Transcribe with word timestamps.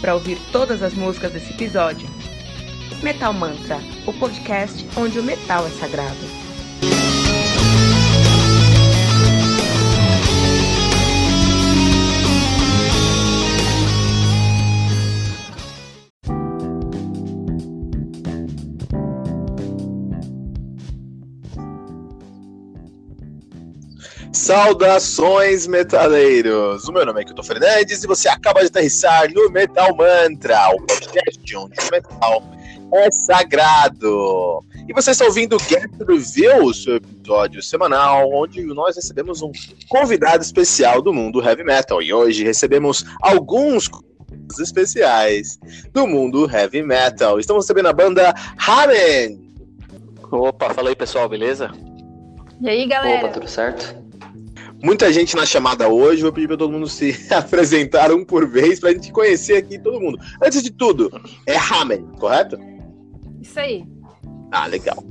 para 0.00 0.14
ouvir 0.14 0.38
todas 0.52 0.82
as 0.82 0.94
músicas 0.94 1.32
desse 1.32 1.52
episódio. 1.52 2.08
Metal 3.02 3.32
Mantra, 3.32 3.78
o 4.06 4.12
podcast 4.12 4.86
onde 4.96 5.18
o 5.18 5.22
metal 5.22 5.66
é 5.66 5.70
sagrado. 5.70 6.45
Saudações, 24.46 25.66
metaleiros! 25.66 26.86
O 26.86 26.92
meu 26.92 27.04
nome 27.04 27.20
é 27.20 27.24
Kilton 27.24 27.42
Fernandes 27.42 28.04
e 28.04 28.06
você 28.06 28.28
acaba 28.28 28.60
de 28.60 28.68
aterrissar 28.68 29.28
no 29.34 29.50
Metal 29.50 29.88
Mantra, 29.96 30.68
o 30.68 30.76
podcast 30.86 31.56
onde 31.56 31.80
o 31.80 31.90
metal 31.90 32.44
é 32.94 33.10
sagrado. 33.10 34.64
E 34.88 34.92
você 34.92 35.10
está 35.10 35.24
ouvindo 35.24 35.56
o 35.56 35.58
Get 35.58 35.90
Review, 35.98 36.66
o 36.66 36.72
seu 36.72 36.94
episódio 36.94 37.60
semanal, 37.60 38.30
onde 38.32 38.62
nós 38.66 38.94
recebemos 38.94 39.42
um 39.42 39.50
convidado 39.88 40.44
especial 40.44 41.02
do 41.02 41.12
mundo 41.12 41.42
heavy 41.44 41.64
metal. 41.64 42.00
E 42.00 42.14
hoje 42.14 42.44
recebemos 42.44 43.04
alguns 43.22 43.90
especiais 44.60 45.58
do 45.92 46.06
mundo 46.06 46.48
heavy 46.48 46.84
metal. 46.84 47.40
Estamos 47.40 47.64
recebendo 47.64 47.86
a 47.86 47.92
banda 47.92 48.32
Hamen. 48.58 49.44
Opa, 50.30 50.72
fala 50.72 50.90
aí 50.90 50.94
pessoal, 50.94 51.28
beleza? 51.28 51.72
E 52.60 52.68
aí, 52.68 52.86
galera? 52.86 53.24
Opa, 53.24 53.28
tudo 53.30 53.48
certo? 53.48 54.05
Muita 54.82 55.12
gente 55.12 55.34
na 55.34 55.46
chamada 55.46 55.88
hoje, 55.88 56.22
vou 56.22 56.32
pedir 56.32 56.48
para 56.48 56.56
todo 56.56 56.72
mundo 56.72 56.88
se 56.88 57.16
apresentar 57.32 58.12
um 58.12 58.24
por 58.24 58.48
vez 58.48 58.78
para 58.78 58.90
a 58.90 58.92
gente 58.92 59.12
conhecer 59.12 59.56
aqui 59.56 59.78
todo 59.78 60.00
mundo. 60.00 60.18
Antes 60.42 60.62
de 60.62 60.70
tudo, 60.70 61.10
é 61.46 61.56
Hamen, 61.56 62.06
correto? 62.18 62.58
Isso 63.40 63.58
aí. 63.58 63.84
Ah, 64.52 64.66
legal. 64.66 65.02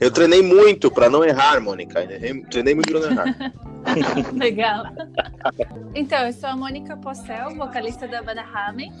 Eu 0.00 0.10
treinei 0.10 0.42
muito 0.42 0.90
para 0.90 1.10
não 1.10 1.22
errar, 1.22 1.60
Mônica. 1.60 2.00
Treinei 2.50 2.74
muito 2.74 2.90
para 2.90 3.00
não 3.00 3.10
errar. 3.10 3.52
legal. 4.32 4.84
Então, 5.94 6.26
eu 6.26 6.32
sou 6.32 6.48
a 6.48 6.56
Mônica 6.56 6.96
Possel, 6.96 7.54
vocalista 7.54 8.08
da 8.08 8.22
banda 8.22 8.42
Hamen. 8.42 8.92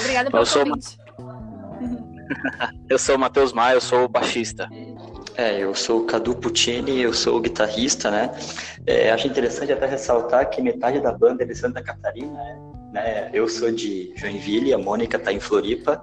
Obrigada 0.00 0.30
pelo 0.30 0.42
eu 0.42 0.64
convite. 0.64 0.86
Sou... 0.86 0.98
eu 2.88 2.98
sou 2.98 3.16
o 3.16 3.18
Matheus 3.18 3.52
Maia, 3.52 3.74
eu 3.74 3.80
sou 3.80 4.04
o 4.04 4.08
baixista. 4.08 4.68
É, 5.38 5.62
eu 5.62 5.72
sou 5.72 6.00
o 6.00 6.04
Cadu 6.04 6.34
Puccini, 6.34 7.00
eu 7.00 7.14
sou 7.14 7.40
guitarrista, 7.40 8.10
né? 8.10 8.28
É, 8.84 9.12
acho 9.12 9.28
interessante 9.28 9.70
até 9.70 9.86
ressaltar 9.86 10.50
que 10.50 10.60
metade 10.60 11.00
da 11.00 11.12
banda 11.12 11.44
é 11.44 11.46
de 11.46 11.54
Santa 11.54 11.80
Catarina, 11.80 12.36
né? 12.92 13.30
Eu 13.32 13.48
sou 13.48 13.70
de 13.70 14.12
Joinville, 14.16 14.74
a 14.74 14.78
Mônica 14.78 15.16
está 15.16 15.32
em 15.32 15.38
Floripa, 15.38 16.02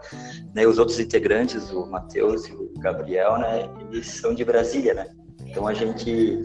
né? 0.54 0.66
Os 0.66 0.80
outros 0.80 1.02
integrantes, 1.02 1.70
o 1.70 1.86
Matheus 1.86 2.48
e 2.48 2.54
o 2.54 2.72
Gabriel, 2.78 3.38
né? 3.38 3.70
Eles 3.92 4.08
são 4.08 4.34
de 4.34 4.46
Brasília, 4.46 4.94
né? 4.94 5.08
Então 5.46 5.68
a 5.68 5.74
gente 5.74 6.42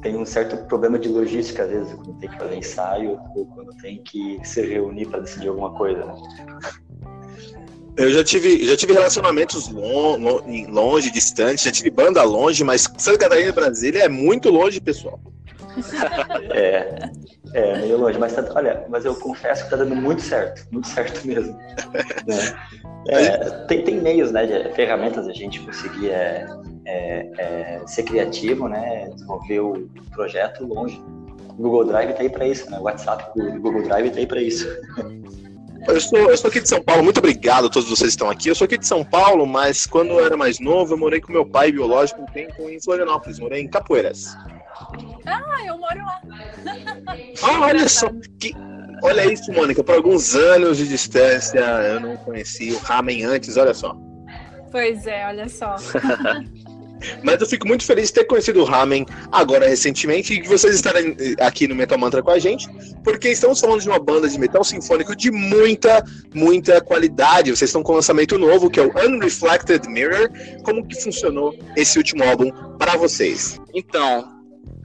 tem 0.00 0.16
um 0.16 0.24
certo 0.24 0.56
problema 0.66 0.98
de 0.98 1.10
logística, 1.10 1.64
às 1.64 1.68
vezes, 1.68 1.92
quando 1.92 2.18
tem 2.20 2.30
que 2.30 2.38
fazer 2.38 2.56
ensaio 2.56 3.20
ou 3.36 3.44
quando 3.48 3.76
tem 3.82 4.02
que 4.02 4.40
se 4.44 4.62
reunir 4.62 5.08
para 5.08 5.20
decidir 5.20 5.48
alguma 5.48 5.74
coisa, 5.74 6.06
né? 6.06 6.14
Eu 8.00 8.10
já 8.10 8.24
tive, 8.24 8.64
já 8.64 8.74
tive 8.76 8.94
relacionamentos 8.94 9.68
longe, 9.68 10.66
longe, 10.66 11.10
distantes, 11.10 11.64
já 11.64 11.70
tive 11.70 11.90
banda 11.90 12.22
longe, 12.22 12.64
mas 12.64 12.88
Santa 12.96 13.18
Catarina 13.18 13.50
e 13.50 13.52
Brasília 13.52 14.04
é 14.04 14.08
muito 14.08 14.48
longe, 14.48 14.80
pessoal. 14.80 15.20
é, 16.54 17.10
é 17.52 17.78
meio 17.82 17.98
longe, 17.98 18.18
mas 18.18 18.32
tá, 18.32 18.50
olha, 18.54 18.86
mas 18.88 19.04
eu 19.04 19.14
confesso 19.14 19.64
que 19.64 19.70
tá 19.70 19.76
dando 19.76 19.94
muito 19.94 20.22
certo, 20.22 20.66
muito 20.72 20.88
certo 20.88 21.26
mesmo. 21.26 21.52
né? 22.26 22.58
é, 23.08 23.50
tem, 23.66 23.84
tem 23.84 24.00
meios, 24.00 24.32
né, 24.32 24.46
de 24.46 24.74
ferramentas 24.74 25.28
a 25.28 25.32
gente 25.32 25.60
conseguir 25.60 26.08
é, 26.08 26.46
é, 26.86 27.30
é, 27.36 27.82
ser 27.86 28.04
criativo, 28.04 28.66
né, 28.66 29.10
desenvolver 29.14 29.60
o 29.60 29.88
projeto 30.12 30.64
longe. 30.64 30.98
O 31.50 31.62
Google 31.62 31.84
Drive 31.84 32.14
tá 32.14 32.22
aí 32.22 32.30
para 32.30 32.46
isso, 32.46 32.70
né? 32.70 32.78
O 32.78 32.84
WhatsApp 32.84 33.38
do 33.38 33.60
Google 33.60 33.82
Drive 33.82 34.10
tá 34.10 34.18
aí 34.18 34.26
para 34.26 34.40
isso. 34.40 34.66
Eu 35.86 36.00
sou, 36.00 36.18
eu 36.18 36.36
sou 36.36 36.48
aqui 36.48 36.60
de 36.60 36.68
São 36.68 36.82
Paulo, 36.82 37.02
muito 37.02 37.18
obrigado 37.18 37.66
a 37.66 37.70
todos 37.70 37.88
vocês 37.88 38.10
que 38.10 38.14
estão 38.14 38.30
aqui. 38.30 38.48
Eu 38.48 38.54
sou 38.54 38.64
aqui 38.64 38.78
de 38.78 38.86
São 38.86 39.04
Paulo, 39.04 39.46
mas 39.46 39.86
quando 39.86 40.10
eu 40.10 40.24
era 40.24 40.36
mais 40.36 40.60
novo, 40.60 40.94
eu 40.94 40.98
morei 40.98 41.20
com 41.20 41.32
meu 41.32 41.46
pai 41.46 41.72
biológico 41.72 42.22
um 42.22 42.26
tempo 42.26 42.68
em 42.68 42.80
Florianópolis, 42.80 43.38
morei 43.38 43.62
em 43.62 43.68
Capoeiras. 43.68 44.36
Ah, 45.26 45.64
eu 45.66 45.78
moro 45.78 45.98
lá. 45.98 46.20
Ah, 47.42 47.60
olha 47.60 47.88
só, 47.88 48.10
que, 48.38 48.54
olha 49.02 49.32
isso, 49.32 49.52
Mônica, 49.52 49.82
por 49.82 49.94
alguns 49.94 50.34
anos 50.34 50.78
de 50.78 50.88
distância, 50.88 51.60
eu 51.60 52.00
não 52.00 52.16
conheci 52.18 52.72
o 52.72 52.78
Ramen 52.78 53.24
antes, 53.24 53.56
olha 53.56 53.74
só. 53.74 53.96
Pois 54.70 55.06
é, 55.06 55.26
olha 55.26 55.48
só. 55.48 55.76
Mas 57.22 57.40
eu 57.40 57.46
fico 57.46 57.66
muito 57.66 57.84
feliz 57.84 58.08
de 58.08 58.14
ter 58.14 58.24
conhecido 58.24 58.60
o 58.60 58.64
Ramen 58.64 59.06
agora 59.30 59.68
recentemente 59.68 60.34
e 60.34 60.42
de 60.42 60.48
vocês 60.48 60.74
estarem 60.74 61.16
aqui 61.38 61.66
no 61.66 61.74
Metal 61.74 61.98
Mantra 61.98 62.22
com 62.22 62.30
a 62.30 62.38
gente, 62.38 62.68
porque 63.02 63.28
estamos 63.28 63.60
falando 63.60 63.80
de 63.80 63.88
uma 63.88 63.98
banda 63.98 64.28
de 64.28 64.38
metal 64.38 64.64
sinfônico 64.64 65.14
de 65.14 65.30
muita, 65.30 66.04
muita 66.34 66.80
qualidade. 66.80 67.50
Vocês 67.50 67.68
estão 67.68 67.82
com 67.82 67.92
um 67.92 67.96
lançamento 67.96 68.38
novo, 68.38 68.70
que 68.70 68.80
é 68.80 68.82
o 68.82 68.92
Unreflected 69.06 69.88
Mirror. 69.88 70.30
Como 70.62 70.86
que 70.86 71.00
funcionou 71.00 71.56
esse 71.76 71.98
último 71.98 72.24
álbum 72.24 72.50
para 72.78 72.96
vocês? 72.96 73.58
Então, 73.74 74.40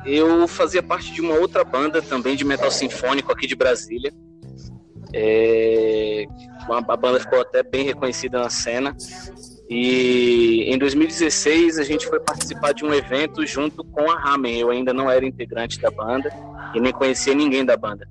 eu 0.06 0.48
fazia 0.48 0.84
parte 0.84 1.12
de 1.12 1.22
uma 1.22 1.36
outra 1.36 1.64
banda 1.64 2.02
também 2.02 2.36
de 2.36 2.46
metal 2.46 2.70
sinfônico 2.70 3.32
aqui 3.32 3.48
de 3.48 3.56
Brasília. 3.56 4.14
É... 5.14 6.26
A 6.70 6.98
banda 6.98 7.20
ficou 7.20 7.42
até 7.42 7.64
bem 7.64 7.86
reconhecida 7.86 8.40
na 8.40 8.50
cena. 8.50 8.96
E 9.70 10.64
em 10.72 10.78
2016 10.78 11.80
a 11.80 11.84
gente 11.84 12.08
foi 12.08 12.20
participar 12.20 12.74
de 12.74 12.86
um 12.86 12.94
evento 12.94 13.46
junto 13.46 13.84
com 13.84 14.10
a 14.10 14.20
Ramen. 14.20 14.60
Eu 14.60 14.70
ainda 14.70 14.94
não 14.94 15.10
era 15.10 15.26
integrante 15.26 15.80
da 15.80 15.90
banda 15.90 16.32
e 16.74 16.80
nem 16.80 16.92
conhecia 16.92 17.34
ninguém 17.34 17.66
da 17.66 17.76
banda. 17.76 18.08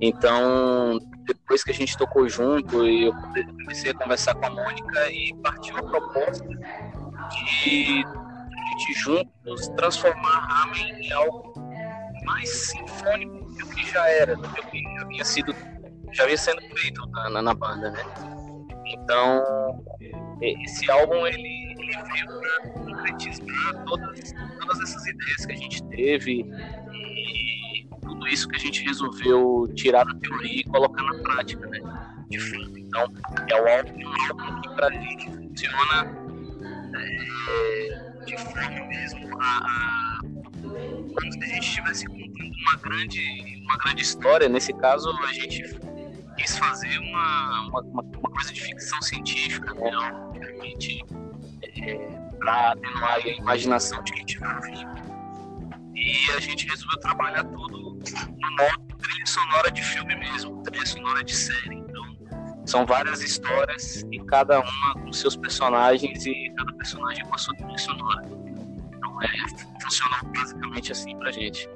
Então, 0.00 0.98
depois 1.26 1.62
que 1.62 1.70
a 1.70 1.74
gente 1.74 1.96
tocou 1.96 2.26
junto, 2.28 2.86
eu 2.86 3.12
comecei 3.12 3.90
a 3.90 3.94
conversar 3.94 4.34
com 4.34 4.46
a 4.46 4.50
Mônica 4.50 5.12
e 5.12 5.34
partiu 5.42 5.76
a 5.76 5.82
proposta 5.82 6.46
de 6.46 8.04
a 8.04 8.78
gente 8.78 8.94
juntos 8.94 9.68
transformar 9.76 10.36
a 10.36 10.40
Ramen 10.40 11.06
em 11.06 11.12
algo 11.12 11.52
mais 12.24 12.48
sinfônico 12.48 13.44
do 13.52 13.66
que 13.66 13.86
já 13.90 14.08
era, 14.08 14.36
do 14.36 14.48
que 14.48 14.82
já 14.82 15.02
havia 15.02 15.24
sido, 15.24 15.54
já 16.12 16.24
havia 16.24 16.38
sendo 16.38 16.62
feito 16.76 17.06
na, 17.10 17.42
na 17.42 17.54
banda, 17.54 17.90
né? 17.90 18.02
Então, 18.92 19.84
esse 20.40 20.90
álbum 20.90 21.26
ele, 21.26 21.74
ele 21.78 21.92
veio 22.12 22.26
para 22.40 22.70
concretizar 22.70 23.84
todas, 23.84 24.32
todas 24.58 24.80
essas 24.80 25.06
ideias 25.06 25.46
que 25.46 25.52
a 25.52 25.56
gente 25.56 25.82
teve 25.84 26.40
e 26.42 27.86
tudo 28.02 28.26
isso 28.28 28.48
que 28.48 28.56
a 28.56 28.58
gente 28.58 28.84
resolveu 28.84 29.68
tirar 29.74 30.04
da 30.04 30.14
teoria 30.14 30.60
e 30.60 30.64
colocar 30.64 31.02
na 31.02 31.14
prática, 31.22 31.66
né? 31.68 31.78
De 32.28 32.38
fato. 32.38 32.78
Então, 32.78 33.02
é 33.48 33.62
um 33.62 33.68
álbum, 33.68 34.00
um 34.00 34.42
álbum 34.42 34.60
que 34.60 34.68
para 34.74 34.92
gente 34.92 35.30
funciona 35.30 36.30
é, 36.96 38.24
de 38.24 38.36
forma 38.38 38.86
mesmo 38.86 39.40
a, 39.40 39.58
a 39.64 40.20
como 40.22 41.32
se 41.32 41.42
a 41.42 41.46
gente 41.46 41.60
estivesse 41.60 42.06
contando 42.06 42.52
uma 42.62 42.76
grande, 42.76 43.62
uma 43.62 43.76
grande 43.78 44.02
história. 44.02 44.48
Nesse 44.48 44.72
caso, 44.72 45.10
a 45.10 45.32
gente 45.32 45.62
quis 46.40 46.56
fazer 46.56 46.98
uma, 46.98 47.68
uma, 47.68 48.02
uma 48.02 48.30
coisa 48.30 48.52
de 48.52 48.60
ficção 48.60 49.00
científica, 49.02 49.74
né? 49.74 49.90
é, 51.82 51.94
para 52.38 52.72
atenuar 52.72 53.14
a 53.14 53.28
imaginação 53.28 54.02
de 54.02 54.12
quem 54.12 54.24
estiver 54.24 54.54
ouvindo. 54.56 55.10
E 55.94 56.30
a 56.34 56.40
gente 56.40 56.66
resolveu 56.66 56.98
trabalhar 57.00 57.44
tudo 57.44 57.78
no 57.78 58.50
modo 58.56 58.96
trilha 58.98 59.26
sonora 59.26 59.70
de 59.70 59.82
filme 59.82 60.16
mesmo, 60.16 60.62
trilha 60.62 60.86
sonora 60.86 61.22
de 61.22 61.36
série. 61.36 61.74
Então, 61.74 62.16
são 62.64 62.86
várias 62.86 63.20
histórias 63.22 64.02
e 64.10 64.18
cada 64.20 64.60
uma 64.60 64.94
com 64.94 65.12
seus 65.12 65.36
personagens 65.36 66.24
e 66.24 66.52
cada 66.56 66.72
personagem 66.72 67.24
com 67.26 67.34
a 67.34 67.38
sua 67.38 67.54
trilha 67.54 67.78
sonora. 67.78 68.22
Então, 68.96 69.22
é, 69.22 69.82
funcionou 69.82 70.18
basicamente 70.34 70.92
assim 70.92 71.16
pra 71.18 71.30
gente. 71.30 71.68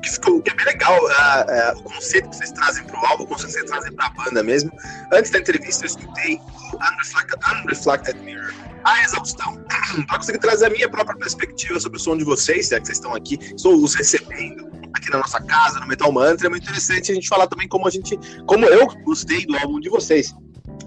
Que, 0.00 0.10
ficou, 0.10 0.42
que 0.42 0.50
é 0.50 0.54
bem 0.54 0.66
legal, 0.66 0.96
uh, 0.96 1.76
uh, 1.76 1.78
o 1.78 1.82
conceito 1.82 2.28
que 2.30 2.36
vocês 2.36 2.52
trazem 2.52 2.84
para 2.84 3.00
o 3.00 3.06
álbum, 3.06 3.24
o 3.24 3.26
conceito 3.26 3.52
que 3.52 3.58
vocês 3.58 3.70
trazem 3.70 3.92
para 3.92 4.06
a 4.06 4.10
banda 4.10 4.42
mesmo. 4.42 4.72
Antes 5.12 5.30
da 5.30 5.38
entrevista, 5.38 5.84
eu 5.84 5.88
escutei 5.88 6.36
o 6.36 6.76
Unreflected, 6.76 7.62
Unreflected 7.64 8.20
Mirror, 8.20 8.54
a 8.84 9.04
exaustão, 9.04 9.56
para 10.06 10.18
conseguir 10.18 10.38
trazer 10.38 10.66
a 10.66 10.70
minha 10.70 10.88
própria 10.88 11.16
perspectiva 11.16 11.78
sobre 11.78 11.98
o 11.98 12.00
som 12.00 12.16
de 12.16 12.24
vocês, 12.24 12.68
já 12.68 12.80
que 12.80 12.86
vocês 12.86 12.98
estão 12.98 13.14
aqui, 13.14 13.38
estou 13.54 13.76
os 13.76 13.94
recebendo 13.94 14.70
aqui 14.94 15.10
na 15.10 15.18
nossa 15.18 15.40
casa, 15.42 15.80
no 15.80 15.86
Metal 15.86 16.10
Mantra. 16.10 16.46
É 16.46 16.50
muito 16.50 16.64
interessante 16.64 17.12
a 17.12 17.14
gente 17.14 17.28
falar 17.28 17.46
também 17.46 17.68
como 17.68 17.86
a 17.86 17.90
gente, 17.90 18.18
como 18.46 18.64
eu 18.66 18.86
gostei 19.04 19.46
do 19.46 19.56
álbum 19.56 19.80
de 19.80 19.88
vocês. 19.88 20.34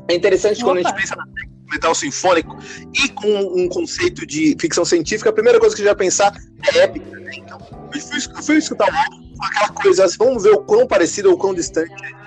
É 0.10 0.16
interessante 0.16 0.58
Opa. 0.58 0.66
quando 0.66 0.78
a 0.80 0.90
gente 0.90 1.00
pensa 1.00 1.16
na 1.16 1.26
metal 1.72 1.96
sinfônico 1.96 2.58
e 2.94 3.10
com 3.10 3.34
um 3.56 3.68
conceito 3.68 4.26
de 4.26 4.56
ficção 4.60 4.86
científica, 4.86 5.30
a 5.30 5.34
primeira 5.34 5.60
coisa 5.60 5.76
que 5.76 5.82
a 5.82 5.86
gente 5.86 5.96
vai 5.96 6.06
pensar 6.06 6.34
é 6.72 6.80
épica. 6.80 7.13
Então, 7.36 7.60
eu 7.94 8.02
fui, 8.42 8.56
eu 8.56 8.60
escutar 8.60 8.92
o 8.92 8.96
álbum 8.96 9.34
com 9.38 9.46
aquela 9.46 9.70
coisa, 9.70 10.06
assim, 10.06 10.18
vamos 10.20 10.44
ver 10.44 10.52
o 10.52 10.64
quão 10.64 10.88
parecido 10.88 11.32
ou 11.32 11.38
quão 11.38 11.54
distante 11.54 11.94
é. 12.04 12.24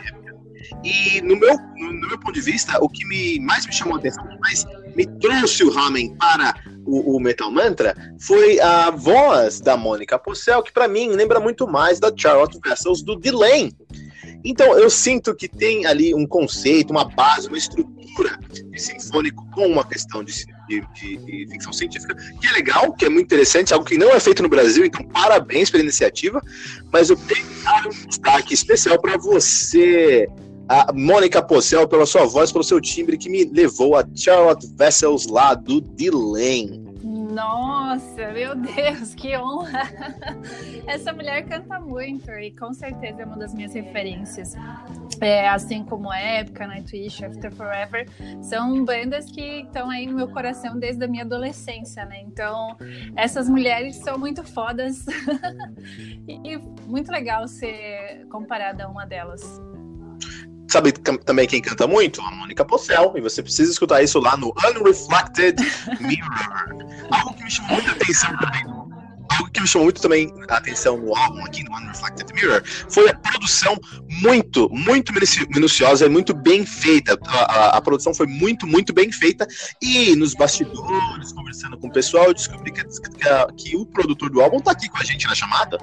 E 0.85 1.21
no 1.23 1.37
meu, 1.37 1.57
no, 1.77 2.09
meu 2.09 2.19
ponto 2.19 2.33
de 2.33 2.41
vista, 2.41 2.79
o 2.83 2.89
que 2.89 3.05
me, 3.07 3.41
mais 3.41 3.67
me 3.67 3.73
chamou 3.73 3.97
a 3.97 3.99
atenção, 3.99 4.25
o 4.25 4.41
mais 4.41 4.65
me 4.95 5.07
trouxe 5.19 5.65
o 5.65 5.71
Ramen 5.71 6.15
para 6.17 6.55
o, 6.85 7.17
o, 7.17 7.21
Metal 7.21 7.51
Mantra 7.51 7.95
foi 8.21 8.61
a 8.61 8.91
voz 8.91 9.61
da 9.61 9.77
Mônica 9.77 10.19
Pocel, 10.19 10.63
que 10.63 10.73
para 10.73 10.87
mim 10.87 11.11
lembra 11.11 11.41
muito 11.41 11.67
mais 11.67 11.99
da 11.99 12.13
Charlotte 12.17 12.59
Vessels 12.63 13.03
do 13.03 13.17
Delane. 13.17 13.77
Então 14.45 14.79
eu 14.79 14.89
sinto 14.89 15.35
que 15.35 15.49
tem 15.49 15.87
ali 15.87 16.15
um 16.15 16.27
conceito, 16.27 16.91
uma 16.91 17.05
base, 17.05 17.49
uma 17.49 17.59
estrutura 17.59 18.39
de 18.71 18.81
sinfônico 18.81 19.45
com 19.51 19.67
uma 19.67 19.85
questão 19.85 20.23
de, 20.23 20.33
de, 20.69 20.83
de, 20.95 21.17
de, 21.19 21.47
ficção 21.51 21.73
científica, 21.73 22.15
que 22.15 22.47
é 22.47 22.53
legal, 22.53 22.93
que 22.93 23.05
é 23.05 23.09
muito 23.09 23.27
interessante, 23.27 23.73
algo 23.73 23.85
que 23.85 23.99
não 23.99 24.11
é 24.11 24.21
feito 24.21 24.43
no 24.43 24.49
Brasil, 24.49 24.85
então 24.85 25.05
parabéns 25.05 25.71
pela 25.71 25.83
iniciativa. 25.83 26.41
Mas 26.93 27.11
eu 27.11 27.17
tenho 27.17 27.47
um 27.87 28.07
destaque 28.09 28.55
especial 28.55 29.01
para 29.01 29.17
você, 29.17 30.29
a 30.69 30.93
Mônica 30.93 31.43
Pocel, 31.43 31.87
pela 31.87 32.07
sua 32.07 32.25
voz, 32.25 32.51
pelo 32.51 32.65
seu 32.65 32.81
timbre, 32.81 33.17
que 33.17 33.29
me 33.29 33.45
levou 33.45 33.97
a 33.97 34.05
Charlotte 34.15 34.67
Vessels 34.77 35.27
lá 35.27 35.55
do 35.55 35.81
Delane. 35.81 36.86
Nossa, 37.37 38.33
meu 38.33 38.55
Deus, 38.55 39.15
que 39.15 39.37
honra! 39.37 39.83
Essa 40.87 41.13
mulher 41.13 41.47
canta 41.47 41.79
muito 41.79 42.31
e 42.31 42.51
com 42.51 42.73
certeza 42.73 43.21
é 43.21 43.27
uma 43.27 43.37
das 43.37 43.53
minhas 43.53 43.75
referências. 43.75 44.55
É, 45.21 45.47
assim 45.47 45.85
como 45.85 46.11
Época, 46.11 46.67
Nightwish, 46.67 47.23
After 47.23 47.53
Forever, 47.53 48.09
são 48.41 48.83
bandas 48.87 49.31
que 49.31 49.61
estão 49.61 49.91
aí 49.91 50.07
no 50.07 50.15
meu 50.15 50.29
coração 50.29 50.79
desde 50.79 51.05
a 51.05 51.09
minha 51.09 51.25
adolescência, 51.25 52.07
né? 52.07 52.23
Então, 52.23 52.75
essas 53.15 53.51
mulheres 53.51 53.97
são 53.97 54.17
muito 54.17 54.43
fodas 54.43 55.05
e 56.27 56.57
muito 56.87 57.13
legal 57.13 57.47
ser 57.47 58.27
comparada 58.31 58.87
a 58.87 58.89
uma 58.89 59.05
delas. 59.05 59.61
Sabe 60.69 60.93
também 60.93 61.47
quem 61.47 61.61
canta 61.61 61.87
muito? 61.87 62.21
A 62.21 62.31
Mônica 62.31 62.65
Pocel. 62.65 63.13
E 63.17 63.21
você 63.21 63.43
precisa 63.43 63.71
escutar 63.71 64.03
isso 64.03 64.19
lá 64.19 64.37
no 64.37 64.53
Unreflected 64.65 65.57
Mirror. 66.01 67.09
Algo 67.11 67.35
que 67.35 67.45
me 67.45 67.51
chamou 67.51 67.73
muita 67.75 67.93
atenção 67.93 68.37
também. 68.37 68.65
Algo 69.29 69.51
que 69.53 69.61
me 69.61 69.67
chamou 69.67 69.85
muito 69.87 70.01
também 70.01 70.33
a 70.49 70.57
atenção 70.57 70.97
no 70.97 71.15
álbum 71.15 71.45
aqui 71.45 71.63
no 71.65 71.73
Unreflected 71.73 72.33
Mirror 72.35 72.63
foi 72.89 73.09
a 73.09 73.15
produção 73.15 73.77
muito, 74.23 74.69
muito 74.71 75.13
minuciosa 75.53 76.07
e 76.07 76.09
muito 76.09 76.35
bem 76.35 76.65
feita. 76.67 77.19
A, 77.27 77.39
a, 77.39 77.77
a, 77.77 77.81
produção 77.81 78.15
foi 78.15 78.27
muito, 78.27 78.67
muito 78.67 78.93
bem 78.93 79.13
feita. 79.13 79.47
E 79.81 80.17
nos 80.17 80.35
bastidores, 80.35 81.33
conversando 81.33 81.79
com 81.79 81.89
o 81.89 81.93
pessoal, 81.93 82.27
eu 82.27 82.35
descobri 82.35 82.73
que, 82.73 82.85
que, 82.85 83.53
que 83.57 83.77
o 83.77 83.87
produtor 83.87 84.31
do 84.31 84.41
álbum 84.41 84.59
tá 84.59 84.73
aqui 84.73 84.89
com 84.89 84.99
a 84.99 85.05
gente 85.05 85.27
na 85.27 85.35
chamada. 85.35 85.79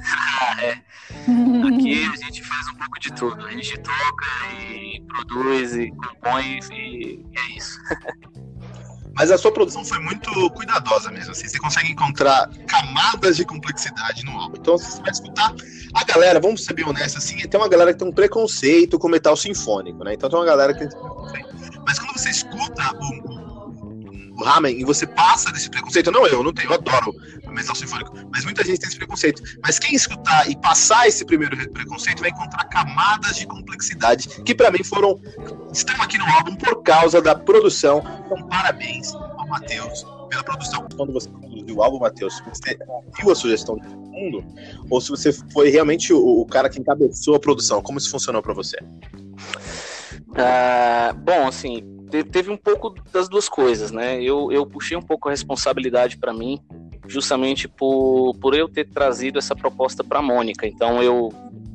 É. 0.60 0.72
Aqui 0.72 2.04
a 2.04 2.16
gente 2.16 2.42
faz 2.44 2.68
um 2.68 2.74
pouco 2.74 3.00
de 3.00 3.12
tudo. 3.14 3.46
A 3.46 3.50
gente 3.52 3.78
toca 3.78 4.26
e 4.52 5.00
produz 5.08 5.74
e 5.74 5.90
compõe 5.90 6.60
e 6.72 7.24
é 7.36 7.56
isso. 7.56 7.78
Mas 9.16 9.30
a 9.30 9.38
sua 9.38 9.52
produção 9.52 9.84
foi 9.84 9.98
muito 9.98 10.50
cuidadosa 10.50 11.10
mesmo. 11.10 11.32
Assim, 11.32 11.48
você 11.48 11.58
consegue 11.58 11.90
encontrar 11.90 12.48
camadas 12.66 13.36
de 13.36 13.44
complexidade 13.44 14.24
no 14.24 14.32
álbum. 14.32 14.56
Então, 14.56 14.78
você 14.78 15.00
vai 15.00 15.10
escutar 15.10 15.54
a 15.94 16.04
galera, 16.04 16.40
vamos 16.40 16.64
ser 16.64 16.74
bem 16.74 16.86
honestos, 16.86 17.24
assim, 17.24 17.36
tem 17.36 17.60
uma 17.60 17.68
galera 17.68 17.92
que 17.92 17.98
tem 17.98 18.08
um 18.08 18.12
preconceito 18.12 18.98
com 18.98 19.08
metal 19.08 19.36
sinfônico, 19.36 20.04
né? 20.04 20.14
Então 20.14 20.30
tem 20.30 20.38
uma 20.38 20.46
galera 20.46 20.72
que 20.72 20.88
Mas 21.84 21.98
quando 21.98 22.16
você 22.16 22.30
escuta 22.30 22.96
o 22.96 23.39
ramen 24.44 24.78
e 24.78 24.84
você 24.84 25.06
passa 25.06 25.50
desse 25.52 25.70
preconceito, 25.70 26.10
não 26.10 26.26
eu, 26.26 26.42
não 26.42 26.52
tenho, 26.52 26.70
eu 26.70 26.74
adoro 26.74 27.14
metal 27.50 27.74
sinfônico, 27.74 28.12
mas 28.32 28.44
muita 28.44 28.64
gente 28.64 28.78
tem 28.78 28.88
esse 28.88 28.96
preconceito. 28.96 29.42
Mas 29.62 29.78
quem 29.78 29.94
escutar 29.94 30.48
e 30.48 30.56
passar 30.56 31.08
esse 31.08 31.24
primeiro 31.24 31.56
preconceito 31.72 32.20
vai 32.20 32.30
encontrar 32.30 32.64
camadas 32.64 33.36
de 33.36 33.46
complexidade 33.46 34.28
que 34.44 34.54
para 34.54 34.70
mim 34.70 34.82
foram 34.84 35.20
estão 35.72 36.00
aqui 36.02 36.18
no 36.18 36.26
álbum 36.26 36.54
por 36.56 36.82
causa 36.82 37.20
da 37.20 37.34
produção. 37.34 38.02
Então 38.24 38.46
parabéns 38.48 39.14
ao 39.14 39.48
Matheus 39.48 40.04
pela 40.28 40.44
produção. 40.44 40.86
Quando 40.96 41.12
você 41.12 41.28
produziu 41.28 41.76
o 41.76 41.82
álbum, 41.82 41.98
Matheus, 41.98 42.40
você 42.48 42.78
viu 43.18 43.30
a 43.30 43.34
sugestão 43.34 43.76
do 43.76 43.88
mundo 43.88 44.44
ou 44.88 45.00
se 45.00 45.10
você 45.10 45.32
foi 45.32 45.70
realmente 45.70 46.12
o, 46.12 46.40
o 46.40 46.46
cara 46.46 46.68
que 46.68 46.80
encabeçou 46.80 47.34
a 47.34 47.40
produção, 47.40 47.82
como 47.82 47.98
isso 47.98 48.10
funcionou 48.10 48.42
para 48.42 48.54
você? 48.54 48.78
Uh, 50.30 51.14
bom, 51.24 51.48
assim, 51.48 51.82
teve 52.10 52.50
um 52.50 52.56
pouco 52.56 52.94
das 53.12 53.28
duas 53.28 53.48
coisas, 53.48 53.90
né? 53.90 54.20
Eu, 54.22 54.50
eu 54.52 54.66
puxei 54.66 54.96
um 54.96 55.02
pouco 55.02 55.28
a 55.28 55.30
responsabilidade 55.30 56.16
para 56.16 56.32
mim, 56.32 56.58
justamente 57.06 57.68
por, 57.68 58.34
por 58.40 58.54
eu 58.54 58.68
ter 58.68 58.88
trazido 58.88 59.38
essa 59.38 59.54
proposta 59.54 60.02
para 60.02 60.20
Mônica. 60.20 60.66
Então 60.66 61.02
eu 61.02 61.32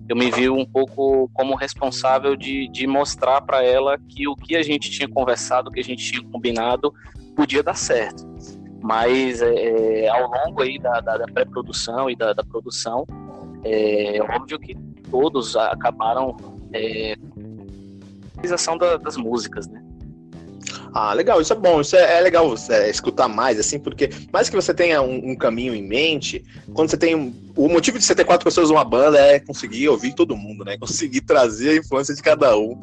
eu 0.08 0.16
me 0.16 0.30
vi 0.30 0.48
um 0.50 0.66
pouco 0.66 1.30
como 1.34 1.56
responsável 1.56 2.36
de, 2.36 2.68
de 2.68 2.86
mostrar 2.86 3.42
para 3.42 3.64
ela 3.64 3.98
que 3.98 4.28
o 4.28 4.36
que 4.36 4.56
a 4.56 4.62
gente 4.62 4.92
tinha 4.92 5.10
conversado, 5.10 5.70
o 5.70 5.72
que 5.72 5.80
a 5.80 5.84
gente 5.84 6.12
tinha 6.12 6.24
combinado, 6.30 6.94
podia 7.36 7.64
dar 7.64 7.76
certo. 7.76 8.24
Mas 8.84 9.42
é, 9.42 10.04
é 10.04 10.08
ao 10.10 10.30
longo 10.30 10.62
aí 10.62 10.78
da, 10.78 11.00
da, 11.00 11.18
da 11.18 11.26
pré-produção 11.26 12.08
e 12.08 12.16
da, 12.16 12.34
da 12.34 12.44
produção, 12.44 13.08
é 13.64 14.20
óbvio 14.22 14.60
que 14.60 14.76
todos 15.10 15.56
acabaram 15.56 16.38
é, 16.72 17.16
realização 18.36 18.78
da, 18.78 18.98
das 18.98 19.18
músicas, 19.18 19.68
né? 19.68 19.85
Ah, 20.98 21.14
legal, 21.14 21.42
isso 21.42 21.52
é 21.52 21.56
bom, 21.58 21.82
isso 21.82 21.94
é, 21.98 22.20
é 22.20 22.22
legal 22.22 22.56
é, 22.70 22.90
escutar 22.90 23.28
mais, 23.28 23.60
assim, 23.60 23.78
porque 23.78 24.10
mais 24.32 24.48
que 24.48 24.56
você 24.56 24.74
tenha 24.74 25.02
um, 25.02 25.32
um, 25.32 25.36
caminho 25.36 25.76
em 25.76 25.86
mente, 25.86 26.42
quando 26.74 26.90
você 26.90 26.96
tem. 26.96 27.36
O 27.54 27.68
motivo 27.68 28.00
de 28.00 28.06
você 28.06 28.16
ter 28.16 28.24
quatro 28.24 28.46
pessoas 28.46 28.70
numa 28.70 28.86
banda 28.86 29.20
é 29.20 29.38
conseguir 29.38 29.90
ouvir 29.90 30.16
todo 30.16 30.38
mundo, 30.38 30.64
né? 30.64 30.78
Conseguir 30.78 31.20
trazer 31.20 31.72
a 31.72 31.76
influência 31.76 32.16
de 32.16 32.22
cada 32.22 32.58
um 32.58 32.80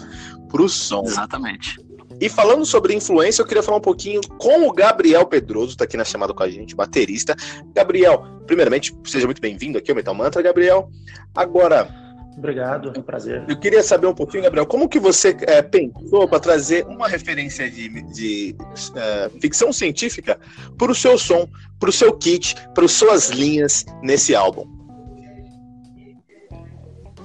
pro 0.50 0.68
som. 0.68 1.04
Exatamente. 1.06 1.80
E 2.20 2.28
falando 2.28 2.66
sobre 2.66 2.94
influência, 2.94 3.40
eu 3.40 3.46
queria 3.46 3.62
falar 3.62 3.78
um 3.78 3.80
pouquinho 3.80 4.20
com 4.36 4.68
o 4.68 4.72
Gabriel 4.72 5.24
Pedroso, 5.24 5.74
tá 5.74 5.84
aqui 5.84 5.96
na 5.96 6.04
chamada 6.04 6.34
com 6.34 6.42
a 6.42 6.50
gente, 6.50 6.76
baterista. 6.76 7.34
Gabriel, 7.74 8.26
primeiramente, 8.46 8.94
seja 9.06 9.24
muito 9.24 9.40
bem-vindo 9.40 9.78
aqui 9.78 9.90
ao 9.90 9.96
Metal 9.96 10.14
Mantra, 10.14 10.42
Gabriel. 10.42 10.90
Agora, 11.34 12.01
Obrigado, 12.36 12.92
é 12.94 12.98
um 12.98 13.02
prazer. 13.02 13.44
Eu 13.46 13.58
queria 13.58 13.82
saber 13.82 14.06
um 14.06 14.14
pouquinho, 14.14 14.42
Gabriel, 14.44 14.66
como 14.66 14.88
que 14.88 14.98
você 14.98 15.36
é, 15.42 15.60
pensou 15.60 16.26
para 16.26 16.40
trazer 16.40 16.84
uma 16.86 17.06
referência 17.06 17.70
de, 17.70 18.02
de 18.12 18.56
é, 18.96 19.28
ficção 19.40 19.72
científica 19.72 20.38
para 20.78 20.90
o 20.90 20.94
seu 20.94 21.18
som, 21.18 21.46
para 21.78 21.90
o 21.90 21.92
seu 21.92 22.16
kit, 22.16 22.56
para 22.74 22.84
as 22.84 22.92
suas 22.92 23.28
linhas 23.28 23.84
nesse 24.02 24.34
álbum? 24.34 24.66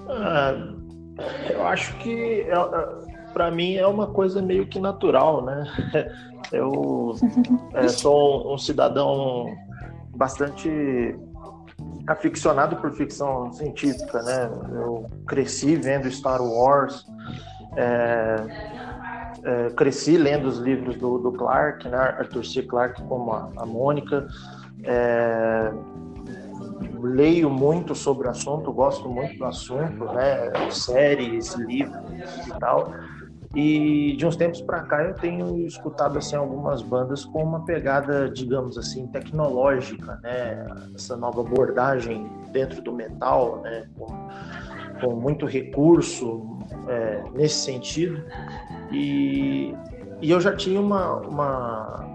Ah, 0.10 0.56
eu 1.50 1.66
acho 1.66 1.96
que 1.98 2.42
é, 2.42 2.52
é 2.52 3.08
para 3.34 3.52
mim 3.52 3.76
é 3.76 3.86
uma 3.86 4.08
coisa 4.08 4.42
meio 4.42 4.68
que 4.68 4.80
natural, 4.80 5.46
né? 5.46 5.64
Eu 6.52 7.16
é, 7.74 7.88
sou 7.88 8.54
um 8.54 8.58
cidadão 8.58 9.54
bastante 10.16 10.70
aficionado 12.08 12.78
por 12.78 12.92
ficção 12.94 13.52
científica, 13.52 14.22
né? 14.24 14.50
Eu 14.72 15.10
cresci 15.28 15.76
vendo 15.76 16.10
Star 16.10 16.42
Wars, 16.42 17.06
é, 17.76 18.36
é, 19.44 19.70
cresci 19.72 20.18
lendo 20.18 20.48
os 20.48 20.58
livros 20.58 20.96
do, 20.96 21.20
do, 21.20 21.34
Clark, 21.34 21.88
né? 21.88 21.98
Arthur 21.98 22.46
C. 22.46 22.64
Clarke 22.64 23.04
como 23.04 23.34
a, 23.34 23.52
a 23.58 23.66
Mônica. 23.66 24.26
É, 24.84 25.72
leio 27.02 27.50
muito 27.50 27.94
sobre 27.94 28.28
o 28.28 28.32
assunto, 28.32 28.72
gosto 28.72 29.08
muito 29.10 29.38
do 29.38 29.46
assunto, 29.46 30.06
né? 30.14 30.72
Séries, 30.72 31.54
livros 31.56 32.48
e 32.48 32.60
tal. 32.60 32.94
E 33.56 34.16
de 34.18 34.26
uns 34.26 34.36
tempos 34.36 34.62
para 34.62 34.82
cá 34.82 35.04
eu 35.04 35.14
tenho 35.16 35.66
escutado 35.66 36.18
assim 36.18 36.36
algumas 36.36 36.82
bandas 36.82 37.24
com 37.26 37.44
uma 37.44 37.64
pegada, 37.64 38.30
digamos 38.30 38.78
assim, 38.78 39.08
tecnológica, 39.08 40.20
né? 40.22 40.66
Essa 40.94 41.16
nova 41.16 41.42
abordagem 41.42 42.30
dentro 42.52 42.82
do 42.82 42.92
metal, 42.92 43.62
né? 43.62 43.88
Com, 43.98 44.08
com 45.02 45.16
muito 45.16 45.46
recurso 45.46 46.60
é, 46.88 47.24
nesse 47.34 47.56
sentido. 47.56 48.22
E, 48.92 49.74
e 50.22 50.30
eu 50.30 50.42
já 50.42 50.56
tinha 50.56 50.80
uma, 50.80 51.16
uma, 51.18 52.06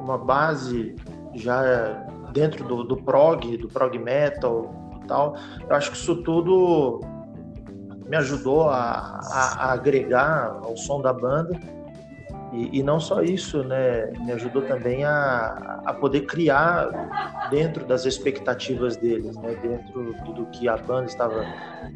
uma 0.00 0.18
base 0.18 0.96
já 1.34 2.04
dentro 2.32 2.64
do, 2.64 2.84
do 2.84 2.96
prog, 2.96 3.56
do 3.56 3.68
prog 3.68 3.96
metal, 3.98 4.74
tal. 5.06 5.36
Eu 5.68 5.76
acho 5.76 5.90
que 5.90 5.96
isso 5.96 6.16
tudo 6.22 7.00
me 8.08 8.16
ajudou 8.16 8.68
a, 8.68 9.20
a, 9.30 9.66
a 9.66 9.72
agregar 9.72 10.58
ao 10.62 10.76
som 10.76 11.00
da 11.00 11.12
banda. 11.12 11.58
E, 12.52 12.78
e, 12.78 12.82
não 12.82 12.98
só 12.98 13.22
isso, 13.22 13.62
né? 13.62 14.10
Me 14.20 14.32
ajudou 14.32 14.62
também 14.62 15.04
a, 15.04 15.82
a 15.84 15.92
poder 15.92 16.22
criar 16.22 16.88
dentro 17.50 17.84
das 17.84 18.06
expectativas 18.06 18.96
deles, 18.96 19.36
né? 19.36 19.54
Dentro 19.60 20.14
do 20.32 20.46
que 20.46 20.66
a 20.66 20.76
banda 20.76 21.06
estava 21.06 21.44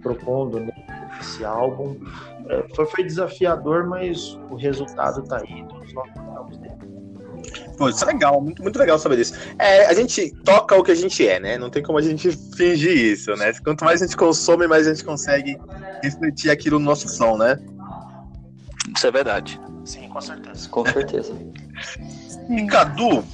propondo 0.02 0.66
nesse 1.16 1.44
álbum. 1.44 1.96
É, 2.48 2.62
foi, 2.74 2.86
foi 2.86 3.04
desafiador, 3.04 3.86
mas 3.88 4.34
o 4.50 4.56
resultado 4.56 5.22
está 5.22 5.38
aí. 5.38 5.62
Dele. 5.62 6.21
Pô, 7.76 7.88
isso 7.88 8.04
é 8.04 8.08
legal, 8.08 8.40
muito, 8.40 8.62
muito 8.62 8.78
legal 8.78 8.98
saber 8.98 9.16
disso. 9.16 9.34
É, 9.58 9.86
a 9.86 9.94
gente 9.94 10.30
toca 10.44 10.76
o 10.76 10.82
que 10.82 10.90
a 10.90 10.94
gente 10.94 11.26
é, 11.26 11.40
né? 11.40 11.58
Não 11.58 11.70
tem 11.70 11.82
como 11.82 11.98
a 11.98 12.02
gente 12.02 12.30
fingir 12.56 12.96
isso, 12.96 13.34
né? 13.36 13.52
Quanto 13.64 13.84
mais 13.84 14.02
a 14.02 14.06
gente 14.06 14.16
consome, 14.16 14.66
mais 14.66 14.86
a 14.86 14.94
gente 14.94 15.04
consegue 15.04 15.58
refletir 16.02 16.50
aquilo 16.50 16.78
no 16.78 16.84
nosso 16.84 17.08
som, 17.08 17.36
né? 17.36 17.58
Isso 18.94 19.06
é 19.06 19.10
verdade. 19.10 19.60
Sim, 19.84 20.08
com 20.08 20.20
certeza. 20.20 20.68
Com 20.68 20.84
certeza. 20.84 21.32
e 22.48 22.66
Cadu, 22.66 23.24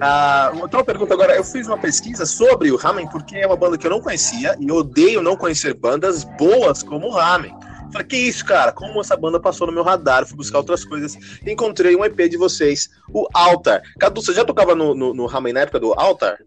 ah, 0.00 0.52
uma 0.54 0.84
pergunta 0.84 1.14
agora. 1.14 1.34
Eu 1.34 1.44
fiz 1.44 1.66
uma 1.66 1.78
pesquisa 1.78 2.24
sobre 2.24 2.70
o 2.70 2.76
Ramen 2.76 3.08
porque 3.08 3.36
é 3.36 3.46
uma 3.46 3.56
banda 3.56 3.76
que 3.76 3.86
eu 3.86 3.90
não 3.90 4.00
conhecia 4.00 4.56
e 4.60 4.68
eu 4.68 4.76
odeio 4.76 5.22
não 5.22 5.36
conhecer 5.36 5.74
bandas 5.74 6.24
boas 6.24 6.82
como 6.82 7.06
o 7.06 7.10
Ramen. 7.10 7.54
Falei, 7.92 8.06
que 8.06 8.16
isso, 8.16 8.44
cara? 8.44 8.72
Como 8.72 9.00
essa 9.00 9.16
banda 9.16 9.40
passou 9.40 9.66
no 9.66 9.72
meu 9.72 9.82
radar? 9.82 10.26
fui 10.26 10.36
buscar 10.36 10.58
outras 10.58 10.84
coisas. 10.84 11.16
Encontrei 11.46 11.96
um 11.96 12.04
EP 12.04 12.16
de 12.28 12.36
vocês, 12.36 12.90
o 13.12 13.26
Altar. 13.32 13.82
Cadu, 13.98 14.22
você 14.22 14.32
já 14.32 14.44
tocava 14.44 14.74
no, 14.74 14.94
no, 14.94 15.14
no 15.14 15.26
Ramen 15.26 15.52
na 15.52 15.60
época 15.60 15.80
do 15.80 15.92
Altar? 15.94 16.38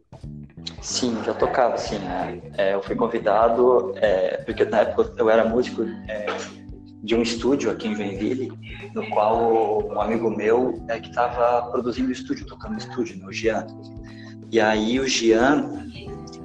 Sim, 0.81 1.17
já 1.25 1.33
tocava, 1.33 1.77
sim. 1.77 2.00
Né? 2.00 2.41
É, 2.57 2.74
eu 2.74 2.81
fui 2.81 2.95
convidado, 2.95 3.93
é, 3.98 4.38
porque 4.38 4.65
na 4.65 4.79
época 4.79 5.13
eu 5.17 5.29
era 5.29 5.45
músico 5.45 5.83
é, 6.07 6.25
de 7.03 7.15
um 7.15 7.21
estúdio 7.21 7.71
aqui 7.71 7.88
em 7.88 7.95
Joinville, 7.95 8.51
no 8.93 9.10
qual 9.10 9.83
um 9.88 10.00
amigo 10.01 10.29
meu 10.29 10.83
é 10.88 11.00
que 11.00 11.10
estava 11.10 11.69
produzindo 11.71 12.10
o 12.10 12.12
estúdio, 12.12 12.45
tocando 12.45 12.74
no 12.74 12.77
estúdio, 12.77 13.17
no 13.17 13.31
Gian. 13.31 13.65
E 14.51 14.60
aí 14.60 15.00
o 15.00 15.07
Gian, 15.07 15.88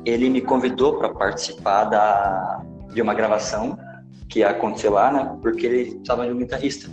ele 0.05 0.31
me 0.31 0.41
convidou 0.41 0.99
para 0.99 1.11
participar 1.11 1.85
da, 1.85 2.63
de 2.93 3.03
uma 3.03 3.15
gravação 3.15 3.79
que 4.29 4.41
ia 4.41 4.51
acontecer 4.51 4.89
lá, 4.89 5.13
né? 5.13 5.37
Porque 5.41 5.67
ele 5.67 5.99
estava 6.01 6.27
de 6.27 6.33
um 6.33 6.39
guitarrista. 6.39 6.91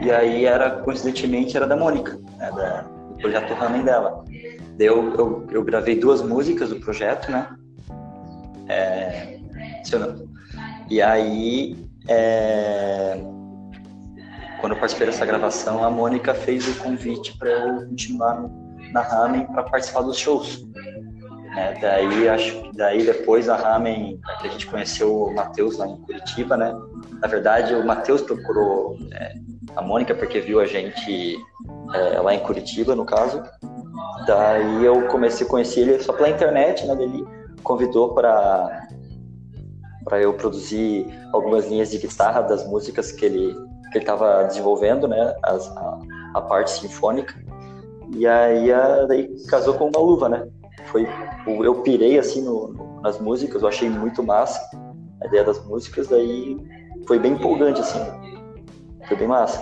E 0.00 0.10
aí 0.10 0.44
era, 0.46 0.70
coincidentemente, 0.70 1.56
era 1.56 1.66
da 1.66 1.76
Mônica, 1.76 2.18
né, 2.36 2.50
da, 2.50 2.82
do 2.82 3.14
projeto 3.16 3.54
Ramen 3.54 3.84
dela. 3.84 4.24
Daí 4.78 4.86
eu, 4.86 5.14
eu, 5.14 5.46
eu, 5.50 5.62
gravei 5.62 5.98
duas 5.98 6.22
músicas 6.22 6.70
do 6.70 6.80
projeto, 6.80 7.30
né? 7.30 7.48
É, 8.68 9.38
e 10.88 11.02
aí, 11.02 11.76
é, 12.08 13.18
quando 14.60 14.72
eu 14.72 14.78
participei 14.78 15.06
dessa 15.06 15.26
gravação, 15.26 15.84
a 15.84 15.90
Mônica 15.90 16.34
fez 16.34 16.66
o 16.68 16.82
convite 16.82 17.36
para 17.38 17.50
eu 17.50 17.86
continuar 17.88 18.48
na 18.92 19.02
Ramen 19.02 19.46
para 19.46 19.62
participar 19.64 20.02
dos 20.02 20.18
shows. 20.18 20.66
Né? 21.54 21.74
Daí 21.80 22.28
acho 22.28 22.62
que 22.62 22.76
daí 22.76 23.04
depois 23.04 23.48
a 23.48 23.56
Ramen, 23.56 24.18
a 24.26 24.48
gente 24.48 24.66
conheceu 24.66 25.24
o 25.24 25.34
Matheus 25.34 25.76
lá 25.76 25.86
em 25.86 25.96
Curitiba, 25.98 26.56
né? 26.56 26.74
Na 27.20 27.28
verdade, 27.28 27.74
o 27.74 27.84
Matheus 27.84 28.22
procurou 28.22 28.96
é, 29.12 29.34
a 29.76 29.82
Mônica 29.82 30.14
porque 30.14 30.40
viu 30.40 30.60
a 30.60 30.66
gente 30.66 31.36
é, 31.94 32.20
lá 32.20 32.34
em 32.34 32.40
Curitiba, 32.40 32.94
no 32.94 33.04
caso. 33.04 33.42
Daí 34.26 34.84
eu 34.84 35.06
comecei 35.08 35.46
a 35.46 35.50
conhecer 35.50 35.80
ele 35.80 36.02
só 36.02 36.12
pela 36.12 36.30
internet, 36.30 36.86
né? 36.86 36.96
Ele 36.98 37.24
convidou 37.62 38.14
para 38.14 38.88
para 40.04 40.20
eu 40.20 40.34
produzir 40.34 41.06
algumas 41.32 41.68
linhas 41.68 41.92
de 41.92 41.98
guitarra 41.98 42.40
das 42.40 42.66
músicas 42.66 43.12
que 43.12 43.24
ele 43.24 43.54
que 43.92 43.98
ele 43.98 44.04
estava 44.04 44.44
desenvolvendo, 44.44 45.06
né? 45.06 45.34
As, 45.44 45.68
a, 45.76 45.98
a, 46.34 46.40
parte 46.40 46.70
sinfônica. 46.70 47.34
E 48.16 48.26
aí 48.26 48.72
a, 48.72 49.04
daí 49.04 49.28
casou 49.48 49.74
com 49.74 49.88
uma 49.88 50.00
luva, 50.00 50.30
né? 50.30 50.48
Foi 50.86 51.06
eu 51.64 51.82
pirei 51.82 52.18
assim 52.18 52.42
no, 52.42 52.68
no, 52.68 53.00
nas 53.00 53.20
músicas, 53.20 53.62
eu 53.62 53.68
achei 53.68 53.88
muito 53.88 54.22
massa 54.22 54.60
a 55.22 55.26
ideia 55.26 55.44
das 55.44 55.64
músicas, 55.64 56.08
daí 56.08 56.56
foi 57.06 57.18
bem 57.18 57.32
empolgante 57.32 57.80
assim. 57.80 58.00
Foi 59.06 59.16
bem 59.16 59.28
massa. 59.28 59.60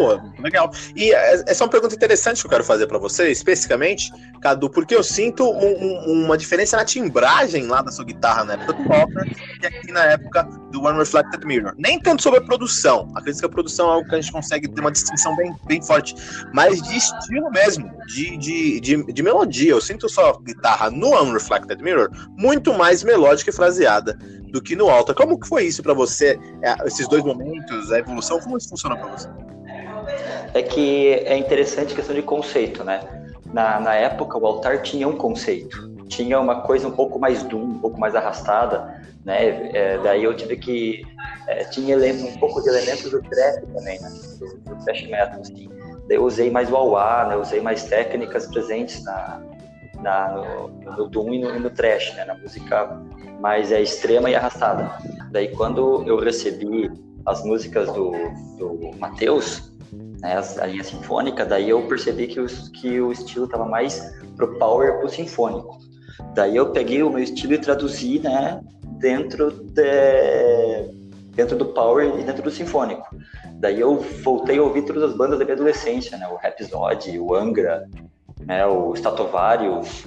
Pô, 0.00 0.18
legal. 0.42 0.70
E 0.96 1.12
é, 1.12 1.44
essa 1.46 1.62
é 1.62 1.64
uma 1.66 1.70
pergunta 1.70 1.94
interessante 1.94 2.40
que 2.40 2.46
eu 2.46 2.50
quero 2.50 2.64
fazer 2.64 2.86
para 2.86 2.96
você, 2.96 3.30
especificamente, 3.30 4.10
Cadu, 4.40 4.70
porque 4.70 4.94
eu 4.94 5.02
sinto 5.02 5.44
um, 5.44 5.74
um, 5.76 6.24
uma 6.24 6.38
diferença 6.38 6.74
na 6.74 6.86
timbragem 6.86 7.66
lá 7.66 7.82
da 7.82 7.92
sua 7.92 8.06
guitarra 8.06 8.44
na 8.44 8.54
época 8.54 8.72
do 8.72 8.88
Walker 8.88 9.30
e 9.62 9.66
aqui 9.66 9.92
na 9.92 10.06
época 10.06 10.44
do 10.72 10.82
One 10.82 10.96
Reflected 10.96 11.44
Mirror. 11.44 11.74
Nem 11.76 12.00
tanto 12.00 12.22
sobre 12.22 12.38
a 12.38 12.42
produção, 12.42 13.10
acredito 13.14 13.40
que 13.40 13.46
a 13.46 13.50
produção 13.50 13.90
é 13.90 13.92
algo 13.92 14.08
que 14.08 14.14
a 14.14 14.20
gente 14.22 14.32
consegue 14.32 14.68
ter 14.68 14.80
uma 14.80 14.90
distinção 14.90 15.36
bem, 15.36 15.54
bem 15.66 15.82
forte, 15.82 16.14
mas 16.54 16.80
de 16.80 16.96
estilo 16.96 17.50
mesmo, 17.50 17.92
de, 18.06 18.38
de, 18.38 18.80
de, 18.80 19.12
de 19.12 19.22
melodia. 19.22 19.72
Eu 19.72 19.82
sinto 19.82 20.08
sua 20.08 20.32
guitarra 20.40 20.90
no 20.90 21.10
One 21.10 21.34
Reflected 21.34 21.82
Mirror 21.82 22.08
muito 22.38 22.72
mais 22.72 23.04
melódica 23.04 23.50
e 23.50 23.52
fraseada 23.52 24.16
do 24.50 24.62
que 24.62 24.74
no 24.74 24.88
Alta. 24.88 25.12
Como 25.12 25.38
que 25.38 25.46
foi 25.46 25.64
isso 25.64 25.82
para 25.82 25.92
você, 25.92 26.40
é, 26.62 26.86
esses 26.86 27.06
dois 27.06 27.22
momentos, 27.22 27.92
a 27.92 27.98
evolução, 27.98 28.40
como 28.40 28.56
isso 28.56 28.70
funcionou 28.70 28.96
para 28.96 29.10
você? 29.10 29.28
É 30.54 30.62
que 30.62 31.12
é 31.14 31.36
interessante 31.36 31.92
a 31.92 31.96
questão 31.96 32.14
de 32.14 32.22
conceito, 32.22 32.84
né? 32.84 33.00
Na, 33.52 33.80
na 33.80 33.94
época, 33.94 34.38
o 34.38 34.46
altar 34.46 34.82
tinha 34.82 35.08
um 35.08 35.16
conceito, 35.16 35.88
tinha 36.06 36.38
uma 36.38 36.62
coisa 36.62 36.86
um 36.86 36.92
pouco 36.92 37.18
mais 37.18 37.42
doom, 37.42 37.62
um 37.62 37.78
pouco 37.78 37.98
mais 37.98 38.14
arrastada, 38.14 39.02
né? 39.24 39.70
É, 39.74 39.98
daí 39.98 40.24
eu 40.24 40.34
tive 40.34 40.56
que 40.56 41.02
é, 41.48 41.64
tinha 41.64 41.96
um 41.96 42.38
pouco 42.38 42.62
de 42.62 42.68
elementos 42.68 43.10
do 43.10 43.20
trap 43.22 43.66
também, 43.66 44.00
né? 44.00 44.08
Do, 44.38 44.58
do 44.58 44.84
thrash 44.84 45.02
metal, 45.06 45.40
assim. 45.40 45.68
Daí 46.08 46.16
eu 46.16 46.24
usei 46.24 46.50
mais 46.50 46.70
o 46.70 46.76
auá, 46.76 47.26
né? 47.28 47.36
Usei 47.36 47.60
mais 47.60 47.84
técnicas 47.84 48.46
presentes 48.46 49.02
na, 49.04 49.42
na 50.00 50.28
no, 50.28 50.68
no 50.96 51.08
doom 51.08 51.34
e 51.34 51.40
no, 51.40 51.58
no 51.58 51.70
trash, 51.70 52.14
né? 52.14 52.24
Na 52.24 52.34
música 52.34 53.00
mais 53.40 53.72
é 53.72 53.80
extrema 53.80 54.30
e 54.30 54.34
arrastada. 54.34 54.90
Daí 55.30 55.48
quando 55.48 56.04
eu 56.06 56.18
recebi 56.18 56.90
as 57.26 57.44
músicas 57.44 57.92
do, 57.92 58.12
do 58.58 58.90
Matheus, 58.98 59.72
né, 60.20 60.40
a 60.58 60.66
linha 60.66 60.84
sinfônica, 60.84 61.44
daí 61.44 61.70
eu 61.70 61.82
percebi 61.86 62.26
que 62.26 62.40
o, 62.40 62.46
que 62.46 63.00
o 63.00 63.12
estilo 63.12 63.46
estava 63.46 63.64
mais 63.64 64.00
pro 64.36 64.58
power 64.58 64.98
pro 64.98 65.08
sinfônico. 65.08 65.78
Daí 66.34 66.56
eu 66.56 66.70
peguei 66.70 67.02
o 67.02 67.10
meu 67.10 67.22
estilo 67.22 67.54
e 67.54 67.58
traduzi, 67.58 68.18
né, 68.18 68.60
dentro 68.98 69.50
de, 69.50 70.90
dentro 71.34 71.56
do 71.56 71.66
power 71.66 72.18
e 72.18 72.22
dentro 72.22 72.42
do 72.42 72.50
sinfônico. 72.50 73.06
Daí 73.54 73.80
eu 73.80 73.96
voltei 74.22 74.58
a 74.58 74.62
ouvir 74.62 74.82
todas 74.82 75.02
as 75.02 75.16
bandas 75.16 75.38
da 75.38 75.44
minha 75.44 75.54
adolescência, 75.54 76.16
né, 76.18 76.28
o 76.28 76.36
Rhapsody, 76.36 77.18
o 77.18 77.34
Angra, 77.34 77.88
né, 78.40 78.66
o 78.66 78.94
Statovarius, 78.94 80.06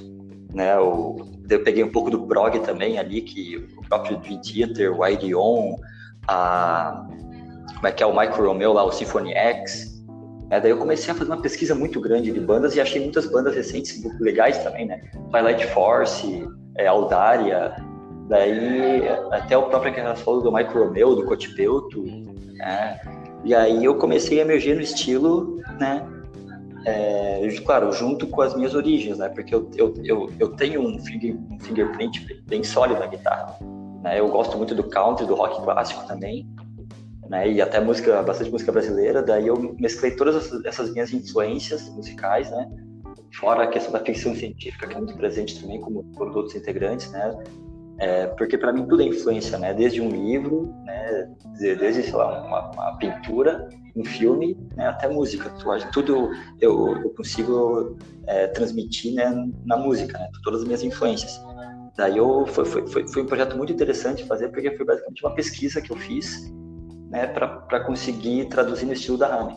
né, 0.54 0.78
o, 0.78 1.18
eu 1.50 1.64
peguei 1.64 1.84
um 1.84 1.92
pouco 1.92 2.10
do 2.10 2.26
prog 2.28 2.60
também 2.60 3.00
ali, 3.00 3.22
que 3.22 3.58
o 3.78 3.88
próprio 3.88 4.18
Dream 4.18 4.42
Theater, 4.42 5.00
o 5.00 5.08
Ideon, 5.08 5.76
a 6.28 7.06
como 7.76 7.88
é 7.88 7.92
que 7.92 8.02
é 8.02 8.06
o 8.06 8.18
Micro 8.18 8.48
Romeo 8.48 8.72
lá, 8.72 8.84
o 8.86 8.92
Symphony 8.92 9.34
X, 9.34 9.93
é, 10.50 10.60
daí 10.60 10.72
eu 10.72 10.78
comecei 10.78 11.12
a 11.12 11.16
fazer 11.16 11.32
uma 11.32 11.42
pesquisa 11.42 11.74
muito 11.74 12.00
grande 12.00 12.32
de 12.32 12.40
bandas 12.40 12.76
e 12.76 12.82
achei 12.82 13.02
muitas 13.02 13.26
bandas 13.26 13.56
recentes 13.56 14.04
legais 14.20 14.58
também, 14.64 14.86
né? 14.86 15.02
Twilight 15.32 15.66
Force, 15.68 16.48
é, 16.78 16.88
Aldaria, 16.88 17.76
daí 18.28 19.08
até 19.32 19.58
o 19.58 19.64
próprio 19.64 19.94
que 19.94 20.02
falou 20.22 20.42
do 20.42 20.52
Micro 20.52 20.86
Romeo, 20.86 21.16
do 21.16 21.26
Cotipeuto, 21.26 22.04
né? 22.54 23.00
E 23.44 23.54
aí 23.54 23.84
eu 23.84 23.96
comecei 23.96 24.40
a 24.40 24.42
emergir 24.42 24.76
no 24.76 24.82
estilo, 24.82 25.60
né? 25.80 26.08
É, 26.86 27.48
claro, 27.66 27.92
junto 27.94 28.28
com 28.28 28.42
as 28.42 28.54
minhas 28.56 28.76
origens, 28.76 29.18
né? 29.18 29.30
Porque 29.30 29.56
eu, 29.56 29.70
eu, 29.76 29.94
eu, 30.04 30.30
eu 30.40 30.50
tenho 30.50 30.82
um, 30.82 31.00
finger, 31.00 31.36
um 31.36 31.60
fingerprint 31.60 32.44
bem 32.46 32.64
sólido 32.64 33.00
na 33.00 33.08
guitarra. 33.08 33.58
Né? 34.02 34.20
Eu 34.20 34.28
gosto 34.28 34.58
muito 34.58 34.76
do 34.76 34.84
country, 34.84 35.26
do 35.26 35.34
rock 35.34 35.62
clássico 35.64 36.06
também 36.08 36.46
né? 37.34 37.52
E 37.52 37.60
até 37.60 37.80
música, 37.80 38.22
bastante 38.22 38.52
música 38.52 38.72
brasileira. 38.72 39.24
Daí 39.24 39.48
eu 39.48 39.76
mesclei 39.80 40.12
todas 40.12 40.52
essas 40.64 40.94
minhas 40.94 41.12
influências 41.12 41.90
musicais, 41.90 42.52
né? 42.52 42.70
Fora 43.40 43.64
a 43.64 43.68
questão 43.68 43.92
da 43.92 44.00
ficção 44.00 44.36
científica, 44.36 44.88
que 44.88 44.94
é 44.94 44.98
muito 44.98 45.18
presente 45.18 45.60
também, 45.60 45.82
como 45.82 46.04
todos 46.16 46.36
outros 46.36 46.56
integrantes, 46.56 47.12
né? 47.12 47.36
É, 47.98 48.28
porque 48.28 48.56
para 48.56 48.72
mim 48.72 48.86
tudo 48.86 49.02
é 49.02 49.06
influência, 49.06 49.58
né? 49.58 49.74
Desde 49.74 50.00
um 50.00 50.10
livro, 50.10 50.72
né? 50.86 51.28
Desde, 51.58 52.04
sei 52.04 52.14
lá, 52.14 52.46
uma, 52.46 52.70
uma 52.70 52.98
pintura, 52.98 53.68
um 53.96 54.06
filme, 54.06 54.56
né? 54.76 54.86
até 54.86 55.08
música. 55.08 55.50
Tudo 55.92 56.30
eu, 56.62 56.98
eu 56.98 57.10
consigo 57.16 57.98
é, 58.28 58.46
transmitir 58.46 59.16
né? 59.16 59.34
na 59.66 59.76
música, 59.76 60.20
né? 60.20 60.30
Todas 60.44 60.62
as 60.62 60.68
minhas 60.68 60.84
influências. 60.84 61.42
Daí 61.98 62.18
eu, 62.18 62.46
foi, 62.46 62.66
foi, 62.66 62.88
foi, 62.88 63.08
foi 63.08 63.24
um 63.24 63.26
projeto 63.26 63.58
muito 63.58 63.74
interessante 63.74 64.24
fazer, 64.26 64.50
porque 64.50 64.70
foi 64.78 64.86
basicamente 64.86 65.24
uma 65.24 65.34
pesquisa 65.34 65.82
que 65.82 65.92
eu 65.92 65.98
fiz 65.98 66.54
né, 67.14 67.28
para 67.28 67.80
conseguir 67.82 68.46
traduzir 68.46 68.88
no 68.88 68.94
estilo 68.94 69.20
da 69.20 69.28
Rami. 69.28 69.56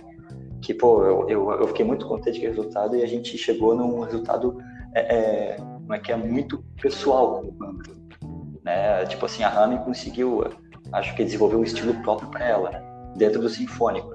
Que, 0.60 0.74
pô, 0.74 1.02
eu, 1.02 1.26
eu, 1.28 1.50
eu, 1.52 1.68
fiquei 1.68 1.86
muito 1.86 2.06
contente 2.06 2.38
com 2.38 2.44
o 2.44 2.48
resultado 2.48 2.94
e 2.94 3.02
a 3.02 3.06
gente 3.06 3.38
chegou 3.38 3.74
num 3.74 4.00
resultado 4.00 4.58
é, 4.94 5.00
é, 5.00 5.56
é 5.90 5.98
que 5.98 6.12
é 6.12 6.16
muito 6.16 6.62
pessoal 6.80 7.36
como 7.36 7.52
banda. 7.52 7.90
né? 8.62 9.06
Tipo 9.06 9.24
assim, 9.24 9.42
a 9.42 9.48
Ramen 9.48 9.78
conseguiu, 9.78 10.44
acho 10.92 11.16
que 11.16 11.24
desenvolver 11.24 11.56
um 11.56 11.62
estilo 11.62 11.94
próprio 12.02 12.28
para 12.30 12.44
ela, 12.44 12.70
né? 12.70 12.82
dentro 13.16 13.40
do 13.40 13.48
sinfônico. 13.48 14.12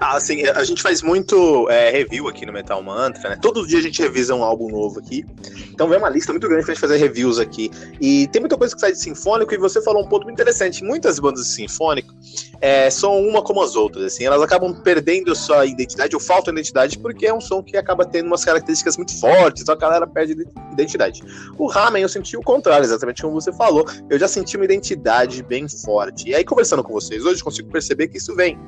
Ah, 0.00 0.16
assim, 0.16 0.42
a 0.46 0.64
gente 0.64 0.82
faz 0.82 1.02
muito 1.02 1.68
é, 1.70 1.90
review 1.90 2.28
aqui 2.28 2.44
no 2.44 2.52
Metal 2.52 2.82
Mantra, 2.82 3.30
né? 3.30 3.38
Todo 3.40 3.66
dia 3.66 3.78
a 3.78 3.82
gente 3.82 4.00
revisa 4.00 4.34
um 4.34 4.42
álbum 4.42 4.68
novo 4.68 4.98
aqui. 4.98 5.24
Então 5.70 5.88
vem 5.88 5.98
uma 5.98 6.08
lista 6.08 6.32
muito 6.32 6.48
grande 6.48 6.64
pra 6.64 6.74
gente 6.74 6.80
fazer 6.80 6.96
reviews 6.96 7.38
aqui. 7.38 7.70
E 8.00 8.26
tem 8.28 8.40
muita 8.40 8.56
coisa 8.56 8.74
que 8.74 8.80
sai 8.80 8.92
de 8.92 8.98
sinfônico, 8.98 9.54
e 9.54 9.58
você 9.58 9.82
falou 9.82 10.04
um 10.04 10.08
ponto 10.08 10.24
muito 10.24 10.34
interessante. 10.34 10.82
Muitas 10.84 11.18
bandas 11.18 11.44
de 11.46 11.52
sinfônico 11.52 12.14
é, 12.60 12.90
são 12.90 13.18
uma 13.18 13.42
como 13.42 13.62
as 13.62 13.76
outras, 13.76 14.04
assim, 14.04 14.24
elas 14.24 14.42
acabam 14.42 14.74
perdendo 14.74 15.34
sua 15.34 15.66
identidade, 15.66 16.14
ou 16.14 16.20
falta 16.20 16.50
de 16.52 16.58
identidade, 16.58 16.98
porque 16.98 17.26
é 17.26 17.34
um 17.34 17.40
som 17.40 17.62
que 17.62 17.76
acaba 17.76 18.04
tendo 18.04 18.26
umas 18.26 18.44
características 18.44 18.96
muito 18.96 19.18
fortes, 19.18 19.62
então 19.62 19.74
a 19.74 19.78
galera 19.78 20.06
perde 20.06 20.46
identidade. 20.72 21.22
O 21.58 21.66
Ramen, 21.66 22.02
eu 22.02 22.08
senti 22.08 22.36
o 22.36 22.42
contrário, 22.42 22.84
exatamente 22.84 23.22
como 23.22 23.34
você 23.34 23.52
falou. 23.52 23.86
Eu 24.08 24.18
já 24.18 24.28
senti 24.28 24.56
uma 24.56 24.64
identidade 24.64 25.42
bem 25.42 25.68
forte. 25.68 26.28
E 26.28 26.34
aí, 26.34 26.44
conversando 26.44 26.82
com 26.82 26.92
vocês 26.92 27.24
hoje, 27.24 27.42
consigo 27.42 27.70
perceber 27.70 28.08
que 28.08 28.18
isso 28.18 28.34
vem 28.34 28.58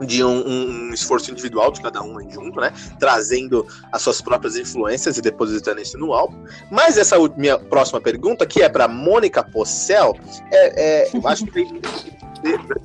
de 0.00 0.24
um, 0.24 0.46
um, 0.46 0.94
esforço 0.94 1.30
individual 1.30 1.70
de 1.70 1.80
cada 1.80 2.02
um 2.02 2.18
junto, 2.30 2.60
né? 2.60 2.72
Trazendo 2.98 3.66
as 3.92 4.02
suas 4.02 4.20
próprias 4.20 4.56
influências 4.56 5.18
e 5.18 5.22
depositando 5.22 5.80
isso 5.80 5.98
no 5.98 6.12
álbum. 6.12 6.42
Mas 6.70 6.96
essa 6.96 7.16
minha 7.36 7.58
próxima 7.58 8.00
pergunta, 8.00 8.46
que 8.46 8.62
é 8.62 8.68
para 8.68 8.88
Mônica 8.88 9.42
Possel, 9.42 10.16
é, 10.50 11.04
é, 11.04 11.10
eu 11.12 11.26
acho 11.28 11.44
que 11.46 11.52
tem 11.52 11.80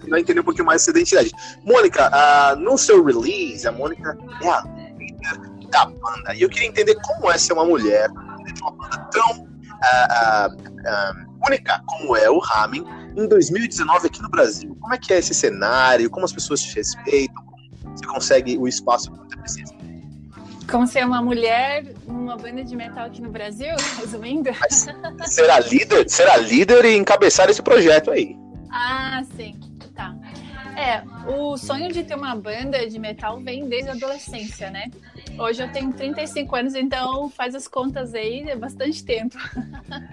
vai 0.10 0.20
entender 0.20 0.42
um 0.42 0.44
pouquinho 0.44 0.66
mais 0.66 0.82
essa 0.82 0.92
identidade. 0.92 1.32
Mônica, 1.64 2.10
uh, 2.10 2.60
no 2.60 2.78
seu 2.78 3.04
release, 3.04 3.68
a 3.68 3.72
Mônica 3.72 4.18
é 4.42 4.50
a 4.50 4.64
líder 4.98 5.40
da 5.70 5.86
banda. 5.86 6.36
E 6.36 6.42
eu 6.42 6.50
queria 6.50 6.68
entender 6.68 6.96
como 6.96 7.32
é 7.32 7.38
ser 7.38 7.54
uma 7.54 7.66
mulher 7.66 8.10
de 8.10 8.62
uma 8.62 8.72
banda 8.72 8.98
tão 9.12 9.44
uh, 9.44 10.54
uh, 10.54 11.48
única 11.48 11.82
como 11.86 12.16
é 12.16 12.30
o 12.30 12.40
Ramen 12.40 12.84
em 13.16 13.28
2019 13.28 14.08
aqui 14.08 14.22
no 14.22 14.30
Brasil. 14.30 14.76
Como 14.80 14.94
é 14.94 14.98
que 14.98 15.14
é 15.14 15.20
esse 15.20 15.34
cenário? 15.34 16.10
Como 16.10 16.26
as 16.26 16.34
pessoas 16.34 16.62
te 16.62 16.76
respeitam? 16.76 17.44
Você 17.96 18.06
consegue 18.06 18.58
o 18.58 18.68
espaço 18.68 19.12
que 19.12 19.18
você 19.18 19.38
precisa? 19.38 19.74
Como 20.70 20.88
ser 20.88 21.06
uma 21.06 21.22
mulher 21.22 21.86
numa 22.08 22.36
banda 22.36 22.64
de 22.64 22.76
metal 22.76 23.06
aqui 23.06 23.22
no 23.22 23.30
Brasil, 23.30 23.76
resumindo? 24.00 24.50
Mas 24.60 24.88
será 25.28 25.60
líder, 25.60 26.10
será 26.10 26.38
líder 26.38 26.86
e 26.86 26.96
encabeçar 26.96 27.50
esse 27.50 27.62
projeto 27.62 28.12
aí. 28.12 28.36
Ah, 28.72 29.24
sim. 29.38 29.56
É, 30.76 31.02
o 31.32 31.58
sonho 31.58 31.92
de 31.92 32.04
ter 32.04 32.16
uma 32.16 32.36
banda 32.36 32.88
de 32.88 33.00
metal 33.00 33.40
vem 33.40 33.68
desde 33.68 33.90
a 33.90 33.94
adolescência, 33.94 34.70
né? 34.70 34.92
Hoje 35.40 35.64
eu 35.64 35.72
tenho 35.72 35.94
35 35.94 36.56
anos, 36.56 36.76
então 36.76 37.30
faz 37.30 37.56
as 37.56 37.68
contas 37.68 38.14
aí, 38.14 38.42
é 38.50 38.56
bastante 38.56 39.04
tempo. 39.04 39.38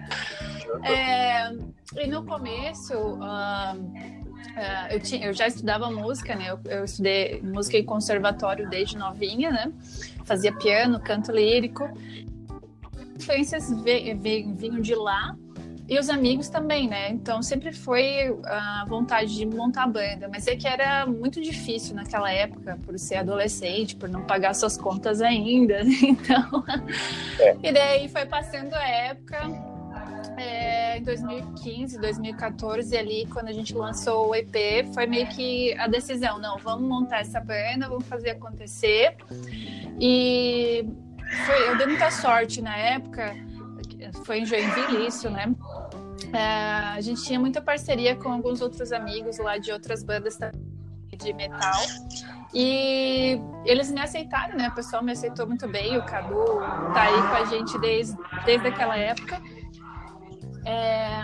é, 0.86 1.52
e 1.96 2.06
no 2.06 2.24
começo, 2.24 2.94
uh, 2.94 3.74
uh, 3.74 4.86
eu, 4.90 5.00
tinha, 5.00 5.26
eu 5.26 5.32
já 5.32 5.48
estudava 5.48 5.90
música, 5.90 6.36
né? 6.36 6.50
Eu, 6.50 6.60
eu, 6.70 6.84
estudei 6.84 7.42
música 7.42 7.76
em 7.76 7.84
conservatório 7.84 8.68
desde 8.70 8.96
novinha, 8.96 9.50
né? 9.50 9.72
Fazia 10.24 10.52
piano, 10.52 11.00
canto 11.00 11.32
lírico. 11.32 11.88
Influências 13.16 13.68
vinham 13.82 14.80
de 14.80 14.94
lá 14.94 15.36
e 15.88 15.98
os 15.98 16.08
amigos 16.08 16.48
também, 16.48 16.88
né? 16.88 17.10
Então 17.10 17.42
sempre 17.42 17.72
foi 17.72 18.34
a 18.44 18.84
vontade 18.88 19.34
de 19.34 19.44
montar 19.44 19.86
banda, 19.86 20.28
mas 20.28 20.46
é 20.46 20.56
que 20.56 20.66
era 20.66 21.06
muito 21.06 21.40
difícil 21.40 21.94
naquela 21.94 22.32
época, 22.32 22.78
por 22.84 22.98
ser 22.98 23.16
adolescente, 23.16 23.96
por 23.96 24.08
não 24.08 24.22
pagar 24.22 24.54
suas 24.54 24.76
contas 24.76 25.20
ainda. 25.20 25.82
Então, 26.02 26.64
é. 27.38 27.56
e 27.62 27.72
daí 27.72 28.08
foi 28.08 28.26
passando 28.26 28.74
a 28.74 28.86
época 28.86 29.38
é, 30.36 30.98
em 30.98 31.02
2015, 31.02 31.98
2014, 31.98 32.96
ali, 32.96 33.26
quando 33.26 33.48
a 33.48 33.52
gente 33.52 33.74
lançou 33.74 34.30
o 34.30 34.34
EP, 34.34 34.86
foi 34.92 35.06
meio 35.06 35.26
que 35.28 35.74
a 35.78 35.86
decisão: 35.86 36.38
não, 36.38 36.58
vamos 36.58 36.88
montar 36.88 37.20
essa 37.20 37.40
banda, 37.40 37.88
vamos 37.88 38.06
fazer 38.06 38.30
acontecer. 38.30 39.16
E 40.00 40.84
foi, 41.46 41.68
eu 41.68 41.76
dei 41.76 41.86
muita 41.86 42.10
sorte 42.10 42.60
na 42.60 42.76
época, 42.76 43.34
foi 44.24 44.40
em 44.40 44.46
Joinville 44.46 45.06
isso, 45.06 45.28
né? 45.30 45.54
É, 46.32 46.94
a 46.94 47.00
gente 47.00 47.22
tinha 47.22 47.38
muita 47.38 47.60
parceria 47.60 48.16
com 48.16 48.32
alguns 48.32 48.60
outros 48.60 48.92
amigos 48.92 49.38
lá 49.38 49.58
de 49.58 49.72
outras 49.72 50.02
bandas 50.02 50.38
de 51.16 51.32
metal. 51.32 51.82
E 52.54 53.38
eles 53.64 53.90
me 53.90 54.00
aceitaram, 54.00 54.56
né? 54.56 54.68
O 54.68 54.74
pessoal 54.74 55.02
me 55.02 55.12
aceitou 55.12 55.46
muito 55.46 55.68
bem. 55.68 55.96
O 55.96 56.04
Cadu 56.04 56.58
tá 56.92 57.02
aí 57.02 57.22
com 57.22 57.34
a 57.34 57.44
gente 57.46 57.78
desde, 57.78 58.16
desde 58.44 58.68
aquela 58.68 58.96
época. 58.96 59.40
É, 60.66 61.22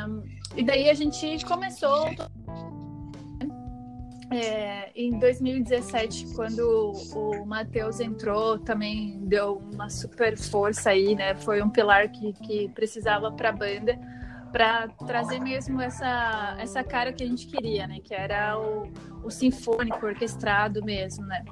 e 0.56 0.62
daí 0.62 0.88
a 0.88 0.94
gente 0.94 1.44
começou. 1.44 2.06
É, 4.30 4.90
em 4.94 5.18
2017, 5.18 6.34
quando 6.34 6.92
o 7.14 7.46
Matheus 7.46 7.98
entrou, 7.98 8.58
também 8.58 9.18
deu 9.22 9.62
uma 9.72 9.88
super 9.88 10.36
força 10.36 10.90
aí, 10.90 11.14
né? 11.14 11.34
Foi 11.34 11.62
um 11.62 11.70
pilar 11.70 12.10
que, 12.10 12.34
que 12.34 12.68
precisava 12.68 13.32
para 13.32 13.48
a 13.48 13.52
banda, 13.52 13.98
para 14.52 14.88
trazer 15.06 15.40
mesmo 15.40 15.80
essa, 15.80 16.56
essa 16.58 16.84
cara 16.84 17.10
que 17.12 17.24
a 17.24 17.26
gente 17.26 17.46
queria, 17.46 17.86
né? 17.86 18.00
Que 18.04 18.14
era 18.14 18.58
o, 18.58 18.92
o 19.24 19.30
sinfônico, 19.30 20.04
orquestrado 20.04 20.84
mesmo, 20.84 21.24
né? 21.24 21.42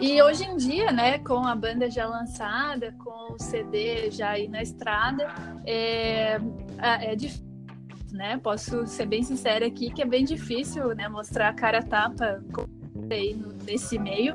E 0.00 0.22
hoje 0.22 0.44
em 0.44 0.56
dia, 0.56 0.92
né, 0.92 1.18
com 1.18 1.44
a 1.44 1.56
banda 1.56 1.90
já 1.90 2.06
lançada, 2.06 2.94
com 2.98 3.34
o 3.34 3.38
CD 3.38 4.10
já 4.12 4.30
aí 4.30 4.48
na 4.48 4.62
estrada, 4.62 5.26
é, 5.66 6.38
é 6.78 7.16
difícil, 7.16 7.47
né? 8.18 8.36
Posso 8.42 8.84
ser 8.84 9.06
bem 9.06 9.22
sincera 9.22 9.64
aqui 9.64 9.90
que 9.90 10.02
é 10.02 10.04
bem 10.04 10.24
difícil, 10.24 10.92
né, 10.92 11.08
mostrar 11.08 11.50
a 11.50 11.52
cara 11.52 11.80
tapa 11.80 12.42
aí 13.08 13.40
nesse 13.64 13.96
meio, 13.96 14.34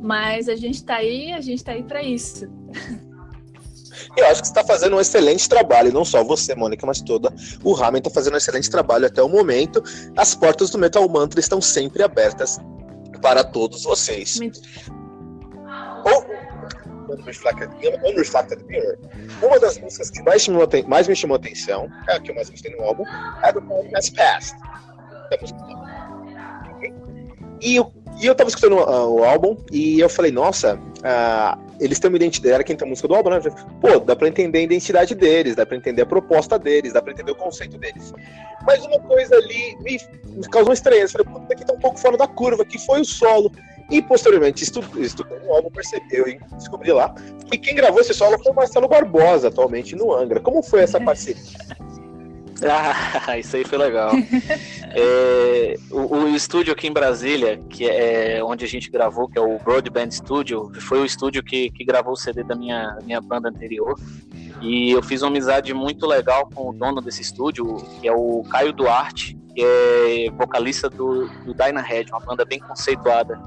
mas 0.00 0.48
a 0.48 0.56
gente 0.56 0.76
está 0.76 0.96
aí, 0.96 1.34
a 1.34 1.40
gente 1.40 1.58
está 1.58 1.72
aí 1.72 1.82
para 1.82 2.02
isso. 2.02 2.50
Eu 4.16 4.26
acho 4.26 4.40
que 4.40 4.46
você 4.48 4.52
está 4.52 4.64
fazendo 4.64 4.96
um 4.96 5.00
excelente 5.00 5.46
trabalho, 5.46 5.92
não 5.92 6.06
só 6.06 6.24
você, 6.24 6.54
Mônica, 6.54 6.86
mas 6.86 7.02
toda 7.02 7.30
o 7.62 7.74
Ramen 7.74 7.98
está 7.98 8.08
fazendo 8.08 8.32
um 8.34 8.38
excelente 8.38 8.70
trabalho 8.70 9.06
até 9.06 9.22
o 9.22 9.28
momento. 9.28 9.82
As 10.16 10.34
portas 10.34 10.70
do 10.70 10.78
Metal 10.78 11.06
Mantra 11.06 11.38
estão 11.38 11.60
sempre 11.60 12.02
abertas 12.02 12.58
para 13.20 13.44
todos 13.44 13.82
vocês. 13.82 14.40
Unreflected 17.12 18.64
Mirror. 18.66 18.98
Uma 19.42 19.58
das 19.58 19.78
músicas 19.78 20.10
que 20.10 20.22
mais, 20.22 20.42
chamou, 20.42 20.68
mais 20.86 21.08
me 21.08 21.16
chamou 21.16 21.36
atenção, 21.36 21.88
é 22.08 22.14
a 22.14 22.20
que 22.20 22.30
eu 22.30 22.34
mais 22.34 22.50
gostei 22.50 22.74
no 22.74 22.82
álbum, 22.82 23.04
é 23.42 23.52
do 23.52 23.60
Time 23.60 23.90
Has 23.96 24.10
Passed. 24.10 24.56
E 27.60 27.76
eu, 27.76 27.92
e 28.20 28.26
eu 28.26 28.34
tava 28.34 28.48
escutando 28.48 28.76
uh, 28.76 29.14
o 29.14 29.24
álbum 29.24 29.56
e 29.70 29.98
eu 30.00 30.08
falei, 30.08 30.30
nossa, 30.30 30.76
uh, 30.76 31.68
eles 31.80 31.98
têm 31.98 32.08
uma 32.08 32.16
identidade, 32.16 32.54
era 32.54 32.64
quem 32.64 32.76
tem 32.76 32.86
a 32.86 32.88
música 32.88 33.08
do 33.08 33.14
álbum, 33.14 33.30
né? 33.30 33.40
Pô, 33.80 33.98
dá 34.00 34.16
pra 34.16 34.28
entender 34.28 34.58
a 34.58 34.62
identidade 34.62 35.14
deles, 35.14 35.54
dá 35.54 35.64
pra 35.64 35.76
entender 35.76 36.02
a 36.02 36.06
proposta 36.06 36.58
deles, 36.58 36.92
dá 36.92 37.02
pra 37.02 37.12
entender 37.12 37.30
o 37.32 37.36
conceito 37.36 37.78
deles. 37.78 38.12
Mas 38.66 38.84
uma 38.84 39.00
coisa 39.00 39.34
ali 39.36 39.76
me, 39.80 39.98
me 40.24 40.48
causou 40.48 40.72
estranheza. 40.72 41.12
Falei, 41.12 41.26
pô, 41.32 41.38
daqui 41.48 41.64
tá 41.64 41.72
um 41.72 41.78
pouco 41.78 41.98
fora 41.98 42.16
da 42.16 42.26
curva, 42.26 42.64
que 42.64 42.78
foi 42.78 43.00
o 43.00 43.04
solo. 43.04 43.52
E 43.90 44.02
posteriormente, 44.02 44.62
estudando, 44.64 45.02
estudando 45.02 45.44
o 45.44 45.54
álbum, 45.54 45.70
percebeu 45.70 46.28
e 46.28 46.38
descobri 46.52 46.92
lá 46.92 47.14
que 47.50 47.56
quem 47.56 47.74
gravou 47.74 48.00
esse 48.00 48.12
solo 48.12 48.38
foi 48.42 48.52
o 48.52 48.54
Marcelo 48.54 48.86
Barbosa, 48.86 49.48
atualmente 49.48 49.96
no 49.96 50.12
Angra. 50.12 50.40
Como 50.40 50.62
foi 50.62 50.80
essa 50.80 51.00
parceria? 51.00 51.42
Ah, 52.60 53.38
isso 53.38 53.54
aí 53.54 53.64
foi 53.64 53.78
legal. 53.78 54.10
é, 54.90 55.76
o, 55.92 56.16
o, 56.16 56.28
estúdio 56.34 56.72
aqui 56.72 56.88
em 56.88 56.92
Brasília, 56.92 57.56
que 57.70 57.88
é 57.88 58.42
onde 58.42 58.64
a 58.64 58.68
gente 58.68 58.90
gravou, 58.90 59.28
que 59.28 59.38
é 59.38 59.40
o 59.40 59.60
Broadband 59.60 60.10
Studio, 60.10 60.68
foi 60.80 60.98
o 60.98 61.04
estúdio 61.04 61.40
que, 61.44 61.70
que 61.70 61.84
gravou 61.84 62.14
o 62.14 62.16
CD 62.16 62.42
da 62.42 62.56
minha, 62.56 62.98
minha 63.04 63.20
banda 63.20 63.48
anterior. 63.48 63.94
E 64.60 64.90
eu 64.90 65.00
fiz 65.00 65.22
uma 65.22 65.28
amizade 65.28 65.72
muito 65.72 66.04
legal 66.04 66.50
com 66.52 66.70
o 66.70 66.72
dono 66.72 67.00
desse 67.00 67.22
estúdio, 67.22 67.76
que 68.00 68.08
é 68.08 68.12
o 68.12 68.42
Caio 68.50 68.72
Duarte, 68.72 69.38
que 69.54 69.62
é 69.64 70.28
vocalista 70.32 70.90
do, 70.90 71.28
do 71.44 71.54
Dyna 71.54 71.80
Head, 71.80 72.10
uma 72.10 72.18
banda 72.18 72.44
bem 72.44 72.58
conceituada 72.58 73.40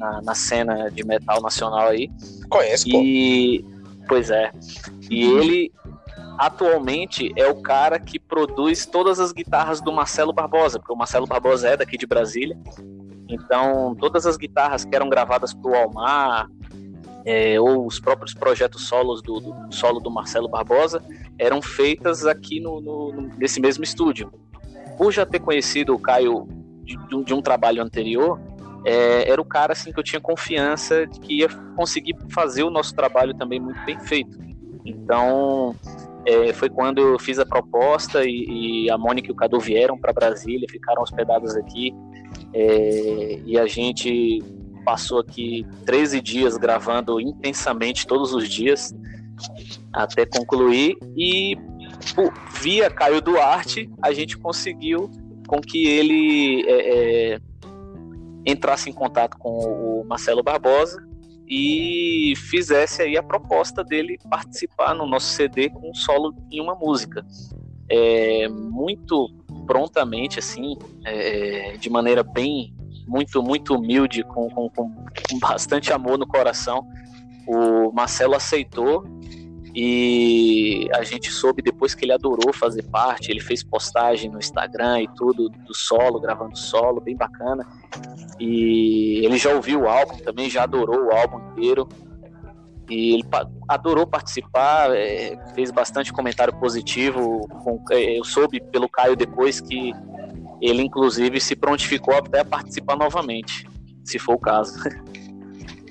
na, 0.00 0.22
na 0.22 0.34
cena 0.34 0.90
de 0.90 1.04
metal 1.06 1.40
nacional 1.42 1.88
aí. 1.88 2.10
Conheço, 2.48 2.88
e, 2.88 3.62
pô. 3.62 4.06
Pois 4.08 4.30
é. 4.30 4.50
E 5.10 5.22
ele 5.22 5.72
atualmente 6.38 7.30
é 7.36 7.46
o 7.46 7.60
cara 7.60 8.00
que 8.00 8.18
produz 8.18 8.86
todas 8.86 9.20
as 9.20 9.30
guitarras 9.30 9.80
do 9.80 9.92
Marcelo 9.92 10.32
Barbosa, 10.32 10.78
porque 10.78 10.92
o 10.92 10.96
Marcelo 10.96 11.26
Barbosa 11.26 11.68
é 11.68 11.76
daqui 11.76 11.98
de 11.98 12.06
Brasília. 12.06 12.58
Então, 13.28 13.94
todas 13.94 14.26
as 14.26 14.36
guitarras 14.36 14.84
que 14.84 14.96
eram 14.96 15.08
gravadas 15.08 15.52
para 15.52 15.70
o 15.70 15.74
Almar, 15.74 16.48
é, 17.24 17.60
ou 17.60 17.86
os 17.86 18.00
próprios 18.00 18.32
projetos 18.32 18.88
solos 18.88 19.22
do, 19.22 19.38
do, 19.38 19.54
solo 19.70 20.00
do 20.00 20.10
Marcelo 20.10 20.48
Barbosa, 20.48 21.04
eram 21.38 21.60
feitas 21.60 22.26
aqui 22.26 22.58
no, 22.58 22.80
no, 22.80 23.12
nesse 23.36 23.60
mesmo 23.60 23.84
estúdio. 23.84 24.32
Por 24.96 25.12
já 25.12 25.26
ter 25.26 25.40
conhecido 25.40 25.94
o 25.94 25.98
Caio 25.98 26.48
de, 26.82 26.96
de 27.24 27.34
um 27.34 27.42
trabalho 27.42 27.82
anterior, 27.82 28.40
é, 28.84 29.30
era 29.30 29.40
o 29.40 29.44
cara 29.44 29.72
assim 29.72 29.92
que 29.92 29.98
eu 29.98 30.04
tinha 30.04 30.20
confiança 30.20 31.06
de 31.06 31.20
que 31.20 31.40
ia 31.40 31.48
conseguir 31.76 32.16
fazer 32.30 32.62
o 32.62 32.70
nosso 32.70 32.94
trabalho 32.94 33.34
também 33.34 33.60
muito 33.60 33.82
bem 33.84 33.98
feito. 34.00 34.38
Então 34.84 35.74
é, 36.24 36.52
foi 36.52 36.68
quando 36.68 37.00
eu 37.00 37.18
fiz 37.18 37.38
a 37.38 37.46
proposta 37.46 38.24
e, 38.24 38.84
e, 38.84 38.90
a 38.90 38.98
Mônica 38.98 39.28
e 39.28 39.32
o 39.32 39.34
Cadu 39.34 39.58
vieram 39.58 39.98
para 39.98 40.12
Brasília, 40.12 40.66
ficaram 40.70 41.02
hospedados 41.02 41.56
aqui 41.56 41.94
é, 42.52 43.40
e 43.44 43.58
a 43.58 43.66
gente 43.66 44.42
passou 44.84 45.20
aqui 45.20 45.66
13 45.84 46.20
dias 46.20 46.56
gravando 46.56 47.20
intensamente 47.20 48.06
todos 48.06 48.32
os 48.32 48.48
dias 48.48 48.94
até 49.92 50.24
concluir 50.26 50.96
e 51.16 51.56
por, 52.14 52.32
via 52.60 52.90
Caio 52.90 53.20
Duarte 53.20 53.90
a 54.02 54.12
gente 54.12 54.38
conseguiu 54.38 55.10
com 55.46 55.60
que 55.60 55.86
ele 55.86 56.64
é, 56.66 57.34
é, 57.34 57.40
entrasse 58.44 58.88
em 58.88 58.92
contato 58.92 59.36
com 59.38 59.50
o 59.50 60.04
Marcelo 60.06 60.42
Barbosa 60.42 61.02
e 61.48 62.34
fizesse 62.36 63.02
aí 63.02 63.16
a 63.16 63.22
proposta 63.22 63.82
dele 63.82 64.18
participar 64.30 64.94
no 64.94 65.06
nosso 65.06 65.26
CD 65.26 65.68
com 65.68 65.90
um 65.90 65.94
solo 65.94 66.34
em 66.50 66.60
uma 66.60 66.74
música. 66.74 67.24
É, 67.88 68.48
muito 68.48 69.28
prontamente, 69.66 70.38
assim, 70.38 70.76
é, 71.04 71.76
de 71.76 71.90
maneira 71.90 72.22
bem, 72.22 72.72
muito, 73.06 73.42
muito 73.42 73.74
humilde, 73.74 74.22
com, 74.22 74.48
com, 74.48 74.70
com 74.70 75.38
bastante 75.40 75.92
amor 75.92 76.16
no 76.16 76.26
coração, 76.26 76.86
o 77.46 77.90
Marcelo 77.92 78.36
aceitou 78.36 79.02
e 79.74 80.88
a 80.94 81.02
gente 81.04 81.30
soube 81.30 81.62
depois 81.62 81.94
que 81.94 82.04
ele 82.04 82.12
adorou 82.12 82.52
fazer 82.52 82.82
parte, 82.84 83.30
ele 83.30 83.40
fez 83.40 83.62
postagem 83.62 84.30
no 84.30 84.38
Instagram 84.38 85.02
e 85.02 85.08
tudo 85.14 85.48
do 85.48 85.74
solo, 85.74 86.20
gravando 86.20 86.56
solo, 86.58 87.00
bem 87.00 87.16
bacana. 87.16 87.64
E 88.38 89.24
ele 89.24 89.38
já 89.38 89.54
ouviu 89.54 89.82
o 89.82 89.88
álbum 89.88 90.16
também, 90.18 90.50
já 90.50 90.64
adorou 90.64 91.06
o 91.06 91.12
álbum 91.12 91.38
inteiro. 91.52 91.88
E 92.88 93.14
ele 93.14 93.24
adorou 93.68 94.04
participar, 94.04 94.90
é, 94.96 95.38
fez 95.54 95.70
bastante 95.70 96.12
comentário 96.12 96.52
positivo. 96.58 97.48
É, 97.92 98.18
eu 98.18 98.24
soube 98.24 98.60
pelo 98.60 98.88
Caio 98.88 99.14
depois 99.14 99.60
que 99.60 99.92
ele, 100.60 100.82
inclusive, 100.82 101.40
se 101.40 101.54
prontificou 101.54 102.14
até 102.14 102.42
participar 102.42 102.96
novamente, 102.96 103.68
se 104.04 104.18
for 104.18 104.34
o 104.34 104.38
caso. 104.38 104.74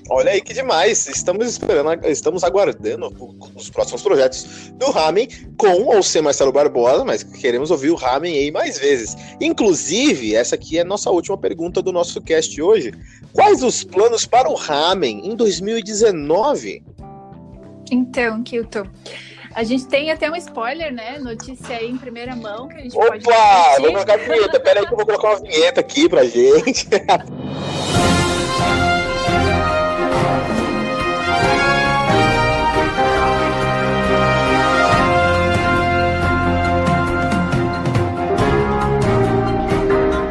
Olha 0.08 0.32
aí 0.32 0.40
que 0.40 0.54
demais. 0.54 1.06
Estamos 1.06 1.46
esperando, 1.46 2.06
estamos 2.06 2.44
aguardando 2.44 3.12
os 3.54 3.70
próximos 3.70 4.02
projetos 4.02 4.70
do 4.74 4.90
Ramen 4.90 5.28
com 5.56 5.84
ou 5.84 6.02
sem 6.02 6.22
Marcelo 6.22 6.52
Barbosa, 6.52 7.04
mas 7.04 7.22
queremos 7.22 7.70
ouvir 7.70 7.90
o 7.90 7.94
Ramen 7.94 8.36
aí 8.36 8.50
mais 8.50 8.78
vezes. 8.78 9.16
Inclusive, 9.40 10.34
essa 10.34 10.54
aqui 10.54 10.78
é 10.78 10.82
a 10.82 10.84
nossa 10.84 11.10
última 11.10 11.36
pergunta 11.36 11.82
do 11.82 11.92
nosso 11.92 12.20
cast 12.20 12.60
hoje. 12.60 12.92
Quais 13.32 13.62
os 13.62 13.84
planos 13.84 14.26
para 14.26 14.48
o 14.48 14.54
Ramen 14.54 15.26
em 15.26 15.36
2019? 15.36 16.82
Então, 17.92 18.42
Kilton, 18.42 18.86
a 19.54 19.64
gente 19.64 19.86
tem 19.86 20.10
até 20.10 20.30
um 20.30 20.36
spoiler, 20.36 20.92
né? 20.92 21.18
Notícia 21.18 21.76
aí 21.76 21.90
em 21.90 21.96
primeira 21.96 22.36
mão 22.36 22.68
que 22.68 22.76
a 22.76 22.80
gente 22.80 22.96
Opa, 22.96 23.08
pode. 23.08 23.26
Opa! 23.26 23.76
Vamos 23.80 24.00
jogar 24.00 24.14
a 24.14 24.16
vinheta. 24.16 24.60
Pera 24.60 24.80
aí 24.80 24.86
que 24.86 24.92
eu 24.92 24.96
vou 24.96 25.06
colocar 25.06 25.30
uma 25.30 25.40
vinheta 25.40 25.80
aqui 25.80 26.08
pra 26.08 26.24
gente. 26.24 26.88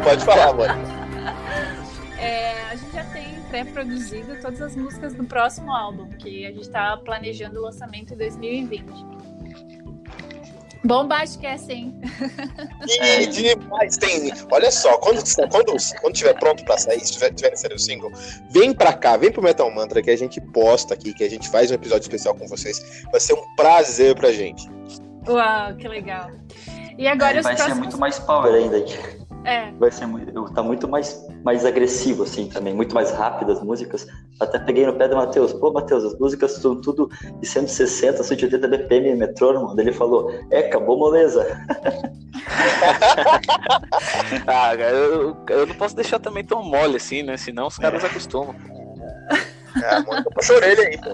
Pode 0.09 0.25
falar, 0.25 0.49
amor. 0.49 0.67
É, 2.21 2.63
a 2.63 2.75
gente 2.75 2.91
já 2.91 3.05
tem 3.05 3.41
pré-produzido 3.43 4.41
todas 4.41 4.61
as 4.61 4.75
músicas 4.75 5.13
do 5.13 5.23
próximo 5.23 5.73
álbum, 5.73 6.09
que 6.17 6.45
a 6.45 6.49
gente 6.49 6.63
está 6.63 6.97
planejando 6.97 7.59
o 7.59 7.61
lançamento 7.61 8.13
em 8.13 8.17
2020. 8.17 8.83
Bombástica 10.83 11.47
é 11.47 11.53
assim. 11.53 11.97
E 12.85 13.27
demais, 13.27 13.95
tem. 13.95 14.33
Olha 14.51 14.69
só, 14.69 14.97
quando, 14.97 15.23
quando, 15.49 15.77
quando 16.01 16.13
tiver 16.13 16.33
pronto 16.33 16.65
pra 16.65 16.77
sair, 16.77 16.99
se 16.99 17.13
tiver, 17.13 17.33
tiver 17.33 17.55
sair 17.55 17.73
o 17.73 17.79
single, 17.79 18.11
vem 18.51 18.73
pra 18.73 18.91
cá, 18.91 19.15
vem 19.15 19.31
pro 19.31 19.41
Metal 19.41 19.71
Mantra 19.73 20.01
que 20.01 20.11
a 20.11 20.17
gente 20.17 20.41
posta 20.41 20.93
aqui, 20.93 21.13
que 21.13 21.23
a 21.23 21.29
gente 21.29 21.47
faz 21.47 21.71
um 21.71 21.75
episódio 21.75 22.01
especial 22.01 22.35
com 22.35 22.47
vocês. 22.47 23.05
Vai 23.11 23.21
ser 23.21 23.33
um 23.33 23.55
prazer 23.55 24.13
pra 24.13 24.33
gente. 24.33 24.69
Uau, 25.25 25.73
que 25.75 25.87
legal. 25.87 26.31
E 26.97 27.07
agora 27.07 27.39
é, 27.39 27.41
vai 27.41 27.55
próximos... 27.55 27.77
ser 27.77 27.81
muito 27.81 27.97
mais 27.97 28.19
power 28.19 28.53
ainda 28.53 28.77
aqui. 28.77 29.18
É. 29.45 29.71
Vai 29.71 29.91
ser 29.91 30.05
muito, 30.05 30.53
tá 30.53 30.61
muito 30.61 30.87
mais, 30.87 31.25
mais 31.43 31.65
agressivo, 31.65 32.23
assim, 32.23 32.47
também, 32.49 32.73
muito 32.73 32.93
mais 32.93 33.11
rápido 33.11 33.51
as 33.51 33.61
músicas. 33.61 34.05
Até 34.39 34.59
peguei 34.59 34.85
no 34.85 34.93
pé 34.93 35.07
do 35.07 35.15
Matheus, 35.15 35.53
pô, 35.53 35.71
Matheus, 35.71 36.03
as 36.03 36.19
músicas 36.19 36.51
são 36.53 36.79
tudo 36.79 37.09
de 37.39 37.47
160, 37.47 38.23
180 38.23 38.67
BPM 38.67 39.15
metrônomo. 39.15 39.75
Daí 39.75 39.87
ele 39.87 39.95
falou, 39.95 40.31
é, 40.51 40.59
acabou 40.59 40.97
moleza. 40.97 41.45
ah, 44.45 44.75
eu, 44.75 45.37
eu 45.49 45.65
não 45.65 45.75
posso 45.75 45.95
deixar 45.95 46.19
também 46.19 46.43
tão 46.43 46.61
mole 46.61 46.97
assim, 46.97 47.23
né? 47.23 47.37
Senão 47.37 47.67
os 47.67 47.77
caras 47.77 48.03
acostumam. 48.03 48.55
É, 49.81 49.95
a 49.95 50.01
Mônica 50.01 50.29
puxa 50.31 50.53
a 50.53 50.55
orelha 50.57 50.83
aí, 50.83 50.97
pô. 50.97 51.09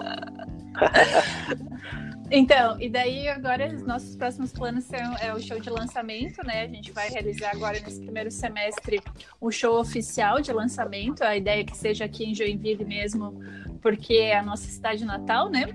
Então, 2.30 2.80
e 2.80 2.88
daí 2.88 3.28
agora 3.28 3.72
os 3.72 3.82
nossos 3.82 4.16
próximos 4.16 4.52
planos 4.52 4.84
são 4.84 5.16
é 5.18 5.32
o 5.32 5.40
show 5.40 5.60
de 5.60 5.70
lançamento, 5.70 6.44
né? 6.44 6.62
A 6.62 6.66
gente 6.66 6.90
vai 6.90 7.08
realizar 7.08 7.50
agora 7.52 7.78
nesse 7.80 8.00
primeiro 8.00 8.30
semestre 8.30 9.00
um 9.40 9.50
show 9.50 9.78
oficial 9.78 10.40
de 10.40 10.52
lançamento. 10.52 11.22
A 11.22 11.36
ideia 11.36 11.60
é 11.60 11.64
que 11.64 11.76
seja 11.76 12.04
aqui 12.04 12.24
em 12.24 12.34
Joinville 12.34 12.84
mesmo, 12.84 13.40
porque 13.80 14.14
é 14.14 14.38
a 14.38 14.42
nossa 14.42 14.66
cidade 14.68 15.04
natal, 15.04 15.48
né? 15.48 15.66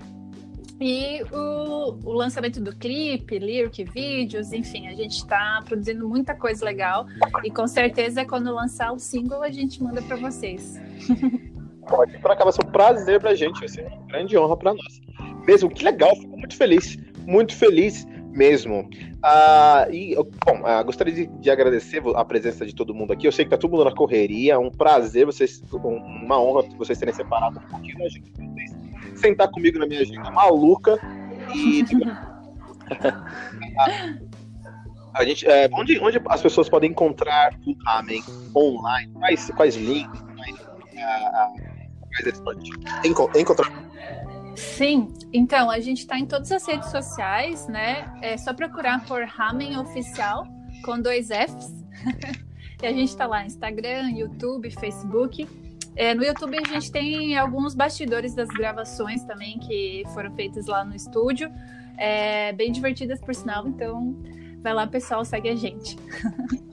E 0.80 1.22
o, 1.32 1.96
o 2.04 2.12
lançamento 2.12 2.60
do 2.60 2.74
clipe, 2.76 3.38
lyric, 3.38 3.84
vídeos, 3.84 4.52
enfim, 4.52 4.88
a 4.88 4.94
gente 4.94 5.18
está 5.18 5.62
produzindo 5.64 6.06
muita 6.08 6.34
coisa 6.34 6.64
legal. 6.64 7.06
E 7.44 7.50
com 7.50 7.66
certeza, 7.68 8.24
quando 8.24 8.52
lançar 8.52 8.92
o 8.92 8.98
single, 8.98 9.42
a 9.42 9.50
gente 9.50 9.82
manda 9.82 10.02
para 10.02 10.16
vocês. 10.16 10.74
Pode, 11.88 12.16
para 12.18 12.36
cá 12.36 12.44
vai 12.44 12.52
ser 12.52 12.64
um 12.64 12.70
prazer 12.70 13.20
pra 13.20 13.34
gente, 13.34 13.58
vai 13.58 13.68
ser 13.68 13.86
uma 13.86 14.06
grande 14.06 14.38
honra 14.38 14.56
para 14.56 14.74
nós 14.74 15.02
mesmo. 15.46 15.70
Que 15.70 15.84
legal, 15.84 16.16
fico 16.16 16.36
muito 16.36 16.56
feliz, 16.56 16.98
muito 17.26 17.54
feliz 17.54 18.04
mesmo. 18.30 18.88
Ah, 19.22 19.86
e, 19.90 20.14
bom, 20.14 20.62
ah, 20.64 20.82
gostaria 20.82 21.12
de, 21.12 21.26
de, 21.26 21.50
agradecer 21.50 22.02
a 22.14 22.24
presença 22.24 22.64
de 22.64 22.74
todo 22.74 22.94
mundo 22.94 23.12
aqui. 23.12 23.26
Eu 23.26 23.32
sei 23.32 23.44
que 23.44 23.50
tá 23.50 23.58
todo 23.58 23.70
mundo 23.70 23.84
na 23.84 23.94
correria, 23.94 24.54
é 24.54 24.58
um 24.58 24.70
prazer 24.70 25.26
vocês, 25.26 25.62
uma 25.72 26.40
honra 26.40 26.66
vocês 26.76 26.98
terem 26.98 27.14
separado 27.14 27.60
um 27.60 27.68
pouquinho 27.68 27.98
da 27.98 28.08
gente, 28.08 28.32
vocês 28.32 28.74
sentar 29.16 29.50
comigo 29.50 29.78
na 29.78 29.86
minha 29.86 30.00
agenda 30.00 30.30
maluca 30.30 30.98
e. 31.54 31.84
a 35.14 35.24
gente, 35.24 35.46
é, 35.46 35.68
onde, 35.72 35.98
onde 36.00 36.20
as 36.26 36.42
pessoas 36.42 36.68
podem 36.68 36.90
encontrar 36.90 37.54
o 37.66 37.74
Ramen 37.84 38.22
online? 38.56 39.12
Quais, 39.12 39.50
quais 39.50 39.76
links? 39.76 40.20
Quais, 40.36 40.58
uh, 40.58 41.71
quais 42.12 42.26
eles 42.26 42.40
podem 42.40 42.72
encontrar? 43.40 43.72
Sim, 44.54 45.12
então 45.32 45.70
a 45.70 45.80
gente 45.80 46.00
está 46.00 46.18
em 46.18 46.26
todas 46.26 46.52
as 46.52 46.66
redes 46.66 46.90
sociais, 46.90 47.66
né? 47.68 48.12
É 48.20 48.36
só 48.36 48.52
procurar 48.52 49.04
por 49.06 49.22
Ramen 49.24 49.78
Oficial 49.78 50.46
com 50.84 51.00
dois 51.00 51.28
Fs. 51.28 51.84
e 52.82 52.86
a 52.86 52.92
gente 52.92 53.08
está 53.08 53.26
lá 53.26 53.44
Instagram, 53.46 54.10
YouTube, 54.10 54.70
Facebook. 54.70 55.48
É, 55.94 56.14
no 56.14 56.24
YouTube 56.24 56.58
a 56.58 56.68
gente 56.68 56.90
tem 56.90 57.36
alguns 57.36 57.74
bastidores 57.74 58.34
das 58.34 58.48
gravações 58.48 59.24
também 59.24 59.58
que 59.58 60.04
foram 60.14 60.34
feitas 60.34 60.66
lá 60.66 60.84
no 60.84 60.94
estúdio. 60.94 61.50
É, 61.98 62.52
bem 62.52 62.72
divertidas 62.72 63.20
por 63.20 63.34
sinal, 63.34 63.66
então 63.68 64.16
vai 64.62 64.72
lá 64.72 64.86
pessoal, 64.86 65.24
segue 65.24 65.50
a 65.50 65.56
gente. 65.56 65.96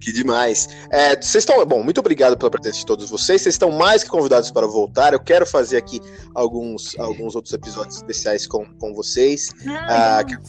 Que 0.00 0.12
demais. 0.12 0.68
É, 0.90 1.10
vocês 1.16 1.42
estão. 1.42 1.64
Bom, 1.66 1.82
muito 1.82 1.98
obrigado 1.98 2.36
pela 2.36 2.50
presença 2.50 2.78
de 2.78 2.86
todos 2.86 3.08
vocês. 3.10 3.42
Vocês 3.42 3.54
estão 3.54 3.70
mais 3.70 4.02
que 4.02 4.10
convidados 4.10 4.50
para 4.50 4.66
voltar. 4.66 5.12
Eu 5.12 5.20
quero 5.20 5.46
fazer 5.46 5.76
aqui 5.76 6.00
alguns, 6.34 6.98
alguns 6.98 7.34
outros 7.34 7.52
episódios 7.52 7.96
especiais 7.96 8.46
com, 8.46 8.64
com 8.78 8.94
vocês. 8.94 9.50
Ah, 9.66 10.22
quero, 10.26 10.40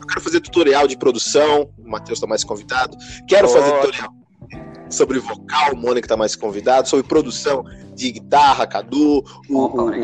eu 0.00 0.06
quero 0.06 0.20
fazer 0.20 0.40
tutorial 0.40 0.86
de 0.86 0.96
produção. 0.96 1.70
O 1.78 1.88
Matheus 1.88 2.18
está 2.18 2.26
mais 2.26 2.44
convidado. 2.44 2.96
Quero 3.26 3.48
oh. 3.48 3.50
fazer 3.50 3.72
tutorial 3.72 4.14
sobre 4.90 5.18
vocal. 5.18 5.72
O 5.72 5.76
Mônica 5.76 6.06
está 6.06 6.16
mais 6.16 6.34
convidado. 6.36 6.88
Sobre 6.88 7.06
produção 7.06 7.64
de 7.94 8.12
guitarra, 8.12 8.66
Cadu. 8.66 9.24
O, 9.48 9.58
oh, 9.58 9.82
o, 9.82 9.94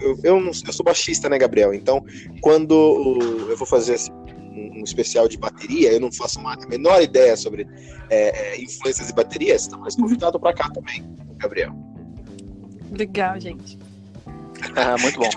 eu, 0.00 0.18
eu, 0.22 0.40
não, 0.40 0.52
eu 0.66 0.72
sou 0.72 0.84
baixista, 0.84 1.28
né, 1.28 1.38
Gabriel? 1.38 1.74
Então, 1.74 2.04
quando 2.40 3.18
eu 3.48 3.56
vou 3.56 3.66
fazer 3.66 3.94
assim, 3.94 4.12
um, 4.52 4.82
especial 4.84 5.28
de 5.28 5.36
bateria, 5.36 5.92
eu 5.92 6.00
não 6.00 6.12
faço 6.12 6.40
a 6.40 6.56
menor 6.68 7.02
ideia 7.02 7.36
sobre 7.36 7.66
é, 8.10 8.54
é, 8.54 8.60
influências 8.62 9.08
de 9.08 9.14
baterias, 9.14 9.66
tá 9.66 9.76
mais 9.76 9.96
convidado 9.96 10.38
para 10.38 10.52
cá 10.52 10.70
também, 10.70 11.04
Gabriel. 11.36 11.72
Legal, 12.92 13.40
gente. 13.40 13.78
Ah, 14.76 14.96
muito 15.00 15.18
bom. 15.18 15.28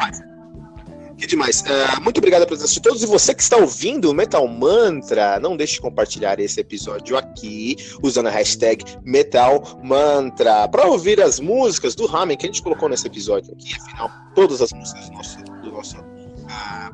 Que 1.17 1.25
demais. 1.25 1.62
Uh, 1.62 2.01
muito 2.01 2.17
obrigado 2.17 2.41
pela 2.41 2.47
presença 2.47 2.73
de 2.73 2.82
todos. 2.82 3.01
E 3.01 3.06
você 3.06 3.34
que 3.34 3.41
está 3.41 3.56
ouvindo 3.58 4.12
o 4.12 4.13
Metal 4.13 4.45
Mantra, 4.47 5.39
não 5.39 5.56
deixe 5.56 5.75
de 5.75 5.82
compartilhar 5.82 6.39
esse 6.39 6.60
episódio 6.60 7.17
aqui, 7.17 7.78
usando 8.04 8.28
a 8.28 8.30
hashtag 8.30 8.84
Metal 9.04 9.80
Mantra, 9.82 10.67
para 10.67 10.88
ouvir 10.88 11.21
as 11.21 11.39
músicas 11.39 11.95
do 11.95 12.06
Ramen 12.06 12.36
que 12.36 12.45
a 12.45 12.49
gente 12.49 12.62
colocou 12.62 12.89
nesse 12.89 13.08
episódio 13.08 13.54
aqui. 13.54 13.73
Afinal, 13.75 14.12
todas 14.36 14.62
as 14.62 14.73
músicas 14.73 15.08
do 15.08 15.15
nosso, 15.15 15.38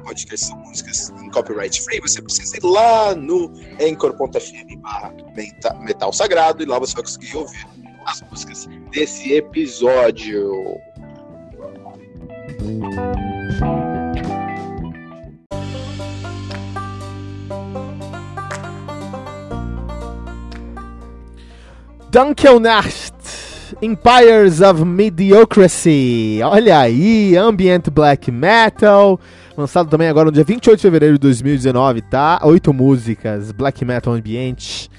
podcasts 0.04 0.48
são 0.48 0.58
músicas 0.58 1.10
em 1.22 1.30
copyright 1.30 1.82
free, 1.84 2.00
você 2.02 2.22
precisa 2.22 2.58
ir 2.58 2.64
lá 2.64 3.16
no 3.16 3.52
anchor.fm 3.82 4.82
metal 5.82 6.14
sagrado 6.14 6.64
e 6.64 6.66
lá 6.66 6.80
você 6.80 6.94
vai 6.94 7.04
conseguir 7.04 7.38
ouvir 7.38 7.68
as 8.06 8.22
músicas 8.24 8.68
desse 8.92 9.34
episódio. 9.34 10.52
Nacht, 22.60 23.16
Empires 23.82 24.60
of 24.60 24.84
Mediocracy. 24.84 26.42
Olha 26.44 26.80
aí, 26.80 27.38
Ambient 27.38 27.90
Black 27.90 28.30
Metal. 28.30 29.18
Lançado 29.58 29.90
também 29.90 30.08
agora 30.08 30.26
no 30.26 30.32
dia 30.32 30.44
28 30.44 30.78
de 30.78 30.82
fevereiro 30.82 31.16
de 31.16 31.20
2019, 31.20 32.02
tá? 32.04 32.40
Oito 32.44 32.74
músicas, 32.74 33.52
Black 33.52 33.84
Metal 33.84 34.14
Ambiente. 34.14 34.90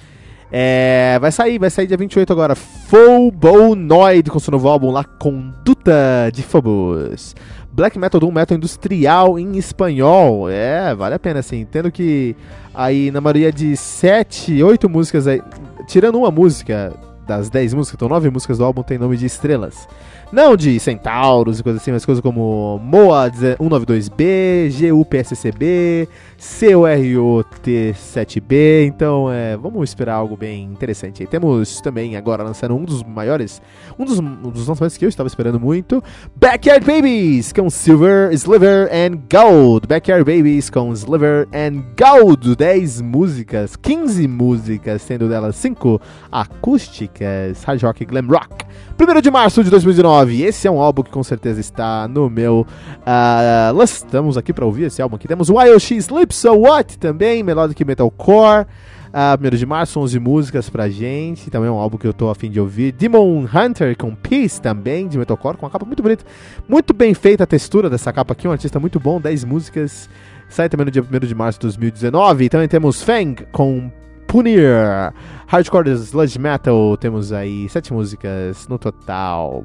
É, 0.54 1.16
vai 1.18 1.32
sair, 1.32 1.58
vai 1.58 1.70
sair 1.70 1.86
dia 1.86 1.96
28 1.96 2.30
agora. 2.30 2.54
Phobonoid 2.54 4.30
com 4.30 4.38
seu 4.38 4.52
novo 4.52 4.68
álbum 4.68 4.90
La 4.90 5.02
Conduta 5.02 6.30
de 6.30 6.42
Phobos. 6.42 7.34
Black 7.72 7.98
Metal 7.98 8.20
Doom 8.20 8.32
Metal 8.32 8.54
Industrial 8.54 9.38
em 9.38 9.56
espanhol. 9.56 10.50
É, 10.50 10.94
vale 10.94 11.14
a 11.14 11.18
pena, 11.18 11.40
assim. 11.40 11.64
Tendo 11.64 11.90
que 11.90 12.36
aí 12.74 13.10
na 13.10 13.22
maioria 13.22 13.50
de 13.50 13.74
7, 13.74 14.62
8 14.62 14.88
músicas 14.90 15.26
aí, 15.26 15.40
tirando 15.86 16.18
uma 16.18 16.30
música 16.30 16.92
das 17.26 17.48
10 17.48 17.72
músicas, 17.72 17.94
então 17.94 18.08
9 18.08 18.28
músicas 18.28 18.58
do 18.58 18.64
álbum 18.64 18.82
tem 18.82 18.98
nome 18.98 19.16
de 19.16 19.24
estrelas. 19.24 19.88
Não 20.32 20.56
de 20.56 20.80
centauros 20.80 21.60
e 21.60 21.62
coisas 21.62 21.82
assim, 21.82 21.92
mas 21.92 22.06
coisas 22.06 22.22
como 22.22 22.80
MOA 22.82 23.30
192B, 23.30 24.90
GUPSCB, 24.90 26.08
COROT7B. 26.40 28.86
Então, 28.86 29.30
é, 29.30 29.58
vamos 29.58 29.90
esperar 29.90 30.14
algo 30.14 30.34
bem 30.34 30.64
interessante. 30.64 31.22
E 31.22 31.26
temos 31.26 31.82
também 31.82 32.16
agora 32.16 32.42
lançando 32.42 32.74
um 32.74 32.82
dos 32.82 33.02
maiores, 33.02 33.60
um 33.98 34.06
dos, 34.06 34.20
um 34.20 34.50
dos 34.50 34.66
lançamentos 34.66 34.96
que 34.96 35.04
eu 35.04 35.10
estava 35.10 35.26
esperando 35.26 35.60
muito: 35.60 36.02
Backyard 36.34 36.86
Babies 36.86 37.52
com 37.52 37.68
Silver, 37.68 38.32
Sliver 38.32 38.88
and 38.90 39.20
Gold. 39.30 39.86
Backyard 39.86 40.24
Babies 40.24 40.70
com 40.70 40.94
Sliver 40.94 41.46
and 41.52 41.84
Gold. 41.94 42.56
10 42.56 43.02
músicas, 43.02 43.76
15 43.76 44.26
músicas, 44.26 45.02
sendo 45.02 45.28
delas 45.28 45.56
5 45.56 46.00
acústicas, 46.30 47.62
hard 47.64 47.82
rock, 47.82 48.06
glam 48.06 48.28
rock. 48.28 48.64
1 48.98 49.20
de 49.20 49.30
março 49.30 49.62
de 49.62 49.68
2019. 49.68 50.21
Esse 50.30 50.68
é 50.68 50.70
um 50.70 50.80
álbum 50.80 51.02
que 51.02 51.10
com 51.10 51.22
certeza 51.22 51.60
está 51.60 52.06
no 52.06 52.30
meu. 52.30 52.66
Uh, 53.00 53.82
estamos 53.82 54.36
aqui 54.38 54.52
para 54.52 54.64
ouvir 54.64 54.84
esse 54.84 55.02
álbum 55.02 55.16
aqui. 55.16 55.26
Temos 55.26 55.48
Wild 55.50 55.80
X 55.80 56.06
Sleep 56.06 56.34
So 56.34 56.52
What 56.52 56.98
também, 56.98 57.42
Melodic 57.42 57.84
Metalcore. 57.84 58.66
Uh, 59.12 59.36
1 59.46 59.56
de 59.56 59.66
março, 59.66 60.00
11 60.00 60.18
músicas 60.18 60.70
pra 60.70 60.88
gente. 60.88 61.50
Também 61.50 61.68
é 61.68 61.72
um 61.72 61.76
álbum 61.76 61.98
que 61.98 62.06
eu 62.06 62.14
tô 62.14 62.30
afim 62.30 62.50
de 62.50 62.58
ouvir. 62.58 62.92
Demon 62.92 63.44
Hunter 63.44 63.96
com 63.96 64.14
Peace 64.14 64.60
também, 64.60 65.06
de 65.06 65.18
Metalcore, 65.18 65.58
com 65.58 65.66
uma 65.66 65.70
capa 65.70 65.84
muito 65.84 66.02
bonita. 66.02 66.24
Muito 66.66 66.94
bem 66.94 67.12
feita 67.12 67.44
a 67.44 67.46
textura 67.46 67.90
dessa 67.90 68.10
capa 68.12 68.32
aqui, 68.32 68.48
um 68.48 68.52
artista 68.52 68.80
muito 68.80 68.98
bom, 68.98 69.20
10 69.20 69.44
músicas. 69.44 70.08
Sai 70.48 70.68
também 70.68 70.86
no 70.86 70.90
dia 70.90 71.02
1 71.02 71.26
de 71.26 71.34
março 71.34 71.58
de 71.58 71.66
2019. 71.66 72.48
Também 72.48 72.68
temos 72.68 73.02
Fang 73.02 73.46
com 73.52 73.90
Punir. 74.26 75.12
Hardcore 75.46 75.90
Sludge 75.90 76.38
Metal, 76.38 76.96
temos 76.96 77.34
aí 77.34 77.68
sete 77.68 77.92
músicas 77.92 78.66
no 78.66 78.78
total. 78.78 79.62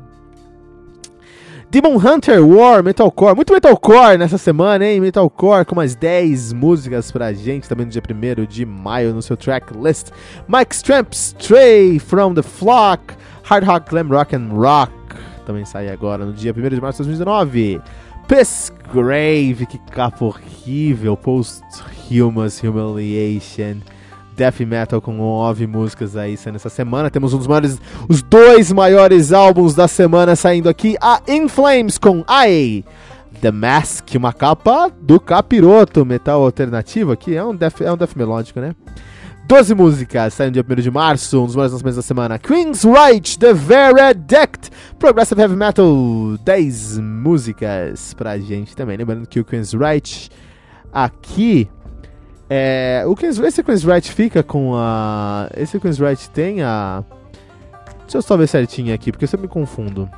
Demon 1.80 1.98
Hunter 1.98 2.44
War, 2.44 2.84
Metalcore, 2.84 3.36
muito 3.36 3.54
Metalcore 3.54 4.18
nessa 4.18 4.40
semana, 4.40 4.84
hein? 4.84 5.00
Metalcore 5.00 5.64
com 5.64 5.76
mais 5.76 5.96
10 5.96 6.54
músicas 6.54 7.12
pra 7.12 7.32
gente, 7.34 7.70
também 7.70 7.86
no 7.86 7.92
dia 7.92 8.02
1 8.02 8.46
de 8.48 8.66
maio 8.66 9.14
no 9.14 9.22
seu 9.22 9.38
track 9.38 9.72
list. 9.78 10.08
Mike 10.48 10.74
Stramp, 10.74 11.14
Stray 11.14 12.00
from 12.00 12.34
the 12.34 12.42
Flock, 12.42 13.14
Hard 13.44 13.64
Rock, 13.64 13.92
Glam 13.92 14.08
Rock 14.08 14.36
and 14.36 14.50
Rock, 14.54 14.92
também 15.46 15.66
sai 15.66 15.90
agora 15.90 16.26
no 16.26 16.34
dia 16.34 16.52
1 16.52 16.68
de 16.68 16.82
março 16.82 17.04
de 17.04 17.10
2019. 17.10 17.80
Piss 18.28 18.74
Grave, 18.92 19.68
que 19.68 19.78
capa 19.92 20.26
horrível, 20.26 21.16
Post-Humus 21.16 22.60
Humiliation 22.64 23.82
death 24.38 24.60
metal 24.60 25.02
com 25.02 25.12
nove 25.14 25.66
músicas 25.66 26.16
aí 26.16 26.38
saindo 26.38 26.58
essa 26.58 26.70
semana. 26.70 27.10
Temos 27.10 27.34
um 27.34 27.38
dos 27.40 27.48
maiores, 27.48 27.82
os 28.08 28.22
dois 28.22 28.72
maiores 28.72 29.34
álbuns 29.34 29.74
da 29.74 29.88
semana 29.88 30.36
saindo 30.36 30.70
aqui, 30.70 30.96
a 31.02 31.20
In 31.28 31.50
Flames 31.50 31.98
com 31.98 32.24
I. 32.30 32.86
The 33.42 33.52
Mask, 33.52 34.16
uma 34.16 34.34
capa 34.34 34.90
do 35.02 35.20
capiroto 35.20 36.06
metal 36.06 36.42
alternativo 36.42 37.12
aqui, 37.12 37.36
é 37.36 37.44
um 37.44 37.56
death, 37.56 37.82
é 37.82 37.92
um 37.92 37.98
death 37.98 38.16
melódico, 38.16 38.60
né? 38.60 38.76
12 39.48 39.76
músicas, 39.76 40.34
saindo 40.34 40.54
dia 40.54 40.66
1 40.68 40.82
de 40.82 40.92
março, 40.92 41.42
um 41.42 41.46
dos 41.46 41.56
maiores 41.56 41.72
lançamentos 41.72 41.96
da 41.96 42.02
semana. 42.02 42.38
Queen's 42.38 42.84
Right, 42.84 43.40
The 43.40 43.54
Verdict, 43.54 44.70
Progressive 45.00 45.40
Heavy 45.40 45.56
Metal, 45.56 45.88
10 46.44 47.00
músicas 47.00 48.14
pra 48.14 48.38
gente 48.38 48.76
também. 48.76 48.98
Lembrando 48.98 49.28
que 49.28 49.40
o 49.40 49.46
Queen's 49.46 49.74
Right 49.74 50.30
aqui 50.92 51.70
é, 52.50 53.04
o 53.06 53.16
Queen's, 53.16 53.38
esse 53.40 53.64
Queen's 53.64 53.84
Right 53.84 54.12
fica 54.12 54.42
com 54.42 54.74
a. 54.76 55.50
Esse 55.56 55.80
Queen's 55.80 56.00
Right 56.00 56.30
tem 56.30 56.62
a. 56.62 57.04
Deixa 58.02 58.20
eu 58.20 58.22
só 58.22 58.38
ver 58.38 58.48
certinho 58.48 58.94
aqui, 58.94 59.12
porque 59.12 59.26
eu 59.26 59.28
sempre 59.28 59.48
me 59.48 59.54
confundo. 59.54 60.10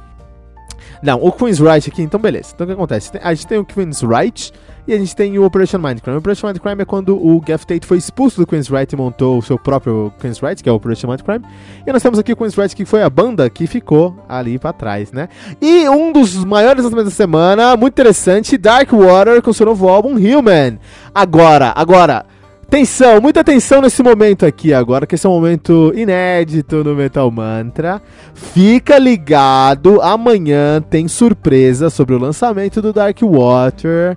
Não, 1.02 1.24
o 1.24 1.32
Queen's 1.32 1.60
Right 1.60 1.90
aqui, 1.90 2.02
então 2.02 2.20
beleza. 2.20 2.52
Então 2.54 2.66
o 2.66 2.68
que 2.68 2.74
acontece? 2.74 3.12
A 3.22 3.34
gente 3.34 3.48
tem 3.48 3.58
o 3.58 3.66
Queen's 3.66 4.02
Right 4.02 4.52
e 4.88 4.94
a 4.94 4.98
gente 4.98 5.16
tem 5.16 5.38
o 5.38 5.46
Operation 5.46 5.78
Mindcrime. 5.78 6.16
O 6.16 6.20
Operation 6.20 6.48
Mindcrime 6.48 6.82
é 6.82 6.86
quando 6.86 7.16
o 7.16 7.40
Gaff 7.40 7.66
Tate 7.66 7.86
foi 7.86 7.98
expulso 7.98 8.42
do 8.42 8.48
Queen's 8.48 8.68
Right 8.70 8.94
e 8.94 8.98
montou 8.98 9.38
o 9.38 9.42
seu 9.42 9.58
próprio 9.58 10.12
Queen's 10.20 10.40
Right, 10.40 10.62
que 10.62 10.68
é 10.68 10.72
o 10.72 10.76
Operation 10.76 11.08
Mindcrime. 11.08 11.46
E 11.86 11.94
nós 11.94 12.02
temos 12.02 12.20
aqui 12.20 12.34
o 12.34 12.36
Queen's 12.36 12.56
Right, 12.56 12.76
que 12.76 12.86
foi 12.86 13.04
a 13.04 13.10
banda 13.10 13.50
que 13.50 13.68
ficou 13.68 14.18
ali 14.28 14.60
pra 14.60 14.74
trás, 14.74 15.12
né? 15.12 15.30
E 15.62 15.88
um 15.88 16.12
dos 16.12 16.44
maiores 16.44 16.84
lançamentos 16.84 17.14
da 17.14 17.16
semana, 17.16 17.78
muito 17.78 17.94
interessante, 17.94 18.58
Dark 18.58 18.92
Water 18.92 19.42
com 19.42 19.54
seu 19.54 19.66
novo 19.66 19.88
álbum 19.88 20.16
Human. 20.16 20.80
Agora, 21.14 21.72
agora. 21.76 22.26
Atenção, 22.70 23.20
muita 23.20 23.40
atenção 23.40 23.82
nesse 23.82 24.04
momento 24.04 24.46
aqui 24.46 24.76
agora, 24.76 25.08
que 25.08 25.16
esse 25.16 25.26
é 25.26 25.30
um 25.30 25.34
momento 25.34 25.92
inédito 25.96 26.84
no 26.84 26.94
Metal 26.94 27.30
Mantra. 27.32 28.00
Fica 28.36 29.00
ligado, 29.00 30.00
amanhã 30.04 30.80
tem 30.80 31.08
surpresa 31.08 31.90
sobre 31.90 32.14
o 32.14 32.20
lançamento 32.20 32.80
do 32.80 32.94
Dark 32.94 33.18
Water 33.24 34.16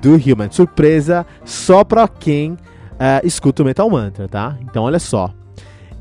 do 0.00 0.14
Human. 0.14 0.50
Surpresa 0.50 1.26
só 1.44 1.84
pra 1.84 2.08
quem 2.08 2.52
uh, 2.52 2.58
escuta 3.24 3.62
o 3.62 3.66
Metal 3.66 3.90
Mantra, 3.90 4.26
tá? 4.26 4.56
Então 4.62 4.84
olha 4.84 4.98
só. 4.98 5.30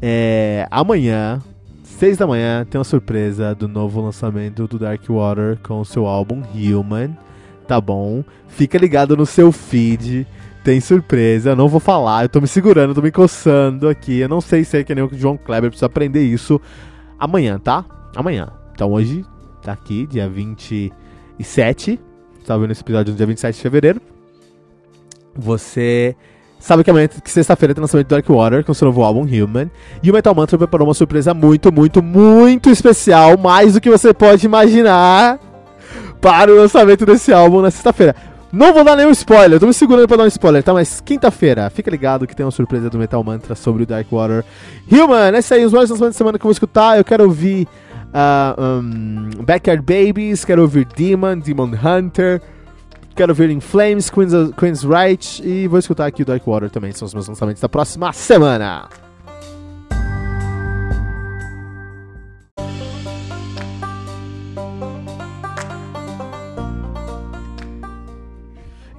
É, 0.01 0.65
amanhã, 0.71 1.41
6 1.83 2.15
da 2.15 2.25
manhã, 2.25 2.65
tem 2.69 2.79
uma 2.79 2.85
surpresa 2.85 3.53
do 3.53 3.67
novo 3.67 3.99
lançamento 3.99 4.65
do 4.65 4.79
Dark 4.79 5.03
Water 5.09 5.59
com 5.61 5.81
o 5.81 5.85
seu 5.85 6.07
álbum 6.07 6.41
Human. 6.55 7.17
Tá 7.67 7.81
bom? 7.81 8.23
Fica 8.47 8.77
ligado 8.77 9.17
no 9.17 9.25
seu 9.25 9.51
feed 9.51 10.25
tem 10.63 10.79
surpresa, 10.79 11.51
eu 11.51 11.55
não 11.55 11.67
vou 11.67 11.79
falar, 11.79 12.23
eu 12.23 12.29
tô 12.29 12.39
me 12.39 12.47
segurando, 12.47 12.93
tô 12.93 13.01
me 13.01 13.11
coçando 13.11 13.89
aqui. 13.89 14.19
Eu 14.19 14.29
não 14.29 14.41
sei 14.41 14.63
se 14.63 14.77
é 14.77 14.83
que 14.83 14.93
nem 14.93 15.03
o 15.03 15.09
João 15.11 15.37
Kleber, 15.37 15.69
precisa 15.69 15.87
aprender 15.87 16.23
isso 16.23 16.61
amanhã, 17.17 17.59
tá? 17.59 17.83
Amanhã. 18.15 18.49
Então 18.73 18.91
hoje, 18.91 19.25
tá 19.61 19.71
aqui, 19.71 20.05
dia 20.05 20.29
27. 20.29 21.99
Tá 22.45 22.57
vendo 22.57 22.71
esse 22.71 22.81
episódio 22.81 23.11
no 23.11 23.17
dia 23.17 23.25
27 23.25 23.55
de 23.55 23.61
fevereiro. 23.61 24.01
Você 25.35 26.15
sabe 26.59 26.83
que 26.83 26.91
amanhã, 26.91 27.07
que 27.07 27.31
sexta-feira, 27.31 27.73
tem 27.73 27.81
lançamento 27.81 28.07
do 28.07 28.09
Dark 28.09 28.27
Water 28.27 28.63
com 28.63 28.73
seu 28.73 28.85
novo 28.85 29.01
álbum 29.01 29.21
Human. 29.21 29.69
E 30.03 30.11
o 30.11 30.13
Metal 30.13 30.35
Mantra 30.35 30.57
preparou 30.57 30.87
uma 30.87 30.93
surpresa 30.93 31.33
muito, 31.33 31.71
muito, 31.71 32.03
muito 32.03 32.69
especial, 32.69 33.37
mais 33.37 33.73
do 33.73 33.81
que 33.81 33.89
você 33.89 34.13
pode 34.13 34.45
imaginar 34.45 35.39
para 36.19 36.51
o 36.51 36.55
lançamento 36.55 37.05
desse 37.05 37.33
álbum 37.33 37.61
na 37.61 37.71
sexta-feira. 37.71 38.15
Não 38.51 38.73
vou 38.73 38.83
dar 38.83 38.97
nenhum 38.97 39.11
spoiler, 39.11 39.59
tô 39.59 39.65
me 39.65 39.73
segurando 39.73 40.07
pra 40.07 40.17
dar 40.17 40.23
um 40.23 40.27
spoiler, 40.27 40.61
tá? 40.61 40.73
Mas 40.73 40.99
quinta-feira, 40.99 41.69
fica 41.69 41.89
ligado 41.89 42.27
que 42.27 42.35
tem 42.35 42.45
uma 42.45 42.51
surpresa 42.51 42.89
do 42.89 42.97
Metal 42.97 43.23
Mantra 43.23 43.55
sobre 43.55 43.83
o 43.83 43.85
Dark 43.85 44.07
Water. 44.11 44.43
Human, 44.91 45.37
esse 45.37 45.53
aí, 45.53 45.63
os 45.63 45.71
maiores 45.71 45.89
lançamentos 45.89 46.15
da 46.15 46.17
semana 46.17 46.37
que 46.37 46.43
eu 46.43 46.49
vou 46.49 46.51
escutar. 46.51 46.97
Eu 46.97 47.05
quero 47.05 47.23
ouvir 47.23 47.65
uh, 48.11 48.61
um, 48.61 49.29
Backyard 49.45 49.81
Babies, 49.81 50.43
quero 50.43 50.63
ouvir 50.63 50.85
Demon, 50.85 51.39
Demon 51.39 51.71
Hunter, 51.71 52.41
quero 53.15 53.31
ouvir 53.31 53.49
In 53.49 53.61
Flames, 53.61 54.09
Queen's, 54.09 54.33
Queen's 54.57 54.83
Right 54.83 55.41
e 55.47 55.65
vou 55.67 55.79
escutar 55.79 56.05
aqui 56.05 56.23
o 56.23 56.25
Dark 56.25 56.45
Water 56.45 56.69
também, 56.69 56.91
são 56.91 57.05
os 57.05 57.13
meus 57.13 57.29
lançamentos 57.29 57.61
da 57.61 57.69
próxima 57.69 58.11
semana. 58.11 58.89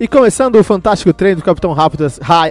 E 0.03 0.09
começando 0.09 0.57
o 0.57 0.65
fantástico 0.65 1.13
treino 1.13 1.37
do 1.37 1.45
Capitão 1.45 1.73
Rápido. 1.73 2.05
Hi. 2.07 2.51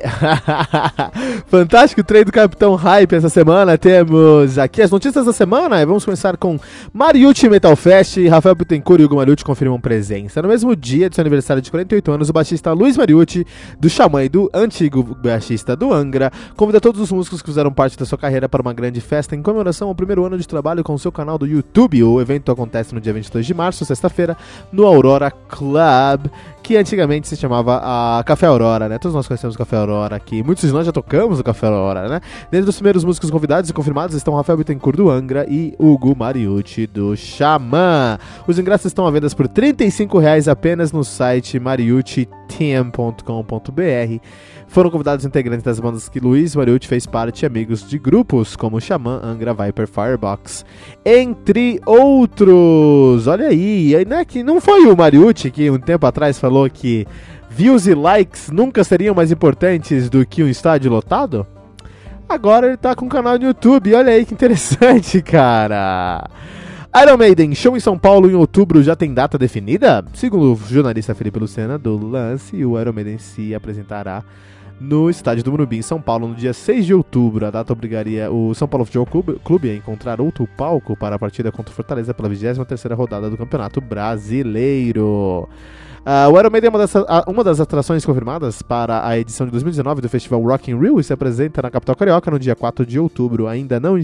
fantástico 1.47 2.01
treino 2.01 2.27
do 2.27 2.31
Capitão 2.31 2.75
Hype 2.75 3.13
essa 3.13 3.27
semana. 3.27 3.77
Temos 3.77 4.57
aqui 4.57 4.81
as 4.81 4.89
notícias 4.89 5.25
da 5.25 5.33
semana. 5.33 5.85
Vamos 5.85 6.05
começar 6.05 6.37
com 6.37 6.57
Mariucci 6.93 7.49
Metal 7.49 7.75
Fest. 7.75 8.25
Rafael 8.29 8.55
Bittencourt 8.55 9.01
e 9.01 9.03
Hugo 9.03 9.17
Mariucci 9.17 9.43
confirmam 9.43 9.81
presença. 9.81 10.41
No 10.41 10.47
mesmo 10.47 10.73
dia 10.77 11.09
de 11.09 11.15
seu 11.15 11.23
aniversário 11.23 11.61
de 11.61 11.69
48 11.69 12.11
anos, 12.13 12.29
o 12.29 12.33
baixista 12.33 12.71
Luiz 12.71 12.95
Mariucci, 12.95 13.45
do 13.77 13.89
Xamã 13.89 14.23
e 14.23 14.29
do 14.29 14.49
antigo 14.53 15.03
baixista 15.21 15.75
do 15.75 15.91
Angra, 15.93 16.31
convida 16.55 16.79
todos 16.79 17.01
os 17.01 17.11
músicos 17.11 17.41
que 17.41 17.49
fizeram 17.49 17.73
parte 17.73 17.97
da 17.97 18.05
sua 18.05 18.17
carreira 18.17 18.47
para 18.47 18.61
uma 18.61 18.71
grande 18.71 19.01
festa 19.01 19.35
em 19.35 19.41
comemoração 19.41 19.89
ao 19.89 19.95
primeiro 19.95 20.23
ano 20.23 20.37
de 20.37 20.47
trabalho 20.47 20.85
com 20.85 20.97
seu 20.97 21.11
canal 21.11 21.37
do 21.37 21.45
YouTube. 21.45 22.01
O 22.01 22.21
evento 22.21 22.49
acontece 22.49 22.95
no 22.95 23.01
dia 23.01 23.11
22 23.11 23.45
de 23.45 23.53
março, 23.53 23.83
sexta-feira, 23.83 24.37
no 24.71 24.85
Aurora 24.85 25.29
Club 25.29 26.31
que 26.61 26.77
antigamente 26.77 27.27
se 27.27 27.35
chamava 27.35 27.81
a 27.83 28.23
Café 28.23 28.47
Aurora, 28.47 28.87
né? 28.87 28.99
Todos 28.99 29.15
nós 29.15 29.27
conhecemos 29.27 29.55
o 29.55 29.57
Café 29.57 29.77
Aurora 29.77 30.15
aqui. 30.15 30.43
Muitos 30.43 30.65
de 30.65 30.71
nós 30.71 30.85
já 30.85 30.91
tocamos 30.91 31.39
o 31.39 31.43
Café 31.43 31.67
Aurora, 31.67 32.07
né? 32.07 32.21
Dentre 32.49 32.69
os 32.69 32.75
primeiros 32.75 33.03
músicos 33.03 33.29
convidados 33.29 33.69
e 33.69 33.73
confirmados 33.73 34.15
estão 34.15 34.35
Rafael 34.35 34.57
Bittencourt 34.57 34.97
do 34.97 35.09
Angra 35.09 35.45
e 35.49 35.73
Hugo 35.79 36.15
Mariucci 36.15 36.87
do 36.87 37.15
Xamã. 37.15 38.17
Os 38.47 38.59
ingressos 38.59 38.87
estão 38.87 39.07
à 39.07 39.11
venda 39.11 39.29
por 39.29 39.47
35 39.47 40.19
reais 40.19 40.47
apenas 40.47 40.91
no 40.91 41.03
site 41.03 41.59
mariucci.com.br. 41.59 44.21
Foram 44.71 44.89
convidados 44.89 45.25
integrantes 45.25 45.65
das 45.65 45.81
bandas 45.81 46.07
que 46.07 46.17
Luiz 46.17 46.55
Mariucci 46.55 46.87
fez 46.87 47.05
parte 47.05 47.41
e 47.41 47.45
amigos 47.45 47.85
de 47.85 47.99
grupos 47.99 48.55
como 48.55 48.79
Xamã, 48.79 49.19
Angra, 49.21 49.53
Viper, 49.53 49.85
Firebox, 49.85 50.63
entre 51.03 51.81
outros. 51.85 53.27
Olha 53.27 53.49
aí, 53.49 53.93
né, 54.07 54.23
que 54.23 54.41
não 54.41 54.61
foi 54.61 54.85
o 54.85 54.95
Mariucci 54.95 55.51
que 55.51 55.69
um 55.69 55.77
tempo 55.77 56.05
atrás 56.05 56.39
falou 56.39 56.69
que 56.69 57.05
views 57.49 57.85
e 57.85 57.93
likes 57.93 58.49
nunca 58.49 58.81
seriam 58.85 59.13
mais 59.13 59.29
importantes 59.29 60.09
do 60.09 60.25
que 60.25 60.41
um 60.41 60.47
estádio 60.47 60.89
lotado? 60.89 61.45
Agora 62.29 62.67
ele 62.67 62.77
tá 62.77 62.95
com 62.95 63.07
um 63.07 63.09
canal 63.09 63.37
no 63.37 63.43
YouTube, 63.43 63.93
olha 63.93 64.13
aí 64.13 64.25
que 64.25 64.33
interessante, 64.33 65.19
cara. 65.21 66.29
Iron 67.03 67.17
Maiden, 67.17 67.53
show 67.53 67.75
em 67.75 67.81
São 67.81 67.99
Paulo 67.99 68.31
em 68.31 68.35
outubro 68.35 68.81
já 68.81 68.95
tem 68.95 69.13
data 69.13 69.37
definida? 69.37 70.05
Segundo 70.13 70.53
o 70.53 70.55
jornalista 70.55 71.13
Felipe 71.13 71.39
Lucena 71.39 71.77
do 71.77 71.97
Lance, 71.97 72.63
o 72.63 72.79
Iron 72.79 72.93
Maiden 72.93 73.17
se 73.17 73.53
apresentará 73.53 74.23
no 74.81 75.11
estádio 75.11 75.43
do 75.43 75.51
Morumbi, 75.51 75.77
em 75.77 75.81
São 75.83 76.01
Paulo, 76.01 76.27
no 76.27 76.33
dia 76.33 76.53
6 76.53 76.87
de 76.87 76.93
outubro. 76.93 77.45
A 77.45 77.51
data 77.51 77.71
obrigaria 77.71 78.31
o 78.31 78.55
São 78.55 78.67
Paulo 78.67 78.83
Futebol 78.83 79.39
Clube, 79.43 79.69
a 79.69 79.75
encontrar 79.75 80.19
outro 80.19 80.47
palco 80.47 80.97
para 80.97 81.15
a 81.15 81.19
partida 81.19 81.51
contra 81.51 81.71
o 81.71 81.75
Fortaleza 81.75 82.15
pela 82.15 82.27
23ª 82.27 82.95
rodada 82.95 83.29
do 83.29 83.37
Campeonato 83.37 83.79
Brasileiro. 83.79 85.47
Uh, 86.01 86.33
o 86.33 86.39
Iron 86.39 86.49
Maiden 86.49 86.67
é 86.67 86.69
uma 86.71 86.79
das, 86.79 86.93
uma 87.27 87.43
das 87.43 87.59
atrações 87.59 88.03
confirmadas 88.03 88.63
para 88.63 89.05
a 89.05 89.19
edição 89.19 89.45
de 89.45 89.51
2019 89.51 90.01
do 90.01 90.09
festival 90.09 90.41
Rock 90.41 90.71
in 90.71 90.79
Rio 90.79 90.99
e 90.99 91.03
se 91.03 91.13
apresenta 91.13 91.61
na 91.61 91.69
capital 91.69 91.95
carioca 91.95 92.31
no 92.31 92.39
dia 92.39 92.55
4 92.55 92.83
de 92.87 92.99
outubro. 92.99 93.47
Ainda 93.47 93.79
não 93.79 93.99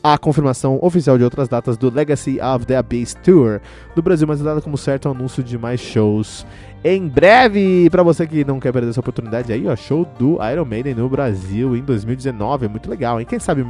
há 0.00 0.16
confirmação 0.16 0.78
oficial 0.80 1.18
de 1.18 1.24
outras 1.24 1.48
datas 1.48 1.76
do 1.76 1.92
Legacy 1.92 2.38
of 2.40 2.64
the 2.66 2.76
Abyss 2.76 3.16
Tour 3.24 3.60
do 3.96 4.02
Brasil, 4.02 4.28
mas 4.28 4.40
é 4.40 4.44
dado 4.44 4.62
como 4.62 4.78
certo 4.78 5.08
o 5.08 5.10
anúncio 5.10 5.42
de 5.42 5.58
mais 5.58 5.80
shows 5.80 6.46
em 6.84 7.08
breve. 7.08 7.90
Para 7.90 8.04
você 8.04 8.28
que 8.28 8.44
não 8.44 8.60
quer 8.60 8.72
perder 8.72 8.90
essa 8.90 9.00
oportunidade 9.00 9.52
aí, 9.52 9.66
ó, 9.66 9.74
show 9.74 10.06
do 10.16 10.38
Iron 10.52 10.64
Maiden 10.64 10.94
no 10.94 11.08
Brasil 11.08 11.76
em 11.76 11.82
2019. 11.82 12.66
É 12.66 12.68
muito 12.68 12.88
legal, 12.88 13.18
hein? 13.18 13.26
Quem 13.28 13.40
sabe, 13.40 13.66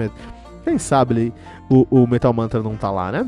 quem 0.64 0.78
sabe 0.78 1.32
o, 1.70 1.86
o 1.90 2.06
Metal 2.06 2.32
Mantra 2.34 2.62
não 2.62 2.76
tá 2.76 2.90
lá, 2.90 3.10
né? 3.10 3.26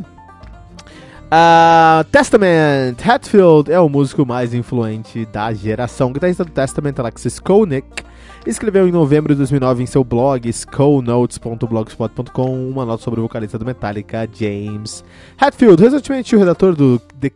Uh, 1.26 2.06
Testament, 2.12 2.94
Hatfield 3.04 3.72
é 3.72 3.80
o 3.80 3.88
músico 3.88 4.24
mais 4.24 4.54
influente 4.54 5.26
da 5.26 5.52
geração. 5.52 6.10
O 6.10 6.12
guitarrista 6.12 6.44
do 6.44 6.52
Testament, 6.52 6.94
Alexis 6.98 7.40
Koenig, 7.40 7.84
escreveu 8.46 8.86
em 8.86 8.92
novembro 8.92 9.34
de 9.34 9.38
2009 9.38 9.82
em 9.82 9.86
seu 9.86 10.04
blog 10.04 10.48
skullnotes.blogspot.com 10.48 12.68
uma 12.68 12.84
nota 12.84 13.02
sobre 13.02 13.18
o 13.18 13.24
vocalista 13.24 13.58
do 13.58 13.64
Metallica, 13.64 14.28
James 14.32 15.04
Hatfield. 15.36 15.82
Recentemente, 15.82 16.36
o 16.36 16.38
redator 16.38 16.76
do 16.76 17.00
The, 17.20 17.32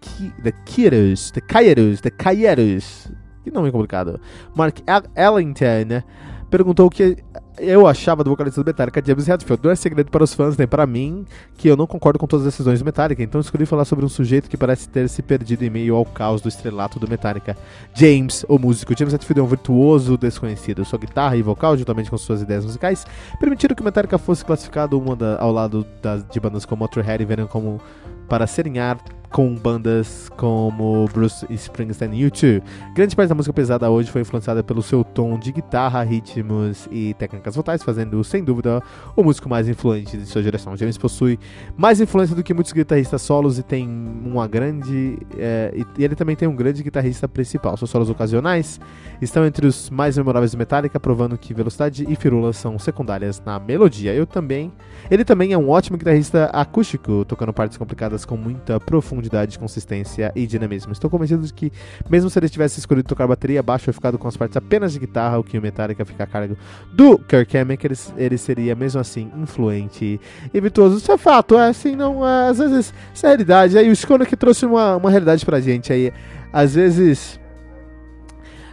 Kyrus, 0.64 1.33
The 1.33 1.40
Kyrus, 1.40 2.00
The 2.00 2.11
Kyrus, 2.11 3.11
que 3.42 3.50
nome 3.50 3.72
complicado, 3.72 4.20
Mark 4.55 4.83
Ellington, 5.16 6.05
perguntou 6.48 6.87
o 6.87 6.90
que 6.90 7.16
eu 7.59 7.87
achava 7.87 8.25
do 8.25 8.31
vocalista 8.31 8.63
do 8.63 8.67
Metallica, 8.67 9.03
James 9.05 9.29
Hetfield. 9.29 9.63
Não 9.63 9.71
é 9.71 9.77
segredo 9.77 10.11
para 10.11 10.25
os 10.25 10.35
fãs, 10.35 10.57
nem 10.57 10.67
para 10.67 10.87
mim, 10.87 11.27
que 11.57 11.69
eu 11.69 11.77
não 11.77 11.87
concordo 11.87 12.19
com 12.19 12.27
todas 12.27 12.47
as 12.47 12.53
decisões 12.53 12.79
do 12.79 12.85
Metallica, 12.85 13.23
então 13.23 13.41
escolhi 13.41 13.67
falar 13.67 13.85
sobre 13.85 14.05
um 14.05 14.09
sujeito 14.09 14.49
que 14.49 14.57
parece 14.57 14.89
ter 14.89 15.09
se 15.09 15.23
perdido 15.23 15.63
em 15.65 15.71
meio 15.71 15.95
ao 15.95 16.05
caos 16.05 16.41
do 16.41 16.49
estrelato 16.49 16.99
do 16.99 17.09
Metallica. 17.09 17.57
James, 17.95 18.45
o 18.49 18.59
músico. 18.59 18.95
James 18.97 19.15
Hetfield 19.15 19.41
é 19.41 19.43
um 19.43 19.47
virtuoso 19.47 20.17
desconhecido. 20.17 20.85
Sua 20.85 20.99
guitarra 20.99 21.37
e 21.37 21.43
vocal, 21.43 21.77
juntamente 21.77 22.11
com 22.11 22.19
suas 22.19 22.43
ideias 22.43 22.65
musicais, 22.65 23.07
permitiram 23.39 23.75
que 23.75 23.83
o 23.83 23.85
Metallica 23.85 24.19
fosse 24.19 24.45
classificado 24.45 24.99
uma 24.99 25.15
da, 25.17 25.41
ao 25.41 25.53
lado 25.53 25.87
das, 26.03 26.25
de 26.29 26.41
bandas 26.41 26.65
como 26.65 26.81
Motorhead 26.81 27.23
e 27.23 27.27
Venom 27.27 27.47
como 27.47 27.81
para 28.29 28.47
serinhar 28.47 28.99
com 29.31 29.55
bandas 29.55 30.29
como 30.37 31.09
Bruce 31.12 31.47
Springsteen 31.51 32.12
e 32.14 32.31
U2. 32.31 32.62
Grande 32.95 33.14
parte 33.14 33.29
da 33.29 33.35
música 33.35 33.53
pesada 33.53 33.88
hoje 33.88 34.11
foi 34.11 34.23
influenciada 34.23 34.62
pelo 34.62 34.83
seu 34.83 35.05
tom 35.05 35.38
de 35.38 35.53
guitarra, 35.53 36.03
ritmos 36.03 36.88
e 36.90 37.14
técnicas 37.14 37.55
vocais, 37.55 37.83
fazendo, 37.83 38.23
sem 38.25 38.43
dúvida, 38.43 38.83
o 39.14 39.23
músico 39.23 39.49
mais 39.49 39.69
influente 39.69 40.16
de 40.16 40.27
sua 40.27 40.43
geração. 40.43 40.77
James 40.77 40.99
possui 40.99 41.38
mais 41.77 42.01
influência 42.01 42.35
do 42.35 42.43
que 42.43 42.53
muitos 42.53 42.73
guitarristas 42.73 43.23
solos 43.23 43.59
e 43.59 43.62
tem 43.62 43.88
uma 43.88 44.49
grande. 44.49 45.19
É, 45.38 45.73
e 45.97 46.05
ele 46.05 46.16
também 46.16 46.35
tem 46.35 46.49
um 46.49 46.57
grande 46.57 46.83
guitarrista 46.83 47.29
principal. 47.29 47.77
Seus 47.77 47.90
solos 47.90 48.11
ocasionais 48.11 48.81
estão 49.23 49.47
entre 49.47 49.66
os 49.66 49.90
mais 49.90 50.19
memoráveis 50.19 50.53
do 50.53 50.59
Metallica, 50.59 50.99
provando 50.99 51.38
que 51.38 51.55
velocidade 51.55 52.05
e 52.09 52.16
firula 52.16 52.53
são 52.53 52.79
secundárias 52.79 53.40
na 53.45 53.59
melodia. 53.61 54.12
Eu 54.12 54.27
também. 54.27 54.73
Ele 55.11 55.25
também 55.25 55.53
é 55.53 55.59
um 55.59 55.69
ótimo 55.71 55.97
guitarrista 55.97 56.47
acústico, 56.47 57.25
tocando 57.25 57.53
partes 57.53 57.79
complicadas 57.79 58.25
com 58.25 58.37
muita 58.37 58.81
profundidade 58.81 59.20
profundidade, 59.21 59.59
consistência 59.59 60.33
e 60.35 60.47
dinamismo. 60.47 60.93
Estou 60.93 61.11
convencido 61.11 61.47
de 61.47 61.53
que, 61.53 61.71
mesmo 62.09 62.31
se 62.31 62.39
ele 62.39 62.49
tivesse 62.49 62.79
escolhido 62.79 63.07
tocar 63.09 63.27
bateria 63.27 63.63
baixo 63.63 63.91
e 63.91 63.93
ficado 63.93 64.19
com 64.19 64.27
as 64.27 64.37
partes 64.37 64.57
apenas 64.57 64.93
de 64.93 64.99
guitarra, 64.99 65.39
o 65.39 65.45
que 65.45 65.59
o 65.59 65.63
Metallica 65.63 66.05
fica 66.05 66.25
a 66.25 66.27
cargo 66.27 66.57
do 66.93 67.19
Kirk 67.19 67.57
Hammett, 67.57 67.87
ele, 67.87 67.95
ele 68.17 68.39
seria 68.39 68.75
mesmo 68.75 69.01
assim 69.01 69.31
influente 69.37 70.21
e 70.53 70.61
virtuoso. 70.61 70.97
Isso 70.97 71.13
é 71.13 71.19
fato, 71.19 71.57
é 71.59 71.69
assim, 71.69 71.95
não, 71.95 72.27
é, 72.27 72.49
às 72.49 72.59
vezes, 72.59 72.95
isso 73.15 73.27
é 73.27 73.29
realidade. 73.29 73.79
Aí 73.79 73.89
o 73.89 73.93
Skona 73.93 74.25
que 74.25 74.37
trouxe 74.37 74.65
uma, 74.65 74.97
uma 74.97 75.11
realidade 75.11 75.45
pra 75.45 75.61
gente 75.61 75.93
aí. 75.93 76.13
Às 76.53 76.75
vezes 76.75 77.39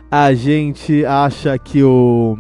a 0.10 0.34
gente 0.34 1.06
acha 1.06 1.58
que 1.60 1.84
o 1.84 2.38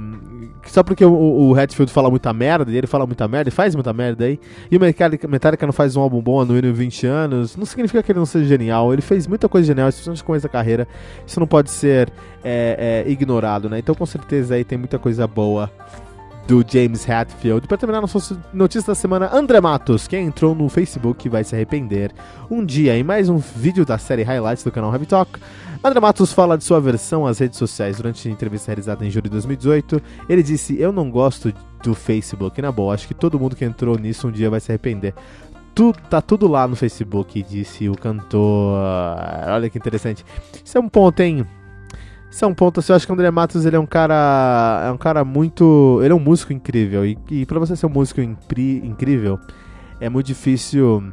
só 0.67 0.84
porque 0.84 1.03
o, 1.03 1.12
o 1.12 1.56
Hatfield 1.60 1.91
fala 1.91 2.10
muita 2.10 2.32
merda, 2.34 2.71
e 2.71 2.77
ele 2.77 2.88
fala 2.88 3.06
muita 3.06 3.27
merda, 3.27 3.49
e 3.49 3.51
faz 3.51 3.75
muita 3.75 3.93
merda 3.93 4.25
aí, 4.25 4.39
e 4.69 4.77
o 4.77 4.80
Metallica, 4.80 5.27
Metallica 5.27 5.65
não 5.65 5.73
faz 5.73 5.95
um 5.95 6.01
álbum 6.01 6.21
bom 6.21 6.43
no 6.45 6.53
mínimo 6.53 6.73
20 6.73 7.08
anos, 7.08 7.56
não 7.56 7.65
significa 7.65 8.03
que 8.03 8.12
ele 8.12 8.19
não 8.19 8.25
seja 8.25 8.45
genial. 8.45 8.93
Ele 8.93 9.01
fez 9.01 9.27
muita 9.27 9.47
coisa 9.49 9.65
genial, 9.67 9.89
especialmente 9.89 10.23
com 10.23 10.36
essa 10.36 10.49
carreira. 10.49 10.88
Isso 11.25 11.39
não 11.39 11.47
pode 11.47 11.69
ser 11.69 12.12
é, 12.43 13.03
é, 13.06 13.12
ignorado, 13.12 13.69
né? 13.69 13.80
Então, 13.80 13.95
com 13.95 14.06
certeza, 14.06 14.56
aí 14.56 14.63
tem 14.63 14.77
muita 14.77 14.99
coisa 14.99 15.27
boa 15.27 15.71
do 16.47 16.63
James 16.65 17.07
Hatfield. 17.07 17.67
Para 17.67 17.77
terminar 17.77 17.99
nossa 17.99 18.41
notícia 18.53 18.88
da 18.88 18.95
semana, 18.95 19.29
André 19.33 19.60
Matos, 19.60 20.07
quem 20.07 20.27
entrou 20.27 20.55
no 20.55 20.69
Facebook 20.69 21.27
vai 21.27 21.43
se 21.43 21.53
arrepender. 21.53 22.12
Um 22.49 22.65
dia 22.65 22.97
em 22.97 23.03
mais 23.03 23.27
um 23.27 23.38
vídeo 23.38 23.86
da 23.86 23.97
série 23.97 24.23
Highlights 24.23 24.63
do 24.63 24.71
canal 24.71 24.91
Heavy 24.93 25.05
Talk. 25.05 25.39
André 25.83 25.99
Matos 25.99 26.31
fala 26.31 26.57
de 26.57 26.63
sua 26.63 26.79
versão 26.79 27.27
às 27.27 27.39
redes 27.39 27.60
sociais 27.60 27.97
durante 27.97 28.27
a 28.27 28.31
entrevista 28.31 28.71
realizada 28.71 29.05
em 29.05 29.12
julho 29.12 29.25
de 29.25 29.31
2018. 29.31 30.01
Ele 30.29 30.41
disse: 30.41 30.79
Eu 30.79 30.93
não 30.93 31.12
gosto 31.12 31.53
do 31.83 31.93
Facebook. 31.93 32.62
Na 32.62 32.71
boa, 32.71 32.93
acho 32.93 33.07
que 33.07 33.13
todo 33.13 33.38
mundo 33.38 33.55
que 33.55 33.65
entrou 33.65 33.97
nisso 33.99 34.29
um 34.29 34.31
dia 34.31 34.49
vai 34.49 34.62
se 34.62 34.71
arrepender. 34.71 35.13
Tudo, 35.75 35.99
tá 36.10 36.21
tudo 36.21 36.47
lá 36.47 36.67
no 36.67 36.75
Facebook, 36.75 37.43
disse 37.43 37.89
o 37.89 37.95
cantor. 37.95 38.79
Olha 39.47 39.69
que 39.69 39.77
interessante. 39.77 40.25
Isso 40.63 40.77
é 40.77 40.81
um 40.81 40.89
ponto, 40.89 41.19
hein? 41.19 41.45
Isso 42.38 42.45
é 42.45 42.47
um 42.47 42.54
ponto 42.54 42.80
assim, 42.80 42.91
eu 42.91 42.95
acho 42.95 43.04
que 43.08 43.12
o 43.12 43.15
André 43.15 43.32
Matos 43.32 43.65
ele 43.65 43.76
é 43.76 43.80
um 43.80 43.86
cara. 43.88 44.84
É 44.86 44.91
um 44.91 44.97
cara 44.97 45.26
muito. 45.26 46.00
Ele 46.04 46.13
é 46.13 46.15
um 46.15 46.19
músico 46.19 46.54
incrível. 46.54 47.03
E, 47.03 47.18
e 47.32 47.47
para 47.47 47.57
você 47.57 47.76
ser 47.76 47.88
um 47.88 47.89
músico 47.89 48.22
impri, 48.22 48.78
incrível, 48.86 49.39
é 49.99 50.07
muito 50.07 50.28
difícil 50.28 51.11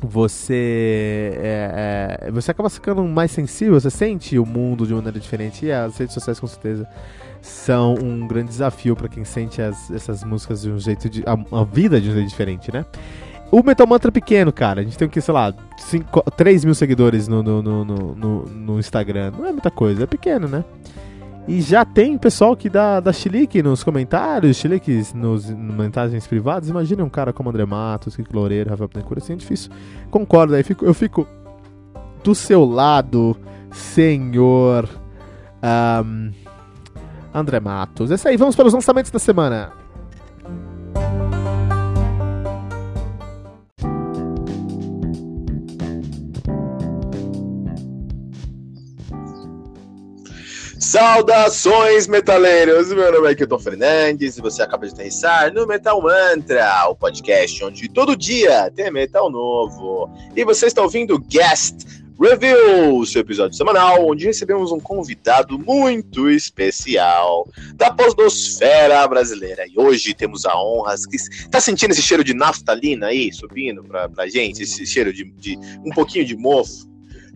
você 0.00 1.34
é, 1.36 2.20
é, 2.22 2.30
você 2.30 2.52
acaba 2.52 2.70
ficando 2.70 3.04
mais 3.04 3.30
sensível, 3.30 3.78
você 3.78 3.90
sente 3.90 4.38
o 4.38 4.46
mundo 4.46 4.86
de 4.86 4.94
maneira 4.94 5.20
diferente 5.20 5.66
e 5.66 5.72
as 5.72 5.98
redes 5.98 6.14
sociais 6.14 6.40
com 6.40 6.46
certeza 6.46 6.88
são 7.42 7.96
um 7.96 8.26
grande 8.26 8.48
desafio 8.48 8.96
para 8.96 9.08
quem 9.08 9.26
sente 9.26 9.60
as, 9.60 9.90
essas 9.90 10.24
músicas 10.24 10.62
de 10.62 10.70
um 10.70 10.78
jeito 10.78 11.10
de 11.10 11.22
a, 11.26 11.32
a, 11.54 11.64
vida 11.64 12.00
de 12.00 12.08
um 12.08 12.14
jeito 12.14 12.28
diferente, 12.30 12.72
né? 12.72 12.86
O 13.50 13.62
Metal 13.64 13.86
Mantra 13.86 14.10
é 14.10 14.12
pequeno, 14.12 14.52
cara. 14.52 14.80
A 14.80 14.84
gente 14.84 14.96
tem 14.96 15.08
o 15.08 15.10
que, 15.10 15.20
sei 15.20 15.34
lá, 15.34 15.52
5, 15.76 16.22
3 16.36 16.64
mil 16.64 16.74
seguidores 16.74 17.26
no, 17.26 17.42
no, 17.42 17.62
no, 17.62 17.84
no, 17.84 18.44
no 18.44 18.78
Instagram. 18.78 19.32
Não 19.36 19.46
é 19.46 19.52
muita 19.52 19.70
coisa, 19.70 20.04
é 20.04 20.06
pequeno, 20.06 20.46
né? 20.46 20.64
E 21.48 21.60
já 21.60 21.84
tem 21.84 22.16
pessoal 22.16 22.56
que 22.56 22.70
dá, 22.70 23.00
dá 23.00 23.12
chilique 23.12 23.60
nos 23.60 23.82
comentários, 23.82 24.56
chiliques 24.56 25.12
nos, 25.12 25.50
nos 25.50 25.74
mensagens 25.74 26.24
privadas. 26.26 26.68
Imagina 26.68 27.02
um 27.02 27.08
cara 27.08 27.32
como 27.32 27.50
André 27.50 27.64
Matos, 27.64 28.14
Kiko 28.14 28.36
Loureiro, 28.36 28.70
Rafael 28.70 28.88
Penecura, 28.88 29.18
assim 29.18 29.32
é 29.32 29.36
difícil. 29.36 29.72
Concordo, 30.10 30.54
aí 30.54 30.62
fico, 30.62 30.84
eu 30.84 30.94
fico 30.94 31.26
do 32.22 32.36
seu 32.36 32.64
lado, 32.64 33.36
senhor 33.72 34.88
Ahn, 35.60 36.30
André 37.34 37.58
Matos. 37.58 38.12
É 38.12 38.14
isso 38.14 38.28
aí, 38.28 38.36
vamos 38.36 38.54
para 38.54 38.68
os 38.68 38.74
lançamentos 38.74 39.10
da 39.10 39.18
semana. 39.18 39.72
Saudações, 50.80 52.06
metaleiros! 52.06 52.88
Meu 52.88 53.12
nome 53.12 53.30
é 53.30 53.34
Kilton 53.34 53.58
Fernandes 53.58 54.38
e 54.38 54.40
você 54.40 54.62
acaba 54.62 54.86
de 54.86 54.94
aterrissar 54.94 55.52
no 55.52 55.66
Metal 55.66 56.00
Mantra, 56.00 56.88
o 56.88 56.96
podcast 56.96 57.62
onde 57.62 57.86
todo 57.86 58.16
dia 58.16 58.70
tem 58.70 58.90
metal 58.90 59.30
novo. 59.30 60.10
E 60.34 60.42
você 60.42 60.66
está 60.66 60.80
ouvindo 60.80 61.18
Guest 61.18 61.84
Review, 62.18 63.04
seu 63.04 63.20
episódio 63.20 63.58
semanal, 63.58 64.08
onde 64.08 64.24
recebemos 64.24 64.72
um 64.72 64.80
convidado 64.80 65.58
muito 65.58 66.30
especial 66.30 67.46
da 67.74 67.90
posdosfera 67.90 69.06
brasileira. 69.06 69.66
E 69.68 69.78
hoje 69.78 70.14
temos 70.14 70.46
a 70.46 70.58
honra. 70.58 70.94
Tá 71.50 71.60
sentindo 71.60 71.90
esse 71.90 72.02
cheiro 72.02 72.24
de 72.24 72.32
naftalina 72.32 73.08
aí 73.08 73.30
subindo 73.34 73.84
pra, 73.84 74.08
pra 74.08 74.26
gente? 74.28 74.62
Esse 74.62 74.86
cheiro 74.86 75.12
de, 75.12 75.30
de 75.32 75.58
um 75.84 75.90
pouquinho 75.90 76.24
de 76.24 76.34
mofo? 76.34 76.89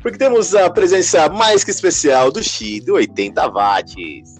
Porque 0.05 0.18
temos 0.18 0.55
a 0.55 0.68
presença 0.68 1.30
mais 1.30 1.64
que 1.64 1.70
especial 1.70 2.30
do 2.30 2.42
Xi, 2.42 2.78
do 2.78 2.92
80 2.92 3.48
watts. 3.48 4.38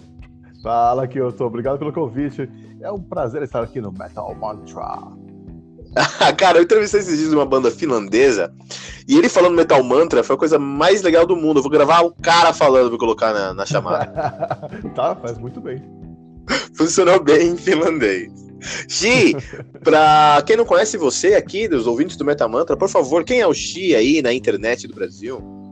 Fala 0.61 1.07
que 1.07 1.19
eu 1.19 1.31
tô, 1.31 1.47
obrigado 1.47 1.79
pelo 1.79 1.91
convite. 1.91 2.47
É 2.79 2.91
um 2.91 3.01
prazer 3.01 3.41
estar 3.41 3.63
aqui 3.63 3.81
no 3.81 3.91
Metal 3.91 4.35
Mantra. 4.35 4.99
Cara, 6.37 6.59
eu 6.59 6.63
entrevistei 6.63 6.99
esses 6.99 7.17
dias 7.17 7.33
uma 7.33 7.47
banda 7.47 7.71
finlandesa 7.71 8.53
e 9.07 9.17
ele 9.17 9.27
falando 9.27 9.55
Metal 9.55 9.83
Mantra 9.83 10.23
foi 10.23 10.35
a 10.35 10.39
coisa 10.39 10.59
mais 10.59 11.01
legal 11.01 11.25
do 11.25 11.35
mundo. 11.35 11.57
Eu 11.57 11.63
vou 11.63 11.71
gravar 11.71 12.01
o 12.01 12.11
cara 12.11 12.53
falando 12.53 12.89
pra 12.89 12.99
colocar 12.99 13.33
na, 13.33 13.51
na 13.55 13.65
chamada. 13.65 14.69
tá, 14.93 15.15
faz 15.15 15.35
muito 15.39 15.59
bem. 15.59 15.81
Funcionou 16.75 17.19
bem 17.23 17.47
em 17.47 17.57
finlandês. 17.57 18.31
Xi, 18.87 19.35
pra 19.83 20.43
quem 20.45 20.57
não 20.57 20.65
conhece 20.65 20.97
você 20.97 21.35
aqui, 21.35 21.67
dos 21.67 21.87
ouvintes 21.87 22.17
do 22.17 22.25
Metal 22.25 22.49
Mantra, 22.49 22.77
por 22.77 22.89
favor, 22.89 23.23
quem 23.23 23.39
é 23.39 23.47
o 23.47 23.53
Xi 23.53 23.95
aí 23.95 24.21
na 24.21 24.33
internet 24.33 24.87
do 24.87 24.95
Brasil? 24.95 25.64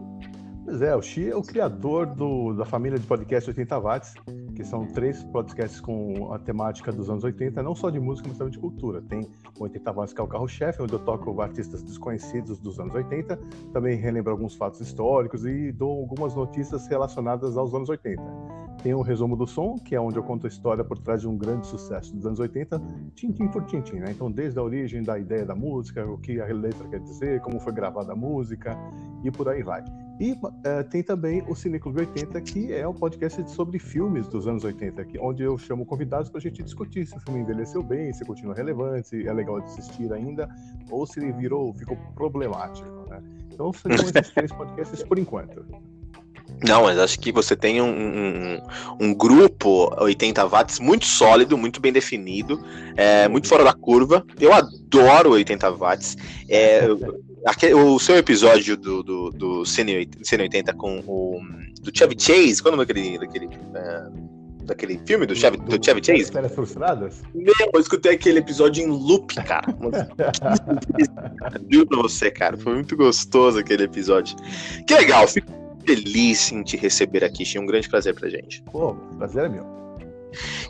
Pois 0.73 0.81
é, 0.81 0.95
o 0.95 1.03
Xi 1.03 1.29
é 1.29 1.35
o 1.35 1.43
criador 1.43 2.07
do, 2.07 2.51
da 2.55 2.65
família 2.65 2.97
de 2.97 3.05
podcast 3.05 3.47
80 3.47 3.79
watts, 3.79 4.15
que 4.55 4.63
são 4.63 4.87
três 4.87 5.23
podcasts 5.25 5.79
com 5.79 6.33
a 6.33 6.39
temática 6.39 6.91
dos 6.91 7.11
anos 7.11 7.23
80, 7.23 7.61
não 7.61 7.75
só 7.75 7.91
de 7.91 7.99
música, 7.99 8.27
mas 8.27 8.39
também 8.39 8.53
de 8.53 8.57
cultura. 8.57 8.99
Tem 8.99 9.21
o 9.59 9.63
80 9.65 9.91
watts, 9.91 10.13
que 10.15 10.19
é 10.19 10.23
o 10.23 10.27
carro-chefe, 10.27 10.81
onde 10.81 10.93
eu 10.93 10.97
toco 10.97 11.39
artistas 11.39 11.83
desconhecidos 11.83 12.57
dos 12.57 12.79
anos 12.79 12.95
80, 12.95 13.39
também 13.71 13.97
relembro 13.97 14.31
alguns 14.31 14.55
fatos 14.55 14.81
históricos 14.81 15.45
e 15.45 15.71
dou 15.71 15.99
algumas 15.99 16.33
notícias 16.33 16.87
relacionadas 16.87 17.55
aos 17.55 17.71
anos 17.75 17.87
80. 17.89 18.19
Tem 18.81 18.95
o 18.95 19.01
Resumo 19.03 19.35
do 19.35 19.45
Som, 19.45 19.75
que 19.77 19.93
é 19.93 20.01
onde 20.01 20.17
eu 20.17 20.23
conto 20.23 20.47
a 20.47 20.49
história 20.49 20.83
por 20.83 20.97
trás 20.97 21.21
de 21.21 21.27
um 21.27 21.37
grande 21.37 21.67
sucesso 21.67 22.15
dos 22.15 22.25
anos 22.25 22.39
80, 22.39 22.81
tintim 23.13 23.47
por 23.47 23.63
tintim, 23.65 23.97
né? 23.97 24.07
Então, 24.09 24.31
desde 24.31 24.57
a 24.57 24.63
origem 24.63 25.03
da 25.03 25.19
ideia 25.19 25.45
da 25.45 25.53
música, 25.53 26.03
o 26.03 26.17
que 26.17 26.41
a 26.41 26.47
letra 26.47 26.87
quer 26.87 26.99
dizer, 26.99 27.41
como 27.41 27.59
foi 27.59 27.73
gravada 27.73 28.13
a 28.13 28.15
música 28.15 28.75
e 29.23 29.29
por 29.29 29.47
aí 29.47 29.61
vai. 29.61 29.85
E 30.19 30.31
uh, 30.33 30.83
tem 30.89 31.01
também 31.01 31.43
o 31.47 31.55
Cine 31.55 31.79
Clube 31.79 32.01
80, 32.01 32.39
que 32.41 32.71
é 32.71 32.87
um 32.87 32.93
podcast 32.93 33.49
sobre 33.49 33.79
filmes 33.79 34.27
dos 34.27 34.47
anos 34.47 34.63
80, 34.63 35.01
aqui, 35.01 35.17
onde 35.19 35.43
eu 35.43 35.57
chamo 35.57 35.85
convidados 35.85 36.29
para 36.29 36.37
a 36.37 36.41
gente 36.41 36.61
discutir 36.61 37.05
se 37.07 37.17
o 37.17 37.19
filme 37.19 37.39
envelheceu 37.39 37.81
bem, 37.81 38.13
se 38.13 38.23
continua 38.23 38.53
relevante, 38.53 39.07
se 39.07 39.27
é 39.27 39.33
legal 39.33 39.59
de 39.59 39.65
assistir 39.65 40.13
ainda, 40.13 40.47
ou 40.89 41.05
se 41.07 41.19
ele 41.19 41.31
virou, 41.31 41.73
ficou 41.73 41.97
problemático. 42.15 42.87
Né? 43.09 43.23
Então 43.51 43.73
são 43.73 43.89
esses 43.91 44.29
três 44.31 44.51
podcasts 44.51 45.03
por 45.03 45.17
enquanto. 45.17 45.65
Não, 46.65 46.83
mas 46.83 46.97
acho 46.97 47.19
que 47.19 47.31
você 47.31 47.55
tem 47.55 47.81
um, 47.81 47.89
um, 47.89 48.61
um, 48.99 49.13
grupo 49.13 49.93
80 50.01 50.47
watts 50.47 50.79
muito 50.79 51.05
sólido, 51.05 51.57
muito 51.57 51.81
bem 51.81 51.91
definido, 51.91 52.63
é, 52.95 53.27
muito 53.27 53.47
fora 53.47 53.63
da 53.63 53.73
curva. 53.73 54.25
Eu 54.39 54.53
adoro 54.53 55.31
80 55.31 55.71
watts. 55.71 56.15
É, 56.47 56.87
aquele, 57.45 57.73
o 57.73 57.99
seu 57.99 58.17
episódio 58.17 58.77
do, 58.77 59.03
do, 59.03 59.29
do 59.31 59.65
Cine 59.65 60.07
80 60.41 60.73
com 60.73 60.99
o 61.05 61.41
do 61.81 61.95
Chevy 61.95 62.15
Chase, 62.17 62.61
qual 62.61 62.71
é 62.71 62.75
o 62.75 62.77
nome 62.77 62.87
daquele, 62.87 63.19
daquele, 63.19 63.47
uh, 63.47 64.63
daquele 64.63 64.99
filme 65.05 65.25
do 65.25 65.35
Chevy, 65.35 65.57
do, 65.57 65.77
do 65.77 65.85
Chevy 65.85 66.01
Chase? 66.03 66.31
Férias 66.31 66.55
Frustradas? 66.55 67.21
Meu, 67.35 67.53
eu 67.73 67.79
escutei 67.79 68.13
aquele 68.13 68.39
episódio 68.39 68.83
em 68.83 68.87
loop, 68.87 69.35
cara. 69.43 69.67
Viu 71.67 71.85
pra 71.85 72.01
você, 72.01 72.31
cara. 72.31 72.57
Foi 72.57 72.73
muito 72.73 72.95
gostoso 72.95 73.59
aquele 73.59 73.83
episódio. 73.83 74.35
Que 74.87 74.95
legal, 74.95 75.27
fico 75.27 75.51
feliz 75.85 76.51
em 76.51 76.63
te 76.63 76.77
receber 76.77 77.23
aqui, 77.23 77.45
Xi. 77.45 77.59
Um 77.59 77.65
grande 77.65 77.89
prazer 77.89 78.15
pra 78.15 78.29
gente. 78.29 78.63
Pô, 78.71 78.95
prazer 79.17 79.45
é 79.45 79.49
meu. 79.49 79.65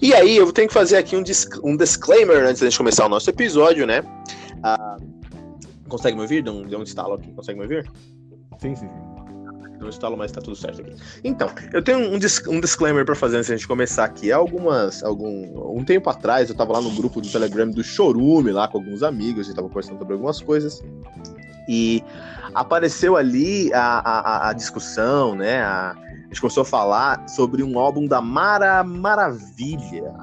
E 0.01 0.13
aí, 0.13 0.35
eu 0.35 0.51
tenho 0.51 0.67
que 0.67 0.73
fazer 0.73 0.97
aqui 0.97 1.15
um, 1.15 1.23
disc 1.23 1.57
um 1.63 1.77
disclaimer 1.77 2.43
antes 2.43 2.59
da 2.59 2.69
gente 2.69 2.77
começar 2.77 3.05
o 3.05 3.09
nosso 3.09 3.29
episódio, 3.29 3.87
né? 3.87 4.03
Ah, 4.61 4.97
consegue 5.93 6.15
me 6.15 6.23
ouvir? 6.23 6.41
Deu 6.41 6.53
um, 6.53 6.63
deu 6.63 6.79
um 6.79 6.83
estalo 6.83 7.13
aqui. 7.13 7.31
Consegue 7.33 7.59
me 7.59 7.65
ouvir? 7.65 7.89
Sim, 8.59 8.75
sim. 8.75 8.89
Um 9.79 9.89
estalo, 9.89 10.17
mas 10.17 10.31
tá 10.31 10.41
tudo 10.41 10.55
certo 10.55 10.81
aqui. 10.81 10.95
Então, 11.23 11.49
eu 11.71 11.83
tenho 11.83 11.99
um, 11.99 12.15
um 12.15 12.59
disclaimer 12.61 13.05
pra 13.05 13.15
fazer 13.15 13.37
antes 13.37 13.49
da 13.49 13.55
gente 13.57 13.67
começar 13.67 14.05
aqui. 14.05 14.31
Algumas, 14.31 15.03
algum, 15.03 15.77
um 15.77 15.83
tempo 15.83 16.09
atrás, 16.09 16.49
eu 16.49 16.55
tava 16.55 16.73
lá 16.73 16.81
no 16.81 16.89
grupo 16.91 17.21
do 17.21 17.29
Telegram 17.29 17.69
do 17.69 17.83
Chorume, 17.83 18.51
lá 18.51 18.67
com 18.67 18.77
alguns 18.77 19.03
amigos, 19.03 19.41
a 19.41 19.43
gente 19.43 19.55
tava 19.55 19.67
conversando 19.67 19.99
sobre 19.99 20.13
algumas 20.13 20.41
coisas. 20.41 20.81
E 21.67 22.03
apareceu 22.55 23.17
ali 23.17 23.71
a, 23.73 23.99
a, 23.99 24.49
a 24.49 24.53
discussão, 24.53 25.35
né? 25.35 25.61
A, 25.61 25.91
a, 25.91 26.25
gente 26.27 26.41
começou 26.41 26.61
a 26.61 26.65
falar 26.65 27.27
sobre 27.27 27.61
um 27.61 27.77
álbum 27.77 28.07
da 28.07 28.21
Mara 28.21 28.83
Maravilha. 28.83 30.13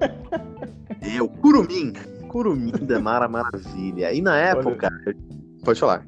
é, 1.02 1.22
o 1.22 1.28
Curumim. 1.28 1.92
Curumim 2.28 2.70
da 2.86 3.00
Mara 3.00 3.28
Maravilha. 3.28 4.12
E 4.12 4.20
na 4.20 4.36
época. 4.38 4.88
Olha, 5.06 5.16
pode 5.64 5.80
falar. 5.80 6.04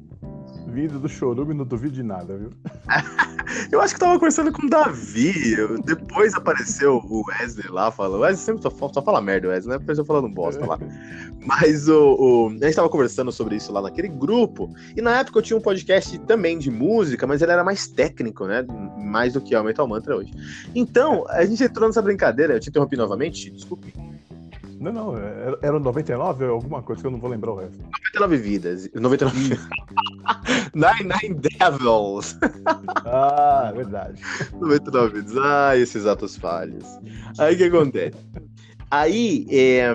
Vídeo 0.67 0.99
do 0.99 1.09
Chorume, 1.09 1.53
não 1.53 1.65
duvido 1.65 1.93
de 1.95 2.03
nada, 2.03 2.37
viu? 2.37 2.49
eu 3.71 3.81
acho 3.81 3.93
que 3.93 3.99
tava 3.99 4.13
conversando 4.13 4.53
com 4.53 4.65
o 4.65 4.69
Davi. 4.69 5.53
Eu, 5.53 5.81
depois 5.81 6.33
apareceu 6.33 7.01
o 7.03 7.25
Wesley 7.27 7.67
lá 7.69 7.91
falando. 7.91 8.19
O 8.19 8.21
Wesley 8.21 8.45
sempre 8.45 8.61
só, 8.61 8.89
só 8.89 9.01
fala 9.01 9.19
merda, 9.19 9.49
Wesley, 9.49 9.77
né? 9.77 9.83
Eu 9.85 10.05
falando 10.05 10.29
bosta 10.29 10.65
lá. 10.65 10.79
Mas 11.45 11.89
o, 11.89 12.15
o, 12.15 12.47
a 12.49 12.65
gente 12.65 12.75
tava 12.75 12.87
conversando 12.87 13.31
sobre 13.31 13.57
isso 13.57 13.71
lá 13.73 13.81
naquele 13.81 14.07
grupo. 14.07 14.73
E 14.95 15.01
na 15.01 15.19
época 15.19 15.39
eu 15.39 15.43
tinha 15.43 15.57
um 15.57 15.61
podcast 15.61 16.17
também 16.19 16.57
de 16.57 16.69
música, 16.69 17.25
mas 17.25 17.41
ele 17.41 17.51
era 17.51 17.63
mais 17.63 17.87
técnico, 17.87 18.45
né? 18.45 18.63
Mais 18.99 19.33
do 19.33 19.41
que 19.41 19.55
é 19.55 19.59
o 19.59 19.63
Metal 19.63 19.87
Mantra 19.87 20.15
hoje. 20.15 20.31
Então, 20.75 21.25
a 21.27 21.43
gente 21.43 21.63
entrou 21.63 21.87
nessa 21.87 22.01
brincadeira. 22.01 22.53
Eu 22.53 22.59
te 22.59 22.69
interrompi 22.69 22.95
novamente? 22.95 23.49
Desculpe. 23.49 23.91
Não, 24.81 24.91
não, 24.91 25.15
era 25.61 25.79
99 25.79 26.45
ou 26.45 26.55
alguma 26.55 26.81
coisa 26.81 27.01
que 27.01 27.07
eu 27.07 27.11
não 27.11 27.19
vou 27.19 27.29
lembrar 27.29 27.51
o 27.51 27.55
resto. 27.55 27.77
99 28.15 28.37
vidas. 28.37 28.89
99 28.95 29.37
Nine, 30.73 31.13
Nine 31.21 31.35
Devils. 31.35 32.35
Ah, 33.05 33.71
verdade. 33.75 34.19
99 34.59 35.21
vidas. 35.21 35.37
Ah, 35.37 35.77
esses 35.77 36.07
atos 36.07 36.35
falhos. 36.35 36.83
Aí 37.37 37.53
o 37.53 37.57
que 37.59 37.63
acontece? 37.65 38.17
Aí 38.89 39.45
é, 39.51 39.93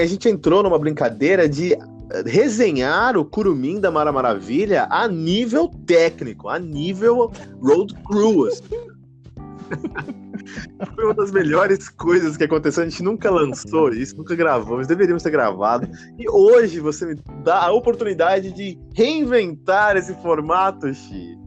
a 0.00 0.06
gente 0.06 0.30
entrou 0.30 0.62
numa 0.62 0.78
brincadeira 0.78 1.46
de 1.46 1.76
resenhar 2.24 3.18
o 3.18 3.24
Curumim 3.24 3.80
da 3.80 3.90
Mara 3.90 4.10
Maravilha 4.10 4.86
a 4.88 5.06
nível 5.06 5.68
técnico, 5.86 6.48
a 6.48 6.58
nível 6.58 7.30
road 7.60 7.94
crew. 8.06 8.48
Foi 10.94 11.04
uma 11.04 11.14
das 11.14 11.30
melhores 11.30 11.88
coisas 11.88 12.36
que 12.36 12.44
aconteceu. 12.44 12.82
A 12.82 12.88
gente 12.88 13.02
nunca 13.02 13.30
lançou 13.30 13.90
isso, 13.90 14.16
nunca 14.16 14.34
gravou, 14.34 14.78
mas 14.78 14.86
deveríamos 14.86 15.22
ter 15.22 15.30
gravado. 15.30 15.88
E 16.18 16.28
hoje 16.28 16.80
você 16.80 17.06
me 17.06 17.16
dá 17.42 17.62
a 17.64 17.72
oportunidade 17.72 18.52
de 18.52 18.78
reinventar 18.94 19.96
esse 19.96 20.14
formato, 20.14 20.92
Xi. 20.92 21.43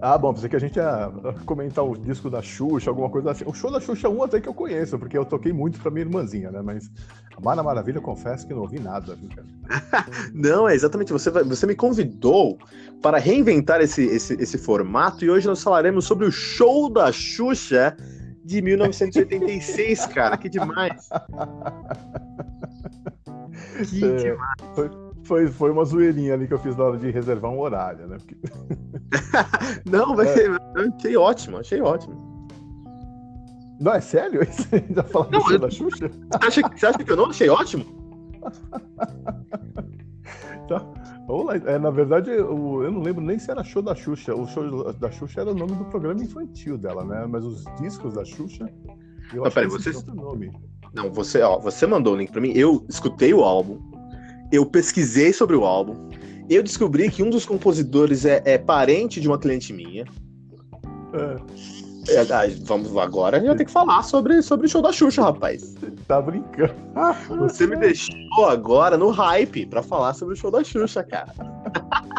Ah, 0.00 0.18
bom, 0.18 0.32
pensei 0.34 0.48
que 0.48 0.56
a 0.56 0.60
gente 0.60 0.76
ia 0.76 1.10
comentar 1.46 1.84
o 1.84 1.96
disco 1.96 2.28
da 2.28 2.42
Xuxa, 2.42 2.90
alguma 2.90 3.08
coisa 3.08 3.30
assim. 3.30 3.44
O 3.46 3.54
show 3.54 3.70
da 3.70 3.80
Xuxa 3.80 4.08
1 4.08 4.22
até 4.22 4.40
que 4.40 4.48
eu 4.48 4.54
conheço, 4.54 4.98
porque 4.98 5.16
eu 5.16 5.24
toquei 5.24 5.52
muito 5.52 5.80
pra 5.80 5.90
minha 5.90 6.04
irmãzinha, 6.04 6.50
né? 6.50 6.60
Mas 6.62 6.90
a 7.34 7.40
Mara 7.40 7.62
Maravilha, 7.62 8.00
confesso 8.00 8.46
que 8.46 8.52
não 8.52 8.62
ouvi 8.62 8.78
nada, 8.78 9.16
não, 10.34 10.68
é 10.68 10.74
exatamente. 10.74 11.12
Você, 11.12 11.30
você 11.30 11.66
me 11.66 11.74
convidou 11.74 12.58
para 13.00 13.18
reinventar 13.18 13.80
esse, 13.80 14.04
esse, 14.04 14.34
esse 14.34 14.58
formato 14.58 15.24
e 15.24 15.30
hoje 15.30 15.46
nós 15.46 15.62
falaremos 15.62 16.04
sobre 16.04 16.26
o 16.26 16.32
show 16.32 16.90
da 16.90 17.10
Xuxa 17.10 17.96
de 18.44 18.60
1986, 18.60 20.06
cara. 20.06 20.36
Que 20.36 20.48
demais. 20.48 21.08
Que 23.88 24.04
é, 24.04 24.16
demais. 24.16 24.54
Foi, 24.74 24.90
foi, 25.26 25.48
foi 25.48 25.70
uma 25.70 25.84
zoeirinha 25.84 26.34
ali 26.34 26.46
que 26.46 26.54
eu 26.54 26.58
fiz 26.58 26.76
na 26.76 26.84
hora 26.84 26.98
de 26.98 27.10
reservar 27.10 27.50
um 27.50 27.58
horário, 27.58 28.06
né? 28.06 28.16
Porque... 28.18 28.36
Não, 29.90 30.14
mas 30.14 30.28
é. 30.36 30.46
eu 30.46 30.56
achei 30.76 31.16
ótimo, 31.16 31.58
achei 31.58 31.80
ótimo. 31.80 32.36
Não, 33.80 33.92
é 33.92 34.00
sério? 34.00 34.40
Você 34.44 34.84
já 34.94 35.02
falou 35.02 35.28
do 35.28 35.58
da 35.58 35.70
Xuxa? 35.70 36.08
Você 36.08 36.46
acha, 36.46 36.68
você 36.68 36.86
acha 36.86 36.98
que 36.98 37.12
eu 37.12 37.16
não 37.16 37.26
achei 37.26 37.48
ótimo? 37.48 37.84
Tá. 40.68 40.84
É, 41.66 41.78
na 41.78 41.90
verdade, 41.90 42.30
eu, 42.30 42.82
eu 42.84 42.90
não 42.90 43.02
lembro 43.02 43.22
nem 43.22 43.38
se 43.38 43.50
era 43.50 43.62
show 43.62 43.82
da 43.82 43.94
Xuxa. 43.94 44.34
O 44.34 44.46
show 44.46 44.92
da 44.94 45.10
Xuxa 45.10 45.40
era 45.42 45.50
o 45.50 45.54
nome 45.54 45.72
do 45.72 45.84
programa 45.86 46.22
infantil 46.22 46.78
dela, 46.78 47.04
né? 47.04 47.26
Mas 47.28 47.44
os 47.44 47.64
discos 47.80 48.14
da 48.14 48.24
Xuxa. 48.24 48.68
Eu 49.34 49.42
Não, 49.42 49.50
peraí, 49.50 49.68
outro 49.68 50.14
nome. 50.14 50.52
Não, 50.94 51.12
você, 51.12 51.42
ó, 51.42 51.58
você 51.58 51.86
mandou 51.86 52.14
o 52.14 52.16
link 52.16 52.30
pra 52.30 52.40
mim, 52.40 52.52
eu 52.54 52.86
escutei 52.88 53.34
o 53.34 53.42
álbum, 53.42 53.78
eu 54.52 54.64
pesquisei 54.66 55.32
sobre 55.32 55.56
o 55.56 55.64
álbum, 55.64 56.08
eu 56.48 56.62
descobri 56.62 57.10
que 57.10 57.22
um 57.22 57.30
dos 57.30 57.44
compositores 57.44 58.24
é, 58.24 58.40
é 58.44 58.56
parente 58.58 59.20
de 59.20 59.28
uma 59.28 59.38
cliente 59.38 59.72
minha. 59.72 60.04
É, 61.12 61.36
É, 62.08 62.20
ah, 62.20 62.42
vamos 62.62 62.96
agora, 62.96 63.36
a 63.36 63.40
gente 63.40 63.48
vai 63.48 63.56
ter 63.56 63.64
que 63.64 63.70
falar 63.72 64.02
sobre, 64.04 64.40
sobre 64.40 64.66
o 64.66 64.68
show 64.68 64.80
da 64.80 64.92
Xuxa, 64.92 65.22
rapaz. 65.22 65.74
tá 66.06 66.20
brincando. 66.22 66.72
Você 67.40 67.66
me 67.66 67.74
deixou 67.76 68.46
agora 68.48 68.96
no 68.96 69.10
hype 69.10 69.66
pra 69.66 69.82
falar 69.82 70.14
sobre 70.14 70.34
o 70.34 70.36
show 70.36 70.50
da 70.50 70.62
Xuxa, 70.62 71.02
cara. 71.02 71.32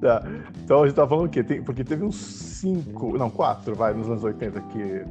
Tá. 0.00 0.22
Então 0.64 0.82
a 0.84 0.86
gente 0.86 0.94
tá 0.96 1.06
falando 1.06 1.26
o 1.26 1.28
quê? 1.28 1.42
Tem- 1.42 1.62
porque 1.62 1.84
teve 1.84 2.02
uns 2.04 2.16
cinco, 2.16 3.18
não, 3.18 3.28
quatro, 3.28 3.74
vai, 3.74 3.92
nos 3.92 4.08
anos 4.08 4.22
80 4.24 4.60
que, 4.62 5.04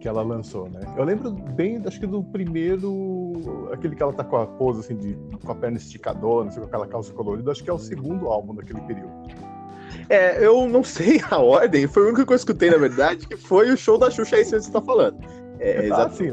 que 0.00 0.06
ela 0.06 0.22
lançou, 0.22 0.68
né? 0.68 0.80
Eu 0.96 1.04
lembro 1.04 1.30
bem, 1.30 1.82
acho 1.84 1.98
que 1.98 2.06
do 2.06 2.22
primeiro, 2.22 3.68
aquele 3.72 3.96
que 3.96 4.02
ela 4.02 4.12
tá 4.12 4.22
com 4.22 4.36
a 4.36 4.46
pose 4.46 4.80
assim, 4.80 4.96
de, 4.96 5.18
com 5.44 5.52
a 5.52 5.54
perna 5.54 5.76
esticadona, 5.76 6.50
assim, 6.50 6.60
com 6.60 6.66
aquela 6.66 6.86
calça 6.86 7.12
colorida, 7.12 7.50
acho 7.50 7.64
que 7.64 7.70
é 7.70 7.72
o 7.72 7.78
segundo 7.78 8.28
álbum 8.28 8.54
daquele 8.54 8.80
período. 8.82 9.12
É, 10.08 10.44
eu 10.44 10.68
não 10.68 10.84
sei 10.84 11.20
a 11.30 11.38
ordem, 11.42 11.86
foi 11.86 12.04
o 12.04 12.06
único 12.08 12.26
que 12.26 12.32
eu 12.32 12.36
escutei, 12.36 12.70
na 12.70 12.78
verdade, 12.78 13.26
que 13.26 13.36
foi 13.36 13.70
o 13.70 13.76
show 13.76 13.98
da 13.98 14.10
Xuxa, 14.10 14.36
é 14.36 14.42
isso 14.42 14.56
que 14.56 14.60
você 14.60 14.70
tá 14.70 14.80
falando. 14.80 15.18
É, 15.60 15.78
ah, 15.78 15.84
exato. 15.84 16.14
sim. 16.16 16.30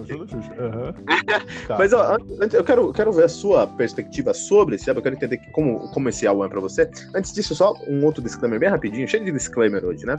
Tá. 1.67 1.77
Mas 1.77 1.93
ó, 1.93 2.17
antes- 2.41 2.53
eu 2.53 2.63
quero, 2.63 2.91
quero 2.93 3.11
ver 3.11 3.25
a 3.25 3.29
sua 3.29 3.65
perspectiva 3.67 4.33
sobre 4.33 4.75
esse 4.75 4.89
álbum, 4.89 4.99
eu 4.99 5.03
quero 5.03 5.15
entender 5.15 5.37
como, 5.51 5.79
como 5.91 6.09
esse 6.09 6.27
álbum 6.27 6.45
é 6.45 6.49
pra 6.49 6.59
você. 6.59 6.89
Antes 7.15 7.33
disso, 7.33 7.55
só 7.55 7.73
um 7.87 8.03
outro 8.05 8.21
disclaimer 8.21 8.59
bem 8.59 8.69
rapidinho, 8.69 9.07
cheio 9.07 9.23
de 9.25 9.31
disclaimer 9.31 9.83
hoje, 9.83 10.05
né? 10.05 10.17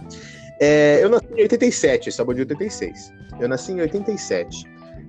É, 0.61 1.03
eu 1.03 1.09
nasci 1.09 1.27
em 1.37 1.43
87, 1.43 2.09
esse 2.09 2.21
álbum 2.21 2.33
é 2.33 2.35
de 2.37 2.41
86. 2.43 3.13
Eu 3.41 3.49
nasci 3.49 3.73
em 3.73 3.81
87. 3.81 4.65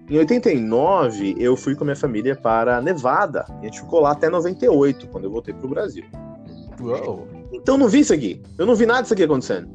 Em 0.09 0.17
89, 0.17 1.35
eu 1.37 1.57
fui 1.57 1.75
com 1.75 1.83
a 1.83 1.85
minha 1.85 1.95
família 1.95 2.35
para 2.35 2.81
Nevada. 2.81 3.45
E 3.61 3.61
a 3.61 3.63
gente 3.65 3.81
ficou 3.81 3.99
lá 3.99 4.11
até 4.11 4.29
98, 4.29 5.07
quando 5.07 5.25
eu 5.25 5.31
voltei 5.31 5.53
pro 5.53 5.67
Brasil. 5.67 6.03
Uau. 6.79 7.27
Então 7.51 7.75
eu 7.75 7.79
não 7.79 7.87
vi 7.89 7.99
isso 8.01 8.13
aqui. 8.13 8.41
Eu 8.57 8.65
não 8.65 8.75
vi 8.75 8.85
nada 8.85 9.01
disso 9.01 9.13
aqui 9.13 9.23
acontecendo. 9.23 9.67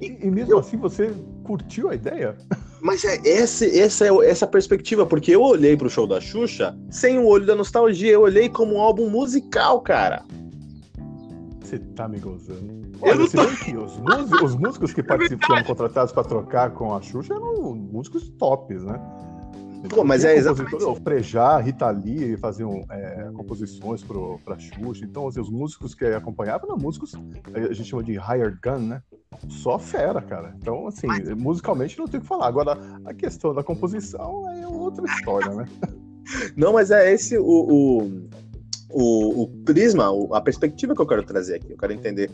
E, 0.00 0.26
e 0.26 0.30
mesmo 0.30 0.58
assim 0.58 0.76
você 0.76 1.10
curtiu 1.44 1.88
a 1.90 1.94
ideia? 1.94 2.36
Mas 2.80 3.04
é 3.04 3.20
essa, 3.28 3.64
essa 3.66 4.06
é 4.06 4.30
essa 4.30 4.46
perspectiva, 4.46 5.04
porque 5.04 5.34
eu 5.34 5.42
olhei 5.42 5.76
pro 5.76 5.90
show 5.90 6.06
da 6.06 6.20
Xuxa 6.20 6.76
sem 6.90 7.18
o 7.18 7.26
olho 7.26 7.44
da 7.46 7.54
nostalgia, 7.54 8.12
eu 8.12 8.22
olhei 8.22 8.48
como 8.48 8.74
um 8.76 8.80
álbum 8.80 9.08
musical, 9.10 9.80
cara. 9.80 10.24
Você 11.60 11.78
tá 11.78 12.08
me 12.08 12.18
gozando. 12.18 12.88
Olha, 13.00 13.28
tô- 13.30 13.46
que 13.64 13.76
os, 13.76 13.98
músicos, 13.98 14.42
os 14.42 14.54
músicos 14.56 14.92
que 14.94 15.02
participam, 15.04 15.46
foram 15.46 15.64
contratados 15.64 16.12
para 16.12 16.24
trocar 16.24 16.70
com 16.70 16.94
a 16.94 17.02
Xuxa 17.02 17.34
eram 17.34 17.74
músicos 17.74 18.28
tops, 18.38 18.84
né? 18.84 18.98
Pô, 19.88 20.04
mas 20.04 20.24
é 20.24 20.36
exatamente- 20.36 20.82
O 20.82 20.94
Frejá, 20.96 21.58
Rita 21.58 21.88
Lee 21.90 22.36
faziam 22.36 22.84
é, 22.90 23.30
composições 23.34 24.02
pro, 24.02 24.38
pra 24.44 24.58
Xuxa. 24.58 25.04
Então, 25.04 25.28
assim, 25.28 25.40
os 25.40 25.50
músicos 25.50 25.94
que 25.94 26.04
acompanhavam 26.04 26.68
eram 26.68 26.78
músicos, 26.78 27.14
a 27.54 27.72
gente 27.72 27.88
chama 27.88 28.02
de 28.02 28.12
hired 28.12 28.58
gun, 28.62 28.78
né? 28.78 29.02
Só 29.48 29.78
fera, 29.78 30.20
cara. 30.20 30.54
Então, 30.58 30.88
assim, 30.88 31.06
musicalmente 31.36 31.98
não 31.98 32.06
tem 32.06 32.18
o 32.18 32.22
que 32.22 32.26
falar. 32.28 32.48
Agora, 32.48 32.78
a 33.04 33.14
questão 33.14 33.54
da 33.54 33.62
composição 33.62 34.48
é 34.50 34.66
outra 34.66 35.04
história, 35.04 35.54
né? 35.54 35.64
Não, 36.56 36.74
mas 36.74 36.90
é 36.90 37.10
esse 37.10 37.38
o, 37.38 37.42
o, 37.42 38.28
o, 38.90 39.42
o 39.44 39.46
prisma, 39.64 40.10
a 40.32 40.40
perspectiva 40.42 40.94
que 40.94 41.00
eu 41.00 41.06
quero 41.06 41.22
trazer 41.22 41.54
aqui. 41.56 41.72
Eu 41.72 41.78
quero 41.78 41.92
entender 41.94 42.30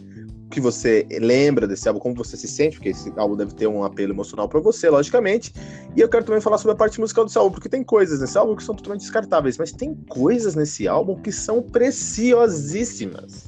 que 0.50 0.60
você 0.60 1.06
lembra 1.20 1.66
desse 1.66 1.88
álbum, 1.88 2.00
como 2.00 2.14
você 2.14 2.36
se 2.36 2.46
sente, 2.46 2.76
porque 2.76 2.90
esse 2.90 3.12
álbum 3.16 3.36
deve 3.36 3.54
ter 3.54 3.66
um 3.66 3.82
apelo 3.82 4.12
emocional 4.12 4.48
pra 4.48 4.60
você, 4.60 4.88
logicamente. 4.88 5.52
E 5.96 6.00
eu 6.00 6.08
quero 6.08 6.24
também 6.24 6.40
falar 6.40 6.58
sobre 6.58 6.72
a 6.74 6.76
parte 6.76 7.00
musical 7.00 7.24
desse 7.24 7.38
álbum, 7.38 7.52
porque 7.52 7.68
tem 7.68 7.82
coisas 7.82 8.20
nesse 8.20 8.38
álbum 8.38 8.54
que 8.54 8.62
são 8.62 8.74
totalmente 8.74 9.00
descartáveis, 9.00 9.58
mas 9.58 9.72
tem 9.72 9.94
coisas 10.08 10.54
nesse 10.54 10.86
álbum 10.86 11.20
que 11.20 11.32
são 11.32 11.62
preciosíssimas. 11.62 13.46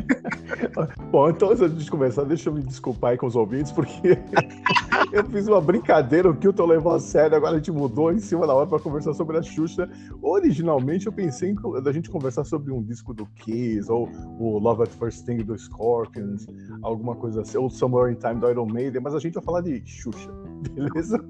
Bom, 1.10 1.30
então 1.30 1.50
antes 1.50 1.84
de 1.84 1.90
começar, 1.90 2.24
deixa 2.24 2.48
eu 2.48 2.54
me 2.54 2.62
desculpar 2.62 3.12
aí 3.12 3.18
com 3.18 3.26
os 3.26 3.36
ouvintes, 3.36 3.72
porque 3.72 4.18
eu 5.12 5.24
fiz 5.24 5.46
uma 5.46 5.60
brincadeira, 5.60 6.30
o 6.30 6.36
Kilton 6.36 6.66
levou 6.66 6.94
a 6.94 7.00
sério, 7.00 7.36
agora 7.36 7.54
a 7.54 7.58
gente 7.58 7.70
mudou 7.70 8.12
em 8.12 8.18
cima 8.18 8.46
da 8.46 8.54
hora 8.54 8.66
para 8.66 8.78
conversar 8.78 9.14
sobre 9.14 9.38
a 9.38 9.42
Xuxa. 9.42 9.88
Originalmente 10.20 11.06
eu 11.06 11.12
pensei 11.12 11.50
em 11.50 11.82
da 11.82 11.92
gente 11.92 12.10
conversar 12.10 12.44
sobre 12.44 12.72
um 12.72 12.82
disco 12.82 13.12
do 13.12 13.26
Kiss, 13.36 13.90
ou 13.90 14.08
o 14.38 14.58
Love 14.58 14.84
at 14.84 14.90
First 14.90 15.24
Thing 15.24 15.38
do 15.38 15.56
Scorpions, 15.56 16.46
alguma 16.82 17.14
coisa 17.14 17.42
assim, 17.42 17.58
ou 17.58 17.68
Somewhere 17.70 18.12
in 18.12 18.16
Time 18.16 18.36
do 18.36 18.48
Iron 18.50 18.66
Maiden, 18.66 19.02
mas 19.02 19.14
a 19.14 19.18
gente 19.18 19.34
vai 19.34 19.42
falar 19.42 19.60
de 19.60 19.82
Xuxa, 19.84 20.30
beleza? 20.74 21.24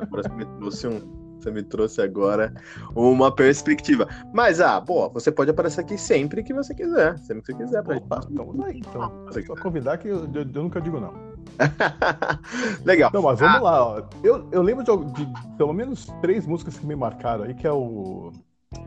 Agora 0.00 0.22
você 0.22 0.34
me 0.34 0.44
trouxe 0.58 0.88
um. 0.88 1.17
Você 1.38 1.50
me 1.50 1.62
trouxe 1.62 2.00
agora 2.02 2.52
uma 2.94 3.34
perspectiva. 3.34 4.08
Mas, 4.32 4.60
ah, 4.60 4.80
pô, 4.80 5.08
você 5.10 5.30
pode 5.30 5.50
aparecer 5.50 5.80
aqui 5.80 5.96
sempre 5.96 6.42
que 6.42 6.52
você 6.52 6.74
quiser. 6.74 7.16
Sempre 7.18 7.42
que 7.42 7.52
você 7.52 7.64
quiser. 7.64 7.82
Pra 7.82 7.96
Opa, 7.96 8.20
estamos 8.28 8.64
aí, 8.64 8.78
então. 8.78 9.26
É 9.34 9.42
só 9.42 9.54
convidar 9.56 9.98
que 9.98 10.08
eu, 10.08 10.24
eu- 10.34 10.42
eu 10.42 10.62
nunca 10.62 10.80
digo 10.80 10.98
não. 11.00 11.12
Legal. 12.84 13.10
Não, 13.12 13.22
mas 13.22 13.38
vamos 13.38 13.62
lá. 13.62 13.86
Ó. 13.86 14.02
Eu, 14.22 14.48
eu 14.52 14.62
lembro 14.62 14.84
de, 14.84 15.12
de 15.24 15.32
pelo 15.56 15.72
menos 15.72 16.06
três 16.20 16.46
músicas 16.46 16.78
que 16.78 16.86
me 16.86 16.96
marcaram 16.96 17.44
aí, 17.44 17.54
que 17.54 17.66
é 17.66 17.72
o. 17.72 18.32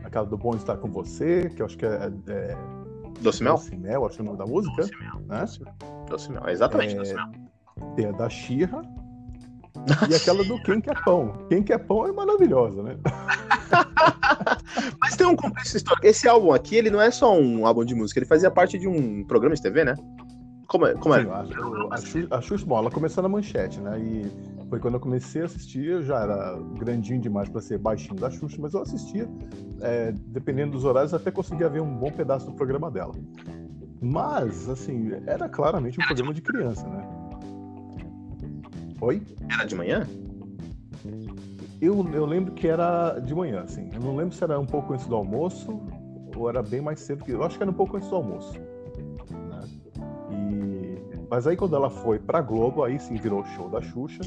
Aquela 0.04 0.24
do 0.26 0.38
Bom 0.38 0.54
Estar 0.54 0.76
Com 0.76 0.90
Você, 0.92 1.50
que 1.50 1.60
eu 1.62 1.66
acho 1.66 1.76
que 1.76 1.84
é. 1.86 2.10
é 2.28 2.56
Doce 3.20 3.42
Mel? 3.42 3.54
Doce 3.54 3.76
Mel, 3.76 4.06
acho 4.06 4.16
que 4.16 4.20
é 4.20 4.24
o 4.24 4.26
nome 4.26 4.38
da 4.38 4.46
música. 4.46 4.82
Né? 5.26 5.44
Doce 6.08 6.30
Mel, 6.32 6.48
exatamente, 6.48 6.94
É, 6.94 6.98
Doce 6.98 7.14
Mel. 7.14 7.26
Tem 7.96 8.06
a 8.06 8.12
da 8.12 8.28
Xirra. 8.28 8.82
E 10.10 10.14
aquela 10.14 10.44
do 10.44 10.62
Quem 10.62 10.80
Quer 10.80 11.02
Pão. 11.04 11.46
Quem 11.48 11.62
Quer 11.62 11.78
Pão 11.78 12.06
é 12.06 12.12
maravilhosa, 12.12 12.82
né? 12.82 12.96
Mas 15.00 15.16
tem 15.16 15.26
um 15.26 15.36
contexto 15.36 15.76
histórico. 15.76 16.06
Esse 16.06 16.28
álbum 16.28 16.52
aqui, 16.52 16.76
ele 16.76 16.90
não 16.90 17.00
é 17.00 17.10
só 17.10 17.36
um 17.36 17.66
álbum 17.66 17.84
de 17.84 17.94
música, 17.94 18.18
ele 18.18 18.26
fazia 18.26 18.50
parte 18.50 18.78
de 18.78 18.86
um 18.86 19.24
programa 19.24 19.54
de 19.54 19.62
TV, 19.62 19.84
né? 19.84 19.94
Como 20.68 20.86
é? 20.86 20.94
Como 20.94 21.14
é? 21.14 21.22
Sim, 21.22 21.30
a, 21.30 21.94
a, 21.94 21.96
Xuxa, 21.98 22.28
a 22.30 22.40
Xuxa, 22.40 22.66
bom, 22.66 22.78
ela 22.78 22.90
começou 22.90 23.22
na 23.22 23.28
manchete, 23.28 23.80
né? 23.80 23.98
E 24.00 24.32
foi 24.70 24.80
quando 24.80 24.94
eu 24.94 25.00
comecei 25.00 25.42
a 25.42 25.44
assistir, 25.44 25.84
eu 25.84 26.02
já 26.02 26.20
era 26.20 26.58
grandinho 26.78 27.20
demais 27.20 27.48
para 27.48 27.60
ser 27.60 27.76
baixinho 27.76 28.14
da 28.14 28.30
Xuxa, 28.30 28.56
mas 28.58 28.72
eu 28.72 28.80
assistia, 28.80 29.28
é, 29.82 30.12
dependendo 30.28 30.72
dos 30.72 30.84
horários, 30.84 31.12
até 31.12 31.30
conseguia 31.30 31.68
ver 31.68 31.82
um 31.82 31.94
bom 31.94 32.10
pedaço 32.10 32.46
do 32.46 32.52
programa 32.52 32.90
dela. 32.90 33.12
Mas, 34.00 34.68
assim, 34.68 35.10
era 35.26 35.48
claramente 35.48 36.00
um 36.00 36.06
programa 36.06 36.32
de 36.32 36.40
criança, 36.40 36.88
né? 36.88 37.21
Oi? 39.02 39.20
Era 39.52 39.64
de 39.64 39.74
manhã? 39.74 40.06
Eu, 41.80 42.08
eu 42.14 42.24
lembro 42.24 42.52
que 42.52 42.68
era 42.68 43.18
de 43.18 43.34
manhã, 43.34 43.62
assim. 43.62 43.90
Eu 43.92 44.00
não 44.00 44.14
lembro 44.14 44.32
se 44.34 44.44
era 44.44 44.58
um 44.60 44.64
pouco 44.66 44.92
antes 44.92 45.06
do 45.06 45.16
almoço 45.16 45.80
ou 46.36 46.48
era 46.48 46.62
bem 46.62 46.80
mais 46.80 47.00
cedo 47.00 47.24
que. 47.24 47.32
Eu 47.32 47.42
acho 47.42 47.56
que 47.56 47.62
era 47.64 47.70
um 47.70 47.74
pouco 47.74 47.96
antes 47.96 48.08
do 48.08 48.14
almoço. 48.14 48.52
Né? 49.32 49.60
E... 50.30 51.02
Mas 51.28 51.48
aí 51.48 51.56
quando 51.56 51.74
ela 51.74 51.90
foi 51.90 52.20
pra 52.20 52.40
Globo, 52.40 52.84
aí 52.84 53.00
sim 53.00 53.14
virou 53.14 53.40
o 53.40 53.44
show 53.44 53.68
da 53.68 53.80
Xuxa. 53.82 54.20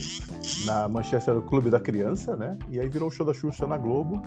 Na 0.66 0.90
Manchester 0.90 1.32
era 1.36 1.40
o 1.40 1.44
Clube 1.44 1.70
da 1.70 1.80
Criança, 1.80 2.36
né? 2.36 2.58
E 2.70 2.78
aí 2.80 2.90
virou 2.90 3.08
o 3.08 3.12
show 3.12 3.26
da 3.26 3.34
Xuxa 3.34 3.66
na 3.66 3.78
Globo. 3.78 4.22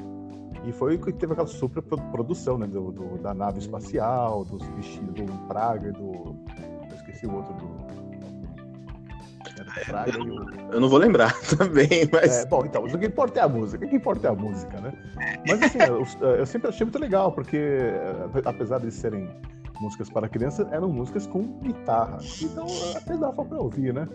E 0.64 0.72
foi 0.72 0.96
que 0.96 1.12
teve 1.12 1.32
aquela 1.34 1.46
super 1.46 1.82
pro- 1.82 2.00
produção, 2.10 2.56
né? 2.56 2.66
Do, 2.66 2.90
do- 2.90 3.18
da 3.18 3.34
nave 3.34 3.58
espacial, 3.58 4.44
dos 4.46 4.66
vestidos 4.68 5.14
do 5.14 5.46
Praga 5.46 5.88
e 5.90 5.92
do. 5.92 6.36
Eu 6.88 6.96
esqueci 6.96 7.26
o 7.26 7.34
outro 7.34 7.52
do. 7.54 8.07
E 10.06 10.16
o. 10.18 10.72
Eu 10.74 10.80
não 10.80 10.88
vou 10.88 10.98
lembrar 10.98 11.34
também, 11.56 12.08
mas. 12.12 12.38
É, 12.38 12.46
bom, 12.46 12.64
então, 12.64 12.84
o 12.84 12.98
que 12.98 13.06
importa 13.06 13.40
é 13.40 13.42
a 13.42 13.48
música. 13.48 13.84
O 13.84 13.88
que 13.88 13.96
importa 13.96 14.28
é 14.28 14.30
a 14.30 14.34
música, 14.34 14.80
né? 14.80 14.92
Mas 15.46 15.62
assim, 15.62 15.78
eu, 15.78 16.04
eu 16.34 16.46
sempre 16.46 16.68
achei 16.68 16.84
muito 16.84 16.98
legal, 16.98 17.32
porque 17.32 17.56
eh, 17.56 18.42
apesar 18.44 18.78
de 18.80 18.90
serem 18.90 19.28
músicas 19.80 20.10
para 20.10 20.28
criança, 20.28 20.68
eram 20.70 20.88
músicas 20.88 21.26
com 21.26 21.60
guitarra. 21.60 22.18
Então 22.42 22.66
até 22.96 23.16
dava 23.16 23.44
pra 23.44 23.58
ouvir, 23.58 23.94
né? 23.94 24.08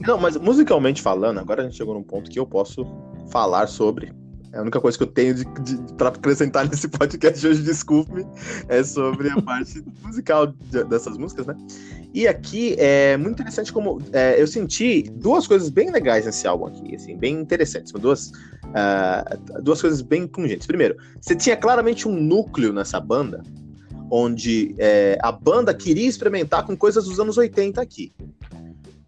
Não, 0.00 0.18
mas 0.18 0.36
musicalmente 0.36 1.00
falando, 1.00 1.38
agora 1.38 1.62
a 1.62 1.64
gente 1.64 1.76
chegou 1.76 1.94
num 1.94 2.02
ponto 2.02 2.30
que 2.30 2.38
eu 2.38 2.46
posso 2.46 2.84
falar 3.30 3.66
sobre. 3.68 4.12
É 4.54 4.58
a 4.58 4.62
única 4.62 4.80
coisa 4.80 4.96
que 4.96 5.02
eu 5.02 5.08
tenho 5.08 5.34
de, 5.34 5.44
de, 5.44 5.94
pra 5.94 6.08
acrescentar 6.10 6.66
nesse 6.70 6.86
podcast 6.86 7.44
hoje, 7.46 7.60
desculpe-me, 7.62 8.24
é 8.68 8.84
sobre 8.84 9.28
a 9.28 9.42
parte 9.42 9.82
musical 10.04 10.46
de- 10.46 10.84
dessas 10.84 11.18
músicas, 11.18 11.46
né? 11.46 11.56
E 12.14 12.28
aqui 12.28 12.76
é 12.78 13.16
muito 13.16 13.34
interessante 13.34 13.72
como 13.72 14.00
é, 14.12 14.40
eu 14.40 14.46
senti 14.46 15.02
duas 15.16 15.48
coisas 15.48 15.68
bem 15.68 15.90
legais 15.90 16.24
nesse 16.24 16.46
álbum 16.46 16.66
aqui, 16.66 16.94
assim, 16.94 17.16
bem 17.16 17.34
interessantes, 17.40 17.90
duas, 17.92 18.30
ah, 18.72 19.36
duas 19.60 19.80
coisas 19.80 20.00
bem 20.00 20.24
pungentes. 20.26 20.66
Primeiro, 20.68 20.96
você 21.20 21.34
tinha 21.34 21.56
claramente 21.56 22.06
um 22.06 22.12
núcleo 22.14 22.72
nessa 22.72 23.00
banda, 23.00 23.42
onde 24.08 24.76
é, 24.78 25.18
a 25.20 25.32
banda 25.32 25.74
queria 25.74 26.08
experimentar 26.08 26.64
com 26.64 26.76
coisas 26.76 27.06
dos 27.06 27.18
anos 27.18 27.36
80 27.36 27.80
aqui. 27.82 28.12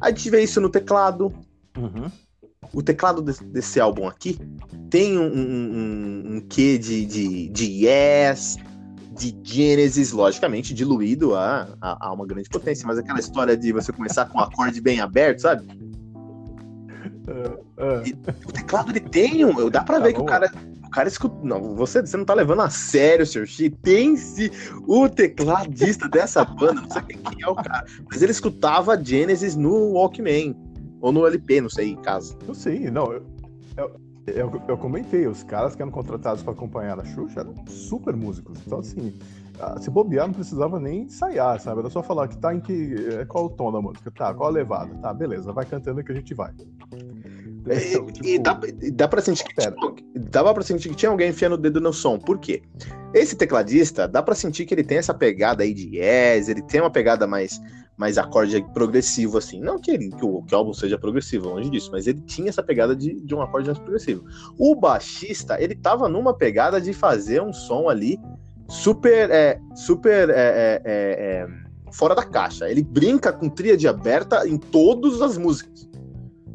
A 0.00 0.08
gente 0.08 0.28
vê 0.28 0.42
isso 0.42 0.60
no 0.60 0.68
teclado, 0.68 1.32
Uhum. 1.78 2.10
O 2.72 2.82
teclado 2.82 3.22
desse, 3.22 3.44
desse 3.44 3.80
álbum 3.80 4.06
aqui 4.06 4.38
tem 4.90 5.18
um, 5.18 5.26
um, 5.26 6.36
um, 6.36 6.40
quê 6.40 6.78
de, 6.78 7.04
de, 7.04 7.48
de 7.48 7.86
Yes, 7.86 8.56
de 9.12 9.36
Genesis, 9.42 10.12
logicamente, 10.12 10.74
diluído 10.74 11.34
a, 11.34 11.76
a, 11.80 12.08
a, 12.08 12.12
uma 12.12 12.26
grande 12.26 12.48
potência, 12.48 12.86
mas 12.86 12.98
aquela 12.98 13.18
história 13.18 13.56
de 13.56 13.72
você 13.72 13.92
começar 13.92 14.26
com 14.26 14.38
um 14.38 14.40
acorde 14.40 14.80
bem 14.80 15.00
aberto, 15.00 15.40
sabe? 15.40 15.66
Uh, 17.26 17.58
uh. 17.82 18.06
E, 18.06 18.12
o 18.46 18.52
teclado 18.52 18.92
ele 18.92 19.00
tem 19.00 19.44
um. 19.44 19.68
Dá 19.68 19.82
pra 19.82 19.96
tá 19.96 20.04
ver 20.04 20.12
bom. 20.12 20.18
que 20.18 20.22
o 20.22 20.24
cara. 20.24 20.50
O 20.84 20.90
cara 20.90 21.08
escuta. 21.08 21.36
Não, 21.42 21.74
você, 21.74 22.00
você 22.00 22.16
não 22.16 22.24
tá 22.24 22.32
levando 22.32 22.62
a 22.62 22.70
sério, 22.70 23.26
Sr. 23.26 23.46
Xi. 23.46 23.70
Tem-se 23.70 24.52
o 24.86 25.08
tecladista 25.08 26.08
dessa 26.08 26.44
banda, 26.44 26.80
não 26.80 26.90
sei 26.90 27.02
quem 27.02 27.42
é 27.42 27.48
o 27.48 27.56
cara. 27.56 27.84
Mas 28.08 28.22
ele 28.22 28.30
escutava 28.30 29.02
Genesis 29.02 29.56
no 29.56 29.92
Walkman. 29.94 30.56
Ou 31.00 31.12
no 31.12 31.26
LP, 31.26 31.60
não 31.60 31.70
sei, 31.70 31.90
em 31.90 31.96
casa. 31.96 32.36
Eu 32.46 32.54
sei, 32.54 32.90
não. 32.90 33.12
Eu, 33.12 33.22
eu, 33.76 34.00
eu, 34.26 34.62
eu 34.68 34.78
comentei, 34.78 35.26
os 35.26 35.42
caras 35.42 35.76
que 35.76 35.82
eram 35.82 35.92
contratados 35.92 36.42
para 36.42 36.52
acompanhar 36.52 36.98
a 36.98 37.04
Xuxa 37.04 37.40
eram 37.40 37.54
super 37.66 38.16
músicos. 38.16 38.58
Então, 38.66 38.80
assim, 38.80 39.14
ah, 39.60 39.78
se 39.80 39.90
bobear, 39.90 40.26
não 40.26 40.34
precisava 40.34 40.78
nem 40.78 41.02
ensaiar, 41.02 41.60
sabe? 41.60 41.80
Era 41.80 41.90
só 41.90 42.02
falar 42.02 42.28
que 42.28 42.36
tá 42.36 42.54
em 42.54 42.60
que. 42.60 42.94
É, 43.20 43.24
qual 43.24 43.46
o 43.46 43.50
tom 43.50 43.72
da 43.72 43.80
música? 43.80 44.10
Tá, 44.10 44.34
qual 44.34 44.48
a 44.48 44.52
levada? 44.52 44.94
Tá, 44.96 45.14
beleza, 45.14 45.52
vai 45.52 45.64
cantando 45.64 46.02
que 46.02 46.12
a 46.12 46.14
gente 46.14 46.34
vai. 46.34 46.52
Então, 47.68 48.06
tipo, 48.06 48.26
e 48.26 48.38
dá, 48.38 48.60
dá 48.92 49.08
pra 49.08 49.20
sentir 49.20 49.44
que 49.44 49.54
tinha, 49.54 49.74
dava 50.30 50.54
pra 50.54 50.62
sentir 50.62 50.88
que 50.88 50.94
tinha 50.94 51.10
alguém 51.10 51.30
enfiando 51.30 51.54
o 51.54 51.58
dedo 51.58 51.80
no 51.80 51.92
som. 51.92 52.18
Por 52.18 52.38
quê? 52.38 52.62
Esse 53.12 53.34
tecladista, 53.34 54.06
dá 54.06 54.22
pra 54.22 54.34
sentir 54.34 54.66
que 54.66 54.74
ele 54.74 54.84
tem 54.84 54.98
essa 54.98 55.14
pegada 55.14 55.64
aí 55.64 55.74
de 55.74 55.96
yes, 55.96 56.48
ele 56.48 56.62
tem 56.62 56.80
uma 56.80 56.90
pegada 56.90 57.26
mais, 57.26 57.60
mais 57.96 58.18
acorde 58.18 58.62
progressivo, 58.74 59.38
assim. 59.38 59.60
Não 59.60 59.78
que, 59.78 59.90
ele, 59.90 60.10
que, 60.10 60.24
o, 60.24 60.42
que 60.42 60.54
o 60.54 60.58
álbum 60.58 60.72
seja 60.72 60.98
progressivo, 60.98 61.48
longe 61.48 61.70
disso, 61.70 61.90
mas 61.90 62.06
ele 62.06 62.20
tinha 62.20 62.48
essa 62.48 62.62
pegada 62.62 62.94
de, 62.94 63.14
de 63.20 63.34
um 63.34 63.40
acorde 63.40 63.68
mais 63.68 63.78
progressivo. 63.78 64.24
O 64.58 64.74
baixista, 64.74 65.60
ele 65.60 65.74
tava 65.74 66.08
numa 66.08 66.34
pegada 66.34 66.80
de 66.80 66.92
fazer 66.92 67.40
um 67.40 67.52
som 67.52 67.88
ali 67.88 68.20
super, 68.68 69.30
é, 69.30 69.58
super 69.74 70.28
é, 70.28 70.34
é, 70.34 70.82
é, 70.84 70.84
é 70.84 71.48
fora 71.92 72.14
da 72.14 72.24
caixa. 72.24 72.68
Ele 72.68 72.82
brinca 72.82 73.32
com 73.32 73.48
tríade 73.48 73.88
aberta 73.88 74.46
em 74.46 74.58
todas 74.58 75.22
as 75.22 75.38
músicas. 75.38 75.88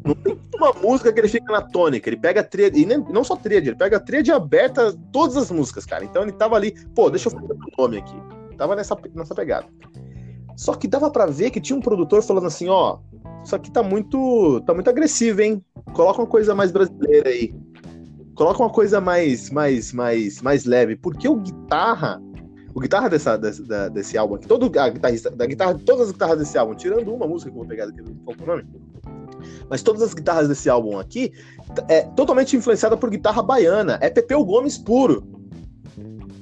Não 0.04 0.14
tem 0.14 0.38
uma 0.56 0.72
música 0.72 1.12
que 1.12 1.20
ele 1.20 1.28
fica 1.28 1.52
na 1.52 1.62
tônica, 1.62 2.08
ele 2.08 2.16
pega 2.16 2.40
a 2.40 2.44
tríade, 2.44 2.80
e 2.80 2.84
nem, 2.84 2.98
não 2.98 3.22
só 3.22 3.36
tríade, 3.36 3.68
ele 3.68 3.76
pega 3.76 3.98
a 3.98 4.00
tríade 4.00 4.32
aberta 4.32 4.92
todas 5.12 5.36
as 5.36 5.50
músicas, 5.50 5.86
cara. 5.86 6.04
Então 6.04 6.22
ele 6.22 6.32
tava 6.32 6.56
ali, 6.56 6.74
pô, 6.94 7.08
deixa 7.08 7.28
eu 7.28 7.32
fazer 7.32 7.52
o 7.52 7.82
nome 7.82 7.98
aqui. 7.98 8.14
Tava 8.56 8.74
nessa, 8.74 8.96
nessa 9.14 9.34
pegada. 9.34 9.66
Só 10.56 10.74
que 10.74 10.86
dava 10.86 11.10
para 11.10 11.26
ver 11.26 11.50
que 11.50 11.60
tinha 11.60 11.76
um 11.76 11.80
produtor 11.80 12.22
falando 12.22 12.46
assim, 12.46 12.68
ó, 12.68 12.98
isso 13.44 13.56
aqui 13.56 13.70
tá 13.70 13.82
muito, 13.82 14.60
tá 14.66 14.74
muito 14.74 14.88
agressivo, 14.88 15.40
hein? 15.40 15.64
Coloca 15.92 16.20
uma 16.20 16.26
coisa 16.26 16.54
mais 16.54 16.70
brasileira 16.70 17.28
aí. 17.28 17.54
Coloca 18.34 18.62
uma 18.62 18.70
coisa 18.70 19.00
mais, 19.00 19.50
mais, 19.50 19.92
mais, 19.92 20.40
mais 20.40 20.64
leve, 20.64 20.96
porque 20.96 21.28
o 21.28 21.36
guitarra, 21.36 22.20
o 22.74 22.80
guitarra 22.80 23.10
dessa, 23.10 23.36
desse, 23.36 23.62
desse 23.92 24.16
álbum 24.16 24.36
aqui, 24.36 24.46
todo 24.46 24.70
a 24.78 24.88
guitarrista, 24.88 25.30
da 25.30 25.44
guitarra, 25.44 25.78
todas 25.84 26.06
as 26.06 26.12
guitarras 26.12 26.38
desse 26.38 26.56
álbum, 26.56 26.74
tirando 26.74 27.12
uma 27.12 27.26
música 27.26 27.50
que 27.50 27.56
eu 27.56 27.60
vou 27.60 27.68
pegar 27.68 27.84
aqui, 27.84 28.02
qual 28.24 28.36
é 28.38 28.42
o 28.42 28.46
nome? 28.46 28.64
Mas 29.68 29.82
todas 29.82 30.02
as 30.02 30.14
guitarras 30.14 30.48
desse 30.48 30.70
álbum 30.70 30.98
aqui 30.98 31.32
é 31.88 32.02
totalmente 32.02 32.56
influenciada 32.56 32.96
por 32.96 33.10
guitarra 33.10 33.42
baiana, 33.42 33.98
é 34.00 34.08
Pepeu 34.08 34.44
Gomes 34.44 34.78
puro. 34.78 35.26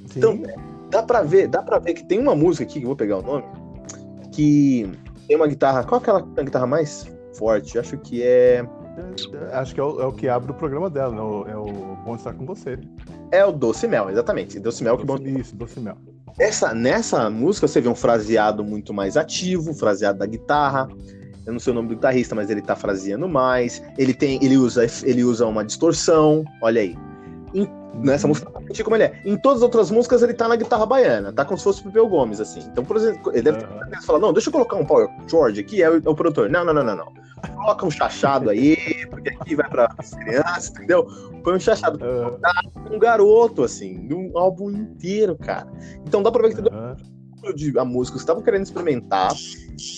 Sim. 0.07 0.19
Então, 0.19 0.41
dá 0.89 1.03
para 1.03 1.23
ver, 1.23 1.47
dá 1.47 1.61
para 1.61 1.79
ver 1.79 1.93
que 1.93 2.05
tem 2.05 2.19
uma 2.19 2.35
música 2.35 2.63
aqui 2.63 2.79
que 2.79 2.85
eu 2.85 2.87
vou 2.87 2.95
pegar 2.95 3.17
o 3.17 3.21
nome, 3.21 3.43
que 4.31 4.89
tem 5.27 5.35
uma 5.35 5.47
guitarra. 5.47 5.83
Qual 5.83 5.99
é 5.99 6.03
aquela 6.03 6.21
guitarra 6.43 6.67
mais 6.67 7.09
forte? 7.37 7.77
Acho 7.77 7.97
que 7.97 8.23
é. 8.23 8.65
Acho 9.53 9.73
que 9.73 9.79
é 9.79 9.83
o, 9.83 10.01
é 10.01 10.05
o 10.05 10.11
que 10.11 10.27
abre 10.27 10.51
o 10.51 10.55
programa 10.55 10.89
dela, 10.89 11.11
né? 11.11 11.51
É 11.51 11.55
o 11.55 11.95
Bom 12.05 12.15
Estar 12.15 12.33
Com 12.33 12.45
Você. 12.45 12.77
É 13.31 13.45
o 13.45 13.51
Doce 13.51 13.87
Mel, 13.87 14.09
exatamente. 14.09 14.59
Doce 14.59 14.83
Mel 14.83 14.97
que 14.97 15.05
bom. 15.05 15.17
Isso, 15.17 15.55
Doce 15.55 15.79
Mel. 15.79 15.95
Essa, 16.39 16.73
nessa 16.73 17.29
música 17.29 17.67
você 17.67 17.79
vê 17.79 17.89
um 17.89 17.95
fraseado 17.95 18.63
muito 18.63 18.93
mais 18.93 19.15
ativo, 19.15 19.73
fraseado 19.73 20.19
da 20.19 20.25
guitarra. 20.25 20.89
Eu 21.45 21.53
não 21.53 21.59
sei 21.59 21.71
o 21.71 21.75
nome 21.75 21.89
do 21.89 21.95
guitarrista, 21.95 22.35
mas 22.35 22.49
ele 22.49 22.61
tá 22.61 22.75
fraseando 22.75 23.27
mais. 23.27 23.81
Ele 23.97 24.13
tem, 24.13 24.43
ele 24.43 24.57
usa, 24.57 24.85
ele 25.03 25.23
usa 25.23 25.45
uma 25.45 25.63
distorção. 25.63 26.43
Olha 26.61 26.81
aí. 26.81 26.95
Em 27.53 27.65
Nessa 27.93 28.25
música, 28.27 28.49
como 28.83 28.95
ele 28.95 29.03
é. 29.03 29.21
Em 29.25 29.37
todas 29.37 29.57
as 29.57 29.63
outras 29.63 29.91
músicas, 29.91 30.23
ele 30.23 30.33
tá 30.33 30.47
na 30.47 30.55
guitarra 30.55 30.85
baiana, 30.85 31.33
tá 31.33 31.43
como 31.43 31.57
se 31.57 31.63
fosse 31.63 31.81
o 31.81 31.83
Pepeu 31.83 32.07
Gomes, 32.07 32.39
assim. 32.39 32.61
Então, 32.71 32.85
por 32.85 32.95
exemplo, 32.95 33.31
ele 33.33 33.41
deve 33.41 33.65
uhum. 33.65 34.01
falar: 34.03 34.19
não, 34.19 34.31
deixa 34.31 34.47
eu 34.47 34.53
colocar 34.53 34.77
um 34.77 34.85
Power 34.85 35.09
George 35.27 35.59
aqui, 35.59 35.83
é 35.83 35.89
o, 35.89 35.97
é 35.97 36.09
o, 36.09 36.15
produtor. 36.15 36.49
Não, 36.49 36.63
não, 36.63 36.73
não, 36.73 36.83
não, 36.83 36.95
não. 36.95 37.13
Coloca 37.55 37.85
um 37.85 37.91
chachado 37.91 38.49
aí, 38.49 38.77
porque 39.09 39.29
aqui 39.29 39.55
vai 39.55 39.69
pra 39.69 39.89
crianças, 40.23 40.69
entendeu? 40.69 41.05
Põe 41.43 41.55
um 41.55 41.59
chachado. 41.59 41.99
Uhum. 42.03 42.95
um 42.95 42.99
garoto, 42.99 43.63
assim, 43.63 44.07
um 44.13 44.37
álbum 44.37 44.71
inteiro, 44.71 45.35
cara. 45.35 45.67
Então 46.07 46.23
dá 46.23 46.31
pra 46.31 46.47
ver 46.47 46.55
que 46.55 46.61
uhum. 46.61 47.53
de 47.53 47.77
a 47.77 47.83
música, 47.83 48.17
estavam 48.17 48.41
querendo 48.41 48.63
experimentar. 48.63 49.33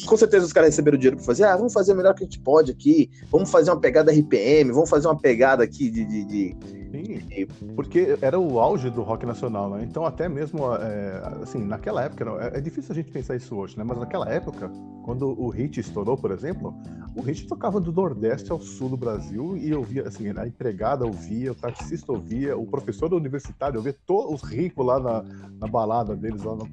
Com 0.05 0.17
certeza 0.17 0.45
os 0.45 0.53
caras 0.53 0.69
receberam 0.69 0.97
dinheiro 0.97 1.17
pra 1.17 1.25
fazer. 1.25 1.43
Ah, 1.43 1.55
vamos 1.55 1.73
fazer 1.73 1.93
o 1.93 1.95
melhor 1.95 2.15
que 2.15 2.23
a 2.23 2.25
gente 2.25 2.39
pode 2.39 2.71
aqui. 2.71 3.11
Vamos 3.29 3.51
fazer 3.51 3.69
uma 3.69 3.79
pegada 3.79 4.11
RPM, 4.11 4.71
vamos 4.71 4.89
fazer 4.89 5.07
uma 5.07 5.17
pegada 5.17 5.63
aqui 5.63 5.91
de, 5.91 6.05
de, 6.05 6.25
de 6.25 6.57
Sim, 6.93 7.47
porque 7.75 8.19
era 8.21 8.39
o 8.39 8.59
auge 8.59 8.87
do 8.91 9.01
rock 9.01 9.25
nacional, 9.25 9.67
né? 9.67 9.83
Então 9.83 10.05
até 10.05 10.29
mesmo, 10.29 10.75
é, 10.75 11.39
assim, 11.41 11.65
naquela 11.65 12.03
época, 12.03 12.23
é, 12.39 12.59
é, 12.59 12.61
difícil 12.61 12.91
a 12.91 12.95
gente 12.95 13.09
pensar 13.09 13.35
isso 13.35 13.55
hoje, 13.55 13.75
né? 13.75 13.83
Mas 13.83 13.97
naquela 13.97 14.29
época, 14.29 14.71
quando 15.03 15.27
o 15.27 15.49
hit 15.49 15.79
estourou, 15.79 16.15
por 16.15 16.29
exemplo, 16.29 16.71
o 17.15 17.21
hit 17.21 17.47
tocava 17.47 17.79
do 17.79 17.91
Nordeste 17.91 18.51
ao 18.51 18.59
Sul 18.59 18.89
do 18.89 18.97
Brasil 18.97 19.57
e 19.57 19.71
eu 19.71 19.81
via, 19.81 20.07
assim, 20.07 20.31
a 20.37 20.45
empregada 20.45 21.03
ouvia, 21.03 21.51
o 21.51 21.55
taxista 21.55 22.11
ouvia, 22.11 22.55
o 22.55 22.67
professor 22.67 23.09
da 23.09 23.15
universidade 23.15 23.75
ouvia, 23.75 23.95
todos 24.05 24.43
os 24.43 24.47
ricos 24.47 24.85
lá 24.85 24.99
na, 24.99 25.23
na 25.59 25.65
balada 25.65 26.15
deles, 26.15 26.43
lá 26.43 26.55
no... 26.55 26.69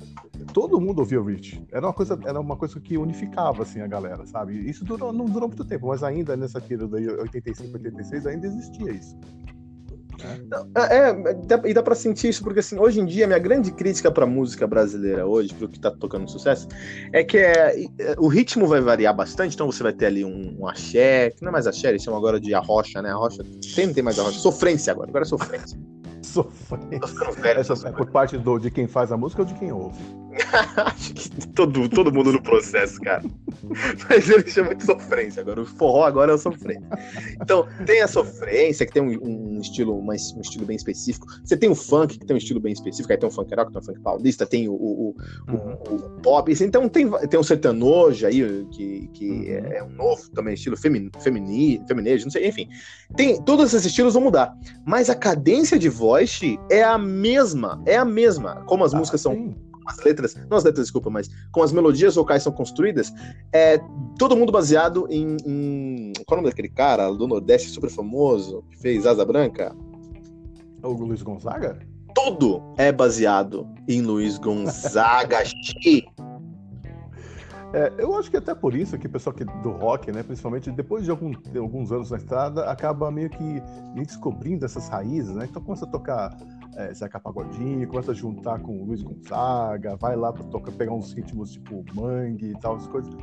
todo 0.53 0.79
mundo 0.79 0.99
ouvia 0.99 1.19
o 1.19 1.25
hit. 1.25 1.67
Era 1.73 1.87
uma 1.87 1.95
coisa, 1.95 2.21
era 2.27 2.39
uma 2.39 2.57
coisa 2.57 2.79
que 2.79 2.99
unificava, 2.99 3.63
assim, 3.63 3.81
a 3.81 3.87
galera, 3.87 4.27
sabe? 4.27 4.69
Isso 4.69 4.85
durou, 4.85 5.15
não 5.15 5.25
durou 5.25 5.49
muito 5.49 5.65
tempo, 5.65 5.89
mas 5.89 6.03
ainda 6.03 6.37
nessa 6.37 6.61
tira 6.61 6.87
daí, 6.87 7.09
85, 7.09 7.73
86, 7.73 8.27
ainda 8.27 8.47
existia 8.47 8.93
isso. 8.93 9.17
É, 10.77 11.09
é, 11.09 11.71
e 11.71 11.75
dá 11.75 11.83
pra 11.83 11.95
sentir 11.95 12.29
isso, 12.29 12.43
porque 12.43 12.61
assim, 12.61 12.79
hoje 12.79 13.01
em 13.01 13.07
dia, 13.07 13.27
minha 13.27 13.39
grande 13.39 13.71
crítica 13.73 14.11
pra 14.11 14.27
música 14.27 14.67
brasileira 14.67 15.27
hoje, 15.27 15.55
pro 15.55 15.69
que 15.69 15.81
tá 15.81 15.91
tocando 15.91 16.31
sucesso, 16.31 16.69
é 17.13 17.25
que 17.25 17.39
é, 17.39 17.85
é, 17.99 18.15
o 18.19 18.29
ritmo 18.29 18.67
vai 18.67 18.81
variar 18.81 19.15
bastante, 19.15 19.55
então 19.55 19.71
você 19.71 19.83
vai 19.83 19.93
ter 19.93 20.07
ali 20.07 20.25
um, 20.25 20.57
um 20.61 20.67
axé, 20.67 21.31
que 21.31 21.43
não 21.43 21.51
é 21.51 21.53
mais 21.53 21.67
axé, 21.67 21.89
eles 21.89 22.03
chamam 22.03 22.19
agora 22.19 22.41
de 22.41 22.55
arrocha, 22.55 23.01
né? 23.03 23.11
Arrocha, 23.11 23.43
tem, 23.75 23.87
não 23.87 23.95
tem 23.95 24.03
mais 24.03 24.19
arrocha, 24.19 24.39
sofrência 24.39 24.93
agora, 24.93 25.09
agora 25.09 25.25
é 25.25 25.29
sofrência. 25.29 25.79
Sofrência. 26.23 27.01
Essa 27.59 27.89
é 27.89 27.93
por 27.93 28.11
parte 28.11 28.37
do, 28.37 28.59
de 28.59 28.71
quem 28.71 28.87
faz 28.87 29.11
a 29.11 29.17
música 29.17 29.43
ou 29.43 29.49
de 29.49 29.55
quem 29.55 29.73
ouve? 29.73 29.99
Acho 30.77 31.15
que 31.15 31.49
todo, 31.49 31.89
todo 31.89 32.13
mundo 32.13 32.31
no 32.31 32.43
processo, 32.43 33.01
cara. 33.01 33.23
Mas 34.09 34.29
ele 34.29 34.49
chama 34.49 34.75
de 34.75 34.85
sofrência 34.85 35.43
agora. 35.43 35.63
O 35.63 35.67
forró 35.67 36.05
agora 36.05 36.33
é 36.33 36.35
o 36.35 36.39
sofrência. 36.39 36.89
Então, 37.41 37.67
tem 37.87 38.01
a 38.01 38.09
sofrência, 38.09 38.87
que 38.87 38.93
tem 38.93 39.03
um, 39.03 39.57
um 39.57 39.61
estilo 39.61 40.01
mais, 40.03 40.33
um 40.33 40.41
estilo 40.41 40.65
bem 40.67 40.77
específico. 40.77 41.27
Você 41.45 41.57
tem 41.57 41.71
o 41.71 41.75
funk, 41.75 42.19
que 42.19 42.27
tem 42.27 42.35
um 42.35 42.39
estilo 42.39 42.61
bem 42.61 42.73
específico. 42.73 43.13
Aí 43.13 43.19
tem 43.19 43.29
o 43.29 43.33
funk 43.33 43.55
rock, 43.55 43.73
tem 43.73 43.81
o 43.81 43.85
funk 43.85 44.01
paulista, 44.01 44.47
tem 44.47 44.69
o, 44.69 44.73
o, 44.73 45.15
o, 45.49 45.55
o, 45.55 45.95
o 45.95 46.11
pop. 46.23 46.53
Então, 46.61 46.89
tem, 46.89 47.11
tem 47.29 47.41
o 47.41 47.45
sertanojo 47.45 48.27
aí, 48.27 48.67
que, 48.73 49.09
que 49.13 49.29
uhum. 49.29 49.73
é 49.73 49.83
um 49.85 49.91
novo 49.91 50.31
também 50.31 50.55
estilo 50.55 50.77
femini, 50.77 51.11
femini, 51.21 51.83
feminejo, 51.87 52.25
não 52.25 52.31
sei. 52.31 52.49
Enfim, 52.49 52.69
tem, 53.17 53.41
todos 53.43 53.73
esses 53.73 53.87
estilos 53.87 54.15
vão 54.15 54.23
mudar. 54.23 54.55
Mas 54.87 55.11
a 55.11 55.15
cadência 55.15 55.79
de 55.79 55.89
voz 55.89 56.41
é 56.71 56.83
a 56.83 56.99
mesma. 56.99 57.83
É 57.87 57.97
a 57.97 58.05
mesma. 58.05 58.63
Como 58.67 58.85
as 58.85 58.95
ah, 58.95 58.99
músicas 58.99 59.21
são. 59.21 59.55
As 59.91 60.05
letras, 60.05 60.37
não 60.49 60.57
as 60.57 60.65
letras, 60.65 60.87
desculpa, 60.87 61.11
mas 61.11 61.29
como 61.51 61.65
as 61.65 61.73
melodias 61.73 62.15
vocais 62.15 62.43
são 62.43 62.53
construídas, 62.53 63.13
é 63.53 63.79
todo 64.19 64.37
mundo 64.37 64.53
baseado 64.53 65.07
em, 65.11 65.37
em 65.45 66.13
qual 66.27 66.37
é 66.37 66.41
o 66.41 66.43
nome 66.43 66.51
daquele 66.51 66.69
cara 66.69 67.11
do 67.11 67.27
Nordeste 67.27 67.69
super 67.71 67.91
famoso 67.91 68.63
que 68.71 68.79
fez 68.79 69.05
Asa 69.05 69.25
Branca? 69.25 69.75
O 70.83 70.93
Luiz 70.93 71.23
Gonzaga? 71.23 71.79
Tudo 72.15 72.63
é 72.77 72.93
baseado 72.93 73.69
em 73.89 74.01
Luiz 74.03 74.39
Gonzaga. 74.39 75.39
É, 77.73 77.93
eu 77.99 78.17
acho 78.17 78.29
que 78.29 78.37
até 78.37 78.53
por 78.53 78.75
isso 78.75 78.99
que 78.99 79.07
o 79.07 79.11
pessoal 79.11 79.35
que, 79.35 79.45
do 79.45 79.71
rock, 79.71 80.11
né, 80.11 80.25
principalmente 80.25 80.73
depois 80.73 81.05
de, 81.05 81.11
algum, 81.11 81.31
de 81.31 81.57
alguns 81.57 81.93
anos 81.93 82.11
na 82.11 82.17
estrada, 82.17 82.65
acaba 82.65 83.13
meio 83.13 83.31
que 83.31 83.63
descobrindo 83.95 84.65
essas 84.65 84.89
raízes, 84.89 85.37
né? 85.37 85.47
Então 85.49 85.63
começa 85.63 85.85
a 85.85 85.89
tocar 85.89 86.37
é, 86.77 86.93
Zeca 86.95 87.19
Pagodinho, 87.19 87.87
começa 87.89 88.13
a 88.13 88.15
juntar 88.15 88.61
com 88.61 88.81
o 88.81 88.85
Luiz 88.85 89.03
Gonzaga, 89.03 89.97
vai 89.97 90.17
lá 90.17 90.33
para 90.33 90.45
tocar, 90.45 90.73
pegar 90.73 90.93
uns 90.93 91.13
ritmos 91.13 91.53
tipo 91.53 91.85
mangue 91.95 92.51
e 92.51 92.59
tal, 92.59 92.77
as 92.77 92.87
coisas. 92.87 93.15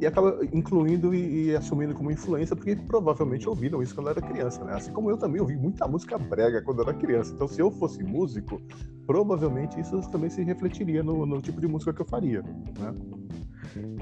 E 0.00 0.06
acaba 0.06 0.38
incluindo 0.52 1.12
e, 1.14 1.48
e, 1.48 1.56
assumindo 1.56 1.94
como 1.94 2.10
influência, 2.10 2.54
porque 2.54 2.76
provavelmente 2.76 3.48
ouviram 3.48 3.82
isso 3.82 3.94
quando 3.94 4.10
era 4.10 4.20
criança, 4.20 4.64
né? 4.64 4.74
Assim 4.74 4.92
como 4.92 5.10
eu 5.10 5.16
também 5.16 5.40
ouvi 5.40 5.56
muita 5.56 5.88
música 5.88 6.16
brega 6.16 6.62
quando 6.62 6.82
era 6.82 6.94
criança. 6.94 7.32
Então, 7.34 7.48
se 7.48 7.60
eu 7.60 7.70
fosse 7.70 8.02
músico, 8.02 8.62
provavelmente 9.06 9.80
isso 9.80 10.00
também 10.10 10.30
se 10.30 10.42
refletiria 10.44 11.02
no, 11.02 11.26
no 11.26 11.40
tipo 11.40 11.60
de 11.60 11.66
música 11.66 11.92
que 11.92 12.02
eu 12.02 12.06
faria, 12.06 12.42
né? 12.42 12.94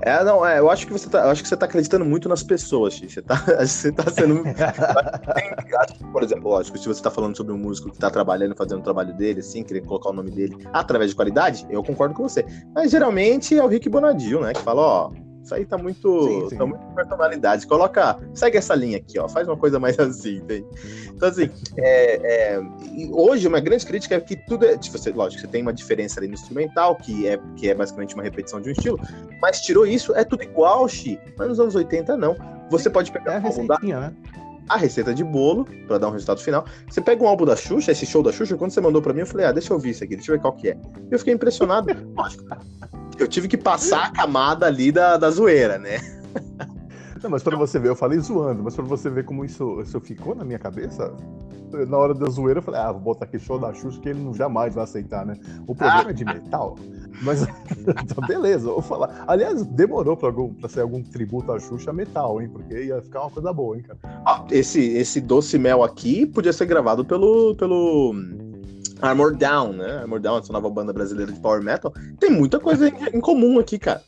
É, 0.03 0.22
não, 0.22 0.47
é, 0.47 0.59
eu 0.59 0.70
acho 0.70 0.86
que 0.86 0.92
você 0.92 1.09
tá, 1.09 1.30
acho 1.30 1.42
que 1.42 1.49
você 1.49 1.57
tá 1.57 1.66
acreditando 1.66 2.05
muito 2.05 2.28
nas 2.28 2.42
pessoas, 2.42 2.94
Xi. 2.94 3.09
Você 3.09 3.22
tá, 3.22 3.34
você 3.61 3.90
tá 3.90 4.11
sendo. 4.11 4.42
Por 6.12 6.22
exemplo, 6.22 6.51
lógico, 6.51 6.78
se 6.78 6.86
você 6.86 7.03
tá 7.03 7.11
falando 7.11 7.36
sobre 7.36 7.53
um 7.53 7.59
músico 7.59 7.90
que 7.90 7.99
tá 7.99 8.11
trabalhando, 8.11 8.55
fazendo 8.55 8.80
o 8.80 8.82
trabalho 8.82 9.14
dele, 9.14 9.40
assim, 9.40 9.62
querendo 9.62 9.86
colocar 9.86 10.11
o 10.11 10.12
nome 10.12 10.30
dele 10.30 10.57
através 10.72 11.11
de 11.11 11.16
qualidade, 11.16 11.66
eu 11.70 11.82
concordo 11.82 12.14
com 12.14 12.22
você. 12.22 12.44
Mas 12.74 12.90
geralmente 12.90 13.59
é 13.59 13.62
o 13.62 13.66
Rick 13.66 13.88
Bonadil, 13.88 14.40
né? 14.42 14.53
Que 14.53 14.61
fala, 14.61 14.82
ó, 14.82 15.11
isso 15.47 15.55
aí 15.55 15.64
tá 15.64 15.78
muito, 15.78 16.22
Sim, 16.24 16.49
sim. 16.51 16.57
tá 16.57 16.66
muito 16.66 16.84
personalidade. 16.94 17.66
Coloca, 17.68 18.18
segue 18.34 18.59
essa 18.59 18.74
linha 18.74 18.99
aqui, 18.99 19.16
ó. 19.16 19.28
Faz 19.28 19.47
uma 19.47 19.57
coisa 19.57 19.78
mais 19.78 19.97
assim, 20.01 20.38
entende? 20.38 20.66
Então, 21.14 21.28
assim, 21.28 21.49
é, 21.78 22.57
é, 22.57 22.61
hoje 23.12 23.47
uma 23.47 23.61
grande 23.61 23.86
crítica 23.86 24.16
é 24.16 24.20
que 24.20 24.36
tudo 24.36 24.66
é. 24.66 24.76
Tipo, 24.76 24.99
você, 24.99 25.12
lógico, 25.12 25.40
você 25.40 25.47
tem 25.47 25.62
uma 25.62 25.72
diferença 25.72 26.18
ali 26.18 26.26
no 26.26 26.34
instrumental, 26.34 26.97
que 26.97 27.28
é, 27.28 27.38
que 27.57 27.70
é 27.70 27.74
basicamente 27.74 28.14
uma 28.14 28.24
repetição 28.24 28.61
de 28.61 28.70
um 28.70 28.72
estilo, 28.72 28.99
mas 29.40 29.61
tirou 29.61 29.86
isso, 29.86 30.12
é 30.16 30.24
tudo 30.24 30.42
igual, 30.42 30.88
Xi. 30.88 31.18
Mas 31.38 31.49
nos 31.49 31.61
anos 31.61 31.74
80, 31.76 32.16
não. 32.16 32.36
Você 32.68 32.90
pode 32.90 33.11
É 33.11 33.12
pegar 33.12 33.36
a 33.36 33.40
um 33.40 33.47
álbum 33.47 33.66
da, 33.66 33.74
receitinha, 33.76 34.01
né? 34.01 34.12
A 34.68 34.76
receita 34.76 35.14
de 35.14 35.24
bolo 35.24 35.66
pra 35.86 35.98
dar 35.98 36.08
um 36.08 36.12
resultado 36.12 36.40
final. 36.40 36.64
Você 36.88 37.00
pega 37.00 37.22
um 37.22 37.28
álbum 37.28 37.44
da 37.44 37.56
Xuxa, 37.56 37.92
esse 37.92 38.06
show 38.06 38.22
da 38.22 38.32
Xuxa, 38.32 38.56
quando 38.56 38.70
você 38.70 38.80
mandou 38.80 39.00
pra 39.00 39.12
mim, 39.12 39.20
eu 39.20 39.26
falei, 39.26 39.46
ah, 39.46 39.52
deixa 39.52 39.72
eu 39.72 39.76
ouvir 39.76 39.90
isso 39.90 40.04
aqui, 40.04 40.16
deixa 40.16 40.32
eu 40.32 40.36
ver 40.36 40.42
qual 40.42 40.52
que 40.52 40.70
é. 40.70 40.78
E 41.10 41.12
eu 41.12 41.18
fiquei 41.18 41.34
impressionado. 41.34 41.88
Lógico. 42.16 42.44
Eu 43.18 43.26
tive 43.26 43.48
que 43.48 43.56
passar 43.56 44.06
a 44.06 44.10
camada 44.10 44.66
ali 44.66 44.92
da, 44.92 45.16
da 45.16 45.30
zoeira, 45.30 45.78
né? 45.78 45.98
Não, 47.27 47.31
mas 47.33 47.43
pra 47.43 47.57
você 47.57 47.77
ver, 47.81 47.89
eu 47.89 47.97
falei 47.97 48.20
zoando, 48.20 48.62
mas 48.62 48.77
pra 48.77 48.85
você 48.85 49.11
ver 49.11 49.24
como 49.24 49.45
isso, 49.45 49.81
isso 49.81 49.99
ficou 49.99 50.33
na 50.33 50.45
minha 50.45 50.61
cabeça, 50.61 51.12
na 51.89 51.97
hora 51.97 52.14
da 52.14 52.29
zoeira 52.31 52.61
eu 52.61 52.62
falei, 52.62 52.81
ah, 52.81 52.93
vou 52.93 53.01
botar 53.01 53.24
aqui 53.24 53.37
show 53.37 53.59
da 53.59 53.74
Xuxa 53.74 54.01
que 54.01 54.11
ele 54.11 54.20
não 54.20 54.33
jamais 54.33 54.77
vai 54.77 54.85
aceitar, 54.85 55.27
né? 55.27 55.35
O 55.66 55.74
programa 55.74 56.11
é 56.11 56.12
de 56.12 56.24
metal, 56.24 56.77
mas 57.22 57.43
então, 58.01 58.24
beleza, 58.29 58.68
vou 58.68 58.81
falar. 58.81 59.24
Aliás, 59.27 59.66
demorou 59.66 60.16
pra, 60.16 60.29
algum, 60.29 60.55
pra 60.55 60.68
ser 60.68 60.83
algum 60.83 61.03
tributo 61.03 61.51
à 61.51 61.59
Xuxa 61.59 61.93
metal, 61.93 62.41
hein? 62.41 62.49
Porque 62.49 62.85
ia 62.85 63.03
ficar 63.03 63.22
uma 63.22 63.31
coisa 63.31 63.53
boa, 63.53 63.77
hein, 63.77 63.83
cara? 63.83 63.99
Ó, 64.24 64.47
esse, 64.53 64.81
esse 64.81 65.20
doce 65.20 65.59
mel 65.59 65.83
aqui 65.83 66.27
podia 66.27 66.53
ser 66.53 66.66
gravado 66.66 67.05
pelo, 67.05 67.57
pelo 67.57 68.14
Armor 69.03 69.35
Down, 69.37 69.72
né? 69.72 69.99
Armor 69.99 70.20
Down, 70.20 70.39
essa 70.39 70.53
nova 70.53 70.70
banda 70.70 70.93
brasileira 70.93 71.33
de 71.33 71.41
power 71.41 71.61
metal. 71.61 71.93
Tem 72.20 72.31
muita 72.31 72.61
coisa 72.61 72.89
em 72.89 73.20
comum 73.20 73.59
aqui, 73.59 73.81
cara. 73.81 74.01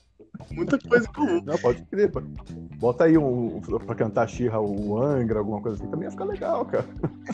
Muita 0.51 0.79
coisa 0.79 1.09
comum. 1.09 1.43
Não, 1.45 1.59
pode 1.59 1.83
crer, 1.85 2.11
pô. 2.11 2.23
Bota 2.79 3.05
aí 3.05 3.19
um, 3.19 3.61
pra 3.61 3.95
cantar 3.95 4.29
Xirra, 4.29 4.61
o 4.61 5.03
Angra, 5.03 5.41
alguma 5.41 5.61
coisa 5.61 5.77
assim, 5.77 5.91
também 5.91 6.05
ia 6.07 6.11
ficar 6.11 6.25
legal, 6.25 6.65
cara. 6.65 6.87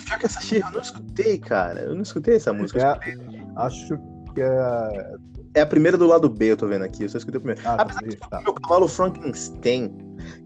Pior 0.05 0.19
que 0.19 0.27
essa 0.27 0.41
xirra 0.41 0.69
eu 0.69 0.75
não 0.75 0.81
escutei, 0.81 1.39
cara. 1.39 1.81
Eu 1.81 1.95
não 1.95 2.03
escutei 2.03 2.37
essa 2.37 2.53
música. 2.53 2.99
É, 3.05 3.17
acho 3.57 3.99
que 4.35 4.41
é. 4.41 5.15
É 5.57 5.61
a 5.61 5.67
primeira 5.67 5.97
do 5.97 6.07
lado 6.07 6.29
B, 6.29 6.51
eu 6.51 6.57
tô 6.57 6.67
vendo 6.67 6.83
aqui. 6.83 7.05
Eu 7.05 7.09
só 7.09 7.19
escutei 7.19 7.39
o 7.39 7.41
primeiro. 7.41 7.63
Ah, 7.65 7.77
Apesar 7.81 8.03
tá, 8.19 8.27
tá. 8.29 8.41
Meu 8.43 8.53
cavalo 8.55 8.89
Frankenstein. 8.89 9.95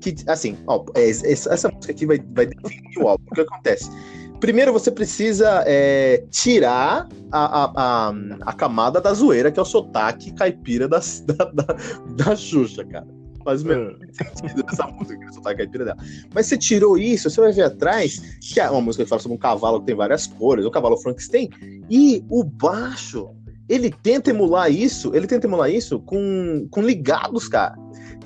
Que, 0.01 0.15
assim, 0.27 0.59
ó, 0.67 0.85
é, 0.95 1.09
essa, 1.09 1.53
essa 1.53 1.71
música 1.71 1.93
aqui 1.93 2.05
vai, 2.05 2.19
vai 2.35 2.47
definir 2.47 2.99
o 2.99 3.09
álbum. 3.09 3.25
O 3.31 3.35
que 3.35 3.41
acontece? 3.41 3.91
Primeiro 4.41 4.73
você 4.73 4.91
precisa 4.91 5.65
é, 5.67 6.25
tirar 6.31 7.09
a, 7.33 7.65
a, 7.65 7.73
a, 7.75 8.15
a 8.43 8.53
camada 8.53 9.01
da 9.01 9.13
zoeira, 9.13 9.51
que 9.51 9.59
é 9.59 9.63
o 9.63 9.65
sotaque 9.65 10.33
caipira 10.33 10.87
da, 10.87 11.01
da, 11.27 11.45
da, 11.45 11.77
da 12.17 12.37
Xuxa, 12.37 12.85
cara. 12.85 13.07
Faz 13.45 13.63
o 13.63 13.67
menor 13.67 13.97
sentido 14.13 14.63
dessa 14.63 14.87
música, 14.87 15.27
o 15.29 15.35
sotaque 15.35 15.57
caipira 15.59 15.85
dela. 15.87 15.99
Mas 16.33 16.47
você 16.47 16.57
tirou 16.57 16.97
isso, 16.97 17.29
você 17.29 17.41
vai 17.41 17.53
ver 17.53 17.63
atrás, 17.63 18.39
que 18.41 18.61
é 18.61 18.71
uma 18.71 18.81
música 18.81 19.05
que 19.05 19.09
fala 19.09 19.23
sobre 19.23 19.37
um 19.37 19.41
cavalo 19.41 19.81
que 19.81 19.87
tem 19.87 19.97
várias 19.97 20.27
cores, 20.27 20.65
o 20.65 20.71
cavalo 20.71 20.97
Frankenstein, 20.99 21.51
e 21.91 22.25
o 22.29 22.45
baixo, 22.45 23.31
ele 23.69 23.91
tenta 23.91 24.31
emular 24.31 24.71
isso, 24.71 25.15
ele 25.15 25.27
tenta 25.27 25.47
emular 25.47 25.71
isso 25.71 25.99
com, 26.01 26.69
com 26.71 26.83
ligados, 26.83 27.49
cara. 27.49 27.75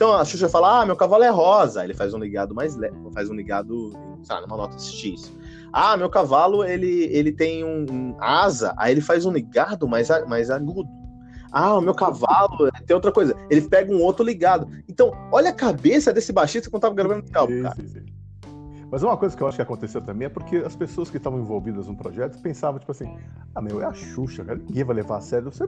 Então 0.03 0.16
a 0.16 0.24
Xuxa 0.24 0.48
fala, 0.48 0.80
ah, 0.80 0.84
meu 0.84 0.96
cavalo 0.96 1.22
é 1.22 1.28
rosa. 1.28 1.84
Ele 1.84 1.94
faz 1.94 2.12
um 2.12 2.18
ligado 2.18 2.53
mais 2.53 2.74
leve, 2.74 2.96
faz 3.14 3.30
um 3.30 3.34
ligado, 3.34 3.92
sei 4.24 4.34
lá, 4.34 4.42
numa 4.42 4.57
nota 4.57 4.76
X. 4.76 5.32
Ah, 5.72 5.96
meu 5.96 6.11
cavalo, 6.11 6.64
ele, 6.64 7.05
ele 7.05 7.30
tem 7.30 7.62
um, 7.62 7.86
um 7.88 8.16
asa, 8.18 8.74
aí 8.76 8.90
ele 8.90 9.00
faz 9.00 9.24
um 9.24 9.30
ligado 9.30 9.86
mais, 9.86 10.09
mais 10.26 10.50
agudo. 10.50 10.90
Ah, 11.53 11.74
o 11.74 11.80
meu 11.80 11.94
cavalo 11.94 12.68
tem 12.84 12.96
outra 12.96 13.12
coisa. 13.12 13.36
Ele 13.48 13.61
pega 13.61 13.92
um 13.92 14.03
outro 14.03 14.26
ligado. 14.26 14.66
Então, 14.88 15.12
olha 15.30 15.50
a 15.50 15.55
cabeça 15.55 16.12
desse 16.12 16.32
baixista 16.32 16.68
quando 16.68 16.82
tava 16.82 16.96
gravando 16.96 17.24
esse 17.24 17.36
álbum, 17.36 17.62
cara. 17.62 17.76
sim, 17.76 17.86
sim. 17.86 18.01
Mas 18.93 19.03
uma 19.03 19.16
coisa 19.16 19.34
que 19.34 19.43
eu 19.43 19.47
acho 19.49 19.57
que 19.57 19.62
aconteceu 19.62 20.03
também 20.03 20.26
é 20.26 20.28
porque 20.28 20.57
as 20.57 20.76
pessoas 20.76 21.09
que 21.09 21.16
estavam 21.16 21.40
envolvidas 21.40 21.86
no 21.86 21.97
projeto 21.97 22.38
pensavam, 22.43 22.78
tipo 22.78 22.93
assim, 22.93 23.11
ah, 23.55 23.62
meu, 23.62 23.80
é 23.80 23.86
a 23.86 23.93
Xuxa, 23.95 24.45
cara, 24.45 24.59
ninguém 24.59 24.84
vai 24.84 24.95
levar 24.95 25.16
a 25.16 25.20
sério, 25.22 25.51
você... 25.51 25.64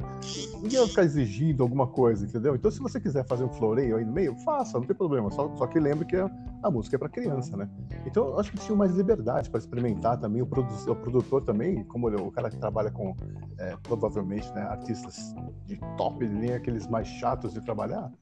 ninguém 0.61 0.79
vai 0.79 0.87
ficar 0.89 1.05
exigindo 1.05 1.63
alguma 1.63 1.87
coisa, 1.87 2.27
entendeu? 2.27 2.55
Então, 2.55 2.71
se 2.71 2.81
você 2.81 3.01
quiser 3.01 3.25
fazer 3.25 3.45
um 3.45 3.49
floreio 3.49 3.97
aí 3.97 4.05
no 4.05 4.13
meio, 4.13 4.37
faça, 4.45 4.79
não 4.79 4.87
tem 4.87 4.95
problema, 4.95 5.31
só, 5.31 5.51
só 5.57 5.67
que 5.67 5.81
lembre 5.81 6.05
que 6.05 6.17
a, 6.17 6.31
a 6.63 6.71
música 6.71 6.97
é 6.97 6.99
pra 6.99 7.09
criança, 7.09 7.57
né? 7.57 7.67
Então, 8.05 8.27
eu 8.27 8.39
acho 8.39 8.51
que 8.51 8.57
eles 8.57 8.67
tinham 8.67 8.77
mais 8.77 8.95
liberdade 8.95 9.49
para 9.49 9.59
experimentar 9.59 10.21
também, 10.21 10.43
o, 10.43 10.47
produ 10.47 10.75
o 10.87 10.95
produtor 10.95 11.41
também, 11.43 11.83
como 11.85 12.11
ele- 12.11 12.21
o 12.21 12.31
cara 12.31 12.51
que 12.51 12.59
trabalha 12.59 12.91
com, 12.91 13.17
é, 13.57 13.75
provavelmente, 13.85 14.53
né, 14.53 14.61
artistas 14.65 15.35
de 15.65 15.81
top 15.97 16.27
de 16.29 16.35
linha, 16.35 16.57
aqueles 16.57 16.87
mais 16.89 17.09
chatos 17.09 17.55
de 17.55 17.63
trabalhar, 17.63 18.13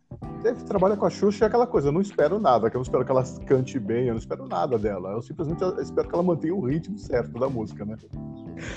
ele 0.44 0.56
trabalha 0.64 0.96
com 0.96 1.06
a 1.06 1.10
Xuxa 1.10 1.44
é 1.44 1.48
aquela 1.48 1.66
coisa, 1.66 1.88
eu 1.88 1.92
não 1.92 2.00
espero 2.00 2.38
nada, 2.40 2.68
que 2.68 2.76
eu 2.76 2.78
não 2.80 2.82
espero 2.82 3.04
que 3.04 3.10
ela 3.10 3.22
cante 3.46 3.78
bem, 3.78 4.06
eu 4.06 4.14
não 4.14 4.18
espero 4.18 4.46
nada 4.46 4.76
dela. 4.78 5.10
Eu 5.12 5.22
simplesmente 5.22 5.62
espero 5.80 6.08
que 6.08 6.14
ela 6.14 6.22
mantenha 6.22 6.54
o 6.54 6.60
ritmo 6.64 6.98
certo 6.98 7.38
da 7.38 7.48
música, 7.48 7.84
né? 7.84 7.96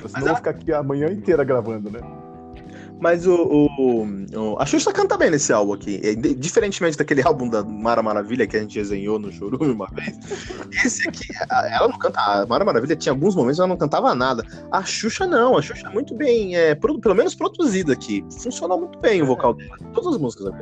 Senão 0.07 0.19
eu 0.21 0.25
vou 0.27 0.35
ficar 0.35 0.51
aqui 0.51 0.71
a 0.73 0.83
manhã 0.83 1.07
inteira 1.11 1.43
gravando, 1.43 1.89
né? 1.89 1.99
Mas 2.97 3.27
o, 3.27 3.33
o- 3.35 4.03
o- 4.53 4.55
a 4.57 4.65
Xuxa 4.65 4.93
canta 4.93 5.17
bem 5.17 5.29
nesse 5.29 5.51
álbum 5.51 5.73
aqui. 5.73 5.99
É, 6.01 6.15
di- 6.15 6.33
Diferentemente 6.33 6.97
daquele 6.97 7.21
álbum 7.27 7.49
da 7.49 7.61
Mara 7.61 8.01
Maravilha 8.01 8.47
que 8.47 8.55
a 8.55 8.61
gente 8.61 8.79
resenhou 8.79 9.19
no 9.19 9.31
Chorume 9.33 9.69
uma 9.73 9.87
vez. 9.87 10.17
Esse 10.85 11.07
aqui, 11.09 11.25
ela 11.49 11.89
não 11.89 11.97
canta. 11.97 12.19
A 12.21 12.45
Mara 12.45 12.63
Maravilha 12.63 12.95
tinha 12.95 13.11
alguns 13.11 13.35
momentos 13.35 13.59
ela 13.59 13.67
não 13.67 13.75
cantava 13.75 14.15
nada. 14.15 14.43
A 14.71 14.81
Xuxa 14.83 15.27
não. 15.27 15.57
A 15.57 15.61
Xuxa 15.61 15.87
é 15.87 15.89
muito 15.93 16.15
bem, 16.15 16.55
é, 16.55 16.73
pelo 16.73 16.99
menos 17.13 17.35
produzida 17.35 17.91
aqui. 17.91 18.23
Funciona 18.41 18.77
muito 18.77 18.97
bem 18.99 19.21
o 19.21 19.25
vocal 19.25 19.53
dela. 19.53 19.77
Todas 19.93 20.13
as 20.15 20.21
músicas 20.21 20.47
aqui. 20.47 20.61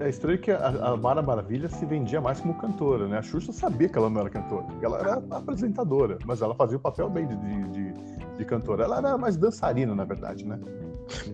É, 0.00 0.08
es- 0.08 0.16
estranho 0.16 0.38
que 0.38 0.50
a, 0.50 0.66
a 0.68 0.96
Mara 0.96 1.22
Maravilha 1.22 1.68
se 1.68 1.84
vendia 1.86 2.20
mais 2.20 2.40
como 2.40 2.54
cantora, 2.54 3.06
né? 3.08 3.18
A 3.18 3.22
Xuxa 3.22 3.52
sabia 3.52 3.88
que 3.88 3.96
ela 3.96 4.10
não 4.10 4.20
era 4.20 4.30
cantora, 4.30 4.66
ela 4.82 4.98
era 4.98 5.22
apresentadora, 5.30 6.18
mas 6.26 6.42
ela 6.42 6.54
fazia 6.54 6.76
o 6.76 6.80
papel 6.80 7.08
bem 7.08 7.26
de, 7.26 7.36
de, 7.36 7.70
de- 7.70 7.94
de 8.36 8.44
cantora. 8.44 8.84
Ela 8.84 8.98
era 8.98 9.16
mais 9.16 9.36
dançarina, 9.36 9.94
na 9.94 10.04
verdade, 10.04 10.44
né? 10.46 10.58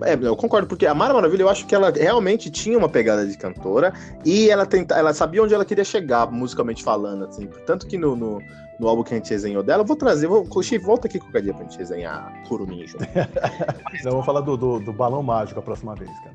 É, 0.03 0.15
eu 0.15 0.37
concordo, 0.37 0.67
porque 0.67 0.87
a 0.87 0.95
Mara 0.95 1.15
Maravilha, 1.15 1.43
eu 1.43 1.49
acho 1.49 1.67
que 1.67 1.75
ela 1.75 1.91
realmente 1.91 2.51
tinha 2.51 2.77
uma 2.77 2.89
pegada 2.89 3.27
de 3.27 3.37
cantora 3.37 3.93
e 4.25 4.51
ela 4.51 4.67
tenta, 4.67 4.95
ela 4.95 5.13
sabia 5.15 5.43
onde 5.43 5.55
ela 5.55 5.65
queria 5.65 5.85
chegar, 5.85 6.31
musicalmente 6.31 6.83
falando, 6.83 7.25
assim. 7.25 7.49
Tanto 7.67 7.87
que 7.87 7.97
no, 7.97 8.15
no, 8.15 8.41
no 8.79 8.89
álbum 8.89 9.03
que 9.03 9.15
a 9.15 9.17
gente 9.17 9.31
resenhou 9.31 9.63
dela, 9.63 9.83
eu 9.83 9.87
vou 9.87 9.97
trazer, 9.97 10.27
vou, 10.27 10.47
volta 10.83 11.07
aqui 11.07 11.19
qualquer 11.19 11.43
dia 11.43 11.55
pra 11.55 11.63
gente 11.63 11.79
resenhar 11.79 12.33
Kurumin 12.49 12.87
junto. 12.87 13.05
Não, 14.05 14.11
vamos 14.13 14.27
falar 14.27 14.41
do, 14.41 14.57
do, 14.57 14.81
do 14.81 14.93
Balão 14.93 15.23
Mágico 15.23 15.61
a 15.61 15.63
próxima 15.63 15.95
vez, 15.95 16.11
cara. 16.21 16.35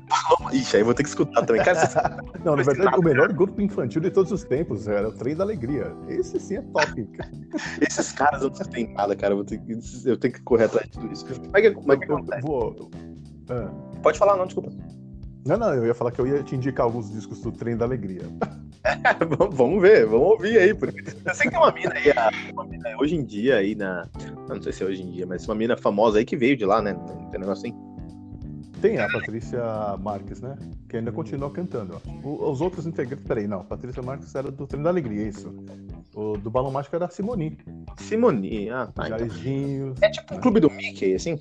Ixi, 0.52 0.78
aí 0.78 0.82
vou 0.82 0.94
ter 0.94 1.02
que 1.02 1.08
escutar 1.08 1.44
também. 1.44 1.62
Cara, 1.62 1.78
vocês- 1.78 2.04
Não, 2.44 2.56
na 2.56 2.62
verdade, 2.62 2.98
o 2.98 3.02
melhor 3.02 3.32
grupo 3.32 3.60
infantil 3.60 4.00
de 4.00 4.10
todos 4.10 4.32
os 4.32 4.44
tempos 4.44 4.88
era 4.88 5.08
o 5.08 5.12
Trem 5.12 5.36
da 5.36 5.44
Alegria. 5.44 5.92
Esse 6.08 6.40
sim 6.40 6.56
é 6.56 6.62
top, 6.62 7.04
cara. 7.16 7.30
esses 7.80 8.12
caras 8.12 8.42
não 8.42 8.54
sei 8.54 8.88
nada, 8.88 9.14
cara. 9.14 9.32
Eu, 9.32 9.38
vou 9.38 9.44
ter 9.44 9.60
eu 10.06 10.16
tenho 10.16 10.34
que 10.34 10.40
correr 10.42 10.64
atrás 10.64 10.86
de 10.86 10.92
tudo 10.92 11.12
isso. 11.12 11.26
Como 11.26 11.56
é 11.56 11.60
que, 11.60 11.70
como 11.72 11.92
é 11.92 11.96
que 11.96 12.04
acontece? 12.04 12.42
vou. 12.42 12.90
Ah. 13.50 13.70
Pode 14.02 14.18
falar, 14.18 14.36
não, 14.36 14.46
desculpa. 14.46 14.70
Não, 15.46 15.56
não, 15.56 15.72
eu 15.74 15.86
ia 15.86 15.94
falar 15.94 16.10
que 16.10 16.20
eu 16.20 16.26
ia 16.26 16.42
te 16.42 16.54
indicar 16.56 16.84
alguns 16.84 17.10
discos 17.10 17.40
do 17.40 17.50
Trem 17.50 17.76
da 17.76 17.84
Alegria. 17.84 18.22
vamos, 19.38 19.54
vamos 19.56 19.80
ver, 19.82 20.06
vamos 20.06 20.28
ouvir 20.28 20.58
aí. 20.58 20.74
Porque 20.74 21.00
eu 21.24 21.34
sei 21.34 21.46
que 21.46 21.50
tem 21.50 21.58
uma 21.58 21.72
mina 21.72 21.92
aí, 21.94 22.52
uma 22.52 22.64
mina 22.64 22.96
hoje 22.98 23.14
em 23.16 23.24
dia 23.24 23.56
aí 23.56 23.74
na. 23.74 24.06
Não 24.48 24.60
sei 24.62 24.72
se 24.72 24.82
é 24.82 24.86
hoje 24.86 25.02
em 25.02 25.10
dia, 25.10 25.26
mas 25.26 25.46
uma 25.46 25.54
mina 25.54 25.76
famosa 25.76 26.18
aí 26.18 26.24
que 26.24 26.36
veio 26.36 26.56
de 26.56 26.64
lá, 26.64 26.82
né? 26.82 26.94
Tem 27.30 27.40
negócio 27.40 27.66
assim. 27.66 27.74
Tem 28.80 28.98
a 28.98 29.08
Patrícia 29.10 29.60
Marques, 30.00 30.40
né? 30.40 30.54
Que 30.88 30.98
ainda 30.98 31.10
continua 31.10 31.50
cantando. 31.50 32.00
O- 32.22 32.48
os 32.50 32.60
outros 32.60 32.86
integrantes. 32.86 33.26
Peraí, 33.26 33.48
não. 33.48 33.64
Patrícia 33.64 34.02
Marques 34.02 34.32
era 34.34 34.50
do 34.52 34.66
Trem 34.66 34.82
da 34.82 34.90
Alegria, 34.90 35.26
isso. 35.26 35.52
O 36.14 36.36
do 36.36 36.48
Balão 36.50 36.70
Mágico 36.70 36.94
era 36.94 37.06
a 37.06 37.08
Simoni. 37.08 37.58
Simone, 37.96 38.70
ah, 38.70 38.86
tá. 38.86 39.06
Então. 39.08 39.94
É 40.00 40.10
tipo 40.10 40.34
um 40.34 40.40
clube 40.40 40.60
do 40.60 40.70
Mickey, 40.70 41.14
assim? 41.14 41.40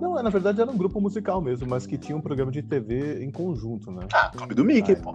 Não, 0.00 0.14
na 0.22 0.30
verdade 0.30 0.60
era 0.60 0.70
um 0.70 0.76
grupo 0.76 1.00
musical 1.00 1.40
mesmo, 1.40 1.66
mas 1.68 1.86
que 1.86 1.98
tinha 1.98 2.16
um 2.16 2.20
programa 2.20 2.50
de 2.50 2.62
TV 2.62 3.22
em 3.22 3.30
conjunto, 3.30 3.90
né? 3.90 4.06
Ah, 4.12 4.30
clube 4.34 4.54
do 4.54 4.64
Mickey, 4.64 4.92
Ah, 4.92 4.98
é. 4.98 5.02
pô. 5.02 5.14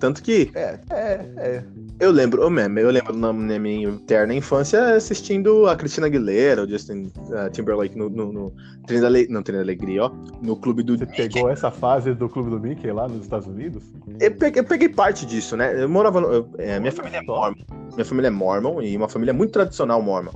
Tanto 0.00 0.22
que 0.22 0.50
É, 0.54 0.80
é, 0.90 1.30
é. 1.36 1.64
eu 2.00 2.10
lembro, 2.10 2.42
eu 2.42 2.50
mesmo, 2.50 2.78
eu 2.78 2.90
lembro 2.90 3.16
na, 3.16 3.32
na 3.32 3.58
minha 3.58 3.88
eterna 3.88 4.34
infância 4.34 4.94
assistindo 4.96 5.66
a 5.66 5.76
Cristina 5.76 6.08
Aguilera, 6.08 6.64
o 6.64 6.68
Justin 6.68 7.10
uh, 7.28 7.48
Timberlake 7.50 7.96
no, 7.96 8.10
no, 8.10 8.32
no 8.32 8.52
Trem 8.86 9.00
da 9.00 9.08
não, 9.30 9.42
Trem 9.42 9.56
da 9.56 9.62
Alegria, 9.62 10.04
ó, 10.04 10.10
no 10.42 10.56
clube 10.56 10.82
do 10.82 10.98
Você 10.98 11.06
Mickey. 11.06 11.28
pegou 11.28 11.48
essa 11.48 11.70
fase 11.70 12.12
do 12.12 12.28
Clube 12.28 12.50
do 12.50 12.60
Mickey 12.60 12.90
lá 12.90 13.06
nos 13.08 13.22
Estados 13.22 13.46
Unidos? 13.46 13.84
Eu 14.20 14.32
peguei, 14.32 14.60
eu 14.60 14.64
peguei 14.66 14.88
parte 14.88 15.24
disso, 15.24 15.56
né? 15.56 15.80
Eu 15.82 15.88
morava. 15.88 16.20
no- 16.20 16.32
eu- 16.32 16.48
é, 16.58 16.78
minha 16.80 16.92
família 16.92 17.18
é 17.18 17.22
mormon. 17.22 17.54
Minha 17.94 18.04
família 18.04 18.28
é 18.28 18.30
mormon 18.30 18.82
e 18.82 18.96
uma 18.96 19.08
família 19.08 19.32
muito 19.32 19.52
tradicional 19.52 20.02
mormon. 20.02 20.32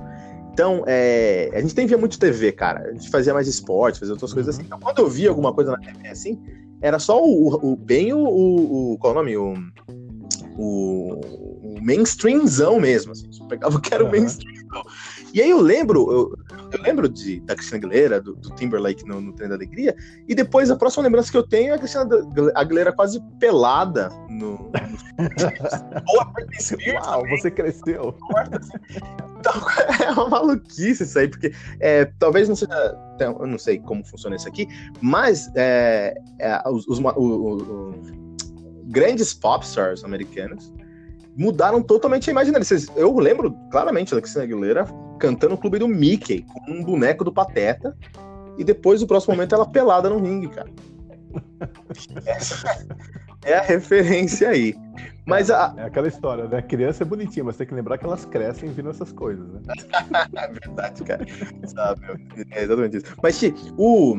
Então, 0.59 0.83
é, 0.85 1.49
a 1.53 1.61
gente 1.61 1.73
nem 1.73 1.87
via 1.87 1.97
muito 1.97 2.19
TV, 2.19 2.51
cara. 2.51 2.89
A 2.89 2.91
gente 2.91 3.09
fazia 3.09 3.33
mais 3.33 3.47
esporte, 3.47 3.97
fazia 3.97 4.13
outras 4.13 4.33
coisas 4.33 4.53
assim. 4.53 4.65
Então, 4.65 4.77
quando 4.77 4.99
eu 4.99 5.07
via 5.09 5.29
alguma 5.29 5.53
coisa 5.53 5.71
na 5.71 5.77
TV 5.77 6.09
assim, 6.09 6.37
era 6.81 6.99
só 6.99 7.23
o, 7.23 7.71
o 7.71 7.77
bem 7.77 8.11
o, 8.11 8.17
o, 8.27 8.91
o- 8.91 8.97
Qual 8.97 9.13
é 9.13 9.15
o 9.15 9.19
nome? 9.19 9.37
O, 9.37 9.53
o, 10.57 11.77
o 11.77 11.81
mainstreamzão 11.81 12.77
mesmo. 12.77 13.13
Assim. 13.13 13.31
Você 13.31 13.41
pegava 13.45 13.77
o 13.77 13.79
que 13.79 13.93
era 13.93 14.03
o 14.03 14.07
Aham. 14.07 14.17
mainstreamzão. 14.19 14.83
E 15.33 15.41
aí 15.41 15.49
eu 15.49 15.61
lembro, 15.61 16.11
eu, 16.11 16.37
eu 16.71 16.81
lembro 16.83 17.09
de, 17.09 17.39
da 17.41 17.55
Cristina 17.55 17.77
Aguilera, 17.77 18.21
do, 18.21 18.35
do 18.35 18.49
Timberlake 18.55 19.05
no, 19.07 19.19
no 19.21 19.33
Trem 19.33 19.49
da 19.49 19.55
Alegria, 19.55 19.95
e 20.27 20.35
depois 20.35 20.69
a 20.69 20.75
próxima 20.75 21.03
lembrança 21.03 21.31
que 21.31 21.37
eu 21.37 21.43
tenho 21.47 21.71
é 21.71 21.75
a 21.75 21.77
Cristina 21.77 22.07
Aguilera 22.55 22.91
quase 22.93 23.19
pelada 23.39 24.09
no. 24.29 24.51
no... 24.51 24.69
Ou 26.13 26.21
a 26.21 26.25
Britney 26.25 26.61
Spears 26.61 27.05
Uau, 27.07 27.23
você 27.29 27.51
cresceu. 27.51 28.15
então, 29.39 29.53
é 30.05 30.11
uma 30.11 30.29
maluquice 30.29 31.03
isso 31.03 31.17
aí, 31.19 31.27
porque 31.27 31.51
é, 31.79 32.05
talvez 32.19 32.47
não 32.47 32.55
seja. 32.55 32.97
Eu 33.19 33.47
não 33.47 33.57
sei 33.57 33.79
como 33.79 34.05
funciona 34.05 34.35
isso 34.35 34.47
aqui, 34.47 34.67
mas 35.01 35.49
é, 35.55 36.15
é, 36.39 36.61
os, 36.69 36.87
os 36.87 36.99
o- 36.99 37.03
o- 37.17 37.57
o- 37.91 38.19
grandes 38.85 39.33
popstars 39.33 40.03
americanas 40.03 40.73
mudaram 41.35 41.81
totalmente 41.81 42.29
a 42.29 42.31
imagem 42.31 42.51
deles. 42.53 42.87
Eu 42.95 43.17
lembro 43.17 43.55
claramente 43.71 44.13
da 44.15 44.21
Cristina 44.21 44.43
Aguilera 44.43 44.85
cantando 45.19 45.55
o 45.55 45.57
clube 45.57 45.77
do 45.77 45.87
Mickey, 45.87 46.43
com 46.65 46.71
um 46.71 46.83
boneco 46.83 47.23
do 47.23 47.31
Pateta, 47.31 47.95
e 48.57 48.63
depois, 48.63 49.01
no 49.01 49.07
próximo 49.07 49.35
momento, 49.35 49.53
ela 49.53 49.65
pelada 49.65 50.09
no 50.09 50.19
ringue, 50.19 50.49
cara. 50.49 50.69
Essa 52.25 52.85
é 53.45 53.53
a 53.53 53.61
referência 53.61 54.49
aí. 54.49 54.75
Mas 55.25 55.51
a, 55.51 55.73
É 55.77 55.83
aquela 55.83 56.07
história, 56.07 56.47
né? 56.47 56.61
Criança 56.61 57.03
é 57.03 57.05
bonitinha, 57.05 57.43
mas 57.43 57.55
tem 57.55 57.67
que 57.67 57.73
lembrar 57.73 57.97
que 57.97 58.05
elas 58.05 58.25
crescem 58.25 58.71
vindo 58.71 58.89
essas 58.89 59.11
coisas, 59.11 59.47
né? 59.47 59.61
É 60.35 60.47
verdade, 60.47 61.03
cara. 61.03 61.25
Sabe? 61.67 62.01
É 62.51 62.63
exatamente 62.63 62.97
isso. 62.97 63.15
Mas, 63.21 63.39
Ti, 63.39 63.53
o, 63.77 64.15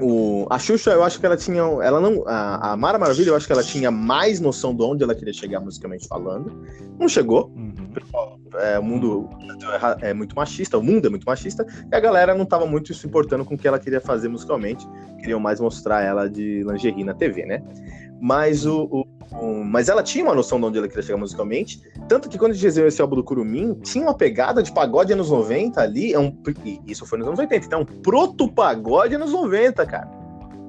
o, 0.00 0.46
a 0.48 0.58
Xuxa, 0.58 0.90
eu 0.90 1.02
acho 1.02 1.18
que 1.20 1.26
ela 1.26 1.36
tinha. 1.36 1.60
Ela 1.60 2.00
não. 2.00 2.24
A, 2.26 2.72
a 2.72 2.76
Mara 2.76 2.98
Maravilha, 2.98 3.30
eu 3.30 3.36
acho 3.36 3.46
que 3.46 3.52
ela 3.52 3.62
tinha 3.62 3.90
mais 3.90 4.40
noção 4.40 4.74
de 4.74 4.82
onde 4.82 5.02
ela 5.02 5.14
queria 5.14 5.32
chegar 5.32 5.60
musicalmente 5.60 6.06
falando. 6.08 6.64
Não 6.98 7.08
chegou. 7.08 7.52
Uhum. 7.56 7.74
É, 8.54 8.78
o 8.78 8.82
mundo 8.82 9.28
é 10.00 10.12
muito 10.12 10.34
machista, 10.36 10.78
o 10.78 10.82
mundo 10.82 11.06
é 11.06 11.10
muito 11.10 11.24
machista, 11.24 11.66
e 11.90 11.94
a 11.94 12.00
galera 12.00 12.34
não 12.34 12.44
tava 12.44 12.66
muito 12.66 12.92
se 12.92 13.06
importando 13.06 13.44
com 13.44 13.54
o 13.54 13.58
que 13.58 13.66
ela 13.66 13.78
queria 13.78 14.00
fazer 14.00 14.28
musicalmente. 14.28 14.86
Queriam 15.18 15.40
mais 15.40 15.60
mostrar 15.60 16.02
ela 16.02 16.28
de 16.28 16.62
lingerie 16.62 17.04
na 17.04 17.14
TV, 17.14 17.44
né? 17.46 17.62
Mas 18.20 18.66
o. 18.66 18.84
o- 18.84 19.21
o- 19.40 19.64
mas 19.64 19.88
ela 19.88 20.02
tinha 20.02 20.24
uma 20.24 20.34
noção 20.34 20.58
de 20.60 20.66
onde 20.66 20.78
ela 20.78 20.88
queria 20.88 21.02
chegar 21.02 21.18
musicalmente. 21.18 21.80
Tanto 22.08 22.28
que 22.28 22.38
quando 22.38 22.50
a 22.52 22.54
gente 22.54 22.62
desenhou 22.62 22.88
esse 22.88 23.00
álbum 23.00 23.16
do 23.16 23.24
Curumim, 23.24 23.74
tinha 23.82 24.04
uma 24.04 24.14
pegada 24.14 24.62
de 24.62 24.72
pagode 24.72 25.12
anos 25.12 25.30
90 25.30 25.80
ali. 25.80 26.12
É 26.12 26.18
um, 26.18 26.36
isso 26.86 27.06
foi 27.06 27.18
nos 27.18 27.26
anos 27.28 27.38
80, 27.40 27.66
então 27.66 27.80
é 27.80 27.82
um 27.82 27.86
proto-pagode 27.86 29.14
anos 29.14 29.32
90, 29.32 29.86
cara. 29.86 30.08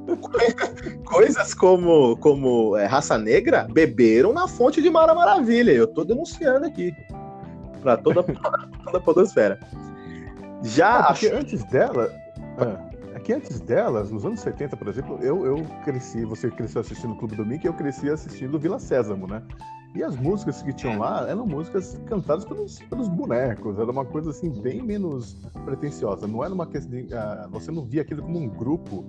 Coisas 1.06 1.54
como, 1.54 2.18
como 2.18 2.76
é, 2.76 2.86
Raça 2.86 3.18
Negra 3.18 3.68
beberam 3.72 4.34
na 4.34 4.48
fonte 4.48 4.82
de 4.82 4.90
Mara 4.90 5.14
Maravilha. 5.14 5.72
Eu 5.72 5.88
tô 5.88 6.04
denunciando 6.04 6.66
aqui. 6.66 6.94
Pra 7.82 7.98
toda, 7.98 8.24
toda 8.86 8.98
a 8.98 9.02
podosfera. 9.02 9.60
Já 10.62 11.00
Ah, 11.00 11.12
acho. 11.12 11.34
antes 11.34 11.64
dela. 11.66 12.10
Ah, 12.58 12.90
que 13.24 13.34
antes 13.34 13.60
delas, 13.62 14.12
nos 14.12 14.26
anos 14.26 14.42
70, 14.42 14.76
por 14.76 14.88
exemplo, 14.88 15.18
eu, 15.22 15.46
eu 15.46 15.64
cresci, 15.84 16.26
você 16.26 16.52
cresceu 16.52 16.82
assistindo 16.82 17.14
o 17.14 17.16
Clube 17.18 17.36
do 17.36 17.46
Mickey, 17.46 17.68
eu 17.68 17.74
cresci 17.74 18.10
assistindo 18.10 18.60
Vila 18.60 18.80
Sésamo, 18.80 19.26
né? 19.28 19.42
E 19.96 20.04
as 20.04 20.16
músicas 20.18 20.62
que 20.62 20.74
tinham 20.74 21.00
lá 21.00 21.30
eram 21.30 21.46
músicas 21.46 22.00
cantadas 22.08 22.44
pelos, 22.44 22.80
pelos 22.80 23.08
bonecos, 23.08 23.78
era 23.78 23.90
uma 23.90 24.04
coisa 24.04 24.32
assim 24.32 24.50
bem 24.50 24.82
menos 24.82 25.36
pretensiosa. 25.66 26.28
Não 26.28 26.44
era 26.44 26.54
uma 26.54 26.66
questão. 26.66 26.92
de, 26.92 27.14
ah, 27.14 27.48
você 27.52 27.72
não 27.72 27.86
via 27.86 28.02
aquilo 28.02 28.24
como 28.24 28.40
um 28.40 28.50
grupo, 28.50 29.06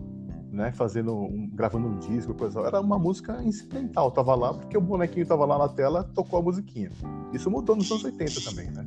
né? 0.53 0.71
Fazendo 0.73 1.15
um, 1.15 1.49
gravando 1.53 1.89
um 1.89 1.99
disco, 1.99 2.35
coisa. 2.35 2.61
Era 2.61 2.81
uma 2.81 2.99
música 2.99 3.43
incidental. 3.43 4.11
Tava 4.11 4.35
lá 4.35 4.53
porque 4.53 4.77
o 4.77 4.81
bonequinho 4.81 5.27
tava 5.27 5.47
lá 5.47 5.59
na 5.59 5.69
tela, 5.69 6.05
tocou 6.15 6.39
a 6.39 6.43
musiquinha. 6.43 6.91
Isso 7.33 7.51
mudou 7.51 7.75
nos 7.75 7.91
anos 7.91 8.05
80 8.05 8.33
também, 8.43 8.71
né? 8.71 8.85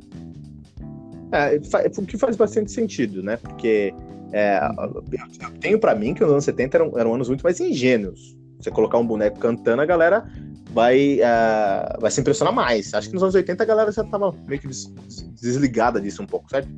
É, 1.32 1.56
o 1.56 2.06
que 2.06 2.16
faz 2.16 2.36
bastante 2.36 2.70
sentido, 2.70 3.22
né? 3.22 3.36
Porque 3.36 3.92
é, 4.32 4.60
eu 4.78 5.50
tenho 5.60 5.78
pra 5.78 5.94
mim 5.94 6.14
que 6.14 6.22
os 6.24 6.30
anos 6.30 6.44
70 6.44 6.76
eram, 6.76 6.98
eram 6.98 7.14
anos 7.14 7.28
muito 7.28 7.42
mais 7.42 7.58
ingênuos. 7.60 8.36
Você 8.60 8.70
colocar 8.70 8.98
um 8.98 9.06
boneco 9.06 9.38
cantando, 9.38 9.80
a 9.82 9.86
galera 9.86 10.26
vai, 10.72 11.20
é, 11.20 11.96
vai 12.00 12.10
se 12.10 12.20
impressionar 12.20 12.52
mais. 12.52 12.92
Acho 12.92 13.08
que 13.08 13.14
nos 13.14 13.22
anos 13.22 13.34
80 13.34 13.62
a 13.62 13.66
galera 13.66 13.92
já 13.92 14.02
tava 14.04 14.34
meio 14.46 14.60
que 14.60 14.66
des- 14.66 14.92
desligada 15.40 16.00
disso 16.00 16.22
um 16.22 16.26
pouco, 16.26 16.50
certo? 16.50 16.68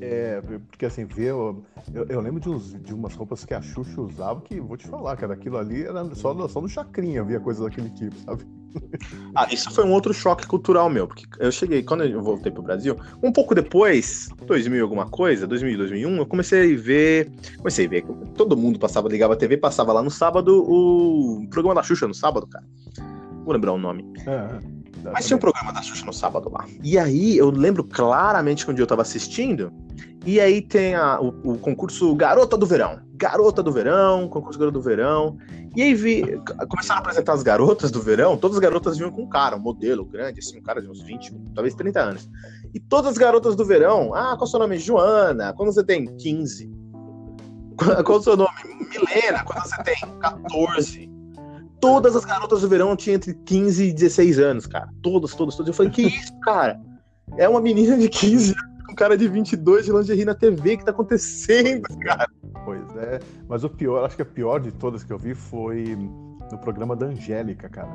É, 0.00 0.40
porque 0.70 0.86
assim, 0.86 1.04
ver. 1.04 1.26
Eu, 1.28 1.62
eu- 2.08 2.20
lembro 2.20 2.40
de, 2.40 2.48
uns- 2.48 2.72
de 2.82 2.94
umas 2.94 3.14
roupas 3.14 3.44
que 3.44 3.52
a 3.52 3.60
Xuxa 3.60 4.00
usava 4.00 4.40
que, 4.40 4.58
vou 4.58 4.76
te 4.76 4.86
falar, 4.88 5.14
cara, 5.16 5.34
aquilo 5.34 5.58
ali 5.58 5.82
era 5.82 6.14
só, 6.14 6.48
só 6.48 6.60
no 6.60 6.68
Chacrinha 6.68 7.22
via 7.22 7.38
coisa 7.38 7.64
daquele 7.64 7.90
tipo, 7.90 8.16
sabe? 8.20 8.42
Ah, 9.34 9.46
isso 9.52 9.70
foi 9.70 9.84
um 9.84 9.92
outro 9.92 10.12
choque 10.12 10.46
cultural 10.46 10.90
meu, 10.90 11.06
porque 11.06 11.24
eu 11.38 11.50
cheguei, 11.52 11.82
quando 11.82 12.04
eu 12.04 12.22
voltei 12.22 12.50
pro 12.52 12.62
Brasil, 12.62 12.96
um 13.22 13.32
pouco 13.32 13.54
depois, 13.54 14.28
2000 14.46 14.78
e 14.78 14.80
alguma 14.80 15.06
coisa, 15.08 15.46
2000, 15.46 15.78
2001, 15.78 16.16
eu 16.16 16.26
comecei 16.26 16.74
a 16.74 16.78
ver, 16.78 17.30
comecei 17.58 17.86
a 17.86 17.88
ver, 17.88 18.04
todo 18.36 18.56
mundo 18.56 18.78
passava, 18.78 19.08
ligava 19.08 19.34
a 19.34 19.36
TV, 19.36 19.56
passava 19.56 19.92
lá 19.92 20.02
no 20.02 20.10
sábado 20.10 20.64
o 20.68 21.46
programa 21.50 21.74
da 21.76 21.82
Xuxa 21.82 22.06
no 22.08 22.14
sábado, 22.14 22.46
cara. 22.46 22.64
Vou 23.44 23.54
lembrar 23.54 23.72
o 23.72 23.78
nome. 23.78 24.04
É, 24.26 24.30
é, 24.30 25.10
Mas 25.12 25.26
tinha 25.26 25.36
um 25.36 25.40
programa 25.40 25.72
da 25.72 25.80
Xuxa 25.80 26.04
no 26.04 26.12
sábado 26.12 26.50
lá. 26.50 26.66
E 26.82 26.98
aí 26.98 27.36
eu 27.38 27.50
lembro 27.50 27.82
claramente 27.84 28.64
que 28.64 28.70
um 28.70 28.74
dia 28.74 28.82
eu 28.82 28.86
tava 28.88 29.02
assistindo, 29.02 29.72
e 30.26 30.38
aí 30.40 30.60
tem 30.60 30.94
a- 30.94 31.18
o, 31.20 31.28
o 31.52 31.58
concurso 31.58 32.14
Garota 32.14 32.56
do 32.56 32.66
Verão. 32.66 32.98
Garota 33.14 33.62
do 33.62 33.70
Verão, 33.72 34.28
concurso 34.28 34.58
Garota 34.58 34.78
do 34.78 34.82
Verão. 34.82 35.36
E 35.76 35.82
aí 35.82 35.94
vi, 35.94 36.22
começaram 36.68 36.98
a 36.98 37.02
apresentar 37.02 37.32
as 37.32 37.42
garotas 37.44 37.90
do 37.92 38.02
verão, 38.02 38.36
todas 38.36 38.56
as 38.56 38.60
garotas 38.60 38.96
vinham 38.96 39.12
com 39.12 39.22
um 39.22 39.28
cara, 39.28 39.54
um 39.56 39.60
modelo 39.60 40.04
grande, 40.04 40.40
assim, 40.40 40.58
um 40.58 40.62
cara 40.62 40.82
de 40.82 40.88
uns 40.88 41.00
20, 41.00 41.32
talvez 41.54 41.74
30 41.74 42.00
anos. 42.00 42.28
E 42.74 42.80
todas 42.80 43.12
as 43.12 43.18
garotas 43.18 43.54
do 43.54 43.64
verão, 43.64 44.12
ah, 44.12 44.36
qual 44.36 44.40
é 44.40 44.44
o 44.44 44.46
seu 44.46 44.58
nome? 44.58 44.78
Joana, 44.78 45.52
quando 45.52 45.72
você 45.72 45.84
tem 45.84 46.06
15? 46.16 46.70
Qual 48.04 48.18
é 48.18 48.20
o 48.20 48.22
seu 48.22 48.36
nome? 48.36 48.50
Milena, 48.90 49.44
quando 49.44 49.62
você 49.62 49.82
tem 49.84 49.96
14? 50.18 51.10
Todas 51.80 52.14
as 52.14 52.24
garotas 52.24 52.60
do 52.60 52.68
verão 52.68 52.94
tinham 52.96 53.16
entre 53.16 53.32
15 53.32 53.84
e 53.84 53.92
16 53.92 54.38
anos, 54.38 54.66
cara. 54.66 54.88
Todas, 55.00 55.34
todas, 55.34 55.54
todas. 55.54 55.68
Eu 55.68 55.74
falei, 55.74 55.90
que 55.90 56.02
isso, 56.02 56.38
cara? 56.40 56.78
É 57.38 57.48
uma 57.48 57.60
menina 57.60 57.96
de 57.96 58.08
15 58.08 58.50
anos 58.50 58.62
com 58.62 58.69
um 58.90 58.94
cara 58.94 59.16
de 59.16 59.28
22 59.28 59.86
de 59.86 59.92
lingerie 59.92 60.24
na 60.24 60.34
TV, 60.34 60.74
o 60.74 60.78
que 60.78 60.84
tá 60.84 60.90
acontecendo, 60.90 61.82
cara? 62.00 62.28
Pois 62.64 62.96
é. 62.96 63.20
Mas 63.48 63.64
o 63.64 63.70
pior, 63.70 64.04
acho 64.04 64.16
que 64.16 64.22
a 64.22 64.26
pior 64.26 64.60
de 64.60 64.72
todas 64.72 65.04
que 65.04 65.12
eu 65.12 65.18
vi 65.18 65.34
foi 65.34 65.96
no 66.50 66.58
programa 66.58 66.96
da 66.96 67.06
Angélica, 67.06 67.68
cara. 67.68 67.90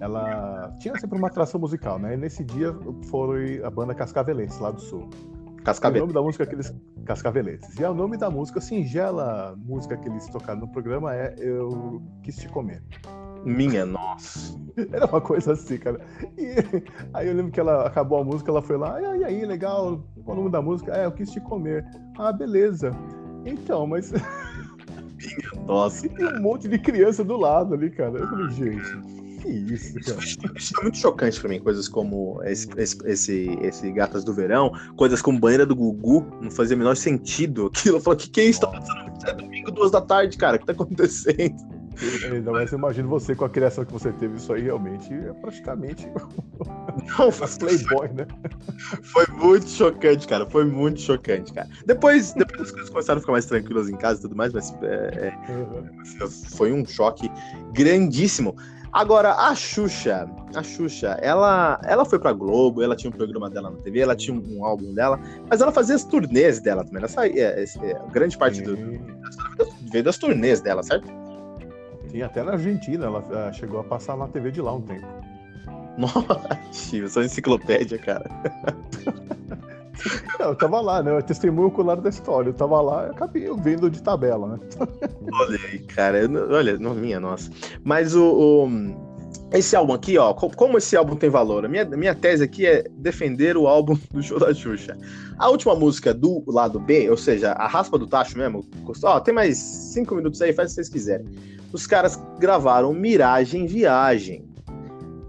Ela 0.00 0.76
tinha 0.78 0.94
sempre 0.98 1.16
uma 1.16 1.28
atração 1.28 1.58
musical, 1.58 1.98
né? 1.98 2.14
E 2.14 2.16
nesse 2.16 2.44
dia 2.44 2.76
foi 3.08 3.62
a 3.64 3.70
banda 3.70 3.94
Cascavelenses, 3.94 4.58
lá 4.58 4.70
do 4.70 4.80
sul. 4.80 5.08
O 5.58 5.62
Cascabel. 5.62 6.02
nome 6.02 6.12
da 6.12 6.22
música 6.22 6.46
que 6.46 6.54
eles. 6.54 6.74
Cascavelenses. 7.04 7.78
E 7.78 7.84
o 7.84 7.94
nome 7.94 8.16
da 8.16 8.28
música, 8.28 8.60
singela 8.60 9.54
música 9.56 9.96
que 9.96 10.08
eles 10.08 10.26
tocaram 10.28 10.60
no 10.60 10.68
programa 10.68 11.14
é 11.14 11.34
Eu 11.38 12.02
Quis 12.22 12.36
Te 12.36 12.48
Comer. 12.48 12.82
Minha 13.46 13.86
nossa. 13.86 14.58
Era 14.92 15.06
uma 15.06 15.20
coisa 15.20 15.52
assim, 15.52 15.78
cara. 15.78 16.00
E 16.36 16.56
aí 17.14 17.28
eu 17.28 17.34
lembro 17.34 17.52
que 17.52 17.60
ela 17.60 17.86
acabou 17.86 18.18
a 18.18 18.24
música, 18.24 18.50
ela 18.50 18.60
foi 18.60 18.76
lá, 18.76 19.00
e 19.16 19.24
aí, 19.24 19.46
legal, 19.46 20.04
qual 20.24 20.36
o 20.36 20.40
nome 20.40 20.50
da 20.50 20.60
música? 20.60 20.92
É, 20.92 21.06
eu 21.06 21.12
quis 21.12 21.30
te 21.30 21.40
comer. 21.40 21.86
Ah, 22.18 22.32
beleza. 22.32 22.90
Então, 23.44 23.86
mas 23.86 24.12
Nossa. 25.64 26.06
e 26.06 26.08
tem 26.08 26.26
um 26.26 26.42
monte 26.42 26.66
de 26.66 26.78
criança 26.78 27.22
do 27.22 27.36
lado 27.36 27.74
ali, 27.74 27.90
cara. 27.90 28.18
Eu 28.18 28.28
falei, 28.28 28.50
gente, 28.50 29.40
que 29.40 29.48
isso, 29.48 29.94
cara. 30.00 30.18
Isso 30.56 30.72
é 30.78 30.82
muito 30.82 30.98
chocante 30.98 31.40
pra 31.40 31.48
mim, 31.48 31.60
coisas 31.60 31.88
como 31.88 32.42
esse, 32.42 32.68
esse, 32.76 32.98
esse, 33.04 33.58
esse 33.62 33.92
Gatas 33.92 34.24
do 34.24 34.34
Verão, 34.34 34.72
coisas 34.96 35.22
como 35.22 35.38
Banheira 35.38 35.64
do 35.64 35.76
Gugu, 35.76 36.26
não 36.42 36.50
fazia 36.50 36.74
o 36.74 36.78
menor 36.78 36.96
sentido 36.96 37.66
aquilo. 37.66 37.98
Eu 37.98 38.00
falei, 38.00 38.18
que 38.18 38.30
que 38.30 38.40
é 38.40 38.44
isso? 38.46 38.60
Tá 38.60 38.66
passando 38.66 39.06
é 39.26 39.32
domingo, 39.32 39.70
duas 39.70 39.90
da 39.90 40.00
tarde, 40.00 40.36
cara, 40.36 40.56
o 40.56 40.60
que 40.60 40.66
tá 40.66 40.72
acontecendo? 40.72 41.75
Ainda 42.32 42.52
mais 42.52 42.72
eu 42.72 42.78
imagino 42.78 43.08
você 43.08 43.34
com 43.34 43.44
a 43.44 43.48
criação 43.50 43.84
que 43.84 43.92
você 43.92 44.12
teve, 44.12 44.36
isso 44.36 44.52
aí 44.52 44.62
realmente 44.62 45.12
é 45.12 45.32
praticamente 45.34 46.06
Não, 47.18 47.30
playboy, 47.58 48.08
né? 48.12 48.26
foi 49.02 49.26
muito 49.32 49.68
chocante, 49.68 50.26
cara, 50.26 50.46
foi 50.46 50.64
muito 50.64 51.00
chocante, 51.00 51.52
cara. 51.52 51.68
Depois, 51.86 52.32
depois 52.34 52.60
as 52.60 52.70
coisas 52.70 52.90
começaram 52.90 53.18
a 53.18 53.20
ficar 53.20 53.32
mais 53.32 53.46
tranquilas 53.46 53.88
em 53.88 53.96
casa 53.96 54.18
e 54.18 54.22
tudo 54.22 54.36
mais, 54.36 54.52
mas 54.52 54.72
é, 54.82 55.28
é, 55.28 56.26
foi 56.56 56.72
um 56.72 56.84
choque 56.84 57.30
grandíssimo. 57.72 58.54
Agora, 58.92 59.32
a 59.34 59.54
Xuxa, 59.54 60.26
a 60.54 60.62
Xuxa, 60.62 61.18
ela, 61.20 61.78
ela 61.84 62.04
foi 62.06 62.18
pra 62.18 62.32
Globo, 62.32 62.82
ela 62.82 62.96
tinha 62.96 63.10
um 63.10 63.12
programa 63.12 63.50
dela 63.50 63.70
na 63.70 63.76
TV, 63.76 63.98
ela 64.00 64.16
tinha 64.16 64.34
um, 64.34 64.42
um 64.58 64.64
álbum 64.64 64.94
dela, 64.94 65.20
mas 65.50 65.60
ela 65.60 65.70
fazia 65.70 65.94
as 65.94 66.04
turnês 66.04 66.60
dela 66.60 66.82
também. 66.82 67.00
Ela 67.00 67.08
saía, 67.08 67.60
esse- 67.60 67.78
é, 67.84 68.00
grande 68.10 68.38
parte 68.38 68.62
do, 68.62 68.74
veio 69.92 70.02
das 70.04 70.16
turnês 70.16 70.62
dela, 70.62 70.82
certo? 70.82 71.06
Até 72.22 72.42
na 72.42 72.52
Argentina 72.52 73.06
ela 73.06 73.24
ah, 73.32 73.52
chegou 73.52 73.80
a 73.80 73.84
passar 73.84 74.16
na 74.16 74.26
TV 74.28 74.50
de 74.50 74.60
lá 74.60 74.74
um 74.74 74.80
tempo. 74.82 75.06
Nossa, 75.98 76.96
eu 76.96 77.08
sou 77.08 77.22
enciclopédia, 77.22 77.98
cara. 77.98 78.28
Não, 80.38 80.48
eu 80.48 80.54
tava 80.54 80.80
lá, 80.80 81.02
né? 81.02 81.10
Eu 81.16 81.22
testemunho 81.22 81.68
ocular 81.68 81.98
da 82.00 82.10
história. 82.10 82.50
Eu 82.50 82.54
tava 82.54 82.80
lá 82.82 83.06
e 83.06 83.10
acabei 83.10 83.48
vendo 83.62 83.90
de 83.90 84.02
tabela, 84.02 84.46
né? 84.48 84.58
Olha 85.32 85.58
aí, 85.72 85.78
cara. 85.80 86.18
eu- 86.22 86.50
olha, 86.50 86.76
não, 86.78 86.94
minha 86.94 87.18
nossa. 87.18 87.50
Mas 87.82 88.14
o, 88.14 88.24
o- 88.66 89.06
Esse 89.52 89.74
álbum 89.74 89.94
aqui, 89.94 90.18
ó, 90.18 90.34
co- 90.34 90.50
como 90.50 90.76
esse 90.76 90.94
álbum 90.96 91.16
tem 91.16 91.30
valor? 91.30 91.64
A 91.64 91.68
minha, 91.68 91.84
minha 91.86 92.14
tese 92.14 92.44
aqui 92.44 92.66
é 92.66 92.84
defender 92.90 93.56
o 93.56 93.66
álbum 93.66 93.96
do 94.12 94.22
show 94.22 94.38
da 94.38 94.52
Xuxa. 94.52 94.96
A 95.38 95.48
última 95.48 95.74
música 95.74 96.12
do 96.12 96.42
lado 96.46 96.78
B, 96.78 97.08
ou 97.08 97.16
seja, 97.16 97.52
a 97.52 97.66
raspa 97.66 97.96
do 97.98 98.06
tacho 98.06 98.36
mesmo, 98.36 98.64
custou- 98.84 99.08
ó, 99.10 99.20
tem 99.20 99.32
mais 99.32 99.56
cinco 99.56 100.14
minutos 100.14 100.42
aí, 100.42 100.52
faz 100.52 100.68
o 100.68 100.70
que 100.70 100.74
vocês 100.74 100.88
quiserem. 100.90 101.26
Os 101.76 101.86
caras 101.86 102.18
gravaram 102.38 102.94
Miragem 102.94 103.66
Viagem, 103.66 104.48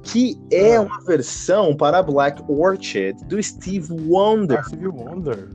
que 0.01 0.39
é 0.49 0.79
uma 0.79 1.03
versão 1.03 1.75
para 1.75 2.01
Black 2.01 2.41
Orchid 2.47 3.21
do 3.25 3.43
Steve 3.43 3.91
Wonder. 3.91 4.59
Ah, 4.59 4.63
Stevie 4.63 4.87
Wonder. 4.87 5.49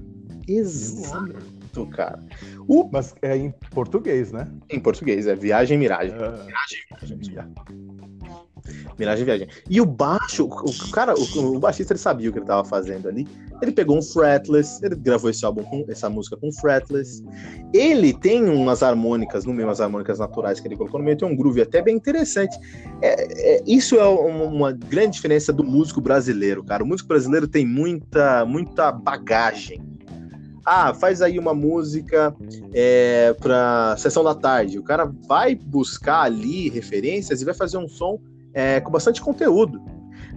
Exato, 0.47 1.41
Wonder. 1.79 1.97
cara. 1.97 2.23
O, 2.69 2.89
Mas 2.91 3.15
é 3.23 3.37
em 3.37 3.53
português, 3.71 4.33
né? 4.33 4.49
em 4.71 4.81
português, 4.81 5.27
é 5.27 5.35
Viagem 5.35 5.79
Miragem. 5.79 6.15
É, 6.15 6.53
Miragem 8.99 9.25
Viagem. 9.25 9.49
E 9.69 9.81
o 9.81 9.87
baixo, 9.87 10.45
o, 10.45 10.91
cara, 10.93 11.15
o, 11.15 11.57
o 11.57 11.59
baixista, 11.59 11.93
ele 11.93 11.99
sabia 11.99 12.31
o 12.31 12.33
que 12.33 12.39
ele 12.39 12.47
tava 12.47 12.65
fazendo 12.65 13.09
ali. 13.09 13.27
Ele 13.61 13.73
pegou 13.73 13.97
um 13.97 14.03
fretless, 14.03 14.85
ele 14.85 14.95
gravou 14.97 15.31
esse 15.31 15.45
álbum 15.45 15.63
com 15.65 15.85
essa 15.89 16.09
música 16.09 16.37
com 16.37 16.53
fretless. 16.53 17.23
Ele 17.73 18.13
tem 18.13 18.45
umas 18.45 18.83
harmônicas, 18.83 19.45
no 19.45 19.53
meio, 19.53 19.69
umas 19.69 19.81
harmônicas 19.81 20.19
naturais 20.19 20.61
que 20.61 20.69
ele 20.69 20.77
colocou 20.77 20.99
no 20.99 21.05
meio, 21.05 21.17
tem 21.17 21.29
um 21.29 21.37
groove 21.37 21.63
até 21.63 21.81
bem 21.83 21.97
interessante. 21.97 22.57
É, 23.01 23.57
é- 23.57 23.63
isso 23.67 23.97
é 23.97 24.05
uma, 24.05 24.45
uma 24.45 24.73
grande 24.73 25.13
diferença 25.15 25.53
do 25.53 25.65
músico 25.65 26.01
brasileiro, 26.01 26.63
cara. 26.63 26.85
O 26.85 26.87
músico 26.87 27.09
brasileiro 27.09 27.49
tem 27.49 27.67
muita, 27.67 28.45
muita 28.45 28.93
bagagem. 28.93 29.81
Ah, 30.65 30.95
faz 30.95 31.21
aí 31.21 31.39
uma 31.39 31.55
música 31.55 32.35
é, 32.73 33.35
pra 33.35 33.97
sessão 33.99 34.23
da 34.23 34.35
tarde. 34.35 34.79
O 34.79 34.83
cara 34.83 35.05
vai 35.27 35.55
buscar 35.55 36.23
ali 36.23 36.69
referências 36.69 37.43
e 37.43 37.45
vai 37.45 37.55
fazer 37.55 37.79
um 37.79 37.89
som 37.89 38.21
é, 38.55 38.81
com 38.81 38.91
bastante 38.91 39.21
conteúdo. 39.21 39.81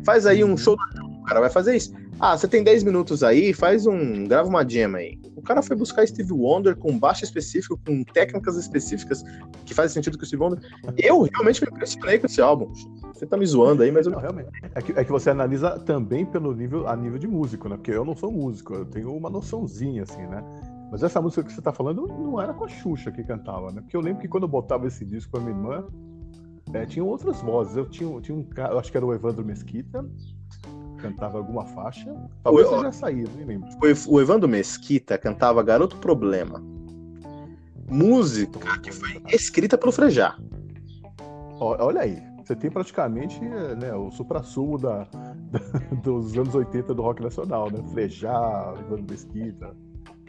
Faz 0.03 0.26
aí 0.26 0.43
um 0.43 0.57
show, 0.57 0.76
o 1.21 1.23
cara 1.23 1.39
vai 1.39 1.49
fazer 1.49 1.76
isso. 1.76 1.93
Ah, 2.20 2.38
você 2.38 2.47
tem 2.47 2.63
10 2.63 2.84
minutos 2.84 3.24
aí, 3.24 3.53
faz 3.53 3.86
um, 3.86 4.26
grava 4.26 4.47
uma 4.47 4.68
jam 4.68 4.95
aí. 4.95 5.20
O 5.36 5.41
cara 5.41 5.61
foi 5.61 5.76
buscar 5.76 6.07
Steve 6.07 6.32
Wonder 6.32 6.76
com 6.76 6.97
baixo 6.97 7.26
específico, 7.26 7.78
com 7.86 8.03
técnicas 8.05 8.55
específicas 8.55 9.22
que 9.66 9.74
fazem 9.74 9.93
sentido 9.93 10.18
com 10.18 10.24
o 10.24 10.26
Steve 10.26 10.41
Wonder. 10.41 10.59
Eu 10.97 11.24
realmente 11.24 11.61
me 11.61 11.70
impressionei 11.70 12.18
com 12.18 12.26
esse 12.26 12.41
álbum. 12.41 12.72
Você 13.13 13.26
tá 13.26 13.36
me 13.36 13.45
zoando 13.45 13.84
aí, 13.84 13.91
mas 13.91 14.05
eu 14.05 14.13
Não, 14.13 14.20
realmente. 14.20 14.49
É 14.74 14.82
que, 14.82 14.91
é 14.93 15.03
que 15.03 15.11
você 15.11 15.30
analisa 15.30 15.78
também 15.80 16.26
pelo 16.26 16.53
nível, 16.53 16.88
a 16.88 16.95
nível 16.95 17.20
de 17.20 17.28
músico, 17.28 17.68
né? 17.68 17.76
Porque 17.76 17.91
eu 17.91 18.05
não 18.05 18.16
sou 18.16 18.32
músico, 18.32 18.74
eu 18.74 18.86
tenho 18.86 19.13
uma 19.13 19.30
noçãozinha, 19.30 20.03
assim, 20.03 20.26
né? 20.26 20.43
Mas 20.91 21.03
essa 21.03 21.22
música 21.22 21.43
que 21.43 21.51
você 21.51 21.61
tá 21.61 21.74
falando 21.74 22.07
não 22.07 22.41
era 22.41 22.53
com 22.53 22.63
a 22.63 22.68
Xuxa 22.70 23.11
que 23.11 23.24
cantava, 23.24 23.72
né? 23.72 23.82
Porque 23.82 23.97
eu 23.97 24.01
lembro 24.01 24.22
que 24.22 24.28
quando 24.28 24.43
eu 24.43 24.49
botava 24.49 24.88
esse 24.88 25.03
disco 25.03 25.34
com 25.34 25.38
a 25.38 25.41
minha 25.41 25.55
irmã, 25.55 25.86
é, 26.74 26.86
tinha 26.86 27.03
outras 27.03 27.41
vozes. 27.41 27.76
Eu 27.76 27.86
tinha, 27.89 28.22
tinha 28.22 28.38
um 28.38 28.43
cara, 28.43 28.78
acho 28.80 28.89
que 28.89 28.97
era 28.97 29.05
o 29.05 29.13
Evandro 29.13 29.43
Mesquita, 29.43 30.05
cantava 31.10 31.38
alguma 31.38 31.66
faixa. 31.66 32.14
Talvez 32.43 32.68
O- 32.68 32.78
seja 32.78 32.91
saído, 32.91 33.32
nem 33.38 33.45
lembro. 33.45 33.70
O 34.08 34.20
Evandro 34.22 34.47
Mesquita 34.49 35.18
cantava 35.18 35.62
Garoto 35.64 35.97
Problema. 35.97 36.62
Música 37.89 38.80
que 38.80 38.91
foi 38.91 39.22
escrita 39.32 39.78
pelo 39.78 39.91
Frejá. 39.91 40.36
Olha 41.60 42.01
aí, 42.01 42.22
você 42.43 42.56
tem 42.56 42.70
praticamente 42.72 43.39
né, 43.39 43.93
o 43.93 44.10
supra-sumo 44.12 44.78
da, 44.78 45.03
da- 45.51 45.60
dos 46.03 46.36
anos 46.38 46.53
80 46.56 46.93
do 46.93 47.01
rock 47.01 47.22
nacional, 47.22 47.70
né? 47.72 47.80
Frejá, 47.91 48.74
Evandro 48.80 49.06
Mesquita. 49.10 49.76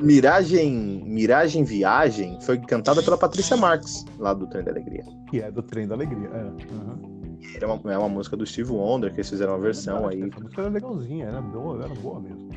Miragem, 0.01 1.03
Miragem 1.07 1.65
Viagem 1.65 2.39
foi 2.43 2.59
cantada 2.59 3.03
pela 3.03 3.17
Patrícia 3.17 3.57
Marques, 3.57 4.05
lá 4.19 4.35
do 4.35 4.47
Trem 4.47 4.63
da 4.63 4.71
Alegria. 4.71 5.03
Que 5.31 5.41
é 5.41 5.51
do 5.51 5.63
Trem 5.63 5.89
da 5.89 5.95
Alegria. 5.95 6.29
É. 6.29 6.41
aham. 6.75 7.16
Era 7.55 7.73
uma, 7.73 7.93
é 7.93 7.99
uma 7.99 8.09
música 8.09 8.37
do 8.37 8.45
Steve 8.45 8.71
Wonder, 8.71 9.11
que 9.11 9.19
eles 9.19 9.31
fizeram 9.31 9.53
uma 9.53 9.61
versão 9.61 10.07
aí. 10.09 10.23
Essa 10.23 10.41
música 10.41 10.63
era 10.63 10.71
legalzinha, 10.71 11.27
era 11.27 11.41
boa, 11.41 11.85
era 11.85 11.95
boa 11.95 12.21
mesmo. 12.21 12.49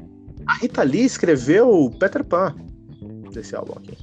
A 0.45 0.53
Rita 0.55 0.83
Lee 0.83 1.05
escreveu 1.05 1.91
Peter 1.99 2.23
Pan 2.23 2.55
desse 3.31 3.55
álbum 3.55 3.73
aqui. 3.73 3.97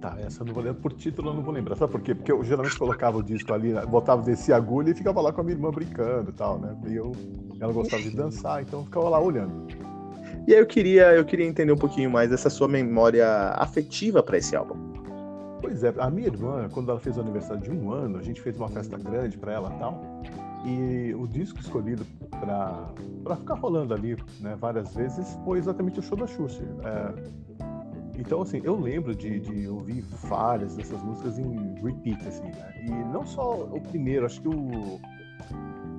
Tá, 0.00 0.16
essa 0.20 0.42
eu 0.42 0.46
não 0.46 0.54
vou 0.54 0.62
lembrar. 0.62 0.80
Por 0.82 0.92
título 0.92 1.30
eu 1.30 1.34
não 1.34 1.42
vou 1.42 1.54
lembrar. 1.54 1.76
Sabe 1.76 1.92
por 1.92 2.00
quê? 2.00 2.14
Porque 2.14 2.30
eu 2.30 2.42
geralmente 2.44 2.78
colocava 2.78 3.18
o 3.18 3.22
disco 3.22 3.52
ali, 3.52 3.72
botava 3.88 4.22
desse 4.22 4.52
agulha 4.52 4.90
e 4.90 4.94
ficava 4.94 5.20
lá 5.20 5.32
com 5.32 5.40
a 5.40 5.44
minha 5.44 5.56
irmã 5.56 5.70
brincando 5.70 6.30
e 6.30 6.32
tal, 6.32 6.58
né? 6.58 6.76
E 6.86 6.94
eu, 6.94 7.12
ela 7.60 7.72
gostava 7.72 8.02
de 8.02 8.10
dançar, 8.10 8.62
então 8.62 8.80
eu 8.80 8.84
ficava 8.84 9.08
lá 9.08 9.20
olhando. 9.20 9.66
E 10.46 10.54
aí 10.54 10.60
eu 10.60 10.66
queria, 10.66 11.14
eu 11.14 11.24
queria 11.24 11.46
entender 11.46 11.72
um 11.72 11.76
pouquinho 11.76 12.10
mais 12.10 12.30
dessa 12.30 12.48
sua 12.48 12.68
memória 12.68 13.26
afetiva 13.56 14.22
para 14.22 14.38
esse 14.38 14.54
álbum. 14.54 14.85
Pois 15.66 15.82
é, 15.82 15.92
a 15.98 16.08
minha 16.08 16.28
irmã, 16.28 16.68
quando 16.72 16.92
ela 16.92 17.00
fez 17.00 17.18
o 17.18 17.20
aniversário 17.20 17.60
de 17.60 17.72
um 17.72 17.90
ano, 17.90 18.18
a 18.18 18.22
gente 18.22 18.40
fez 18.40 18.56
uma 18.56 18.68
festa 18.68 18.96
grande 18.96 19.36
pra 19.36 19.52
ela 19.52 19.68
tal. 19.80 20.00
E 20.64 21.12
o 21.12 21.26
disco 21.26 21.58
escolhido 21.58 22.06
pra 22.30 23.36
ficar 23.36 23.54
rolando 23.54 23.92
ali, 23.92 24.16
né, 24.40 24.56
várias 24.60 24.94
vezes, 24.94 25.36
foi 25.44 25.58
exatamente 25.58 25.98
o 25.98 26.02
show 26.04 26.16
da 26.16 26.24
Xuxa. 26.24 26.62
É, 26.84 28.16
então, 28.16 28.42
assim, 28.42 28.60
eu 28.62 28.78
lembro 28.78 29.12
de, 29.12 29.40
de 29.40 29.66
ouvir 29.66 30.02
várias 30.28 30.76
dessas 30.76 31.02
músicas 31.02 31.36
em 31.36 31.74
repeat, 31.82 32.28
assim, 32.28 32.44
né? 32.44 32.84
E 32.84 32.90
não 33.12 33.26
só 33.26 33.64
o 33.64 33.80
primeiro, 33.80 34.24
acho 34.24 34.40
que 34.40 34.48
o, 34.48 35.00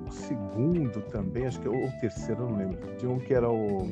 o 0.06 0.10
segundo 0.10 1.02
também, 1.10 1.46
acho 1.46 1.60
que 1.60 1.68
ou 1.68 1.76
o 1.76 2.00
terceiro, 2.00 2.48
não 2.48 2.56
lembro. 2.56 2.78
Tinha 2.96 3.12
um 3.12 3.18
que 3.18 3.34
era 3.34 3.50
o. 3.50 3.86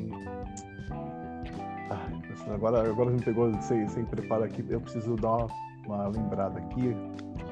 Ai, 1.91 2.51
agora, 2.51 2.89
agora 2.89 3.11
me 3.11 3.21
pegou 3.21 3.53
sem, 3.61 3.87
sem 3.87 4.03
preparo 4.05 4.43
aqui, 4.43 4.65
eu 4.67 4.81
preciso 4.81 5.15
dar 5.15 5.37
uma, 5.37 5.66
uma 5.87 6.07
lembrada 6.07 6.59
aqui. 6.59 6.95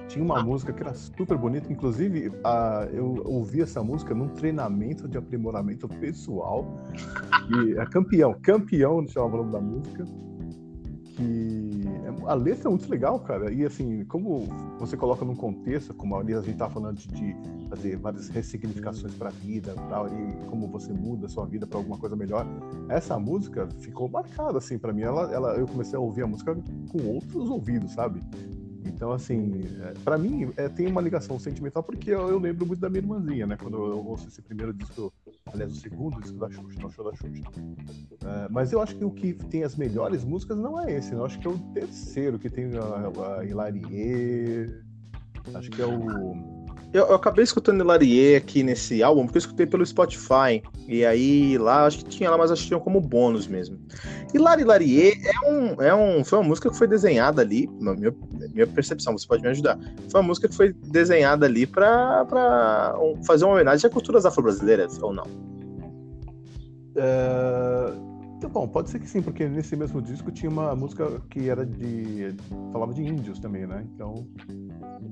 Tinha 0.07 0.23
uma 0.23 0.43
música 0.43 0.71
que 0.71 0.81
era 0.81 0.93
super 0.93 1.37
bonita, 1.37 1.71
inclusive 1.71 2.31
a, 2.43 2.87
eu 2.91 3.21
ouvi 3.25 3.61
essa 3.61 3.83
música 3.83 4.13
num 4.13 4.27
treinamento 4.27 5.07
de 5.07 5.17
aprimoramento 5.17 5.87
pessoal. 5.87 6.65
E 7.49 7.77
é 7.77 7.85
campeão, 7.85 8.35
campeão 8.41 9.05
chamava 9.07 9.35
o 9.35 9.37
nome 9.37 9.51
da 9.51 9.59
música. 9.59 10.05
Que 11.15 11.83
é- 12.05 12.29
a 12.29 12.33
letra 12.33 12.67
é 12.67 12.69
muito 12.69 12.89
legal, 12.89 13.19
cara. 13.19 13.51
E 13.51 13.65
assim, 13.65 14.03
como 14.05 14.47
você 14.79 14.97
coloca 14.97 15.23
num 15.23 15.35
contexto, 15.35 15.93
como 15.93 16.17
a 16.17 16.23
gente 16.23 16.57
tá 16.57 16.69
falando 16.69 16.97
de, 16.97 17.35
fazer 17.69 17.97
várias 17.97 18.29
ressignificações 18.29 19.13
para 19.15 19.29
a 19.29 19.31
vida 19.31 19.73
tal, 19.89 20.07
e 20.07 20.45
como 20.49 20.67
você 20.67 20.93
muda 20.93 21.25
a 21.25 21.29
sua 21.29 21.45
vida 21.45 21.65
para 21.65 21.77
alguma 21.77 21.97
coisa 21.97 22.15
melhor. 22.15 22.45
Essa 22.89 23.19
música 23.19 23.67
ficou 23.79 24.07
marcada 24.07 24.57
assim 24.57 24.77
para 24.77 24.93
mim. 24.93 25.01
Ela, 25.01 25.33
ela, 25.33 25.55
eu 25.55 25.67
comecei 25.67 25.97
a 25.97 25.99
ouvir 25.99 26.23
a 26.23 26.27
música 26.27 26.55
com 26.89 27.07
outros 27.07 27.49
ouvidos, 27.49 27.91
sabe? 27.93 28.21
Então, 28.85 29.11
assim, 29.11 29.63
para 30.03 30.17
mim 30.17 30.51
é, 30.55 30.69
tem 30.69 30.87
uma 30.87 31.01
ligação 31.01 31.39
sentimental 31.39 31.83
porque 31.83 32.11
eu, 32.11 32.29
eu 32.29 32.39
lembro 32.39 32.65
muito 32.65 32.79
da 32.79 32.89
minha 32.89 33.01
irmãzinha, 33.01 33.47
né? 33.47 33.57
Quando 33.57 33.77
eu 33.77 34.05
ouço 34.05 34.27
esse 34.27 34.41
primeiro 34.41 34.73
disco, 34.73 35.11
aliás, 35.51 35.71
o 35.71 35.75
segundo 35.75 36.21
disco 36.21 36.37
da 36.37 36.49
Xuxa, 36.49 36.79
não 36.81 36.89
show 36.89 37.03
da 37.03 37.15
Xuxa. 37.15 37.43
É, 38.23 38.47
mas 38.49 38.71
eu 38.71 38.81
acho 38.81 38.95
que 38.95 39.03
o 39.03 39.11
que 39.11 39.33
tem 39.33 39.63
as 39.63 39.75
melhores 39.75 40.23
músicas 40.23 40.57
não 40.57 40.79
é 40.79 40.93
esse, 40.95 41.13
né? 41.13 41.19
eu 41.19 41.25
acho 41.25 41.39
que 41.39 41.47
é 41.47 41.49
o 41.49 41.57
terceiro, 41.73 42.37
que 42.39 42.49
tem 42.49 42.65
a, 42.77 43.37
a 43.37 43.45
Hilarie. 43.45 44.83
Acho 45.53 45.69
que 45.69 45.81
é 45.81 45.85
o. 45.85 46.54
Eu, 46.93 47.07
eu 47.07 47.15
acabei 47.15 47.43
escutando 47.43 47.81
Hilarie 47.81 48.35
aqui 48.35 48.63
nesse 48.63 49.03
álbum, 49.03 49.25
porque 49.25 49.37
eu 49.37 49.41
escutei 49.41 49.65
pelo 49.65 49.85
Spotify. 49.85 50.63
E 50.87 51.05
aí 51.05 51.57
lá, 51.57 51.85
acho 51.85 51.99
que 51.99 52.05
tinha 52.05 52.29
lá, 52.29 52.37
mas 52.37 52.51
acho 52.51 52.61
que 52.61 52.67
tinha 52.69 52.79
como 52.79 53.01
bônus 53.01 53.47
mesmo. 53.47 53.77
Hilari 54.33 54.61
Hilarie 54.61 55.13
é 55.25 55.49
um, 55.49 55.81
é 55.81 55.95
um, 55.95 56.23
foi 56.23 56.39
uma 56.39 56.47
música 56.47 56.69
que 56.69 56.77
foi 56.77 56.87
desenhada 56.87 57.41
ali, 57.41 57.69
na 57.79 57.93
minha, 57.93 58.13
minha 58.53 58.67
percepção, 58.67 59.17
você 59.17 59.27
pode 59.27 59.41
me 59.41 59.49
ajudar. 59.49 59.77
Foi 60.09 60.21
uma 60.21 60.27
música 60.27 60.47
que 60.47 60.55
foi 60.55 60.73
desenhada 60.73 61.45
ali 61.45 61.65
pra, 61.65 62.25
pra 62.25 62.95
fazer 63.25 63.45
uma 63.45 63.55
homenagem 63.55 63.87
a 63.87 63.89
culturas 63.89 64.25
afro-brasileiras, 64.25 65.01
ou 65.01 65.13
não? 65.13 65.25
É, 66.95 67.93
então, 68.45 68.61
bom, 68.61 68.67
pode 68.67 68.89
ser 68.89 68.99
que 68.99 69.07
sim, 69.09 69.21
porque 69.21 69.47
nesse 69.47 69.75
mesmo 69.75 70.01
disco 70.01 70.31
tinha 70.31 70.49
uma 70.49 70.75
música 70.75 71.21
que 71.29 71.49
era 71.49 71.65
de. 71.65 72.35
falava 72.71 72.93
de 72.93 73.03
índios 73.03 73.39
também, 73.39 73.65
né? 73.65 73.85
Então. 73.93 74.27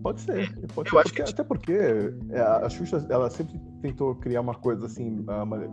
Pode 0.01 0.21
ser. 0.21 0.53
Pode 0.73 0.89
Eu 0.89 0.93
ser 0.93 0.97
acho 0.99 1.09
porque- 1.09 1.23
que- 1.23 1.31
Até 1.31 1.43
porque 1.43 1.73
é, 2.31 2.39
a 2.41 2.69
Xuxa 2.69 3.05
ela 3.09 3.29
sempre 3.29 3.59
tentou 3.81 4.15
criar 4.15 4.41
uma 4.41 4.53
coisa 4.55 4.86
assim, 4.86 5.23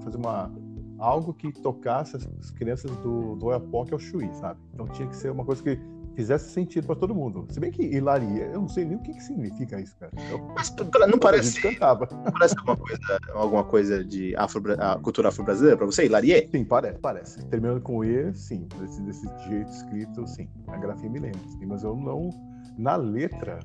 fazer 0.02 0.16
uma. 0.16 0.50
algo 0.98 1.32
que 1.34 1.50
tocasse 1.52 2.16
as 2.16 2.26
as 2.40 2.50
crianças 2.50 2.90
do, 2.98 3.36
do 3.36 3.46
Oiapoque 3.46 3.92
ao 3.92 3.98
Chuí, 3.98 4.28
sabe? 4.34 4.60
Então 4.74 4.86
tinha 4.88 5.08
que 5.08 5.16
ser 5.16 5.30
uma 5.30 5.44
coisa 5.44 5.62
que 5.62 5.78
fizesse 6.14 6.50
sentido 6.50 6.86
pra 6.86 6.96
todo 6.96 7.14
mundo. 7.14 7.46
Se 7.50 7.58
bem 7.60 7.70
que 7.70 7.82
Hilarie, 7.82 8.40
eu 8.40 8.60
não 8.60 8.68
sei 8.68 8.84
nem 8.84 8.96
o 8.96 9.00
que, 9.02 9.12
que 9.14 9.22
significa 9.22 9.80
isso, 9.80 9.96
cara. 9.98 10.12
Eu, 10.30 10.38
Mas 10.54 10.70
pra- 10.70 11.06
não 11.06 11.18
parece, 11.18 11.60
cantava. 11.60 12.08
não 12.10 12.32
parece 12.32 12.56
alguma 12.58 12.76
coisa, 12.76 13.18
alguma 13.34 13.64
coisa 13.64 14.04
de 14.04 14.34
afro, 14.36 14.62
cultura 15.02 15.28
afro-brasileira 15.28 15.76
pra 15.76 15.86
você, 15.86 16.04
Hilarie? 16.06 16.48
Sim, 16.50 16.64
parece, 16.64 16.98
parece. 16.98 17.44
Terminando 17.46 17.80
com 17.80 18.04
E, 18.04 18.34
sim. 18.34 18.66
Desse, 18.78 19.00
desse 19.02 19.26
jeito 19.48 19.70
escrito, 19.70 20.26
sim. 20.26 20.48
A 20.68 20.76
grafia 20.76 21.08
me 21.08 21.18
lembra, 21.18 21.40
sim, 21.48 21.66
mas 21.66 21.82
eu 21.82 21.94
não. 21.96 22.30
Na 22.76 22.96
letra, 22.96 23.58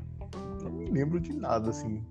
não 0.64 0.72
me 0.72 0.90
lembro 0.90 1.20
de 1.20 1.34
nada, 1.34 1.70
assim. 1.70 2.04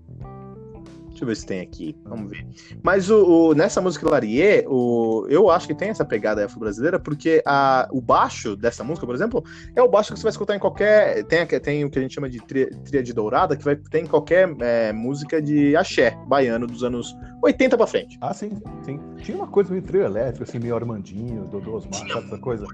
Deixa 1.15 1.23
eu 1.23 1.27
ver 1.29 1.35
se 1.37 1.45
tem 1.45 1.61
aqui. 1.61 1.95
Vamos 2.03 2.29
ver. 2.29 2.45
Mas 2.83 3.09
o, 3.09 3.23
o- 3.51 3.53
nessa 3.55 3.79
música 3.79 4.09
Larie, 4.09 4.65
o, 4.67 5.25
eu 5.29 5.49
acho 5.49 5.65
que 5.65 5.73
tem 5.73 5.87
essa 5.87 6.03
pegada 6.03 6.43
afro-brasileira, 6.45 6.99
porque 6.99 7.41
a, 7.45 7.87
o 7.89 8.01
baixo 8.01 8.53
dessa 8.53 8.83
música, 8.83 9.05
por 9.05 9.15
exemplo, 9.15 9.41
é 9.73 9.81
o 9.81 9.87
baixo 9.87 10.11
que 10.13 10.19
você 10.19 10.23
vai 10.23 10.31
escutar 10.31 10.57
em 10.57 10.59
qualquer. 10.59 11.23
Tem, 11.23 11.47
tem 11.47 11.85
o 11.85 11.89
que 11.89 11.99
a 11.99 12.01
gente 12.01 12.13
chama 12.13 12.29
de 12.29 12.41
tri- 12.41 12.69
tríade 12.83 13.13
dourada, 13.13 13.55
que 13.55 13.63
vai 13.63 13.77
ter 13.77 13.99
em 14.01 14.05
qualquer 14.05 14.53
é, 14.59 14.91
música 14.91 15.41
de 15.41 15.73
axé 15.77 16.17
baiano 16.27 16.67
dos 16.67 16.83
anos 16.83 17.15
80 17.41 17.77
pra 17.77 17.87
frente. 17.87 18.17
Ah, 18.19 18.33
sim, 18.33 18.51
sim. 18.83 18.99
Tinha 19.21 19.37
uma 19.37 19.47
coisa 19.47 19.71
meio 19.71 19.83
trio 19.83 20.01
elétrico, 20.03 20.43
assim, 20.43 20.59
meio 20.59 20.75
Armandinho, 20.75 21.45
Dodô 21.45 21.75
Osmar, 21.77 22.05
sabe 22.11 22.25
essa 22.27 22.37
coisa? 22.37 22.65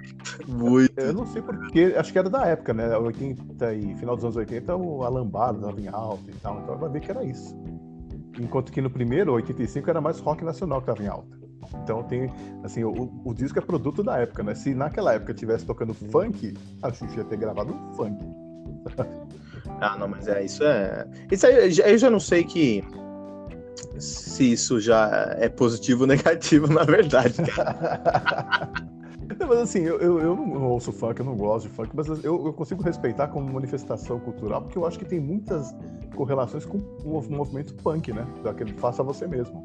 Muito. 0.47 0.99
Eu 0.99 1.13
não 1.13 1.27
sei 1.27 1.43
porquê, 1.43 1.93
acho 1.95 2.11
que 2.11 2.17
era 2.17 2.29
da 2.29 2.47
época, 2.47 2.73
né? 2.73 2.97
80 2.97 3.71
e 3.75 3.95
final 3.97 4.15
dos 4.15 4.25
anos 4.25 4.35
80, 4.35 4.75
o 4.75 5.03
Alambado 5.03 5.59
tava 5.61 5.79
em 5.79 5.87
alta 5.87 6.23
e 6.31 6.33
tal, 6.39 6.59
então 6.63 6.75
vai 6.79 6.89
ver 6.89 7.01
que 7.01 7.11
era 7.11 7.23
isso. 7.23 7.55
Enquanto 8.39 8.71
que 8.71 8.81
no 8.81 8.89
primeiro, 8.89 9.33
85, 9.33 9.89
era 9.89 10.01
mais 10.01 10.19
rock 10.19 10.43
nacional 10.43 10.79
que 10.81 10.87
tava 10.87 11.03
em 11.03 11.07
alta. 11.07 11.41
Então 11.83 12.03
tem, 12.03 12.31
assim, 12.63 12.83
o, 12.83 13.11
o 13.23 13.33
disco 13.33 13.59
é 13.59 13.61
produto 13.61 14.03
da 14.03 14.17
época, 14.17 14.43
né? 14.43 14.53
Se 14.55 14.73
naquela 14.73 15.13
época 15.13 15.33
tivesse 15.33 15.65
tocando 15.65 15.93
funk, 15.93 16.53
a 16.81 16.91
Xuxa 16.91 17.17
ia 17.17 17.23
ter 17.23 17.37
gravado 17.37 17.75
funk. 17.95 18.23
Ah, 19.79 19.97
não, 19.97 20.07
mas 20.07 20.27
é 20.27 20.43
isso 20.43 20.63
é. 20.63 21.07
Isso 21.31 21.45
aí 21.45 21.75
eu 21.79 21.97
já 21.97 22.09
não 22.09 22.19
sei 22.19 22.43
que. 22.43 22.83
Se 23.97 24.51
isso 24.51 24.79
já 24.79 25.35
é 25.37 25.49
positivo 25.49 26.01
ou 26.01 26.07
negativo, 26.07 26.67
na 26.71 26.83
verdade, 26.83 27.41
cara. 27.43 28.69
Não, 29.41 29.47
mas 29.47 29.59
assim, 29.59 29.79
eu, 29.79 29.99
eu, 29.99 30.19
eu 30.19 30.35
não 30.35 30.67
ouço 30.69 30.91
funk, 30.91 31.19
eu 31.19 31.25
não 31.25 31.35
gosto 31.35 31.67
de 31.67 31.73
funk, 31.73 31.89
mas 31.95 32.07
eu, 32.07 32.45
eu 32.45 32.53
consigo 32.53 32.83
respeitar 32.83 33.27
como 33.29 33.51
manifestação 33.51 34.19
cultural, 34.19 34.61
porque 34.61 34.77
eu 34.77 34.85
acho 34.85 34.99
que 34.99 35.05
tem 35.05 35.19
muitas 35.19 35.75
correlações 36.15 36.63
com 36.65 36.77
o 36.77 37.09
mov- 37.09 37.29
movimento 37.29 37.73
punk, 37.75 38.13
né? 38.13 38.25
Daquele 38.43 38.73
faça 38.73 39.01
você 39.01 39.25
mesmo. 39.25 39.61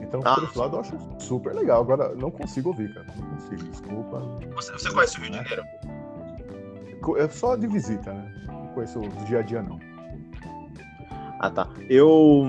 Então, 0.00 0.20
Ah. 0.24 0.34
por 0.34 0.44
esse 0.44 0.58
lado, 0.58 0.76
eu 0.76 0.80
acho 0.80 0.98
super 1.18 1.54
legal. 1.54 1.80
Agora, 1.82 2.14
não 2.16 2.30
consigo 2.30 2.70
ouvir, 2.70 2.92
cara. 2.92 3.06
Não 3.16 3.28
consigo, 3.30 3.62
desculpa. 3.70 4.20
Você, 4.56 4.72
você 4.72 4.90
conhece 4.90 5.16
o 5.18 5.20
Rio 5.22 5.30
de 5.30 5.36
Janeiro? 5.36 5.62
Co- 7.00 7.16
É 7.16 7.28
só 7.28 7.54
de 7.56 7.66
visita, 7.68 8.12
né? 8.12 8.32
Não 8.48 8.66
conheço 8.74 8.98
do 9.00 9.24
dia 9.24 9.38
a 9.38 9.42
dia, 9.42 9.62
não. 9.62 9.78
Ah, 11.44 11.50
tá. 11.50 11.68
Eu, 11.90 12.44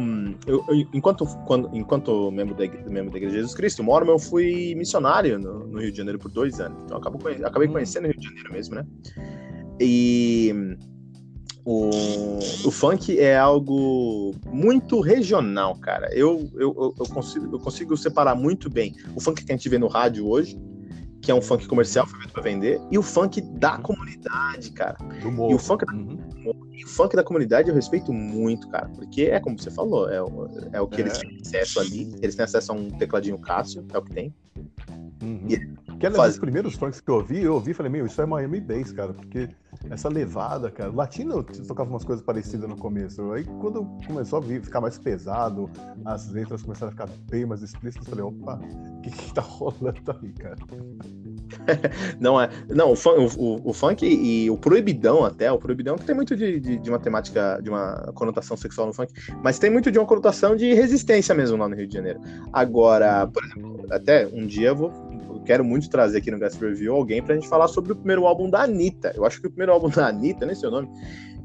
eu, 0.45 0.63
eu- 0.69 0.87
enquanto, 0.93 1.25
quando, 1.47 1.67
enquanto 1.75 2.29
membro 2.31 2.53
da, 2.53 2.63
membro 2.87 3.09
da 3.11 3.17
Igreja 3.17 3.29
de 3.31 3.37
Jesus 3.37 3.55
Cristo, 3.55 3.83
Mormon, 3.83 4.11
eu 4.11 4.19
fui 4.19 4.75
missionário 4.75 5.39
no, 5.39 5.65
no 5.67 5.79
Rio 5.81 5.91
de 5.91 5.97
Janeiro 5.97 6.19
por 6.19 6.29
dois 6.29 6.59
anos. 6.59 6.77
Então, 6.85 6.97
acabo 6.97 7.17
conhe- 7.17 7.43
acabei 7.43 7.67
conhecendo 7.67 8.03
o 8.05 8.07
Rio 8.11 8.19
de 8.19 8.27
Janeiro 8.27 8.51
mesmo, 8.53 8.75
né? 8.75 8.85
E 9.79 10.53
o, 11.65 11.89
o 12.65 12.71
funk 12.71 13.17
é 13.19 13.35
algo 13.35 14.35
muito 14.51 14.99
regional, 14.99 15.75
cara. 15.77 16.07
Eu, 16.13 16.47
eu, 16.53 16.93
eu, 16.99 17.05
consigo, 17.07 17.47
eu 17.55 17.59
consigo 17.59 17.97
separar 17.97 18.35
muito 18.35 18.69
bem 18.69 18.93
o 19.15 19.19
funk 19.19 19.43
que 19.43 19.51
a 19.51 19.55
gente 19.55 19.67
vê 19.69 19.79
no 19.79 19.87
rádio 19.87 20.27
hoje, 20.27 20.55
que 21.19 21.31
é 21.31 21.33
um 21.35 21.41
funk 21.41 21.65
comercial 21.67 22.05
feito 22.05 22.31
para 22.31 22.43
vender, 22.43 22.79
e 22.91 22.97
o 22.97 23.01
funk 23.01 23.41
da 23.41 23.77
comunidade, 23.79 24.69
cara. 24.71 24.97
Do 25.21 25.29
E 25.29 25.31
morro. 25.31 25.55
o 25.55 25.57
funk 25.57 25.83
Uhum. 25.91 26.17
O 26.85 26.87
funk 26.89 27.15
da 27.15 27.23
comunidade 27.23 27.69
eu 27.69 27.75
respeito 27.75 28.11
muito, 28.13 28.67
cara, 28.69 28.89
porque 28.89 29.23
é 29.23 29.39
como 29.39 29.57
você 29.59 29.69
falou, 29.71 30.09
é 30.09 30.21
o, 30.21 30.49
é 30.71 30.81
o 30.81 30.87
que 30.87 30.97
É. 31.01 31.05
eles 31.05 31.17
têm 31.19 31.37
acesso 31.41 31.79
ali. 31.79 32.11
Eles 32.21 32.35
têm 32.35 32.43
acesso 32.45 32.71
a 32.71 32.75
um 32.75 32.89
tecladinho 32.89 33.37
Cássio, 33.37 33.85
é 33.93 33.97
o 33.97 34.01
que 34.01 34.11
tem. 34.11 34.33
Uhum. 35.21 35.47
E- 35.49 35.73
Que 35.99 36.07
era 36.07 36.15
faz- 36.15 36.33
dos 36.33 36.39
primeiros 36.39 36.75
funks 36.75 36.99
que 36.99 37.09
eu 37.09 37.15
ouvi, 37.15 37.41
eu 37.43 37.53
ouvi 37.53 37.71
e 37.71 37.73
falei, 37.73 37.89
meu, 37.91 38.05
isso 38.05 38.21
é 38.21 38.25
Miami 38.25 38.59
Bass, 38.59 38.91
cara, 38.91 39.13
porque 39.13 39.47
essa 39.89 40.09
levada, 40.09 40.69
cara. 40.69 40.91
Latino 40.91 41.41
tocava 41.43 41.89
umas 41.89 42.03
coisas 42.03 42.23
parecidas 42.25 42.67
no 42.69 42.75
começo. 42.75 43.31
Aí 43.31 43.45
quando 43.61 43.85
começou 44.05 44.39
a 44.39 44.41
vir, 44.41 44.61
ficar 44.61 44.81
mais 44.81 44.97
pesado, 44.97 45.69
as 46.03 46.27
letras 46.29 46.61
começaram 46.61 46.89
a 46.89 46.91
ficar 46.91 47.07
bem 47.29 47.45
mais 47.45 47.61
explícitas, 47.61 48.05
eu 48.07 48.15
falei, 48.15 48.25
opa, 48.25 48.59
o 48.97 49.01
que, 49.01 49.11
que 49.11 49.33
tá 49.33 49.41
rolando 49.41 50.01
aí, 50.21 50.33
cara? 50.33 50.57
Não 52.19 52.39
é. 52.39 52.49
Não, 52.69 52.93
o, 52.93 52.95
o- 53.37 53.69
o- 53.69 53.73
funk 53.73 54.05
e, 54.05 54.49
o 54.49 54.57
proibidão 54.57 55.23
até, 55.23 55.51
o 55.51 55.57
proibidão 55.57 55.97
que 55.97 56.05
tem 56.05 56.15
muito 56.15 56.35
de, 56.35 56.59
de, 56.59 56.77
de 56.77 56.89
uma 56.89 56.99
temática, 56.99 57.59
de 57.61 57.69
uma 57.69 58.11
conotação 58.13 58.55
sexual 58.57 58.87
no 58.87 58.93
funk, 58.93 59.11
mas 59.43 59.59
tem 59.59 59.69
muito 59.69 59.91
de 59.91 59.99
uma 59.99 60.05
conotação 60.05 60.55
de 60.55 60.73
resistência 60.73 61.33
mesmo 61.35 61.57
lá 61.57 61.67
no 61.69 61.75
Rio 61.75 61.87
de 61.87 61.93
Janeiro. 61.93 62.19
Agora, 62.51 63.27
por 63.27 63.43
exemplo, 63.43 63.85
até 63.91 64.27
um 64.27 64.45
dia 64.45 64.69
eu 64.69 64.75
vou. 64.75 64.91
eu 65.29 65.41
quero 65.45 65.63
muito 65.63 65.89
trazer 65.89 66.19
aqui 66.19 66.31
no 66.31 66.39
Gas 66.39 66.55
Review 66.55 66.93
alguém 66.95 67.21
pra 67.21 67.35
gente 67.35 67.47
falar 67.47 67.67
sobre 67.67 67.91
o 67.91 67.95
primeiro 67.95 68.25
álbum 68.25 68.49
da 68.49 68.61
Anitta. 68.63 69.11
Eu 69.15 69.25
acho 69.25 69.41
que 69.41 69.47
o 69.47 69.49
primeiro 69.49 69.71
álbum 69.73 69.89
da 69.89 70.07
Anitta, 70.07 70.45
nem 70.45 70.55
sei 70.55 70.69
o 70.69 70.71
nome, 70.71 70.89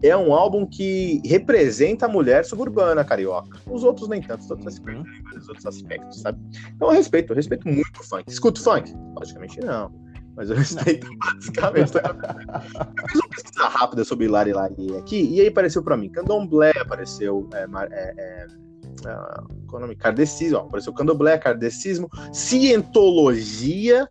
é 0.02 0.16
um 0.16 0.32
álbum 0.32 0.64
que 0.66 1.20
representa 1.24 2.06
a 2.06 2.08
mulher 2.08 2.44
suburbana 2.44 3.04
carioca. 3.04 3.58
Os 3.66 3.82
outros 3.82 4.08
nem 4.08 4.22
tanto, 4.22 4.42
os 4.42 4.50
outros 4.50 4.74
se 4.74 4.80
perdem 4.82 5.02
em 5.02 5.22
vários 5.22 5.48
outros 5.48 5.66
aspectos, 5.66 6.20
sabe? 6.20 6.38
Então 6.74 6.88
eu 6.88 6.94
respeito, 6.94 7.32
eu 7.32 7.36
respeito 7.36 7.66
muito 7.66 8.00
o 8.00 8.04
funk. 8.04 8.24
Escuto 8.28 8.62
funk? 8.62 8.94
Logicamente 9.16 9.60
não. 9.60 9.92
Mas 10.36 10.50
eu 10.50 10.56
respeito 10.56 11.08
basicamente. 11.18 11.96
Eu 11.96 13.08
fiz 13.08 13.20
uma 13.20 13.28
pesquisa 13.28 13.68
rápida 13.68 14.04
sobre 14.04 14.28
Lari 14.28 14.52
Lari 14.52 14.96
aqui, 14.96 15.34
e 15.34 15.40
aí 15.40 15.48
apareceu 15.48 15.82
pra 15.82 15.96
mim. 15.96 16.08
Candomblé 16.10 16.72
apareceu. 16.78 17.48
É, 17.52 17.66
é, 17.90 18.14
é, 18.16 18.46
ah, 19.06 19.42
qual 19.66 19.80
é 19.80 19.84
o 19.84 19.86
nome? 19.86 19.96
Kardecismo. 19.96 20.58
ó, 20.58 20.60
Apareceu 20.62 20.92
candomblé, 20.92 21.36
kardecismo, 21.38 22.08
cientologia 22.32 24.08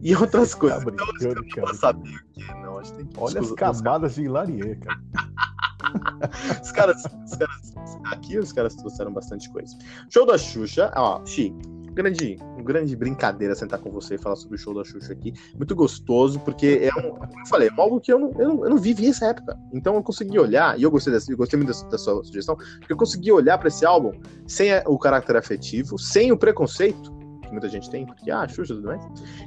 e 0.00 0.14
outras 0.14 0.54
coisas. 0.54 0.84
Tá 0.84 0.90
Então, 0.90 1.06
brincando, 1.12 1.44
eu 1.56 1.66
não 1.66 1.74
sabia 1.74 2.16
o 2.16 2.32
que 2.32 2.65
não. 2.76 2.80
Acho 2.80 2.92
que 2.92 2.98
tem 2.98 3.06
que 3.06 3.20
Olha 3.20 3.40
as 3.40 3.52
camadas 3.52 4.14
de 4.14 4.22
Hilarie, 4.22 4.76
cara. 4.76 5.00
Os 6.62 6.72
caras, 6.72 7.02
os 7.24 7.36
caras, 7.36 7.72
aqui 8.06 8.38
os 8.38 8.52
caras 8.52 8.74
trouxeram 8.74 9.12
bastante 9.12 9.48
coisa. 9.50 9.76
Show 10.10 10.26
da 10.26 10.36
Xuxa, 10.36 10.92
ó, 10.94 11.24
Xi, 11.24 11.54
grande, 11.96 12.38
um 12.58 12.62
grande 12.62 12.94
brincadeira 12.94 13.54
sentar 13.54 13.78
com 13.78 13.90
você 13.90 14.16
e 14.16 14.18
falar 14.18 14.36
sobre 14.36 14.56
o 14.56 14.58
show 14.58 14.74
da 14.74 14.84
Xuxa 14.84 15.12
aqui. 15.12 15.32
Muito 15.56 15.74
gostoso, 15.74 16.38
porque 16.40 16.80
é 16.82 17.00
um, 17.00 17.14
como 17.14 17.40
eu 17.40 17.46
falei, 17.46 17.68
é 17.68 17.80
algo 17.80 18.00
que 18.00 18.12
eu 18.12 18.18
não, 18.18 18.32
eu 18.38 18.48
não, 18.48 18.64
eu 18.64 18.70
não 18.70 18.78
vivi 18.78 19.08
essa 19.08 19.26
época. 19.26 19.58
Então 19.72 19.94
eu 19.94 20.02
consegui 20.02 20.38
olhar, 20.38 20.78
e 20.78 20.82
eu 20.82 20.90
gostei, 20.90 21.12
dessa, 21.12 21.32
eu 21.32 21.36
gostei 21.36 21.56
muito 21.56 21.68
dessa, 21.68 21.88
da 21.88 21.98
sua 21.98 22.22
sugestão, 22.22 22.56
porque 22.56 22.92
eu 22.92 22.96
consegui 22.96 23.32
olhar 23.32 23.56
para 23.56 23.68
esse 23.68 23.86
álbum 23.86 24.12
sem 24.46 24.70
o 24.86 24.98
caráter 24.98 25.36
afetivo, 25.36 25.98
sem 25.98 26.32
o 26.32 26.36
preconceito 26.36 27.15
que 27.46 27.52
muita 27.52 27.68
gente 27.68 27.88
tem, 27.90 28.04
porque, 28.04 28.30
ah, 28.30 28.46
Xuxa 28.46 28.72
e 28.72 28.76
tudo 28.76 28.88
mais. 28.88 29.02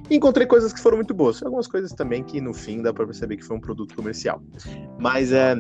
E 0.10 0.16
encontrei 0.16 0.48
coisas 0.48 0.74
que 0.74 0.80
foram 0.80 0.98
muito 0.98 1.14
boas. 1.14 1.42
Algumas 1.44 1.68
coisas 1.68 1.92
também 1.94 2.24
que, 2.24 2.42
no 2.42 2.54
fim, 2.54 2.82
dá 2.82 2.94
pra 2.94 3.06
perceber 3.06 3.38
que 3.38 3.44
foi 3.44 3.58
um 3.58 3.62
produto 3.62 3.96
comercial. 3.96 4.42
Mas 5.00 5.32
é. 5.32 5.56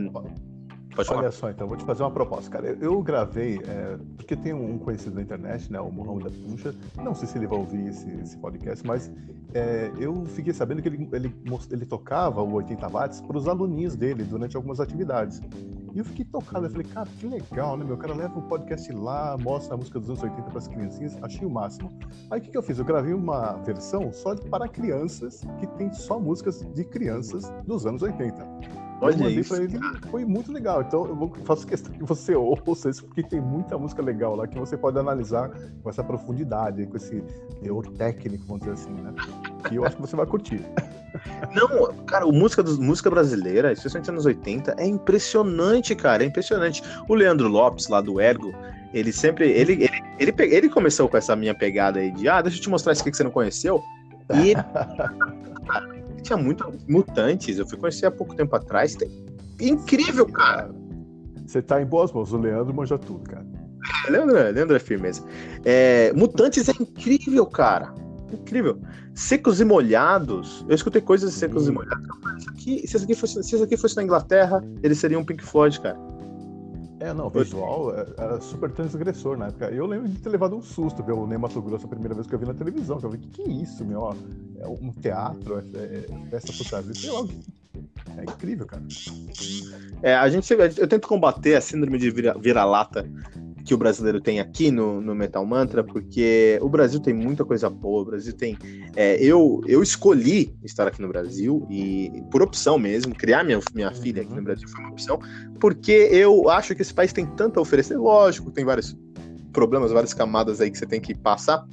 Pode 1.00 1.08
falar. 1.08 1.22
Olha 1.22 1.32
só, 1.32 1.50
então, 1.50 1.66
vou 1.66 1.78
te 1.78 1.86
fazer 1.86 2.04
uma 2.04 2.12
proposta, 2.12 2.50
cara. 2.50 2.78
Eu, 2.82 3.02
gravei, 3.02 3.62
é, 3.66 3.98
porque 4.18 4.36
tem 4.36 4.54
um 4.54 4.78
conhecido 4.78 5.16
na 5.16 5.22
internet, 5.22 5.72
né, 5.72 5.80
o 5.80 5.90
Mohamed 5.90 6.30
da 6.30 6.74
não 7.02 7.16
sei 7.16 7.28
se 7.28 7.38
ele 7.38 7.48
vai 7.48 7.58
ouvir 7.58 7.88
esse, 7.88 8.10
esse 8.20 8.38
podcast, 8.38 8.86
mas 8.86 9.10
é, 9.54 9.92
eu 9.98 10.26
fiquei 10.26 10.54
sabendo 10.54 10.82
que 10.82 10.90
ele, 10.90 11.10
ele, 11.14 11.34
ele 11.72 11.86
tocava 11.86 12.42
o 12.42 12.54
80 12.54 12.88
watts 12.90 13.22
para 13.22 13.38
os 13.38 13.48
aluninhos 13.48 13.96
dele 13.96 14.24
durante 14.26 14.58
algumas 14.58 14.82
atividades. 14.82 15.42
E 15.94 15.98
eu 15.98 16.06
fiquei 16.06 16.26
tocado, 16.26 16.66
eu 16.66 16.70
falei, 16.70 16.86
cara, 16.86 17.08
que 17.18 17.26
legal, 17.26 17.78
né, 17.78 17.86
meu? 17.86 17.98
Cara 17.98 18.14
leva 18.14 18.38
o 18.38 18.42
podcast 18.44 18.92
lá, 18.92 19.38
mostra 19.38 19.76
a 19.76 19.78
música 19.78 20.00
dos 20.00 20.10
anos 20.10 20.22
80 20.22 20.42
para 20.44 20.58
as 20.58 20.68
criancinhas, 20.68 21.18
achei 21.22 21.48
o 21.48 21.50
máximo. 21.50 21.92
Aí 22.30 22.40
o 22.40 22.44
que, 22.44 22.52
que 22.52 22.58
eu 22.58 22.62
fiz? 22.62 22.78
Eu 22.78 22.86
gravei 22.86 23.14
uma 23.14 23.54
versão 23.64 24.12
só 24.12 24.36
para 24.36 24.68
crianças, 24.68 25.44
que 25.60 25.66
tem 25.78 25.92
só 25.94 26.20
músicas 26.20 26.60
de 26.74 26.84
crianças 26.84 27.50
dos 27.66 27.86
anos 27.86 28.02
80. 28.02 28.79
Eu 29.02 29.08
Olha 29.08 29.18
mandei 29.18 29.40
isso, 29.40 29.54
pra 29.56 29.64
ele, 29.64 29.80
foi 30.12 30.26
muito 30.26 30.52
legal. 30.52 30.82
Então 30.82 31.06
eu 31.06 31.16
vou- 31.16 31.34
faço 31.46 31.66
questão 31.66 31.94
que 31.94 32.04
você 32.04 32.36
ouça 32.36 32.90
isso, 32.90 33.06
porque 33.06 33.24
tem 33.24 33.40
muita 33.40 33.78
música 33.78 34.02
legal 34.02 34.36
lá 34.36 34.46
que 34.46 34.60
você 34.60 34.76
pode 34.76 35.00
analisar 35.00 35.50
com 35.82 35.90
essa 35.90 36.04
profundidade, 36.04 36.86
com 36.86 36.98
esse 36.98 37.24
teor 37.62 37.88
técnico, 37.92 38.44
vamos 38.46 38.62
dizer 38.62 38.74
assim, 38.74 38.92
né? 38.92 39.14
E 39.72 39.76
eu 39.76 39.86
acho 39.86 39.96
que 39.96 40.02
você 40.02 40.16
vai 40.16 40.26
curtir. 40.26 40.62
Não, 41.56 41.94
cara, 42.06 42.26
o 42.28 42.32
música, 42.32 42.62
dos, 42.62 42.78
música 42.78 43.10
brasileira, 43.10 43.72
especialmente 43.72 44.12
nos 44.12 44.26
anos 44.26 44.38
80, 44.38 44.76
é 44.78 44.86
impressionante, 44.86 45.96
cara, 45.96 46.24
é 46.24 46.28
impressionante. 46.28 46.84
O 47.08 47.16
Leandro 47.16 47.48
Lopes, 47.48 47.88
lá 47.88 48.02
do 48.02 48.20
Ergo, 48.20 48.54
ele 48.94 49.12
sempre. 49.12 49.50
Ele, 49.50 49.74
ele, 49.74 50.04
ele, 50.20 50.34
ele 50.38 50.70
começou 50.70 51.08
com 51.08 51.18
essa 51.18 51.36
minha 51.36 51.56
pegada 51.56 52.00
aí 52.00 52.12
de, 52.12 52.28
ah, 52.28 52.42
deixa 52.42 52.58
eu 52.58 52.62
te 52.62 52.70
mostrar 52.70 52.94
isso 52.94 53.02
aqui 53.02 53.12
que 53.12 53.18
você 53.18 53.24
não 53.24 53.32
conheceu. 53.32 53.82
E 54.36 54.54
tinha 56.20 56.38
muito 56.38 56.72
mutantes, 56.88 57.58
eu 57.58 57.68
fui 57.68 57.78
conhecer 57.78 58.06
há 58.06 58.12
pouco 58.12 58.36
tempo 58.36 58.56
atrás. 58.56 58.96
Tem, 58.96 59.10
incrível, 59.60 60.26
cara. 60.26 60.72
Você 61.46 61.62
tá 61.62 61.82
em 61.82 61.86
boas 61.86 62.12
mãos, 62.12 62.32
o 62.32 62.38
Leandro 62.38 62.74
manja 62.74 62.98
tudo, 62.98 63.30
cara. 63.30 63.46
Leandro, 64.10 64.36
Leandro 64.36 64.76
é 64.76 64.80
firmeza. 64.80 65.24
É, 65.66 66.14
Mutantes 66.14 66.68
é 66.70 66.74
incrível, 66.80 67.46
cara. 67.46 67.94
Incrível. 68.32 68.80
Secos 69.14 69.60
e 69.60 69.66
molhados. 69.66 70.66
Eu 70.70 70.76
escutei 70.76 71.02
coisas 71.02 71.34
de 71.34 71.38
secos 71.38 71.68
e 71.68 71.72
molhados. 71.72 72.08
Isso 72.38 72.50
aqui, 72.50 72.80
se, 72.80 72.96
isso 72.96 73.04
aqui 73.04 73.16
fosse, 73.16 73.44
se 73.44 73.56
isso 73.56 73.64
aqui 73.64 73.78
fosse 73.78 73.96
na 73.96 74.04
Inglaterra, 74.04 74.64
ele 74.84 74.96
seria 74.96 75.18
um 75.18 75.26
Pink 75.26 75.44
Floyd, 75.44 75.80
cara. 75.82 75.98
É, 77.00 77.14
não, 77.14 77.28
o 77.28 77.30
visual 77.30 77.96
é- 77.96 78.06
era 78.18 78.42
super 78.42 78.72
transgressor 78.72 79.38
na 79.38 79.48
época. 79.48 79.70
Eu 79.72 79.86
lembro 79.86 80.10
de 80.10 80.20
ter 80.20 80.30
levado 80.30 80.56
um 80.56 80.62
susto 80.62 81.02
ver 81.02 81.14
o 81.14 81.26
Ney 81.26 81.38
Mato 81.38 81.62
Grosso 81.62 81.86
a 81.86 81.90
primeira 81.90 82.14
vez 82.14 82.28
que 82.28 82.36
eu 82.36 82.40
vi 82.40 82.46
na 82.46 82.54
televisão. 82.54 83.00
Eu 83.02 83.10
vi, 83.10 83.18
que 83.20 83.28
que 83.30 83.42
é 83.44 83.48
isso, 83.48 83.86
meu? 83.86 84.14
É 84.60 84.68
um 84.68 84.92
teatro, 84.92 85.60
é, 85.60 85.62
é, 85.78 86.06
é 86.10 86.30
festa 86.30 86.52
fantasia, 86.52 86.94
sei 86.94 87.12
lá. 87.12 87.26
É 88.18 88.24
incrível, 88.24 88.66
cara. 88.66 88.84
É, 90.02 90.16
a 90.16 90.28
gente, 90.30 90.52
eu 90.52 90.88
tento 90.88 91.08
combater 91.08 91.56
a 91.56 91.62
síndrome 91.62 91.98
de 91.98 92.10
vira- 92.12 92.38
vira-lata 92.38 93.06
que 93.70 93.74
o 93.76 93.78
brasileiro 93.78 94.20
tem 94.20 94.40
aqui 94.40 94.72
no, 94.72 95.00
no 95.00 95.14
Metal 95.14 95.46
Mantra, 95.46 95.84
porque 95.84 96.58
o 96.60 96.68
Brasil 96.68 97.00
tem 97.00 97.14
muita 97.14 97.46
coisa 97.46 97.70
boa, 97.70 98.02
o 98.02 98.06
Brasil 98.06 98.34
tem. 98.34 98.58
É, 98.96 99.24
eu, 99.24 99.62
eu 99.68 99.84
escolhi 99.84 100.52
estar 100.64 100.88
aqui 100.88 101.00
no 101.00 101.08
Brasil, 101.08 101.68
e 101.70 102.12
por 102.32 102.42
opção 102.42 102.80
mesmo, 102.80 103.14
criar 103.14 103.44
minha, 103.44 103.60
minha 103.76 103.92
filha 103.92 104.24
aqui 104.24 104.34
no 104.34 104.42
Brasil 104.42 104.68
foi 104.68 104.84
uma 104.84 104.90
opção, 104.90 105.20
porque 105.60 105.92
eu 105.92 106.50
acho 106.50 106.74
que 106.74 106.82
esse 106.82 106.92
país 106.92 107.14
tem 107.14 107.28
tanto 107.28 107.60
a 107.60 107.62
oferecer. 107.62 107.96
Lógico, 107.96 108.50
tem 108.50 108.66
vários 108.66 108.98
problemas, 109.54 109.92
várias 109.92 110.16
camadas 110.16 110.60
aí 110.60 110.72
que 110.72 110.78
você 110.80 110.88
tem 110.88 111.00
que 111.00 111.14
passar, 111.14 111.64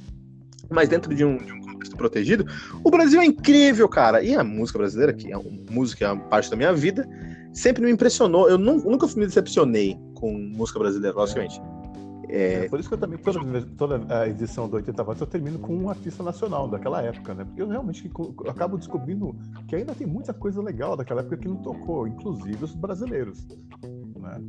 mas 0.69 0.89
dentro 0.89 1.15
de 1.15 1.25
um, 1.25 1.35
de 1.37 1.51
um 1.51 1.61
contexto 1.61 1.97
protegido, 1.97 2.45
o 2.83 2.91
Brasil 2.91 3.19
é 3.19 3.25
incrível, 3.25 3.89
cara. 3.89 4.21
E 4.21 4.35
a 4.35 4.43
música 4.43 4.77
brasileira, 4.77 5.13
que 5.13 5.31
é 5.31 5.35
uma 5.35 5.49
música, 5.71 6.05
é 6.05 6.11
uma 6.11 6.25
parte 6.25 6.47
da 6.47 6.55
minha 6.55 6.73
vida, 6.73 7.09
sempre 7.53 7.83
me 7.83 7.91
impressionou. 7.91 8.47
Eu 8.47 8.59
nunca, 8.59 8.87
nunca 8.87 9.07
me 9.15 9.25
decepcionei 9.25 9.97
com 10.13 10.31
música 10.31 10.77
brasileira, 10.77 11.17
logicamente. 11.17 11.59
É, 12.29 12.65
é, 12.65 12.69
por 12.69 12.79
isso 12.79 12.89
que 12.89 12.95
eu 12.95 12.99
também, 12.99 13.17
toda, 13.17 13.61
toda 13.77 14.19
a 14.19 14.27
edição 14.27 14.67
do 14.67 14.75
80 14.75 15.03
Watts, 15.03 15.21
eu 15.21 15.27
termino 15.27 15.59
com 15.59 15.75
um 15.75 15.89
artista 15.89 16.21
nacional 16.23 16.67
daquela 16.67 17.01
época, 17.01 17.33
né? 17.33 17.45
Porque 17.45 17.61
eu 17.61 17.67
realmente 17.67 18.09
eu 18.15 18.49
acabo 18.49 18.77
descobrindo 18.77 19.35
que 19.67 19.75
ainda 19.75 19.95
tem 19.95 20.05
muita 20.05 20.33
coisa 20.33 20.61
legal 20.61 20.97
daquela 20.97 21.21
época 21.21 21.37
que 21.37 21.47
não 21.47 21.57
tocou, 21.57 22.07
inclusive 22.07 22.63
os 22.63 22.75
brasileiros, 22.75 23.47
né? 24.17 24.41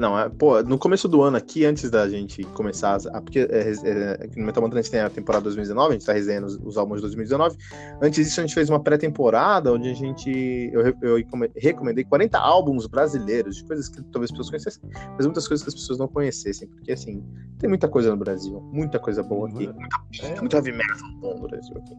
Não, 0.00 0.18
é, 0.18 0.30
pô, 0.30 0.62
no 0.62 0.78
começo 0.78 1.06
do 1.06 1.20
ano 1.20 1.36
aqui, 1.36 1.66
antes 1.66 1.90
da 1.90 2.08
gente 2.08 2.42
começar, 2.54 2.98
a, 3.12 3.20
porque 3.20 3.40
é, 3.40 3.70
é, 3.84 4.30
no 4.34 4.46
Metal 4.46 4.62
Mantra 4.62 4.78
a 4.78 4.82
gente 4.82 4.90
tem 4.90 5.00
a 5.00 5.10
temporada 5.10 5.42
2019, 5.44 5.90
a 5.90 5.92
gente 5.92 6.06
tá 6.06 6.14
resenhando 6.14 6.46
os, 6.46 6.58
os 6.64 6.78
álbuns 6.78 6.96
de 6.96 7.02
2019. 7.02 7.58
Antes 8.00 8.24
disso, 8.24 8.40
a 8.40 8.46
gente 8.46 8.54
fez 8.54 8.70
uma 8.70 8.82
pré-temporada 8.82 9.70
onde 9.70 9.90
a 9.90 9.94
gente. 9.94 10.70
Eu, 10.72 10.96
eu, 11.02 11.22
recomendei 11.54 12.02
40 12.02 12.38
álbuns 12.38 12.86
brasileiros, 12.86 13.56
de 13.56 13.64
coisas 13.64 13.90
que 13.90 14.02
talvez 14.04 14.30
as 14.30 14.30
pessoas 14.30 14.48
conhecessem, 14.48 14.82
mas 15.18 15.26
muitas 15.26 15.46
coisas 15.46 15.62
que 15.62 15.68
as 15.68 15.74
pessoas 15.74 15.98
não 15.98 16.08
conhecessem, 16.08 16.66
porque 16.66 16.92
assim, 16.92 17.22
tem 17.58 17.68
muita 17.68 17.86
coisa 17.86 18.08
no 18.08 18.16
Brasil, 18.16 18.58
muita 18.72 18.98
coisa 18.98 19.22
boa 19.22 19.50
aqui. 19.50 19.66
Muita, 19.66 19.96
é, 20.22 20.40
muito 20.40 20.56
heavy 20.56 20.72
metal 20.72 20.96
bom 21.20 21.34
no 21.34 21.46
Brasil 21.46 21.76
aqui. 21.76 21.94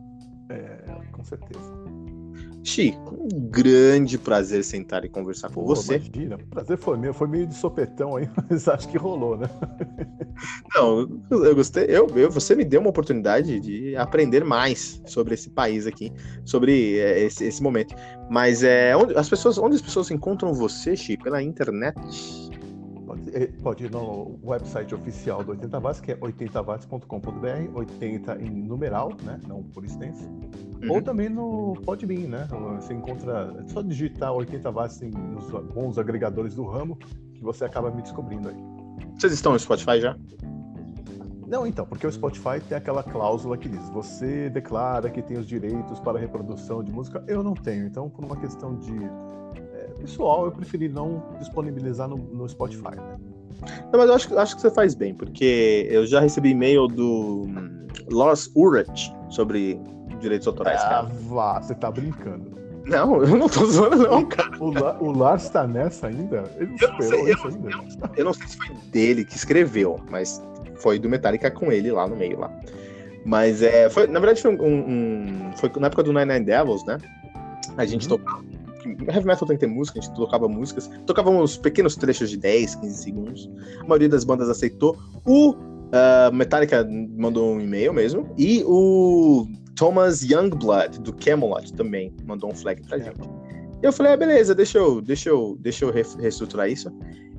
É, 0.50 1.06
com 1.12 1.24
certeza. 1.24 2.01
Xi, 2.64 2.96
um 3.12 3.50
grande 3.50 4.18
prazer 4.18 4.64
sentar 4.64 5.04
e 5.04 5.10
conversar 5.10 5.50
com 5.50 5.62
Pô, 5.62 5.76
você. 5.76 5.96
Imagina, 5.96 6.36
o 6.36 6.48
prazer 6.48 6.78
foi 6.78 6.98
meu, 6.98 7.14
foi 7.14 7.28
meio 7.28 7.48
de 7.48 7.56
sopetão 7.56 8.16
aí, 8.16 8.30
mas 8.50 8.68
acho 8.68 8.88
que 8.88 8.98
rolou, 8.98 9.36
né? 9.36 9.50
Não, 10.76 11.22
eu 11.30 11.56
gostei, 11.56 11.86
eu, 11.86 12.08
eu, 12.16 12.30
você 12.30 12.56
me 12.56 12.64
deu 12.64 12.82
uma 12.82 12.90
oportunidade 12.90 13.60
de 13.60 13.96
aprender 13.96 14.44
mais 14.44 15.02
sobre 15.06 15.34
esse 15.34 15.50
país 15.50 15.88
aqui, 15.88 16.12
sobre 16.46 17.00
é, 17.00 17.22
esse, 17.22 17.44
esse, 17.46 17.64
momento. 17.64 17.96
Mas 18.30 18.64
é, 18.64 18.96
onde 18.96 19.16
as 19.18 19.28
pessoas, 19.28 19.58
onde 19.58 19.76
as 19.76 19.82
pessoas 19.82 20.12
encontram 20.12 20.54
você, 20.54 20.96
Xi? 20.96 21.18
Pela 21.18 21.42
internet? 21.42 21.96
Pode, 23.12 23.36
é, 23.36 23.48
pode, 23.62 23.84
ir 23.84 23.92
no 23.92 24.40
website 24.42 24.96
oficial 24.96 25.44
do 25.44 25.52
80 25.52 25.80
watts, 25.82 26.00
que 26.00 26.14
é 26.14 26.16
80watts.com.br, 26.16 27.78
80 27.78 28.42
em 28.42 28.50
numeral, 28.50 29.12
né? 29.24 29.38
Não 29.46 29.64
por 29.64 29.84
extenso. 29.84 30.24
Uhum. 30.82 30.94
Ou 30.94 31.02
também 31.02 31.28
no 31.28 31.74
Podbean, 31.86 32.30
né? 32.30 32.48
Você 32.80 32.94
encontra. 32.94 33.54
É 33.60 33.68
só 33.68 33.82
digitar 33.82 34.32
80 34.32 34.72
watts 34.72 35.02
nos 35.02 35.50
bons 35.74 35.98
agregadores 35.98 36.56
do 36.56 36.64
ramo 36.64 36.98
que 37.34 37.44
você 37.44 37.66
acaba 37.66 37.92
me 37.92 38.02
descobrindo 38.02 38.48
aí. 38.48 38.56
Vocês 39.18 39.34
estão 39.34 39.52
no 39.52 39.60
Spotify 39.60 40.00
já? 40.00 40.16
Não, 41.46 41.68
então, 41.68 41.86
porque 41.86 42.08
o 42.08 42.12
Spotify 42.12 42.62
tem 42.66 42.78
aquela 42.78 43.04
cláusula 43.04 43.58
que 43.58 43.68
diz: 43.68 43.90
você 43.90 44.50
declara 44.50 45.10
que 45.10 45.22
tem 45.22 45.38
os 45.38 45.46
direitos 45.46 46.00
para 46.00 46.18
reprodução 46.18 46.82
de 46.82 46.94
música. 46.94 47.22
Eu 47.28 47.44
não 47.44 47.56
tenho. 47.56 47.86
Então, 47.88 48.10
por 48.10 48.24
uma 48.24 48.38
questão 48.38 48.78
de 48.78 48.94
pessoal, 50.02 50.46
eu 50.46 50.52
preferi 50.52 50.90
não 50.90 51.24
disponibilizar 51.40 52.08
no, 52.08 52.18
no 52.18 52.48
Spotify. 52.50 52.96
Né? 52.96 53.18
Não, 53.92 54.00
mas 54.00 54.10
eu 54.10 54.16
acho, 54.16 54.40
acho 54.40 54.56
que 54.56 54.62
você 54.62 54.72
faz 54.72 54.96
bem, 54.96 55.14
porque 55.14 55.88
eu 55.90 56.06
já 56.06 56.20
recebi 56.20 56.50
e-mail 56.50 56.88
do 56.88 57.44
hum, 57.44 57.88
Lars 58.12 58.52
Ulrich 58.56 59.14
sobre 59.30 59.80
direitos 60.20 60.48
autorais, 60.48 60.82
ah. 60.82 61.08
Vá, 61.28 61.62
você 61.62 61.76
tá 61.76 61.92
brincando. 61.92 62.60
Não, 62.86 63.22
eu 63.22 63.38
não 63.38 63.48
tô 63.48 63.66
zoando, 63.66 63.98
não, 63.98 64.26
cara. 64.26 64.52
O, 64.60 64.72
La, 64.72 64.98
o 65.00 65.12
Lars 65.12 65.50
tá 65.50 65.68
nessa 65.68 66.08
ainda? 66.08 66.44
Ele 66.58 66.68
não 66.68 66.76
esperou 66.76 67.04
sei, 67.04 67.34
isso 67.34 67.48
eu, 67.48 67.52
ainda? 67.52 67.70
Eu, 67.70 68.10
eu, 68.18 68.26
não 68.26 68.34
sei 68.34 68.48
se 68.48 68.58
foi 68.58 68.76
dele 68.92 69.24
que 69.24 69.36
escreveu, 69.36 70.00
mas 70.10 70.42
foi 70.76 70.98
do 70.98 71.08
Metallica 71.08 71.52
com 71.52 71.72
ele 71.72 71.92
lá 71.92 72.08
no 72.08 72.16
meio 72.16 72.40
lá. 72.40 72.52
Mas 73.24 73.62
é, 73.62 73.88
foi, 73.90 74.08
na 74.08 74.20
verdade 74.20 74.42
foi 74.42 74.58
um, 74.58 74.64
um 74.64 75.52
foi 75.58 75.72
na 75.80 75.88
época 75.88 76.02
do 76.02 76.12
Nine 76.12 76.26
Nine 76.26 76.46
Devils, 76.46 76.84
né? 76.86 76.98
A 77.78 77.86
gente 77.86 78.10
uhum. 78.10 78.18
tocava 78.18 78.44
heavy 79.08 79.26
metal 79.26 79.48
tem 79.48 79.58
que 79.58 79.66
ter 79.66 79.68
música, 79.68 80.00
a 80.00 80.02
gente 80.02 80.14
tocava 80.16 80.48
músicas, 80.48 80.90
tocávamos 81.06 81.58
pequenos 81.58 81.96
trechos 81.96 82.30
de 82.30 82.38
10, 82.38 82.76
15 82.76 83.04
segundos. 83.04 83.50
A 83.80 83.84
maioria 83.84 84.10
das 84.10 84.24
bandas 84.24 84.50
aceitou. 84.50 84.98
O 85.26 85.52
uh, 85.52 86.34
Metallica 86.34 86.88
mandou 87.18 87.54
um 87.54 87.62
e-mail 87.62 87.94
mesmo, 87.94 88.34
e 88.38 88.64
o 88.66 89.48
Thomas 89.76 90.22
Youngblood, 90.24 91.00
do 91.00 91.14
Camelot, 91.14 91.74
também 91.74 92.14
mandou 92.26 92.52
um 92.52 92.56
flag 92.56 92.82
pra 92.88 92.98
gente. 92.98 93.20
Eu 93.82 93.92
falei, 93.92 94.14
ah, 94.14 94.18
beleza, 94.18 94.54
deixa 94.54 94.78
eu, 94.78 95.02
deixa 95.02 95.30
eu, 95.30 95.58
deixa 95.60 95.86
eu 95.86 95.92
reestruturar 95.92 96.70
isso. 96.70 96.92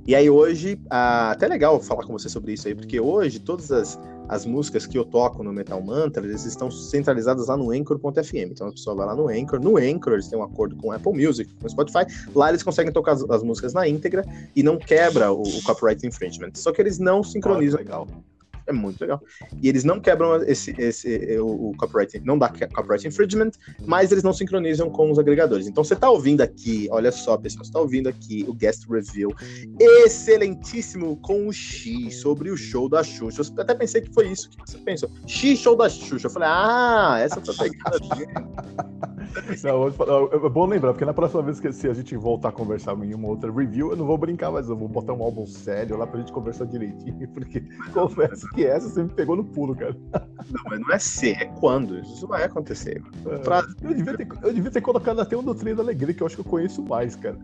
E 0.07 0.15
aí 0.17 0.29
hoje, 0.29 0.75
uh, 0.87 1.31
até 1.31 1.47
legal 1.47 1.81
falar 1.81 2.05
com 2.05 2.13
você 2.13 2.29
sobre 2.29 2.53
isso 2.53 2.67
aí, 2.67 2.75
porque 2.75 2.99
hoje 2.99 3.39
todas 3.39 3.71
as 3.71 3.99
as 4.29 4.47
músicas 4.47 4.87
que 4.87 4.97
eu 4.97 5.05
toco 5.05 5.43
no 5.43 5.53
Metal 5.53 5.81
Mantra, 5.83 6.25
eles 6.25 6.45
estão 6.45 6.71
centralizadas 6.71 7.49
lá 7.49 7.57
no 7.57 7.71
Anchor.fm. 7.71 8.51
Então 8.51 8.69
a 8.69 8.73
pessoa 8.73 8.97
vai 8.97 9.07
lá 9.07 9.15
no 9.15 9.29
Anchor. 9.29 9.61
No 9.61 9.77
Anchor, 9.77 10.15
eles 10.15 10.29
têm 10.29 10.39
um 10.39 10.43
acordo 10.43 10.77
com 10.77 10.93
Apple 10.93 11.13
Music, 11.13 11.53
com 11.61 11.69
Spotify. 11.69 12.07
Lá 12.35 12.49
eles 12.49 12.63
conseguem 12.63 12.93
tocar 12.93 13.13
as, 13.13 13.29
as 13.29 13.43
músicas 13.43 13.73
na 13.73 13.87
íntegra 13.87 14.25
e 14.55 14.63
não 14.63 14.79
quebra 14.79 15.33
o, 15.33 15.43
o 15.43 15.63
copyright 15.63 16.07
infringement. 16.07 16.53
Só 16.55 16.73
que 16.73 16.81
eles 16.81 16.99
não 16.99 17.23
sincronizam. 17.23 17.81
Ah, 17.81 17.83
legal 17.83 18.09
é 18.67 18.73
muito 18.73 19.01
legal. 19.01 19.21
E 19.61 19.69
eles 19.69 19.85
não 19.85 20.01
quebram 20.01 20.43
esse, 20.43 20.75
esse 20.79 21.39
o, 21.39 21.71
o, 21.71 21.77
copyright, 21.77 22.21
não 22.25 22.39
dá 22.39 22.49
copyright 22.49 23.07
infringement, 23.07 23.51
mas 23.85 24.13
eles 24.13 24.23
não 24.25 24.33
sincronizam 24.33 24.91
com 24.91 25.11
os 25.11 25.19
agregadores. 25.19 25.67
Então 25.67 25.83
você 25.85 25.95
está 25.95 26.11
ouvindo 26.11 26.41
aqui, 26.41 26.89
olha 26.91 27.13
só, 27.13 27.37
pessoal, 27.37 27.65
você 27.65 27.71
está 27.71 27.81
ouvindo 27.81 28.09
aqui 28.09 28.45
o 28.49 28.53
guest 28.53 28.89
review 28.89 29.31
excelentíssimo 29.81 31.17
com 31.17 31.49
o 31.49 31.53
X 31.53 32.17
sobre 32.17 32.51
o 32.51 32.57
show 32.57 32.89
da 32.89 33.03
Xuxa. 33.03 33.43
Eu 33.43 33.63
até 33.63 33.75
pensei 33.75 34.01
que 34.01 34.13
foi 34.13 34.29
isso 34.29 34.49
que 34.51 34.57
você 34.59 34.79
pensou. 34.79 35.11
X 35.27 35.59
show 35.59 35.77
da 35.77 35.89
Xuxa. 35.89 36.27
Eu 36.27 36.31
falei, 36.31 36.49
ah, 36.51 37.19
essa 37.21 37.39
a 37.39 37.55
pegada 37.55 37.99
Não, 39.63 39.89
é 39.89 40.49
bom 40.49 40.67
lembrar, 40.67 40.93
porque 40.93 41.05
na 41.05 41.15
próxima 41.15 41.43
vez 41.43 41.59
que 41.59 41.73
se 41.73 41.89
a 41.89 41.95
gente 41.95 42.17
voltar 42.17 42.51
a 42.51 42.53
conversar 42.53 42.97
em 43.05 43.15
uma 43.15 43.29
outra 43.29 43.51
review, 43.51 43.91
eu 43.91 43.97
não 43.97 44.07
vou 44.07 44.19
brincar, 44.19 44.51
mas 44.51 44.69
eu 44.69 44.77
vou 44.77 44.89
botar 44.89 45.13
um 45.13 45.23
álbum 45.23 45.47
sério 45.47 45.97
lá 45.97 46.07
pra 46.07 46.21
gente 46.21 46.33
conversar 46.33 46.67
direitinho, 46.67 47.29
porque 47.33 47.63
confesso 47.93 48.49
que 48.51 48.65
essa 48.65 48.89
você 48.89 49.03
me 49.03 49.09
pegou 49.09 49.37
no 49.37 49.45
pulo, 49.45 49.75
cara. 49.75 49.97
Não, 50.51 50.63
mas 50.65 50.81
não 50.81 50.93
é 50.93 50.99
ser, 50.99 51.37
é 51.41 51.47
quando. 51.61 51.99
Isso 52.01 52.27
vai 52.27 52.45
acontecer. 52.45 53.03
É, 53.27 53.39
pra... 53.39 53.65
eu, 53.83 53.95
devia 53.95 54.17
ter, 54.17 54.29
eu 54.43 54.53
devia 54.53 54.71
ter 54.71 54.81
colocado 54.81 55.21
até 55.21 55.37
o 55.37 55.43
Doutrina 55.43 55.77
da 55.77 55.83
Alegria, 55.83 56.15
que 56.15 56.23
eu 56.23 56.27
acho 56.27 56.37
que 56.37 56.43
eu 56.43 56.51
conheço 56.51 56.83
mais, 56.83 57.17
cara. 57.17 57.37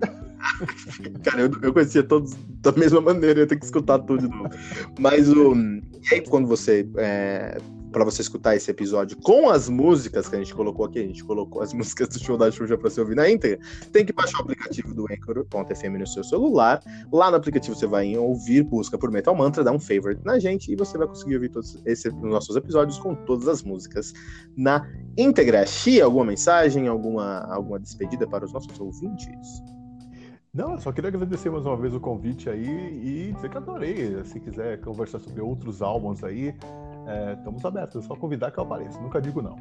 cara, 1.23 1.41
eu, 1.41 1.51
eu 1.63 1.73
conhecia 1.73 2.03
todos 2.03 2.35
da 2.61 2.73
mesma 2.73 3.01
maneira, 3.01 3.41
eu 3.41 3.47
tenho 3.47 3.61
que 3.61 3.67
escutar 3.67 3.99
tudo 4.01 4.29
de 4.29 4.35
novo. 4.35 4.51
Mas 4.99 5.29
o. 5.29 5.55
E 5.55 6.15
aí, 6.15 6.21
quando 6.21 6.47
você 6.47 6.89
é, 6.97 7.59
para 7.93 8.05
você 8.05 8.23
escutar 8.23 8.57
esse 8.57 8.71
episódio 8.71 9.17
com 9.19 9.49
as 9.49 9.69
músicas 9.69 10.29
que 10.29 10.37
a 10.37 10.39
gente 10.39 10.55
colocou 10.55 10.87
aqui, 10.87 10.99
a 10.99 11.07
gente 11.07 11.25
colocou 11.25 11.63
as 11.63 11.73
músicas 11.75 12.09
do 12.09 12.23
show 12.23 12.37
da 12.37 12.51
Xuxa 12.51 12.77
para 12.77 12.91
você 12.91 13.01
ouvir 13.01 13.15
na 13.15 13.29
íntegra, 13.29 13.59
tem 13.93 14.05
que 14.05 14.13
baixar 14.13 14.39
o 14.39 14.43
aplicativo 14.43 14.95
do 14.95 15.05
Anchor.fm 15.05 15.99
no 15.99 16.07
seu 16.07 16.25
celular. 16.25 16.83
Lá 17.13 17.31
no 17.31 17.37
aplicativo 17.37 17.75
você 17.77 17.87
vai 17.87 18.17
ouvir, 18.17 18.63
busca 18.63 18.99
por 18.99 19.11
Metal 19.11 19.35
Mantra, 19.35 19.65
dá 19.65 19.73
um 19.73 19.81
favorite 19.81 20.21
na 20.25 20.39
gente 20.39 20.73
e 20.73 20.77
você 20.77 20.99
vai 20.99 21.07
conseguir 21.07 21.35
ouvir 21.35 21.51
todos 21.51 21.81
esses 21.87 22.13
nossos 22.15 22.57
episódios 22.57 22.99
com 22.99 23.15
todas 23.15 23.49
as 23.49 23.63
músicas 23.63 24.13
na 24.57 24.87
íntegra. 25.17 25.67
Xi, 25.67 26.01
alguma 26.01 26.25
mensagem, 26.25 26.89
alguma, 26.89 27.41
alguma 27.53 27.79
despedida 27.79 28.27
para 28.27 28.45
os 28.45 28.53
nossos 28.53 28.79
ouvintes? 28.79 29.63
Não, 30.59 30.77
só 30.77 30.91
queria 30.91 31.07
agradecer 31.07 31.51
mais 31.51 31.65
uma 31.65 31.77
vez 31.77 31.95
o 31.95 32.01
convite 32.01 32.51
aí 32.51 32.67
e 32.67 33.33
dizer 33.33 33.49
que 33.49 33.57
adorei. 33.57 34.25
Se 34.25 34.41
quiser 34.41 34.81
conversar 34.81 35.21
sobre 35.21 35.41
outros 35.41 35.81
álbuns 35.81 36.25
aí, 36.25 36.53
é, 37.07 37.35
estamos 37.35 37.65
abertos, 37.65 38.05
é 38.05 38.09
só 38.09 38.17
convidar 38.17 38.51
que 38.51 38.59
eu 38.59 38.65
apareça. 38.65 39.01
Nunca 39.01 39.23
digo 39.23 39.41
não. 39.41 39.55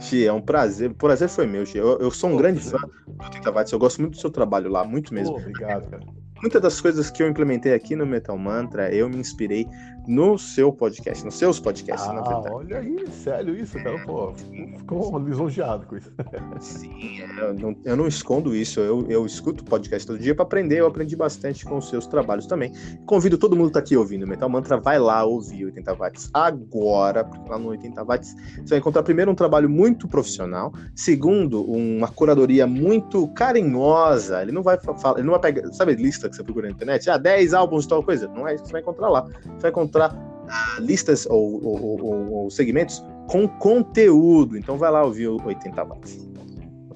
Xi, 0.00 0.26
é 0.26 0.32
um 0.32 0.40
prazer. 0.40 0.92
O 0.92 0.94
prazer 0.94 1.28
foi 1.28 1.46
meu, 1.46 1.66
Xi. 1.66 1.76
Eu, 1.76 1.98
eu 1.98 2.10
sou 2.10 2.30
um 2.30 2.32
Pô, 2.32 2.38
grande 2.38 2.60
fã 2.60 2.78
do 2.78 3.30
Tenta 3.30 3.64
Eu 3.70 3.78
gosto 3.78 4.00
muito 4.00 4.14
do 4.14 4.20
seu 4.20 4.30
trabalho 4.30 4.70
lá, 4.70 4.82
muito 4.82 5.12
mesmo. 5.12 5.34
Pô, 5.34 5.40
obrigado, 5.40 5.90
cara 5.90 6.02
muitas 6.42 6.60
das 6.60 6.80
coisas 6.80 7.08
que 7.08 7.22
eu 7.22 7.28
implementei 7.28 7.72
aqui 7.72 7.94
no 7.94 8.04
Metal 8.04 8.36
Mantra, 8.36 8.92
eu 8.92 9.08
me 9.08 9.16
inspirei 9.16 9.66
no 10.06 10.38
seu 10.38 10.72
podcast, 10.72 11.24
nos 11.24 11.34
seus 11.34 11.60
podcasts, 11.60 12.08
ah, 12.08 12.12
na 12.12 12.22
verdade. 12.22 12.54
Olha 12.54 12.78
aí, 12.78 13.06
sério 13.10 13.54
isso, 13.54 13.76
cara. 13.82 13.98
Pô, 14.04 14.32
ficou 14.78 15.18
lisonjeado 15.18 15.86
com 15.86 15.96
isso. 15.96 16.12
Sim, 16.60 17.22
é, 17.22 17.40
eu 17.40 17.54
não, 17.54 17.76
eu 17.84 17.96
não 17.96 18.06
escondo 18.06 18.54
isso. 18.54 18.80
Eu, 18.80 19.06
eu 19.08 19.24
escuto 19.24 19.64
podcast 19.64 20.06
todo 20.06 20.18
dia 20.18 20.34
para 20.34 20.44
aprender. 20.44 20.80
Eu 20.80 20.86
aprendi 20.86 21.14
bastante 21.14 21.64
com 21.64 21.78
os 21.78 21.88
seus 21.88 22.06
trabalhos 22.06 22.46
também. 22.46 22.72
Convido 23.06 23.38
todo 23.38 23.56
mundo 23.56 23.68
que 23.68 23.74
tá 23.74 23.80
aqui 23.80 23.96
ouvindo 23.96 24.26
Metal 24.26 24.48
Mantra, 24.48 24.78
vai 24.78 24.98
lá 24.98 25.24
ouvir 25.24 25.66
80 25.66 25.94
watts 25.94 26.30
agora, 26.32 27.24
porque 27.24 27.48
lá 27.48 27.58
no 27.58 27.68
80 27.68 28.04
watts 28.04 28.34
você 28.56 28.70
vai 28.70 28.78
encontrar 28.78 29.02
primeiro 29.02 29.30
um 29.30 29.34
trabalho 29.34 29.68
muito 29.68 30.08
profissional, 30.08 30.72
segundo, 30.94 31.62
uma 31.64 32.08
curadoria 32.08 32.66
muito 32.66 33.28
carinhosa. 33.28 34.42
Ele 34.42 34.52
não 34.52 34.62
vai 34.62 34.78
falar, 34.78 35.18
ele 35.18 35.26
não 35.26 35.38
vai 35.38 35.52
pegar, 35.52 35.72
sabe, 35.72 35.94
lista 35.94 36.28
que 36.28 36.36
você 36.36 36.42
procura 36.42 36.66
na 36.66 36.72
internet, 36.72 37.08
ah, 37.08 37.16
10 37.16 37.54
álbuns, 37.54 37.86
tal 37.86 38.02
coisa. 38.02 38.28
Não 38.28 38.46
é 38.46 38.54
isso 38.54 38.64
que 38.64 38.68
você 38.68 38.72
vai 38.72 38.82
encontrar 38.82 39.08
lá. 39.08 39.22
Você 39.22 39.62
vai 39.62 39.70
encontrar 39.92 40.16
ah, 40.48 40.80
listas 40.80 41.26
ou, 41.26 41.62
ou, 41.64 42.02
ou, 42.02 42.32
ou, 42.32 42.50
segmentos 42.50 43.04
com 43.28 43.46
conteúdo. 43.46 44.56
Então 44.56 44.78
vai 44.78 44.90
lá 44.90 45.04
ouvir 45.04 45.28
o 45.28 45.40
80 45.44 45.84
watts. 45.84 46.28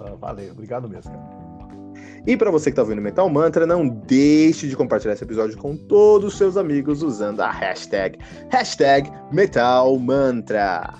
Ah, 0.00 0.14
valeu, 0.18 0.52
obrigado 0.52 0.88
mesmo, 0.88 1.12
cara. 1.12 1.36
E 2.26 2.36
para 2.36 2.50
você 2.50 2.70
que 2.70 2.72
está 2.72 2.82
ouvindo 2.82 3.00
Metal 3.00 3.28
Mantra, 3.30 3.64
não 3.66 3.86
deixe 3.86 4.68
de 4.68 4.76
compartilhar 4.76 5.14
esse 5.14 5.22
episódio 5.22 5.56
com 5.56 5.76
todos 5.76 6.32
os 6.32 6.38
seus 6.38 6.56
amigos 6.56 7.00
usando 7.02 7.40
a 7.40 7.50
hashtag, 7.50 8.18
hashtag 8.50 9.08
Metal 9.30 9.96
Mantra. 9.96 10.92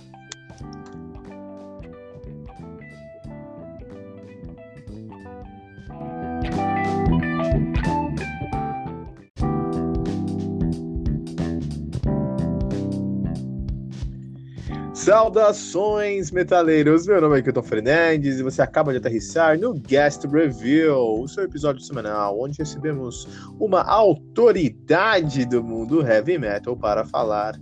Saudações, 15.07 16.33
metaleiros! 16.33 17.07
Meu 17.07 17.21
nome 17.21 17.39
é 17.39 17.43
Kilton 17.43 17.63
Fernandes 17.63 18.41
e 18.41 18.43
você 18.43 18.61
acaba 18.61 18.91
de 18.91 18.99
aterrissar 18.99 19.57
no 19.57 19.73
Guest 19.73 20.25
Review, 20.25 21.21
o 21.21 21.29
seu 21.29 21.45
episódio 21.45 21.81
semanal, 21.81 22.41
onde 22.41 22.59
recebemos 22.59 23.29
uma 23.61 23.85
autoridade 23.85 25.45
do 25.45 25.63
mundo 25.63 26.05
heavy 26.05 26.39
metal 26.39 26.77
para 26.77 27.07
falar 27.07 27.55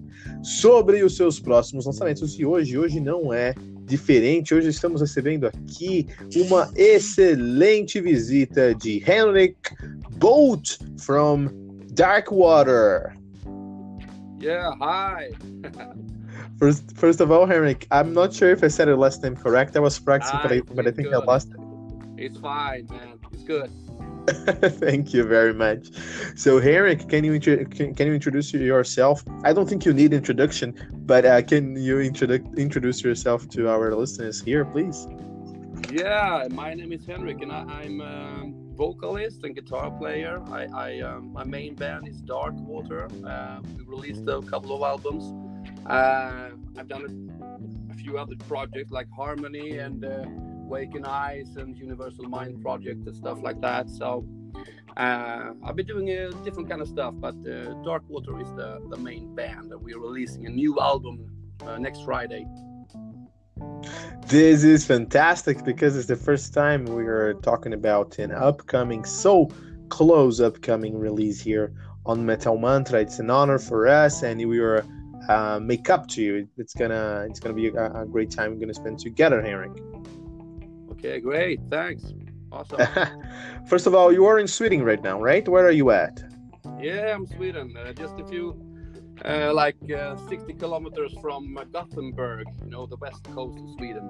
sobre 0.43 1.05
os 1.05 1.19
seus 1.19 1.39
próximos 1.39 1.85
lançamentos. 1.85 2.35
E 2.39 2.47
hoje, 2.47 2.79
hoje 2.79 2.99
não 2.99 3.31
é 3.31 3.55
diferente. 3.85 4.55
Hoje 4.55 4.71
estamos 4.71 5.03
recebendo 5.03 5.47
aqui 5.47 6.07
uma 6.47 6.71
excelente 6.75 8.01
visita 8.01 8.75
de 8.75 9.05
Henrik 9.07 9.59
Bolt 10.17 10.79
from 10.99 11.51
Darkwater. 11.93 13.13
Yeah, 14.41 14.75
hi. 14.81 15.29
First, 16.59 16.97
first 16.97 17.21
of 17.21 17.31
all, 17.31 17.47
Henrik, 17.47 17.87
I'm 17.91 18.15
not 18.15 18.33
sure 18.33 18.51
if 18.51 18.63
I 18.63 18.69
said 18.69 18.89
your 18.89 18.97
last 18.97 19.23
name 19.23 19.37
correct. 19.37 19.77
I 19.77 19.81
was 19.81 19.99
practicing, 19.99 20.39
but 20.43 20.53
I, 20.53 20.61
but 20.61 20.87
I 20.87 20.91
think 20.91 21.09
good. 21.09 21.23
I 21.23 21.25
lost 21.25 21.49
it. 21.51 21.61
It's 22.17 22.39
fine, 22.39 22.87
man. 22.91 23.19
It's 23.33 23.43
good. 23.43 23.71
Thank 24.81 25.13
you 25.13 25.25
very 25.25 25.53
much. 25.53 25.89
So, 26.37 26.59
Henrik, 26.59 27.09
can 27.09 27.25
you 27.25 27.39
can, 27.41 27.95
can 27.95 28.07
you 28.07 28.15
introduce 28.15 28.55
yourself? 28.55 29.23
I 29.43 29.53
don't 29.53 29.69
think 29.69 29.85
you 29.85 29.93
need 29.93 30.15
introduction, 30.15 30.75
but 31.05 31.27
uh, 31.27 31.43
can 31.43 31.77
you 31.77 32.01
introduce 32.01 32.41
introduce 32.57 33.03
yourself 33.03 33.49
to 33.51 33.69
our 33.69 33.95
listeners 33.95 34.41
here, 34.41 34.65
please? 34.65 35.07
Yeah, 35.93 36.47
my 36.51 36.73
name 36.73 36.93
is 36.93 37.05
Henrik, 37.05 37.43
and 37.43 37.53
I, 37.53 37.83
am 37.83 38.01
a 38.01 38.51
vocalist 38.75 39.45
and 39.45 39.55
guitar 39.55 39.91
player. 39.91 40.41
I, 40.51 40.67
I 40.67 41.01
um, 41.01 41.33
my 41.33 41.45
main 41.45 41.75
band 41.75 42.09
is 42.09 42.23
Dark 42.23 42.55
Water. 42.55 43.09
Uh, 43.27 43.61
we 43.77 43.85
released 43.85 44.27
a 44.27 44.41
couple 44.43 44.75
of 44.75 44.83
albums 44.83 45.25
uh, 45.87 46.51
I've 46.77 46.89
done 46.89 47.29
a, 47.91 47.93
a, 47.93 47.97
few 47.97 48.19
other 48.19 48.37
projects 48.49 48.91
like 48.91 49.07
Harmony 49.15 49.79
and 49.79 50.05
uh, 50.05 50.25
Waken 50.27 51.05
Eyes 51.05 51.57
and 51.57 51.77
Universal 51.77 52.25
Mind 52.25 52.63
Project 52.63 53.07
and 53.07 53.15
stuff 53.15 53.43
like 53.43 53.61
that. 53.61 53.91
So 53.91 54.27
uh, 54.97 55.51
I've 55.63 55.77
been 55.77 55.87
doing 55.87 56.11
a 56.11 56.31
different 56.43 56.69
kind 56.69 56.81
of 56.81 56.89
stuff, 56.89 57.15
but 57.17 57.35
uh, 57.47 57.75
Dark 57.83 58.03
Water 58.09 58.41
is 58.41 58.49
the, 58.55 58.81
the 58.89 58.97
main 58.97 59.35
band, 59.35 59.73
and 59.73 59.83
we're 59.83 59.99
releasing 59.99 60.47
a 60.47 60.51
new 60.51 60.81
album 60.81 61.31
uh, 61.67 61.77
next 61.79 62.05
Friday. 62.05 62.47
This 64.27 64.65
is 64.65 64.87
fantastic 64.87 65.65
because 65.65 65.97
it's 65.97 66.09
the 66.09 66.17
first 66.17 66.55
time 66.55 66.87
we 66.87 67.07
are 67.07 67.35
talking 67.35 67.75
about 67.75 68.19
an 68.19 68.33
upcoming, 68.33 69.05
so 69.05 69.51
close 69.91 70.41
upcoming 70.41 70.99
release 70.99 71.41
here 71.41 71.73
on 72.07 72.25
Metal 72.25 72.57
Mantra. 72.57 73.01
It's 73.01 73.19
an 73.19 73.31
honor 73.31 73.59
for 73.59 73.87
us, 73.87 74.23
and 74.23 74.49
we 74.49 74.59
are 74.61 74.85
uh, 75.29 75.59
make 75.61 75.91
up 75.91 76.09
to 76.09 76.23
you. 76.23 76.49
It's 76.57 76.75
gonna 76.75 77.27
it's 77.29 77.41
gonna 77.41 77.55
be 77.55 77.69
a, 77.69 78.03
a 78.03 78.07
great 78.07 78.31
time 78.31 78.53
we're 78.53 78.61
gonna 78.61 78.75
spend 78.75 78.99
together, 78.99 79.43
Henrik. 79.43 79.73
Okay, 80.93 81.21
great. 81.21 81.61
Thanks. 81.71 82.05
Awesome. 82.51 82.81
First 83.67 83.87
of 83.87 83.95
all, 83.95 84.13
you 84.13 84.27
are 84.27 84.39
in 84.39 84.47
Sweden 84.47 84.83
right 84.85 85.03
now, 85.03 85.21
right? 85.21 85.47
Where 85.49 85.67
are 85.67 85.73
you 85.73 85.91
at? 85.91 86.23
Yeah, 86.81 87.15
I'm 87.15 87.27
Sweden. 87.27 87.77
Uh, 87.77 87.93
just 87.93 88.19
a 88.21 88.27
few, 88.27 88.55
uh, 89.25 89.53
like 89.53 89.77
uh, 89.91 90.17
60 90.29 90.53
kilometers 90.55 91.15
from 91.21 91.59
Gothenburg. 91.73 92.47
You 92.63 92.71
know, 92.71 92.87
the 92.87 92.97
west 92.97 93.25
coast 93.25 93.59
of 93.59 93.69
Sweden. 93.77 94.09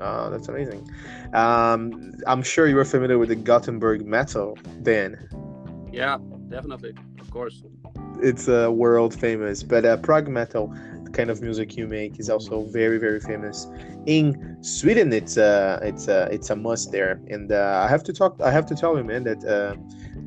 Oh, 0.00 0.30
that's 0.30 0.48
amazing. 0.48 0.88
Um, 1.32 2.12
I'm 2.26 2.42
sure 2.42 2.66
you 2.66 2.78
are 2.78 2.84
familiar 2.84 3.18
with 3.18 3.28
the 3.30 3.36
Gothenburg 3.36 4.04
metal, 4.06 4.58
then. 4.80 5.28
Yeah, 5.92 6.18
definitely. 6.48 6.94
Of 7.28 7.30
course 7.30 7.62
it's 8.20 8.48
uh, 8.48 8.70
world 8.72 9.14
famous. 9.14 9.62
But 9.62 9.84
uh, 9.84 9.96
prog 9.98 10.28
metal, 10.28 10.74
the 11.04 11.10
kind 11.10 11.30
of 11.30 11.40
music 11.40 11.76
you 11.76 11.86
make, 11.86 12.18
is 12.18 12.30
also 12.30 12.64
very 12.64 12.98
very 12.98 13.20
famous 13.20 13.66
in 14.06 14.56
Sweden. 14.62 15.12
It's 15.12 15.36
uh, 15.36 15.80
it's 15.82 16.08
uh, 16.08 16.28
it's 16.30 16.50
a 16.50 16.56
must 16.56 16.92
there. 16.92 17.20
And 17.28 17.52
uh, 17.52 17.82
I 17.84 17.88
have 17.88 18.02
to 18.04 18.12
talk. 18.12 18.40
I 18.40 18.50
have 18.50 18.66
to 18.66 18.74
tell 18.74 18.96
you, 18.96 19.04
man, 19.04 19.24
that 19.24 19.44
uh, 19.44 19.76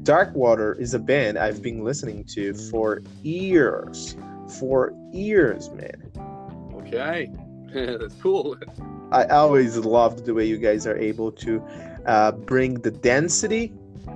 Darkwater 0.03 0.79
is 0.79 0.93
a 0.93 0.99
band 0.99 1.37
I've 1.37 1.61
been 1.61 1.83
listening 1.83 2.23
to 2.35 2.53
for 2.53 3.01
years, 3.23 4.15
for 4.59 4.93
years, 5.11 5.69
man. 5.71 6.11
Okay, 6.75 7.29
that's 7.97 8.15
cool. 8.15 8.57
I 9.11 9.25
always 9.25 9.77
loved 9.77 10.25
the 10.25 10.33
way 10.33 10.45
you 10.45 10.57
guys 10.57 10.87
are 10.87 10.97
able 10.97 11.33
to 11.33 11.61
uh, 12.05 12.31
bring 12.31 12.75
the 12.75 12.91
density 12.91 13.73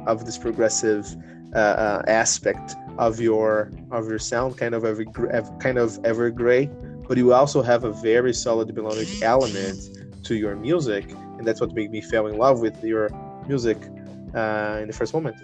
of 0.07 0.26
this 0.26 0.38
progressive 0.38 1.16
uh, 1.56 1.57
uh, 1.57 2.03
aspect 2.07 2.76
of 2.98 3.19
your 3.19 3.72
of 3.91 4.07
your 4.10 4.19
sound, 4.19 4.57
kind 4.57 4.76
of 4.76 4.84
every 4.84 5.06
kind 5.60 5.77
of 5.77 5.99
ever 6.03 6.30
gray, 6.30 6.69
but 7.07 7.18
you 7.18 7.34
also 7.34 7.61
have 7.61 7.84
a 7.84 7.91
very 7.91 8.34
solid 8.34 8.73
melodic 8.76 9.07
element 9.22 9.80
to 10.23 10.36
your 10.36 10.56
music, 10.56 11.10
and 11.38 11.48
that's 11.48 11.61
what 11.61 11.73
made 11.73 11.91
me 11.91 12.02
fall 12.02 12.27
in 12.27 12.38
love 12.38 12.60
with 12.60 12.84
your 12.84 13.10
music 13.48 13.77
uh, 14.36 14.80
in 14.82 14.88
the 14.88 14.94
first 14.94 15.14
moment. 15.14 15.38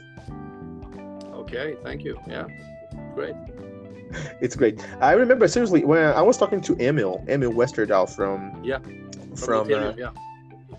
Okay, 1.34 1.76
thank 1.84 2.04
you. 2.04 2.20
Yeah, 2.28 2.48
great. 3.16 3.36
It's 4.42 4.58
great. 4.58 4.86
I 5.00 5.14
remember 5.14 5.48
seriously 5.48 5.86
when 5.86 6.04
I 6.04 6.22
was 6.22 6.38
talking 6.38 6.60
to 6.62 6.76
Emil, 6.86 7.24
Emil 7.30 7.54
Westerdahl 7.54 8.14
from 8.14 8.62
yeah, 8.62 8.80
from, 9.36 9.70
from 9.70 9.74
uh, 9.74 9.94
yeah 9.98 10.10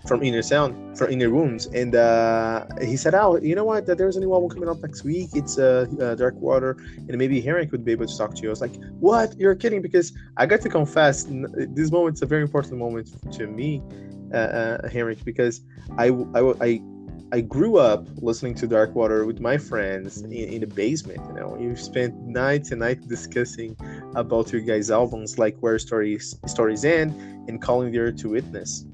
from 0.05 0.23
Inner 0.23 0.41
Sound, 0.41 0.97
from 0.97 1.11
Inner 1.11 1.29
Wounds, 1.29 1.67
and 1.67 1.95
uh, 1.95 2.65
he 2.81 2.97
said, 2.97 3.13
"Oh, 3.15 3.37
you 3.37 3.55
know 3.55 3.63
what? 3.63 3.85
That 3.85 3.97
there's 3.97 4.17
a 4.17 4.19
new 4.19 4.33
album 4.33 4.49
coming 4.49 4.69
up 4.69 4.81
next 4.81 5.03
week. 5.03 5.29
It's 5.33 5.57
uh, 5.57 5.85
uh, 6.01 6.15
Dark 6.15 6.35
Water, 6.35 6.77
and 7.07 7.17
maybe 7.17 7.39
Henrik 7.41 7.71
would 7.71 7.85
be 7.85 7.91
able 7.91 8.07
to 8.07 8.17
talk 8.17 8.35
to 8.35 8.41
you." 8.41 8.49
I 8.49 8.51
was 8.51 8.61
like, 8.61 8.75
"What? 8.99 9.37
You're 9.39 9.55
kidding?" 9.55 9.81
Because 9.81 10.13
I 10.37 10.45
got 10.45 10.61
to 10.61 10.69
confess, 10.69 11.25
this 11.27 11.91
moment's 11.91 12.21
a 12.21 12.25
very 12.25 12.41
important 12.41 12.77
moment 12.77 13.09
to 13.33 13.47
me, 13.47 13.81
uh, 14.33 14.37
uh, 14.37 14.89
Henrik, 14.89 15.23
because 15.23 15.61
I, 15.97 16.07
I, 16.35 16.53
I 16.61 16.81
I 17.33 17.41
grew 17.41 17.77
up 17.77 18.05
listening 18.17 18.53
to 18.55 18.67
Dark 18.67 18.93
Water 18.93 19.25
with 19.25 19.39
my 19.39 19.57
friends 19.57 20.21
in, 20.21 20.31
in, 20.31 20.61
the 20.61 20.67
basement. 20.67 21.19
You 21.29 21.33
know, 21.33 21.57
you 21.59 21.75
spent 21.75 22.15
nights 22.27 22.69
and 22.69 22.79
nights 22.79 23.07
discussing 23.07 23.75
about 24.13 24.51
your 24.51 24.61
guys' 24.61 24.91
albums, 24.91 25.39
like 25.39 25.57
Where 25.57 25.79
Stories 25.79 26.35
Stories 26.45 26.85
End 26.85 27.11
and 27.49 27.59
Calling 27.59 27.91
the 27.91 27.97
Earth 27.97 28.17
to 28.17 28.29
Witness. 28.29 28.85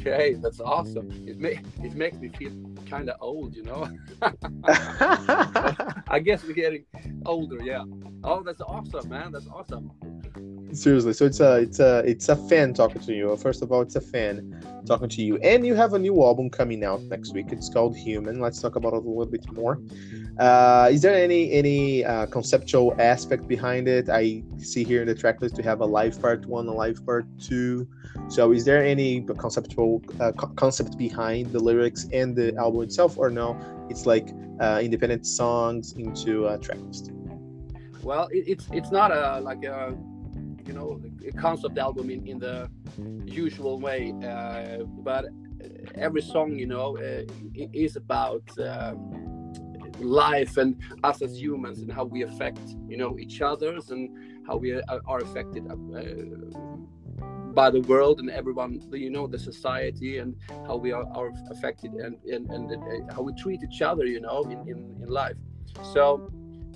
Okay, 0.00 0.34
that's 0.34 0.60
awesome. 0.60 1.10
It 1.26 1.38
may, 1.38 1.56
mm. 1.56 1.84
it 1.84 1.94
makes 1.94 2.16
me 2.16 2.30
feel 2.30 2.52
kind 2.88 3.10
of 3.10 3.16
old, 3.20 3.54
you 3.54 3.62
know. 3.64 3.86
I 6.08 6.20
guess 6.24 6.42
we're 6.42 6.54
getting 6.54 6.86
older, 7.26 7.62
yeah. 7.62 7.84
Oh, 8.24 8.42
that's 8.42 8.62
awesome, 8.62 9.10
man. 9.10 9.30
That's 9.30 9.46
awesome. 9.48 9.90
Seriously, 10.72 11.12
so 11.12 11.26
it's 11.26 11.40
a 11.40 11.56
it's 11.56 11.80
a 11.80 11.98
it's 12.06 12.28
a 12.28 12.36
fan 12.36 12.72
talking 12.74 13.02
to 13.02 13.12
you. 13.12 13.36
First 13.36 13.62
of 13.62 13.72
all, 13.72 13.80
it's 13.80 13.96
a 13.96 14.00
fan 14.00 14.62
talking 14.86 15.08
to 15.08 15.22
you, 15.22 15.36
and 15.38 15.66
you 15.66 15.74
have 15.74 15.94
a 15.94 15.98
new 15.98 16.22
album 16.22 16.48
coming 16.48 16.84
out 16.84 17.02
next 17.02 17.34
week. 17.34 17.46
It's 17.50 17.68
called 17.68 17.96
Human. 17.96 18.40
Let's 18.40 18.60
talk 18.60 18.76
about 18.76 18.92
it 18.94 19.04
a 19.04 19.08
little 19.08 19.26
bit 19.26 19.50
more. 19.52 19.80
Uh, 20.38 20.88
is 20.92 21.02
there 21.02 21.14
any 21.14 21.50
any 21.50 22.04
uh, 22.04 22.26
conceptual 22.26 22.94
aspect 23.00 23.48
behind 23.48 23.88
it? 23.88 24.08
I 24.08 24.42
see 24.58 24.84
here 24.84 25.02
in 25.02 25.08
the 25.08 25.14
tracklist 25.14 25.54
to 25.56 25.62
have 25.62 25.80
a 25.80 25.86
live 25.86 26.20
part 26.22 26.46
one, 26.46 26.68
a 26.68 26.72
live 26.72 27.04
part 27.04 27.26
two. 27.40 27.88
So, 28.28 28.52
is 28.52 28.64
there 28.64 28.84
any 28.84 29.22
conceptual 29.22 30.02
uh, 30.20 30.32
co- 30.32 30.52
concept 30.54 30.96
behind 30.96 31.52
the 31.52 31.58
lyrics 31.58 32.06
and 32.12 32.36
the 32.36 32.54
album 32.56 32.82
itself, 32.82 33.18
or 33.18 33.28
no? 33.28 33.58
It's 33.90 34.06
like 34.06 34.30
uh, 34.60 34.80
independent 34.82 35.26
songs 35.26 35.94
into 35.94 36.46
a 36.46 36.58
tracklist. 36.58 37.10
Well, 38.02 38.28
it, 38.28 38.44
it's 38.46 38.68
it's 38.72 38.92
not 38.92 39.10
a 39.10 39.40
like 39.40 39.64
a 39.64 39.96
you 40.70 40.76
know 40.78 40.88
concept 41.46 41.76
album 41.78 42.06
in, 42.10 42.20
in 42.26 42.38
the 42.38 42.70
usual 43.24 43.74
way, 43.86 44.14
uh, 44.32 44.84
but 45.08 45.24
every 46.06 46.22
song 46.22 46.48
you 46.62 46.66
know 46.66 46.88
uh, 46.98 47.22
is 47.84 47.96
about. 47.96 48.46
Um, 48.58 48.98
life 50.02 50.56
and 50.56 50.80
us 51.04 51.20
as 51.20 51.38
humans 51.38 51.80
and 51.80 51.92
how 51.92 52.04
we 52.04 52.22
affect 52.22 52.64
you 52.88 52.96
know 52.96 53.18
each 53.18 53.42
others 53.42 53.90
and 53.90 54.08
how 54.46 54.56
we 54.56 54.72
are 55.12 55.20
affected 55.28 55.62
uh, 55.70 55.74
by 57.52 57.68
the 57.70 57.80
world 57.82 58.20
and 58.20 58.30
everyone, 58.30 58.80
you 58.92 59.10
know, 59.10 59.26
the 59.26 59.38
society 59.38 60.18
and 60.18 60.36
how 60.66 60.76
we 60.76 60.92
are, 60.92 61.04
are 61.14 61.32
affected 61.50 61.92
and, 61.92 62.16
and, 62.24 62.48
and, 62.50 62.70
and 62.70 63.12
how 63.12 63.22
we 63.22 63.32
treat 63.34 63.60
each 63.62 63.82
other, 63.82 64.06
you 64.06 64.20
know, 64.20 64.42
in, 64.44 64.58
in, 64.68 64.78
in 65.02 65.08
life. 65.08 65.36
So 65.92 66.30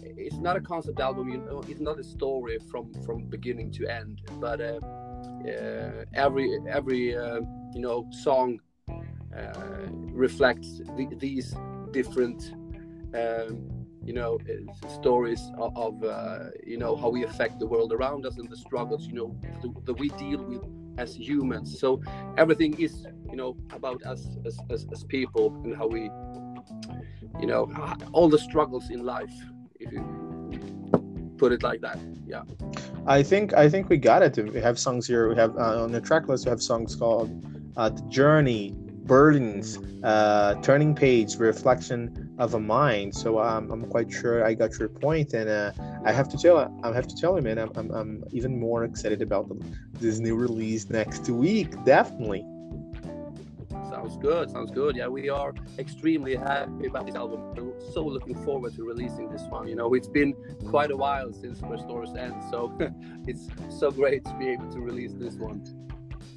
it's 0.04 0.36
not 0.36 0.56
a 0.56 0.60
concept 0.60 1.00
album, 1.00 1.28
you 1.28 1.38
know, 1.38 1.62
it's 1.68 1.80
not 1.80 1.98
a 1.98 2.04
story 2.04 2.58
from 2.70 2.92
from 3.04 3.24
beginning 3.24 3.72
to 3.72 3.86
end, 3.86 4.20
but 4.40 4.60
uh, 4.60 4.78
uh, 5.48 6.04
every 6.14 6.58
every 6.68 7.16
uh, 7.16 7.40
you 7.72 7.80
know 7.80 8.06
song 8.10 8.60
uh, 8.88 9.86
reflects 10.12 10.78
the, 10.96 11.08
these 11.18 11.54
different. 11.92 12.54
Um, 13.14 13.70
you 14.04 14.12
know 14.12 14.38
uh, 14.50 14.88
stories 14.88 15.50
of, 15.56 15.74
of 15.76 16.04
uh, 16.04 16.50
you 16.66 16.76
know 16.76 16.94
how 16.94 17.08
we 17.08 17.24
affect 17.24 17.58
the 17.58 17.66
world 17.66 17.90
around 17.92 18.26
us 18.26 18.36
and 18.36 18.50
the 18.50 18.56
struggles 18.56 19.06
you 19.06 19.14
know 19.14 19.34
that 19.86 19.94
we 19.94 20.10
deal 20.10 20.42
with 20.44 20.62
as 20.98 21.16
humans 21.16 21.80
so 21.80 22.02
everything 22.36 22.78
is 22.78 23.06
you 23.30 23.36
know 23.36 23.56
about 23.72 24.02
us 24.04 24.26
as, 24.44 24.58
as, 24.70 24.86
as 24.92 25.04
people 25.04 25.54
and 25.64 25.74
how 25.74 25.86
we 25.86 26.10
you 27.40 27.46
know 27.46 27.72
all 28.12 28.28
the 28.28 28.38
struggles 28.38 28.90
in 28.90 29.04
life 29.04 29.34
if 29.80 29.92
you 29.92 30.02
put 31.36 31.52
it 31.52 31.62
like 31.62 31.80
that 31.80 31.98
yeah 32.26 32.42
I 33.06 33.22
think 33.22 33.52
I 33.52 33.68
think 33.68 33.88
we 33.88 33.98
got 33.98 34.22
it. 34.22 34.36
We 34.52 34.60
have 34.60 34.78
songs 34.78 35.06
here. 35.06 35.28
We 35.28 35.36
have 35.36 35.56
uh, 35.56 35.82
on 35.82 35.92
the 35.92 36.00
track 36.00 36.28
list. 36.28 36.46
We 36.46 36.50
have 36.50 36.62
songs 36.62 36.96
called 36.96 37.30
uh, 37.76 37.90
"The 37.90 38.02
Journey," 38.08 38.72
"Burdens," 39.04 39.78
uh, 40.02 40.54
"Turning 40.62 40.94
Page," 40.94 41.36
"Reflection 41.36 42.34
of 42.38 42.54
a 42.54 42.60
Mind." 42.60 43.14
So 43.14 43.40
um, 43.40 43.70
I'm 43.70 43.84
quite 43.90 44.10
sure 44.10 44.44
I 44.44 44.54
got 44.54 44.78
your 44.78 44.88
point, 44.88 45.34
and 45.34 45.50
uh, 45.50 45.72
I 46.04 46.12
have 46.12 46.30
to 46.30 46.38
tell 46.38 46.56
I 46.82 46.92
have 46.92 47.06
to 47.06 47.16
tell 47.16 47.36
you, 47.36 47.42
man, 47.42 47.58
I'm, 47.58 47.72
I'm, 47.76 47.90
I'm 47.90 48.24
even 48.32 48.58
more 48.58 48.84
excited 48.84 49.20
about 49.20 49.48
the, 49.48 49.62
this 50.00 50.18
new 50.18 50.34
release 50.34 50.88
next 50.88 51.28
week. 51.28 51.68
Definitely. 51.84 52.46
Sounds 54.04 54.18
good. 54.18 54.50
Sounds 54.50 54.70
good. 54.70 54.96
Yeah, 54.96 55.08
we 55.08 55.30
are 55.30 55.54
extremely 55.78 56.34
happy 56.34 56.88
about 56.88 57.06
this 57.06 57.14
album. 57.14 57.54
We're 57.54 57.72
so 57.90 58.04
looking 58.04 58.34
forward 58.44 58.74
to 58.74 58.84
releasing 58.84 59.30
this 59.30 59.40
one. 59.48 59.66
You 59.66 59.76
know, 59.76 59.94
it's 59.94 60.08
been 60.08 60.34
quite 60.66 60.90
a 60.90 60.96
while 60.96 61.32
since 61.32 61.62
Restore's 61.62 62.14
End, 62.14 62.34
so 62.50 62.76
it's 63.26 63.48
so 63.70 63.90
great 63.90 64.22
to 64.26 64.34
be 64.34 64.48
able 64.48 64.70
to 64.72 64.80
release 64.80 65.14
this 65.14 65.36
one. 65.36 65.62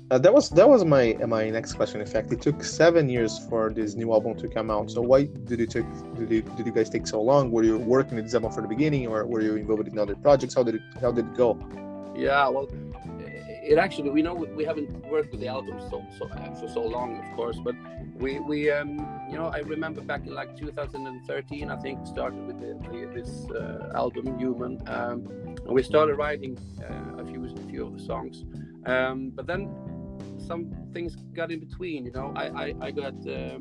Uh, 0.09 0.17
that 0.17 0.33
was 0.33 0.49
that 0.51 0.69
was 0.69 0.85
my 0.85 1.17
my 1.27 1.49
next 1.49 1.73
question. 1.73 1.99
In 1.99 2.07
fact, 2.07 2.31
it 2.31 2.39
took 2.39 2.63
seven 2.63 3.09
years 3.09 3.37
for 3.49 3.69
this 3.69 3.95
new 3.95 4.13
album 4.13 4.37
to 4.37 4.47
come 4.47 4.71
out. 4.71 4.89
So 4.89 5.01
why 5.01 5.25
did 5.25 5.59
it 5.59 5.69
take 5.69 5.89
did, 6.15 6.31
it, 6.31 6.55
did 6.55 6.65
you 6.65 6.71
guys 6.71 6.89
take 6.89 7.05
so 7.05 7.21
long? 7.21 7.51
Were 7.51 7.63
you 7.63 7.77
working 7.77 8.15
with 8.15 8.23
this 8.23 8.33
album 8.33 8.53
from 8.53 8.63
the 8.63 8.69
beginning, 8.69 9.07
or 9.07 9.25
were 9.25 9.41
you 9.41 9.57
involved 9.57 9.89
in 9.89 9.99
other 9.99 10.15
projects? 10.15 10.53
How 10.55 10.63
did 10.63 10.75
it 10.75 10.81
how 11.01 11.11
did 11.11 11.25
it 11.25 11.35
go? 11.35 11.59
Yeah, 12.15 12.47
well, 12.47 12.67
it 13.67 13.77
actually 13.77 14.09
we 14.09 14.21
know 14.21 14.33
we 14.33 14.63
haven't 14.63 14.89
worked 15.07 15.31
with 15.31 15.41
the 15.41 15.47
album 15.47 15.79
so, 15.89 16.05
so 16.17 16.25
uh, 16.29 16.55
for 16.55 16.67
so 16.69 16.81
long, 16.81 17.17
of 17.23 17.35
course, 17.35 17.57
but 17.63 17.75
we 18.15 18.39
we 18.39 18.71
um 18.71 18.91
you 19.29 19.37
know 19.37 19.47
I 19.47 19.59
remember 19.59 20.01
back 20.01 20.25
in 20.25 20.33
like 20.33 20.55
2013 20.55 21.69
I 21.69 21.75
think 21.77 22.07
started 22.07 22.47
with 22.47 22.59
the, 22.59 22.71
the, 22.89 23.05
this 23.13 23.49
uh, 23.51 23.91
album 23.93 24.39
Human, 24.39 24.81
um, 24.87 25.27
and 25.65 25.73
we 25.77 25.83
started 25.83 26.15
writing 26.15 26.57
uh, 26.81 27.21
a 27.21 27.25
few 27.25 27.43
a 27.45 27.69
few 27.69 27.85
of 27.85 27.97
the 27.97 28.03
songs, 28.03 28.45
um, 28.85 29.31
but 29.35 29.45
then 29.47 29.69
some 30.37 30.71
things 30.93 31.15
got 31.33 31.51
in 31.51 31.59
between. 31.59 32.05
You 32.05 32.11
know, 32.11 32.33
I 32.35 32.45
I, 32.63 32.75
I 32.81 32.91
got. 32.91 33.15
Uh, 33.27 33.59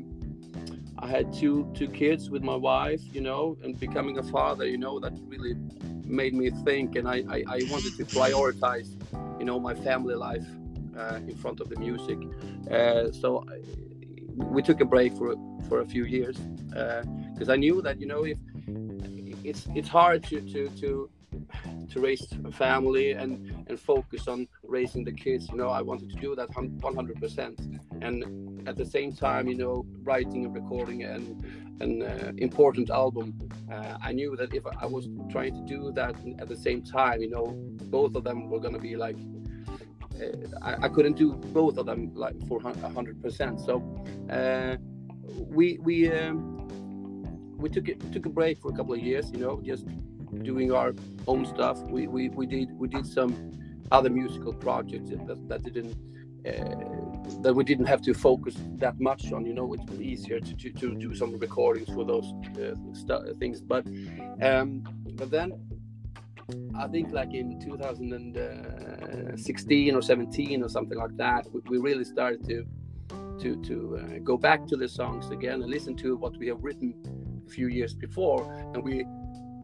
I 0.99 1.07
had 1.07 1.31
two 1.31 1.71
two 1.75 1.89
kids 1.89 2.31
with 2.31 2.41
my 2.41 2.55
wife, 2.55 3.01
you 3.13 3.21
know, 3.21 3.55
and 3.63 3.79
becoming 3.79 4.17
a 4.17 4.23
father, 4.23 4.65
you 4.65 4.79
know, 4.79 4.99
that 4.99 5.13
really 5.27 5.55
made 6.03 6.33
me 6.33 6.49
think, 6.65 6.95
and 6.95 7.07
I 7.07 7.17
I, 7.29 7.43
I 7.47 7.59
wanted 7.69 7.93
to 7.97 8.05
prioritize 8.05 8.96
you 9.39 9.45
know 9.45 9.59
my 9.59 9.73
family 9.73 10.15
life 10.15 10.45
uh, 10.97 11.19
in 11.27 11.35
front 11.35 11.59
of 11.59 11.69
the 11.69 11.77
music. 11.77 12.17
Uh, 12.71 13.11
so 13.11 13.43
I, 13.49 13.59
we 14.35 14.61
took 14.61 14.81
a 14.81 14.85
break 14.85 15.15
for 15.15 15.35
for 15.67 15.81
a 15.81 15.85
few 15.85 16.05
years 16.05 16.37
because 17.33 17.49
I 17.49 17.55
knew 17.55 17.81
that 17.81 17.99
you 17.99 18.07
know 18.07 18.23
if 18.23 18.37
it's 19.43 19.67
it's 19.75 19.87
hard 19.87 20.23
to 20.25 20.41
to 20.41 20.69
to 20.81 21.09
to 21.89 21.99
raise 21.99 22.27
a 22.45 22.51
family 22.51 23.11
and 23.11 23.65
and 23.67 23.79
focus 23.79 24.27
on 24.27 24.47
raising 24.63 25.03
the 25.03 25.11
kids. 25.11 25.49
You 25.49 25.57
know 25.57 25.69
i 25.69 25.81
wanted 25.81 26.09
to 26.09 26.15
do 26.17 26.35
that 26.35 26.49
100% 26.49 27.79
and 28.01 28.67
at 28.67 28.77
the 28.77 28.85
same 28.85 29.13
time 29.13 29.47
you 29.47 29.55
know 29.55 29.85
writing 30.03 30.45
and 30.45 30.53
recording 30.53 31.03
an 31.03 31.23
an 31.79 32.01
uh, 32.01 32.31
important 32.37 32.89
album. 32.89 33.33
Uh, 33.71 33.97
i 34.01 34.11
knew 34.11 34.35
that 34.35 34.53
if 34.53 34.65
i 34.65 34.85
was 34.85 35.09
trying 35.29 35.53
to 35.53 35.63
do 35.75 35.91
that 35.91 36.15
at 36.39 36.47
the 36.47 36.55
same 36.55 36.81
time 36.81 37.21
you 37.21 37.29
know 37.29 37.45
both 37.97 38.15
of 38.15 38.23
them 38.23 38.49
were 38.49 38.59
going 38.59 38.73
to 38.73 38.79
be 38.79 38.95
like 38.95 39.17
uh, 40.21 40.47
I, 40.61 40.85
I, 40.85 40.89
couldn't 40.89 41.17
do 41.17 41.33
both 41.33 41.77
of 41.77 41.85
them 41.85 42.11
like 42.15 42.35
for 42.47 42.59
100% 42.59 43.65
so 43.65 43.73
uh, 44.33 44.77
we 45.57 45.77
we 45.81 46.11
um, 46.11 46.67
we 47.57 47.69
took 47.69 47.87
it 47.89 47.99
took 48.11 48.25
a 48.25 48.29
break 48.29 48.59
for 48.59 48.69
a 48.71 48.75
couple 48.75 48.93
of 48.93 48.99
years 48.99 49.29
you 49.31 49.39
know 49.39 49.61
just 49.63 49.85
doing 50.37 50.71
our 50.71 50.93
own 51.27 51.45
stuff. 51.45 51.79
We, 51.81 52.07
we, 52.07 52.29
we 52.29 52.45
did 52.45 52.71
we 52.77 52.87
did 52.87 53.05
some 53.05 53.51
other 53.91 54.09
musical 54.09 54.53
projects 54.53 55.09
that, 55.09 55.49
that 55.49 55.63
didn't 55.63 55.97
uh, 56.47 56.75
that 57.41 57.53
we 57.53 57.63
didn't 57.63 57.85
have 57.85 58.01
to 58.01 58.13
focus 58.13 58.55
that 58.77 58.99
much 58.99 59.31
on. 59.31 59.45
You 59.45 59.53
know, 59.53 59.71
it 59.73 59.79
was 59.89 60.01
easier 60.01 60.39
to, 60.39 60.55
to, 60.55 60.71
to 60.71 60.95
do 60.95 61.15
some 61.15 61.37
recordings 61.37 61.89
for 61.89 62.03
those 62.05 62.33
uh, 62.57 62.73
st- 62.93 63.37
things. 63.39 63.61
But 63.61 63.85
um, 64.41 64.83
but 65.15 65.29
then 65.29 65.53
I 66.77 66.87
think 66.87 67.11
like 67.11 67.33
in 67.33 67.59
2016 67.59 69.95
or 69.95 70.01
17 70.01 70.63
or 70.63 70.69
something 70.69 70.97
like 70.97 71.17
that, 71.17 71.45
we, 71.51 71.59
we 71.69 71.79
really 71.79 72.05
started 72.05 72.47
to 72.47 72.65
to 73.39 73.61
to 73.63 73.97
uh, 73.97 74.19
go 74.23 74.37
back 74.37 74.65
to 74.67 74.77
the 74.77 74.87
songs 74.87 75.29
again 75.31 75.61
and 75.61 75.69
listen 75.69 75.97
to 75.97 76.15
what 76.15 76.37
we 76.37 76.47
have 76.47 76.63
written 76.63 76.93
a 77.45 77.49
few 77.49 77.67
years 77.67 77.93
before, 77.93 78.49
and 78.73 78.81
we 78.83 79.05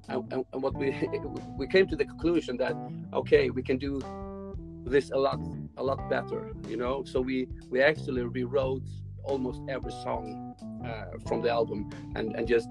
and, 0.09 0.45
and, 0.53 0.61
what 0.61 0.73
we 0.75 0.91
we 1.57 1.67
came 1.67 1.87
to 1.87 1.95
the 1.95 2.05
conclusion 2.05 2.57
that 2.57 2.75
okay 3.13 3.49
we 3.49 3.61
can 3.61 3.77
do 3.77 4.01
this 4.85 5.11
a 5.11 5.17
lot 5.17 5.39
a 5.77 5.83
lot 5.83 6.09
better 6.09 6.51
you 6.67 6.77
know? 6.77 7.03
So 7.03 7.21
we 7.21 7.47
we 7.69 7.81
actually 7.81 8.23
rewrote 8.23 8.87
almost 9.23 9.61
every 9.69 9.91
song 9.91 10.55
uh, 10.85 11.17
from 11.27 11.41
the 11.41 11.49
album 11.49 11.89
and 12.15 12.35
and 12.35 12.47
just 12.47 12.69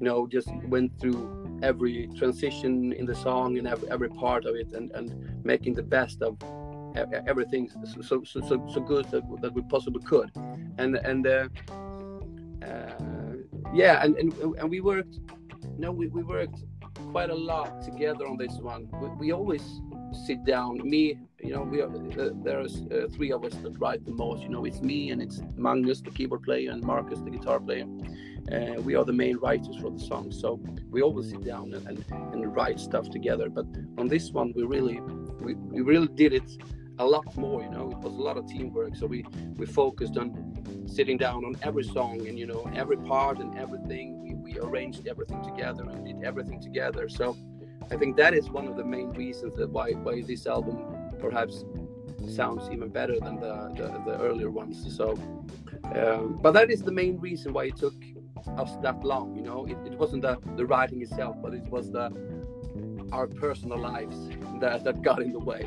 you 0.00 0.06
know 0.08 0.26
just 0.26 0.48
went 0.64 0.98
through 1.00 1.60
every 1.62 2.08
transition 2.18 2.92
in 2.92 3.06
the 3.06 3.14
song 3.14 3.58
and 3.58 3.66
every, 3.66 3.90
every 3.90 4.08
part 4.08 4.44
of 4.44 4.54
it 4.54 4.72
and 4.72 4.90
and 4.92 5.44
making 5.44 5.74
the 5.74 5.82
best 5.82 6.22
of 6.22 6.36
everything 7.26 7.70
so 8.02 8.22
so 8.24 8.40
so, 8.48 8.66
so 8.72 8.80
good 8.80 9.04
that, 9.10 9.22
that 9.40 9.52
we 9.54 9.62
possibly 9.62 10.02
could. 10.02 10.30
And 10.78 10.96
and 10.96 11.26
uh, 11.26 11.48
uh, 12.66 12.92
yeah 13.72 14.02
and, 14.02 14.16
and 14.16 14.32
and 14.58 14.70
we 14.70 14.80
worked 14.80 15.18
no, 15.78 15.90
we, 15.92 16.08
we 16.08 16.22
worked 16.22 16.64
quite 17.12 17.30
a 17.30 17.34
lot 17.34 17.82
together 17.82 18.26
on 18.26 18.36
this 18.36 18.56
one. 18.60 18.88
We, 19.00 19.08
we 19.08 19.32
always 19.32 19.62
sit 20.26 20.44
down. 20.44 20.80
Me, 20.88 21.18
you 21.42 21.52
know, 21.54 21.62
we 21.62 21.80
are, 21.80 21.90
uh, 21.90 22.30
there's 22.42 22.82
uh, 22.82 23.08
three 23.12 23.32
of 23.32 23.44
us 23.44 23.54
that 23.56 23.78
write 23.78 24.04
the 24.04 24.12
most. 24.12 24.42
You 24.42 24.50
know, 24.50 24.64
it's 24.64 24.80
me 24.80 25.10
and 25.10 25.22
it's 25.22 25.42
Magnus, 25.56 26.00
the 26.00 26.10
keyboard 26.10 26.42
player, 26.42 26.70
and 26.70 26.82
Marcus, 26.82 27.20
the 27.20 27.30
guitar 27.30 27.60
player. 27.60 27.86
Uh, 28.52 28.80
we 28.80 28.94
are 28.94 29.04
the 29.04 29.12
main 29.12 29.36
writers 29.36 29.76
for 29.80 29.90
the 29.90 29.98
song, 29.98 30.32
so 30.32 30.60
we 30.90 31.02
always 31.02 31.30
sit 31.30 31.44
down 31.44 31.72
and, 31.74 31.86
and, 31.86 32.04
and 32.32 32.56
write 32.56 32.80
stuff 32.80 33.08
together. 33.10 33.48
But 33.48 33.66
on 33.98 34.08
this 34.08 34.30
one, 34.32 34.52
we 34.56 34.64
really 34.64 35.00
we, 35.40 35.54
we 35.54 35.80
really 35.82 36.08
did 36.08 36.32
it 36.32 36.50
a 37.00 37.06
lot 37.06 37.36
more. 37.36 37.62
You 37.62 37.70
know, 37.70 37.90
it 37.90 37.98
was 37.98 38.14
a 38.14 38.22
lot 38.22 38.36
of 38.36 38.46
teamwork. 38.46 38.94
So 38.94 39.06
we 39.06 39.24
we 39.56 39.66
focused 39.66 40.16
on 40.16 40.86
sitting 40.86 41.16
down 41.16 41.44
on 41.44 41.56
every 41.62 41.84
song 41.84 42.26
and 42.28 42.38
you 42.38 42.46
know 42.46 42.70
every 42.74 42.98
part 42.98 43.38
and 43.38 43.58
everything 43.58 44.42
we 44.42 44.58
arranged 44.58 45.06
everything 45.06 45.42
together 45.42 45.82
and 45.82 46.04
did 46.04 46.22
everything 46.24 46.60
together. 46.60 47.08
So 47.08 47.36
I 47.90 47.96
think 47.96 48.16
that 48.16 48.34
is 48.34 48.50
one 48.50 48.66
of 48.68 48.76
the 48.76 48.84
main 48.84 49.10
reasons 49.10 49.54
that 49.56 49.70
why 49.70 49.92
why 49.92 50.22
this 50.22 50.46
album 50.46 50.78
perhaps 51.18 51.64
sounds 52.28 52.68
even 52.70 52.88
better 52.90 53.18
than 53.18 53.40
the 53.40 53.54
the, 53.78 53.88
the 54.10 54.18
earlier 54.18 54.50
ones. 54.50 54.76
So, 54.96 55.18
um, 55.96 56.38
but 56.42 56.52
that 56.52 56.70
is 56.70 56.82
the 56.82 56.92
main 56.92 57.18
reason 57.18 57.52
why 57.52 57.64
it 57.64 57.76
took 57.76 57.94
us 58.58 58.76
that 58.82 59.02
long. 59.04 59.36
You 59.36 59.42
know, 59.42 59.66
it, 59.66 59.78
it 59.90 59.98
wasn't 59.98 60.22
the 60.22 60.38
the 60.56 60.66
writing 60.66 61.00
itself, 61.02 61.36
but 61.42 61.54
it 61.54 61.64
was 61.64 61.90
the 61.90 62.06
our 63.12 63.26
personal 63.26 63.78
lives 63.78 64.28
that 64.60 64.84
that 64.84 65.02
got 65.02 65.22
in 65.22 65.32
the 65.32 65.38
way. 65.38 65.64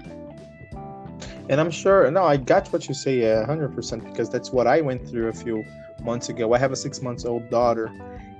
And 1.49 1.59
I'm 1.59 1.71
sure, 1.71 2.09
no, 2.09 2.23
I 2.23 2.37
got 2.37 2.67
what 2.69 2.87
you 2.87 2.93
say 2.93 3.31
uh, 3.31 3.45
100% 3.45 4.03
because 4.03 4.29
that's 4.29 4.51
what 4.51 4.65
I 4.67 4.81
went 4.81 5.07
through 5.07 5.27
a 5.27 5.33
few 5.33 5.63
months 6.01 6.29
ago. 6.29 6.53
I 6.53 6.57
have 6.57 6.71
a 6.71 6.75
six 6.75 7.01
months 7.01 7.25
old 7.25 7.49
daughter 7.49 7.91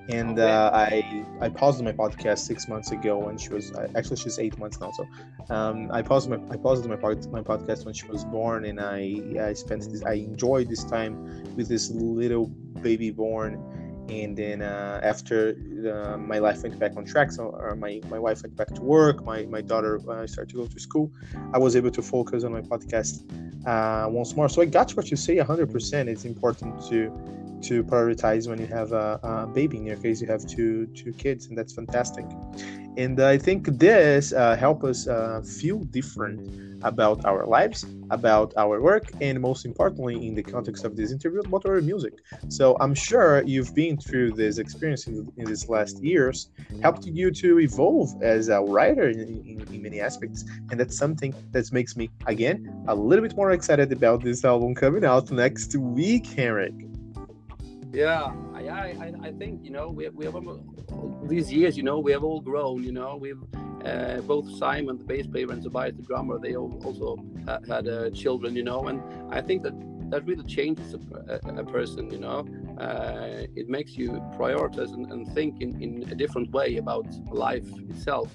and 0.10 0.40
uh, 0.40 0.70
I 0.74 1.26
I 1.40 1.50
paused 1.50 1.84
my 1.84 1.94
podcast 1.94 2.40
six 2.40 2.68
months 2.68 2.92
ago 2.92 3.18
when 3.20 3.38
she 3.38 3.50
was 3.50 3.72
actually 3.96 4.18
she's 4.18 4.38
eight 4.38 4.58
months 4.58 4.80
now. 4.80 4.92
So 4.92 5.08
um, 5.50 5.90
I 5.92 6.02
paused 6.02 6.30
my 6.30 6.38
I 6.52 6.58
paused 6.58 6.86
my 6.88 6.96
pod, 6.96 7.26
my 7.32 7.42
podcast 7.42 7.86
when 7.86 7.94
she 7.94 8.06
was 8.08 8.26
born, 8.26 8.66
and 8.66 8.80
I 8.80 9.22
I 9.42 9.54
spent 9.54 9.90
this 9.90 10.04
I 10.04 10.14
enjoyed 10.14 10.70
this 10.70 10.84
time 10.84 11.16
with 11.56 11.70
this 11.70 11.90
little 11.90 12.48
baby 12.82 13.12
born, 13.12 13.54
and 14.10 14.36
then 14.38 14.62
uh, 14.62 15.00
after 15.04 15.56
uh, 15.90 16.18
my 16.18 16.40
life 16.40 16.62
went 16.64 16.78
back 16.78 16.96
on 16.98 17.06
track 17.06 17.32
so 17.32 17.46
or 17.46 17.76
my, 17.76 18.02
my 18.10 18.20
wife 18.20 18.44
went 18.44 18.56
back 18.56 18.68
to 18.68 18.82
work 18.82 19.24
my, 19.24 19.46
my 19.46 19.62
daughter 19.62 20.00
uh, 20.10 20.28
started 20.28 20.50
to 20.50 20.58
go 20.58 20.68
to 20.68 20.80
school 20.80 21.12
i 21.54 21.58
was 21.58 21.76
able 21.76 21.92
to 21.92 22.02
focus 22.02 22.44
on 22.44 22.52
my 22.52 22.62
podcast 22.62 23.24
uh, 23.66 24.08
once 24.10 24.36
more. 24.36 24.50
So 24.50 24.62
i 24.62 24.66
got 24.66 24.92
what 24.92 25.10
you 25.10 25.18
say 25.18 25.38
100% 25.38 26.08
it's 26.08 26.26
important 26.26 26.82
to 26.90 27.12
to 27.62 27.82
prioritize 27.82 28.50
when 28.50 28.60
you 28.60 28.68
have 28.68 28.92
a, 28.92 29.18
a 29.24 29.48
baby 29.48 29.78
in 29.78 29.86
your 29.86 29.96
case 29.96 30.20
you 30.20 30.28
have 30.28 30.46
two 30.46 30.86
two 30.88 31.14
kids 31.14 31.48
and 31.48 31.58
that's 31.58 31.74
fantastic. 31.74 32.26
And 32.98 33.20
i 33.22 33.38
think 33.38 33.68
this 33.80 34.34
uh, 34.34 34.56
help 34.56 34.84
us 34.84 35.08
uh, 35.08 35.42
feel 35.42 35.80
different 36.00 36.73
about 36.84 37.26
our 37.26 37.46
lives, 37.46 37.86
about 38.10 38.54
our 38.58 38.82
work, 38.82 39.12
and 39.22 39.40
most 39.40 39.66
importantly, 39.66 40.28
in 40.28 40.36
the 40.36 40.44
context 40.44 40.86
of 40.86 40.96
this 40.96 41.12
interview, 41.12 41.40
about 41.42 41.66
our 41.66 41.82
music. 41.82 42.14
So 42.50 42.78
I'm 42.80 42.94
sure 42.94 43.44
you've 43.44 43.74
been 43.74 43.98
through 43.98 44.34
this 44.34 44.58
experience 44.58 45.08
in, 45.08 45.32
in 45.38 45.46
these 45.46 45.68
last 45.70 46.04
years, 46.04 46.50
helped 46.82 47.06
you 47.06 47.32
to 47.32 47.60
evolve 47.60 48.22
as 48.22 48.50
a 48.50 48.62
writer 48.62 49.10
in, 49.10 49.20
in, 49.20 49.68
in, 49.74 49.82
many 49.82 50.00
aspects, 50.00 50.46
and 50.70 50.80
that's 50.80 50.98
something 50.98 51.34
that 51.52 51.72
makes 51.72 51.96
me 51.98 52.10
again 52.28 52.86
a 52.88 52.96
little 52.96 53.24
bit 53.26 53.36
more 53.36 53.52
excited 53.52 53.92
about 53.92 54.24
this 54.24 54.46
album 54.46 54.74
coming 54.76 55.04
out 55.04 55.30
next 55.32 55.76
week, 55.76 56.26
Henrik. 56.28 56.93
Yeah, 57.94 58.34
I, 58.56 58.68
I, 58.68 59.14
I 59.22 59.32
think 59.32 59.64
you 59.64 59.70
know 59.70 59.90
we, 59.90 60.10
we 60.10 60.26
have 60.26 60.36
these 61.28 61.54
years, 61.54 61.78
you 61.78 61.84
know, 61.84 62.00
we 62.00 62.12
have 62.12 62.24
all 62.24 62.42
grown. 62.42 62.84
You 62.84 62.92
know, 62.92 63.16
we've 63.16 63.42
uh, 63.86 64.22
both 64.22 64.50
Simon, 64.58 64.98
the 64.98 65.04
bass 65.04 65.28
player, 65.28 65.52
and 65.52 65.62
Tobias, 65.62 65.96
the 65.96 66.02
drummer, 66.02 66.40
they 66.40 66.56
also 66.56 67.18
had 67.68 67.88
uh, 67.88 68.10
children. 68.10 68.56
You 68.56 68.64
know, 68.64 68.88
and 68.88 69.02
I 69.32 69.42
think 69.42 69.62
that 69.64 69.74
that 70.10 70.26
really 70.26 70.44
changes 70.44 70.96
a, 70.96 71.40
a, 71.46 71.56
a 71.56 71.64
person. 71.64 72.10
You 72.12 72.20
know, 72.20 72.40
uh, 72.80 73.46
it 73.56 73.70
makes 73.70 73.96
you 73.96 74.12
prioritize 74.38 74.94
and, 74.94 75.12
and 75.12 75.28
think 75.34 75.62
in, 75.62 75.82
in 75.82 76.10
a 76.12 76.16
different 76.16 76.52
way 76.52 76.78
about 76.78 77.08
life 77.32 77.68
itself. 77.90 78.32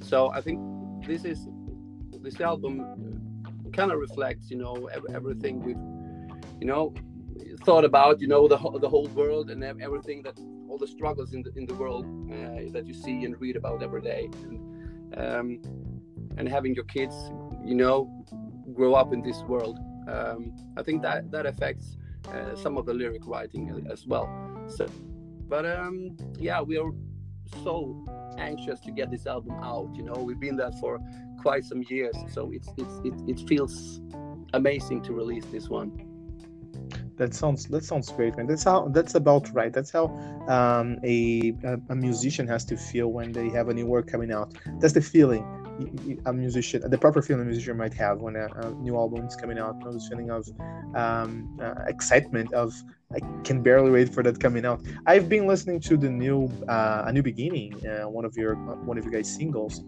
So 0.00 0.30
I 0.30 0.40
think 0.40 0.60
this 1.06 1.24
is 1.24 1.46
this 2.22 2.40
album 2.40 2.86
kind 3.74 3.92
of 3.92 3.98
reflects, 3.98 4.50
you 4.50 4.56
know, 4.56 4.88
everything 5.12 5.60
we've, 5.60 5.76
you 6.60 6.66
know, 6.66 6.94
thought 7.64 7.84
about 7.84 8.20
you 8.20 8.28
know 8.28 8.46
the 8.46 8.58
the 8.80 8.88
whole 8.88 9.08
world 9.08 9.50
and 9.50 9.64
everything 9.64 10.22
that 10.22 10.38
all 10.68 10.78
the 10.78 10.86
struggles 10.86 11.32
in 11.32 11.42
the 11.42 11.52
in 11.56 11.66
the 11.66 11.74
world 11.74 12.04
uh, 12.30 12.70
that 12.72 12.84
you 12.86 12.94
see 12.94 13.24
and 13.24 13.40
read 13.40 13.56
about 13.56 13.82
every 13.82 14.02
day. 14.02 14.28
And 14.44 14.56
um, 15.16 15.62
and 16.36 16.48
having 16.48 16.74
your 16.74 16.84
kids 16.84 17.14
you 17.64 17.74
know 17.74 18.10
grow 18.74 18.94
up 18.94 19.12
in 19.12 19.22
this 19.22 19.42
world 19.42 19.78
um, 20.08 20.52
I 20.76 20.82
think 20.82 21.02
that 21.02 21.30
that 21.30 21.46
affects 21.46 21.96
uh, 22.28 22.56
some 22.56 22.76
of 22.76 22.86
the 22.86 22.94
lyric 22.94 23.26
writing 23.26 23.86
as 23.90 24.06
well. 24.06 24.28
So 24.68 24.86
but 25.48 25.64
um, 25.64 26.16
yeah 26.38 26.60
we 26.60 26.78
are 26.78 26.90
so 27.62 28.04
anxious 28.38 28.80
to 28.80 28.90
get 28.90 29.10
this 29.10 29.26
album 29.26 29.52
out 29.62 29.90
you 29.94 30.02
know. 30.02 30.14
We've 30.14 30.40
been 30.40 30.56
there 30.56 30.72
for 30.80 30.98
quite 31.40 31.64
some 31.64 31.82
years 31.88 32.16
so 32.28 32.50
it's 32.52 32.68
it's 32.76 32.96
it, 33.04 33.14
it 33.28 33.48
feels 33.48 34.00
amazing 34.52 35.02
to 35.02 35.12
release 35.12 35.44
this 35.46 35.68
one 35.68 36.13
that 37.16 37.34
sounds 37.34 37.66
that 37.66 37.84
sounds 37.84 38.10
great, 38.10 38.36
man. 38.36 38.46
That's 38.46 38.64
how 38.64 38.88
that's 38.88 39.14
about 39.14 39.52
right. 39.54 39.72
That's 39.72 39.90
how 39.90 40.06
um, 40.48 40.98
a, 41.04 41.54
a, 41.88 41.94
musician 41.94 42.46
has 42.48 42.64
to 42.66 42.76
feel 42.76 43.08
when 43.08 43.32
they 43.32 43.48
have 43.50 43.68
a 43.68 43.74
new 43.74 43.86
work 43.86 44.06
coming 44.06 44.32
out. 44.32 44.54
That's 44.80 44.94
the 44.94 45.00
feeling 45.00 45.44
a 46.26 46.32
musician, 46.32 46.88
the 46.88 46.98
proper 46.98 47.20
feeling 47.20 47.42
a 47.42 47.44
musician 47.44 47.76
might 47.76 47.94
have 47.94 48.20
when 48.20 48.36
a, 48.36 48.46
a 48.46 48.70
new 48.74 48.96
album 48.96 49.26
is 49.26 49.34
coming 49.34 49.58
out. 49.58 49.74
This 49.92 50.08
feeling 50.08 50.30
of 50.30 50.48
um, 50.94 51.58
uh, 51.60 51.74
excitement 51.86 52.52
of 52.52 52.72
I 53.14 53.20
can 53.42 53.62
barely 53.62 53.90
wait 53.90 54.12
for 54.12 54.22
that 54.22 54.40
coming 54.40 54.64
out. 54.64 54.80
I've 55.06 55.28
been 55.28 55.46
listening 55.46 55.80
to 55.80 55.96
the 55.96 56.10
new 56.10 56.50
uh, 56.68 57.04
a 57.06 57.12
new 57.12 57.22
beginning, 57.22 57.74
uh, 57.86 58.08
one 58.08 58.24
of 58.24 58.36
your 58.36 58.54
one 58.54 58.98
of 58.98 59.04
your 59.04 59.12
guys' 59.12 59.34
singles, 59.34 59.82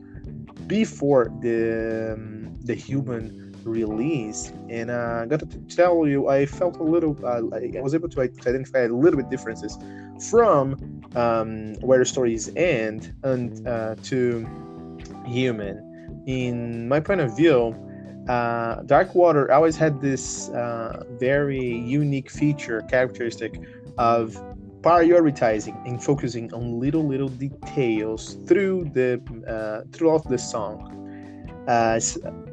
before 0.67 1.33
the 1.41 2.15
um, 2.15 2.57
the 2.61 2.75
human 2.75 3.46
release 3.67 4.53
and 4.69 4.91
uh, 4.91 5.21
I 5.23 5.27
got 5.27 5.41
to 5.41 5.47
tell 5.69 6.07
you 6.07 6.29
I 6.29 6.47
felt 6.47 6.77
a 6.77 6.83
little 6.83 7.17
uh, 7.25 7.43
I 7.55 7.81
was 7.81 7.95
able 7.95 8.09
to 8.11 8.21
identify 8.21 8.81
a 8.81 8.89
little 8.89 9.19
bit 9.21 9.29
differences 9.31 9.79
from 10.31 11.03
um, 11.15 11.75
where 11.81 11.99
the 11.99 12.05
stories 12.05 12.51
end 12.57 13.15
and 13.23 13.67
uh, 13.67 13.97
to 14.05 14.47
human. 15.27 15.83
In 16.27 16.89
my 16.89 17.01
point 17.01 17.21
of 17.21 17.37
view 17.37 17.75
uh, 18.29 18.83
Dark 18.83 19.15
Water 19.15 19.53
always 19.53 19.77
had 19.77 20.01
this 20.01 20.49
uh, 20.51 21.05
very 21.11 21.79
unique 21.79 22.31
feature 22.31 22.83
characteristic 22.83 23.61
of 23.99 24.37
prioritizing 24.81 25.77
and 25.87 26.03
focusing 26.03 26.53
on 26.53 26.79
little 26.79 27.05
little 27.05 27.29
details 27.29 28.37
through 28.47 28.85
the 28.95 29.21
uh, 29.49 29.89
throughout 29.93 30.29
the 30.29 30.39
song. 30.39 30.93
Uh, 31.67 31.99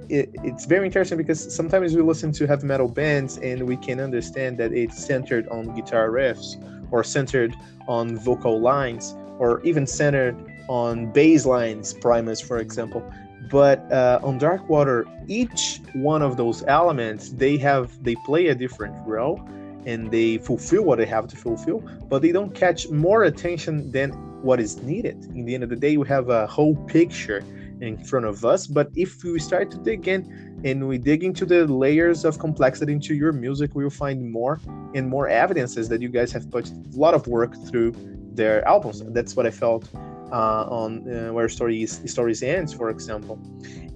it, 0.10 0.30
it's 0.44 0.66
very 0.66 0.86
interesting 0.86 1.18
because 1.18 1.54
sometimes 1.54 1.96
we 1.96 2.02
listen 2.02 2.32
to 2.34 2.48
heavy 2.48 2.68
metal 2.68 2.88
bands 2.88 3.38
and 3.38 3.68
we 3.68 3.78
can 3.78 4.00
understand 4.00 4.58
that 4.58 4.72
it's 4.74 5.04
centered 5.04 5.48
on 5.50 5.74
guitar 5.76 6.10
riffs 6.10 6.58
or 6.92 7.04
centered 7.04 7.56
on 7.88 8.18
vocal 8.18 8.60
lines 8.60 9.16
or 9.40 9.62
even 9.64 9.88
centered 9.88 10.36
on 10.68 11.12
bass 11.12 11.46
lines, 11.46 11.94
Primus, 11.94 12.40
for 12.40 12.60
example. 12.60 13.04
But 13.50 13.80
uh, 13.92 14.20
on 14.24 14.38
Dark 14.38 14.70
Water, 14.70 15.06
each 15.28 15.82
one 15.94 16.22
of 16.22 16.38
those 16.38 16.64
elements 16.68 17.30
they 17.30 17.58
have 17.58 18.04
they 18.04 18.16
play 18.26 18.48
a 18.48 18.56
different 18.56 18.96
role 19.06 19.42
and 19.86 20.10
they 20.12 20.38
fulfill 20.38 20.84
what 20.84 20.98
they 20.98 21.06
have 21.06 21.28
to 21.28 21.36
fulfill, 21.36 21.80
but 22.08 22.22
they 22.22 22.32
don't 22.32 22.56
catch 22.56 22.90
more 22.90 23.24
attention 23.24 23.92
than 23.92 24.12
what 24.42 24.60
is 24.60 24.82
needed. 24.84 25.26
In 25.36 25.46
the 25.46 25.54
end 25.56 25.64
of 25.64 25.70
the 25.70 25.76
day, 25.76 25.98
we 25.98 26.08
have 26.08 26.30
a 26.30 26.48
whole 26.48 26.76
picture 26.88 27.44
in 27.84 27.98
front 27.98 28.26
of 28.26 28.46
us. 28.46 28.66
But 28.66 28.90
if 28.96 29.24
we 29.24 29.40
start 29.40 29.70
to 29.72 29.78
dig 29.78 30.08
in 30.08 30.62
and 30.64 30.88
we 30.88 30.98
dig 30.98 31.24
into 31.24 31.46
the 31.46 31.68
layers 31.68 32.24
of 32.24 32.40
complexity 32.40 32.94
into 32.94 33.14
your 33.14 33.34
music, 33.34 33.76
we 33.76 33.84
will 33.84 33.98
find 34.06 34.32
more 34.32 34.60
and 34.96 35.10
more 35.10 35.28
evidences 35.28 35.90
that 35.90 36.02
you 36.02 36.10
guys 36.10 36.32
have 36.32 36.50
put 36.50 36.70
a 36.70 36.98
lot 36.98 37.14
of 37.14 37.28
work 37.28 37.54
through 37.68 37.94
their 38.34 38.66
albums. 38.68 39.04
That's 39.08 39.36
what 39.36 39.46
I 39.46 39.52
felt 39.52 39.90
uh, 40.32 40.66
on 40.82 40.92
uh, 41.08 41.34
where 41.34 41.50
stories 41.50 42.02
stories 42.10 42.42
ends, 42.42 42.74
for 42.74 42.90
example. 42.90 43.36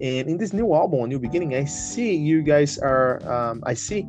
And 0.01 0.29
in 0.31 0.37
this 0.37 0.53
new 0.53 0.73
album, 0.73 1.09
new 1.09 1.19
beginning, 1.19 1.55
I 1.55 1.65
see 1.65 2.13
you 2.15 2.43
guys 2.43 2.77
are. 2.77 3.11
Um, 3.27 3.63
I 3.65 3.73
see 3.73 4.05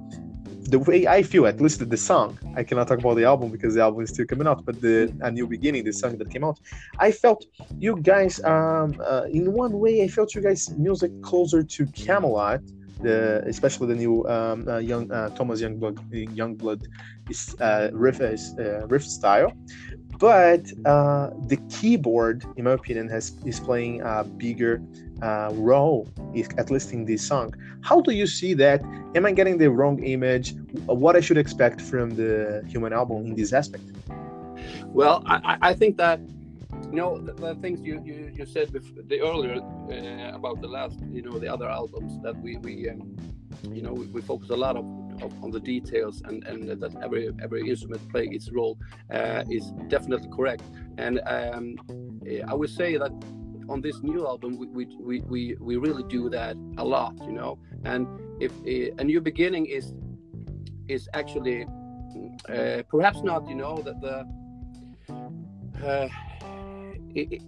the 0.69 0.79
way 0.79 1.07
I 1.07 1.23
feel, 1.23 1.47
at 1.47 1.61
least 1.61 1.89
the 1.89 1.97
song, 1.97 2.39
I 2.55 2.63
cannot 2.63 2.89
talk 2.89 2.99
about 2.99 3.17
the 3.17 3.25
album 3.25 3.51
because 3.51 3.75
the 3.75 3.81
album 3.81 4.03
is 4.03 4.11
still 4.11 4.27
coming 4.27 4.47
out, 4.47 4.65
but 4.65 4.81
the 4.81 5.13
A 5.23 5.31
New 5.31 5.47
Beginning, 5.47 5.83
the 5.85 5.93
song 5.93 6.19
that 6.19 6.31
came 6.31 6.45
out, 6.45 6.59
I 6.99 7.11
felt 7.11 7.47
you 7.79 7.97
guys, 8.01 8.43
um, 8.45 9.01
uh, 9.05 9.25
in 9.31 9.53
one 9.53 9.73
way, 9.79 10.03
I 10.03 10.09
felt 10.09 10.35
you 10.35 10.43
guys' 10.43 10.71
music 10.77 11.13
closer 11.23 11.63
to 11.63 11.87
Camelot. 11.87 12.61
the, 13.01 13.45
especially 13.47 13.87
the 13.87 13.95
new 14.05 14.27
um, 14.27 14.69
uh, 14.69 14.79
young 14.79 15.11
uh, 15.13 15.29
Thomas 15.31 15.63
Youngblood, 15.63 15.97
Youngblood 16.41 16.83
is, 17.29 17.55
uh, 17.61 17.91
riff, 17.93 18.21
uh, 18.21 18.87
riff 18.89 19.05
style 19.05 19.53
but 20.19 20.73
uh, 20.85 21.31
the 21.47 21.59
keyboard, 21.71 22.45
in 22.57 22.65
my 22.65 22.73
opinion, 22.73 23.09
has 23.09 23.33
is 23.45 23.61
playing 23.61 24.03
a 24.03 24.25
bigger 24.25 24.83
uh, 25.23 25.51
role, 25.55 26.09
at 26.57 26.71
least 26.71 26.93
in 26.93 27.05
this 27.05 27.27
song. 27.27 27.55
How 27.83 28.01
do 28.01 28.13
you 28.13 28.27
see 28.27 28.55
that? 28.55 28.83
Am 29.15 29.25
I 29.27 29.33
getting 29.33 29.59
the 29.59 29.71
wrong 29.71 30.03
image? 30.03 30.55
What 30.87 31.15
I 31.17 31.21
should 31.21 31.39
expect 31.39 31.81
from 31.81 32.11
the 32.11 32.65
Human 32.69 32.93
album 32.93 33.27
in 33.27 33.35
this 33.35 33.53
aspect? 33.53 33.85
Well, 34.87 35.23
I, 35.27 35.59
I 35.61 35.75
think 35.75 35.97
that 35.99 36.21
you 36.91 36.97
know 36.97 37.19
the, 37.19 37.33
the 37.35 37.55
things 37.57 37.81
you, 37.81 38.01
you, 38.05 38.33
you 38.35 38.47
said 38.47 38.73
before, 38.73 39.03
the 39.03 39.21
earlier 39.21 39.61
uh, 39.61 40.37
about 40.37 40.61
the 40.61 40.69
last, 40.69 40.99
you 41.13 41.23
know, 41.23 41.39
the 41.39 41.53
other 41.53 41.69
albums 41.69 42.21
that 42.23 42.37
we 42.43 42.57
we 42.59 42.89
um, 42.91 43.17
you 43.71 43.83
know 43.83 43.93
we, 43.93 44.07
we 44.07 44.21
focus 44.21 44.51
a 44.51 44.57
lot 44.57 44.77
of 44.77 44.85
of, 45.23 45.33
on 45.43 45.51
the 45.51 45.61
details 45.61 46.23
and, 46.25 46.45
and 46.45 46.69
that 46.81 46.95
every 47.03 47.31
every 47.43 47.69
instrument 47.69 48.01
play 48.11 48.27
its 48.27 48.51
role 48.51 48.79
uh, 49.13 49.45
is 49.51 49.73
definitely 49.89 50.29
correct. 50.35 50.63
And 50.99 51.21
um, 51.27 51.77
I 52.47 52.55
would 52.55 52.71
say 52.71 52.97
that 52.97 53.13
on 53.69 53.81
this 53.81 54.03
new 54.03 54.27
album 54.27 54.59
we, 54.59 54.87
we, 54.99 55.21
we, 55.21 55.57
we 55.61 55.77
really 55.77 56.05
do 56.05 56.31
that 56.31 56.57
a 56.79 56.85
lot, 56.85 57.15
you 57.27 57.33
know. 57.33 57.59
And 57.85 58.07
if 58.41 58.53
a 58.99 59.05
new 59.05 59.21
beginning 59.21 59.67
is 59.67 59.95
is 60.89 61.09
actually 61.15 61.67
uh, 62.49 62.83
perhaps 62.89 63.21
not, 63.23 63.47
you 63.49 63.55
know, 63.55 63.77
that 63.83 64.01
the 64.01 64.17
uh, 65.85 66.09
it, 67.15 67.43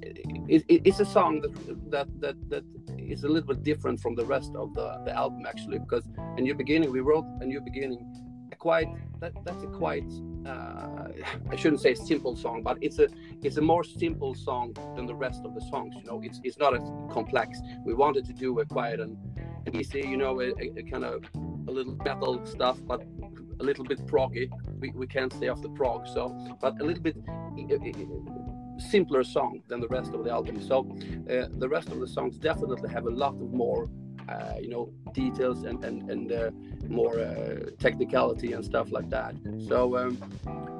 it, 0.48 0.64
it, 0.68 0.82
it's 0.84 1.00
a 1.00 1.04
song 1.04 1.40
that 1.40 1.90
that 1.90 2.08
that 2.20 2.36
that 2.50 2.64
is 3.10 3.24
a 3.24 3.28
little 3.28 3.48
bit 3.54 3.62
different 3.62 4.00
from 4.00 4.14
the 4.14 4.24
rest 4.24 4.52
of 4.54 4.74
the, 4.74 5.00
the 5.04 5.12
album 5.12 5.44
actually 5.46 5.78
because 5.78 6.04
a 6.36 6.40
new 6.40 6.54
beginning 6.54 6.90
we 6.90 7.00
wrote 7.00 7.24
a 7.40 7.44
new 7.44 7.60
beginning 7.60 8.00
a 8.52 8.56
quite 8.56 8.88
that 9.20 9.32
that's 9.44 9.62
a 9.62 9.66
quite 9.66 10.10
uh, 10.46 11.08
I 11.50 11.56
shouldn't 11.56 11.80
say 11.80 11.94
simple 11.94 12.36
song 12.36 12.62
but 12.62 12.78
it's 12.80 12.98
a 12.98 13.08
it's 13.42 13.56
a 13.56 13.62
more 13.72 13.84
simple 13.84 14.34
song 14.34 14.74
than 14.96 15.06
the 15.06 15.14
rest 15.14 15.42
of 15.44 15.54
the 15.54 15.60
songs 15.72 15.94
you 15.96 16.04
know 16.04 16.20
it's 16.22 16.40
it's 16.44 16.58
not 16.58 16.74
as 16.74 16.82
complex 17.10 17.60
we 17.84 17.94
wanted 17.94 18.24
to 18.26 18.32
do 18.32 18.58
a 18.60 18.64
quiet 18.64 19.00
and, 19.00 19.16
and 19.66 19.74
easy 19.76 20.00
you 20.00 20.16
know 20.16 20.40
a, 20.40 20.52
a, 20.60 20.82
kind 20.90 21.04
of 21.04 21.24
a 21.68 21.70
little 21.70 21.96
metal 22.04 22.44
stuff 22.46 22.78
but 22.86 23.02
a 23.60 23.62
little 23.62 23.84
bit 23.84 23.98
proggy 24.06 24.50
we, 24.80 24.90
we 24.90 25.06
can't 25.06 25.32
stay 25.32 25.48
off 25.48 25.62
the 25.62 25.68
prog. 25.68 26.06
So, 26.08 26.36
but 26.60 26.80
a 26.80 26.84
little 26.84 27.02
bit 27.02 27.16
simpler 28.80 29.24
song 29.24 29.62
than 29.68 29.80
the 29.80 29.88
rest 29.88 30.14
of 30.14 30.24
the 30.24 30.30
album. 30.30 30.60
So, 30.60 30.80
uh, 31.30 31.48
the 31.58 31.68
rest 31.68 31.88
of 31.88 32.00
the 32.00 32.08
songs 32.08 32.36
definitely 32.38 32.90
have 32.90 33.06
a 33.06 33.10
lot 33.10 33.34
of 33.34 33.52
more, 33.52 33.88
uh, 34.28 34.54
you 34.60 34.68
know, 34.68 34.92
details 35.12 35.64
and 35.64 35.84
and 35.84 36.10
and 36.10 36.32
uh, 36.32 36.50
more 36.88 37.18
uh, 37.18 37.70
technicality 37.78 38.52
and 38.52 38.64
stuff 38.64 38.90
like 38.90 39.10
that. 39.10 39.34
So, 39.68 39.96
um, 39.96 40.18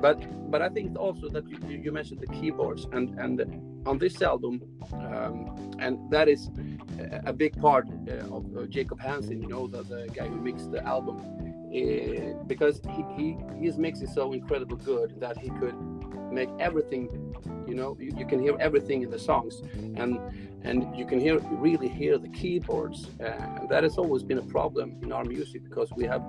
but 0.01 0.19
but 0.51 0.63
I 0.63 0.69
think 0.69 0.99
also 0.99 1.29
that 1.29 1.49
you, 1.49 1.59
you 1.69 1.93
mentioned 1.93 2.21
the 2.21 2.33
keyboards 2.39 2.87
and 2.93 3.19
and 3.19 3.41
on 3.87 3.99
this 3.99 4.21
album, 4.23 4.63
um, 4.93 5.77
and 5.79 6.11
that 6.11 6.29
is 6.29 6.51
a 7.25 7.33
big 7.33 7.59
part 7.61 7.89
uh, 7.89 8.37
of 8.37 8.71
Jacob 8.71 9.01
Hansen. 9.01 9.41
You 9.41 9.49
know, 9.49 9.67
the, 9.67 9.83
the 9.83 10.09
guy 10.15 10.27
who 10.27 10.41
mixed 10.41 10.71
the 10.71 10.85
album. 10.85 11.21
Uh, 11.71 12.35
because 12.49 12.81
he, 12.97 13.05
he 13.17 13.37
his 13.65 13.79
mix 13.79 14.01
is 14.03 14.13
so 14.13 14.33
incredibly 14.33 14.77
good 14.85 15.15
that 15.21 15.39
he 15.39 15.49
could 15.51 15.77
make 16.33 16.49
everything 16.59 17.09
you 17.71 17.77
know 17.81 17.97
you, 17.99 18.13
you, 18.21 18.27
can 18.27 18.41
hear 18.41 18.57
everything 18.69 19.03
in 19.03 19.11
the 19.11 19.23
songs. 19.31 19.63
And 20.01 20.19
and 20.69 20.77
you 20.99 21.07
can 21.11 21.19
hear 21.27 21.39
really 21.67 21.89
hear 21.89 22.19
the 22.19 22.29
keyboards. 22.29 23.09
Uh, 23.21 23.59
and 23.59 23.69
that 23.73 23.83
has 23.83 23.97
always 23.97 24.23
been 24.31 24.39
a 24.39 24.49
problem 24.57 24.87
in 25.03 25.11
our 25.13 25.25
music 25.25 25.61
because 25.69 25.89
we 25.97 26.05
have 26.05 26.23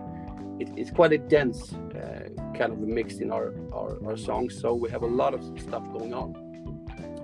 it, 0.62 0.70
it's 0.78 0.92
quite 0.92 1.12
a 1.12 1.18
dense 1.18 1.74
uh, 1.74 2.30
kind 2.58 2.72
of 2.72 2.80
mix 2.80 3.16
in 3.16 3.32
our, 3.32 3.54
our, 3.74 3.92
our 4.06 4.18
songs. 4.18 4.60
So 4.62 4.74
we 4.74 4.90
have 4.92 5.02
a 5.02 5.14
lot 5.22 5.34
of 5.34 5.42
stuff 5.60 5.84
going 5.92 6.14
on. 6.14 6.30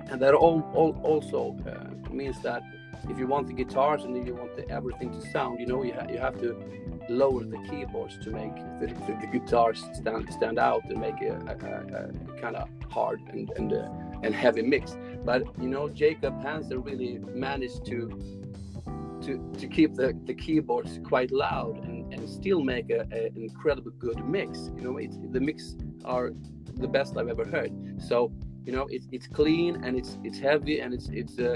And 0.10 0.22
that 0.22 0.34
all, 0.34 0.61
all 0.73 0.99
also 1.03 1.57
uh, 1.68 2.11
means 2.11 2.41
that 2.41 2.64
if 3.09 3.17
you 3.17 3.27
want 3.27 3.47
the 3.47 3.53
guitars 3.53 4.03
and 4.03 4.15
if 4.17 4.25
you 4.27 4.35
want 4.35 4.55
the, 4.55 4.69
everything 4.69 5.11
to 5.11 5.21
sound 5.31 5.59
you 5.59 5.65
know 5.65 5.83
you, 5.83 5.93
ha- 5.93 6.07
you 6.09 6.17
have 6.17 6.39
to 6.39 6.55
lower 7.09 7.43
the 7.43 7.57
keyboards 7.69 8.17
to 8.19 8.31
make 8.31 8.55
the, 8.79 8.87
the, 8.87 9.17
the 9.21 9.27
guitars 9.31 9.83
stand 9.93 10.31
stand 10.31 10.59
out 10.59 10.83
and 10.85 10.99
make 10.99 11.21
a, 11.21 11.35
a, 11.47 12.35
a 12.35 12.41
kind 12.41 12.55
of 12.55 12.67
hard 12.89 13.21
and 13.29 13.49
and, 13.57 13.73
uh, 13.73 13.89
and 14.23 14.33
heavy 14.35 14.61
mix. 14.61 14.97
But 15.23 15.43
you 15.61 15.69
know, 15.69 15.89
Jacob 15.89 16.41
Hansen 16.41 16.81
really 16.81 17.19
managed 17.19 17.85
to 17.85 18.09
to 19.21 19.53
to 19.57 19.67
keep 19.67 19.95
the, 19.95 20.17
the 20.25 20.33
keyboards 20.33 20.99
quite 21.03 21.31
loud 21.31 21.83
and, 21.85 22.13
and 22.13 22.29
still 22.29 22.61
make 22.63 22.89
a, 22.89 23.01
an 23.01 23.31
incredibly 23.35 23.93
good 23.99 24.23
mix. 24.25 24.69
You 24.75 24.81
know, 24.81 24.97
it, 24.97 25.11
the 25.31 25.39
mix 25.39 25.75
are 26.05 26.31
the 26.75 26.87
best 26.87 27.17
I've 27.17 27.29
ever 27.29 27.45
heard. 27.45 27.71
So 28.01 28.31
you 28.68 28.73
know, 28.73 28.85
it's 28.91 29.07
it's 29.14 29.27
clean 29.27 29.84
and 29.85 29.98
it's 29.98 30.18
it's 30.26 30.39
heavy 30.39 30.81
and 30.81 30.94
it's 30.94 31.07
it's 31.07 31.39
uh, 31.39 31.56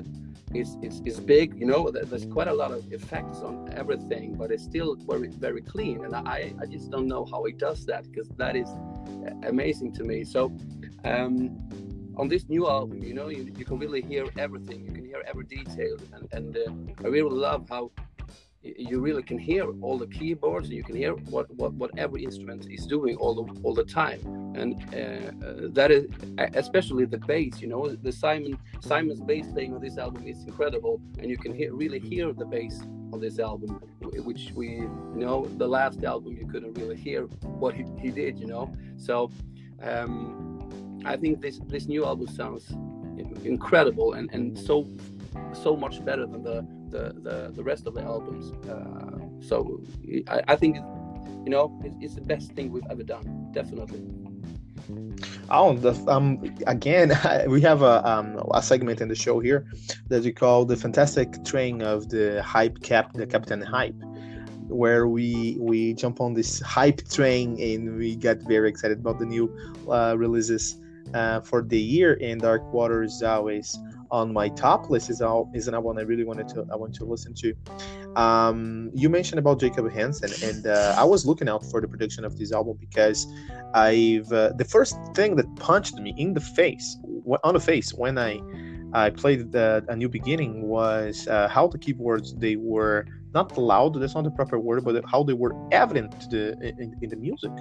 it's, 0.53 0.77
it's, 0.81 1.01
it's 1.05 1.19
big 1.19 1.47
you 1.59 1.65
know 1.65 1.89
there's 1.91 2.25
quite 2.25 2.47
a 2.47 2.53
lot 2.53 2.71
of 2.71 2.81
effects 2.91 3.39
on 3.39 3.69
everything 3.73 4.35
but 4.35 4.51
it's 4.51 4.63
still 4.63 4.95
very 4.95 5.27
very 5.27 5.61
clean. 5.61 6.05
And 6.05 6.15
i 6.15 6.53
i 6.61 6.65
just 6.65 6.89
don't 6.89 7.07
know 7.07 7.23
how 7.31 7.43
he 7.43 7.53
does 7.67 7.85
that 7.85 8.01
because 8.09 8.29
that 8.37 8.55
is 8.55 8.69
amazing 9.43 9.91
to 9.97 10.03
me. 10.03 10.23
So 10.23 10.41
um, 11.03 11.35
on 12.17 12.27
this 12.29 12.47
new 12.47 12.69
album 12.69 13.03
you 13.03 13.13
know 13.13 13.27
you, 13.27 13.41
you 13.57 13.65
can 13.65 13.77
really 13.77 14.01
hear 14.01 14.25
everything. 14.37 14.79
You 14.85 14.91
can 14.97 15.05
hear 15.05 15.21
every 15.27 15.45
detail 15.45 15.97
and, 16.13 16.25
and 16.37 16.49
uh, 16.57 17.05
i 17.05 17.07
really 17.17 17.35
love 17.47 17.67
how 17.69 17.91
you 18.63 18.99
really 18.99 19.23
can 19.23 19.39
hear 19.39 19.65
all 19.81 19.97
the 19.97 20.07
keyboards 20.07 20.67
and 20.67 20.75
you 20.75 20.83
can 20.83 20.95
hear 20.95 21.13
what, 21.13 21.49
what, 21.55 21.73
what 21.73 21.91
every 21.97 22.23
instrument 22.23 22.67
is 22.69 22.85
doing 22.85 23.15
all 23.15 23.33
the, 23.33 23.61
all 23.63 23.73
the 23.73 23.83
time. 23.83 24.19
And 24.55 24.75
uh, 24.93 25.45
uh, 25.45 25.53
that 25.71 25.89
is 25.89 26.05
especially 26.53 27.05
the 27.05 27.17
bass 27.17 27.61
you 27.61 27.67
know 27.67 27.87
the 27.87 28.11
simon 28.11 28.57
simon's 28.81 29.21
bass 29.21 29.45
playing 29.53 29.73
on 29.73 29.81
this 29.81 29.97
album 29.97 30.27
is 30.27 30.43
incredible 30.43 31.01
and 31.19 31.29
you 31.29 31.37
can 31.37 31.53
hear 31.53 31.73
really 31.73 31.99
hear 31.99 32.33
the 32.33 32.45
bass 32.45 32.81
on 33.13 33.19
this 33.19 33.39
album 33.39 33.79
which 34.01 34.51
we 34.53 34.67
you 34.67 34.89
know 35.15 35.45
the 35.57 35.67
last 35.67 36.03
album 36.03 36.35
you 36.35 36.45
couldn't 36.47 36.73
really 36.73 36.97
hear 36.97 37.23
what 37.61 37.73
he, 37.73 37.85
he 37.99 38.11
did 38.11 38.37
you 38.39 38.47
know? 38.47 38.73
So 38.97 39.31
um, 39.81 41.01
i 41.05 41.15
think 41.15 41.41
this 41.41 41.59
this 41.67 41.87
new 41.87 42.05
album 42.05 42.27
sounds 42.27 42.71
incredible 43.45 44.13
and 44.13 44.29
and 44.33 44.57
so 44.57 44.87
so 45.53 45.75
much 45.75 46.03
better 46.03 46.25
than 46.25 46.43
the 46.43 46.67
the 46.91 47.13
the, 47.21 47.51
the 47.55 47.63
rest 47.63 47.87
of 47.87 47.93
the 47.93 48.01
albums. 48.01 48.53
Uh, 48.67 49.19
so 49.39 49.81
I, 50.27 50.41
I, 50.49 50.55
think 50.55 50.77
you 51.45 51.49
know 51.49 51.79
it's, 51.83 51.95
it's, 52.01 52.15
the 52.15 52.21
best 52.21 52.51
thing 52.51 52.71
we've 52.71 52.89
ever 52.89 53.03
done, 53.03 53.49
definitely. 53.51 54.01
Oh, 55.49 55.75
the, 55.75 55.93
um, 56.07 56.41
again, 56.67 57.11
we 57.47 57.61
have 57.61 57.81
a, 57.81 58.07
um, 58.09 58.41
a 58.53 58.61
segment 58.61 59.01
in 59.01 59.07
the 59.07 59.15
show 59.15 59.39
here 59.39 59.65
that 60.07 60.23
we 60.23 60.31
call 60.31 60.65
the 60.65 60.75
fantastic 60.75 61.43
train 61.43 61.81
of 61.81 62.09
the 62.09 62.41
hype 62.43 62.81
cap, 62.81 63.13
the 63.13 63.27
Captain 63.27 63.61
Hype, 63.61 63.95
where 64.67 65.07
we 65.07 65.57
we 65.59 65.93
jump 65.93 66.21
on 66.21 66.33
this 66.33 66.61
hype 66.61 67.07
train 67.09 67.59
and 67.59 67.97
we 67.97 68.15
get 68.15 68.41
very 68.47 68.69
excited 68.69 68.99
about 68.99 69.19
the 69.19 69.25
new 69.25 69.53
uh, 69.89 70.15
releases 70.17 70.77
uh, 71.13 71.41
for 71.41 71.61
the 71.61 71.79
year. 71.79 72.17
And 72.21 72.41
Dark 72.41 72.63
Water 72.73 73.03
is 73.03 73.21
always 73.21 73.77
on 74.11 74.33
my 74.33 74.49
top 74.49 74.89
list 74.89 75.09
is 75.09 75.21
all 75.21 75.49
is 75.53 75.67
an 75.67 75.73
album 75.73 75.97
I 75.97 76.01
really 76.01 76.23
wanted 76.23 76.47
to 76.49 76.65
I 76.71 76.75
want 76.75 76.93
to 76.95 77.05
listen 77.05 77.33
to. 77.35 77.53
Um, 78.15 78.91
you 78.93 79.09
mentioned 79.09 79.39
about 79.39 79.59
Jacob 79.59 79.89
Hansen, 79.91 80.31
and 80.49 80.67
uh, 80.67 80.95
I 80.97 81.05
was 81.05 81.25
looking 81.25 81.47
out 81.47 81.63
for 81.65 81.79
the 81.79 81.87
production 81.87 82.25
of 82.25 82.37
this 82.37 82.51
album 82.51 82.77
because 82.79 83.25
I've 83.73 84.31
uh, 84.31 84.51
the 84.57 84.65
first 84.65 84.97
thing 85.13 85.35
that 85.37 85.47
punched 85.55 85.95
me 85.95 86.13
in 86.17 86.33
the 86.33 86.41
face 86.41 86.97
on 87.43 87.53
the 87.53 87.59
face 87.59 87.93
when 87.93 88.17
I 88.17 88.41
I 88.93 89.09
played 89.09 89.53
the, 89.53 89.85
a 89.87 89.95
new 89.95 90.09
beginning 90.09 90.67
was 90.67 91.27
uh, 91.27 91.47
how 91.47 91.67
the 91.67 91.77
keyboards 91.77 92.35
they 92.35 92.57
were 92.57 93.05
not 93.33 93.57
loud 93.57 93.93
that's 93.93 94.15
not 94.15 94.25
the 94.25 94.31
proper 94.31 94.59
word 94.59 94.83
but 94.83 95.03
how 95.09 95.23
they 95.23 95.33
were 95.33 95.55
evident 95.71 96.29
the 96.29 96.51
in, 96.61 96.97
in 97.01 97.09
the 97.09 97.15
music 97.15 97.51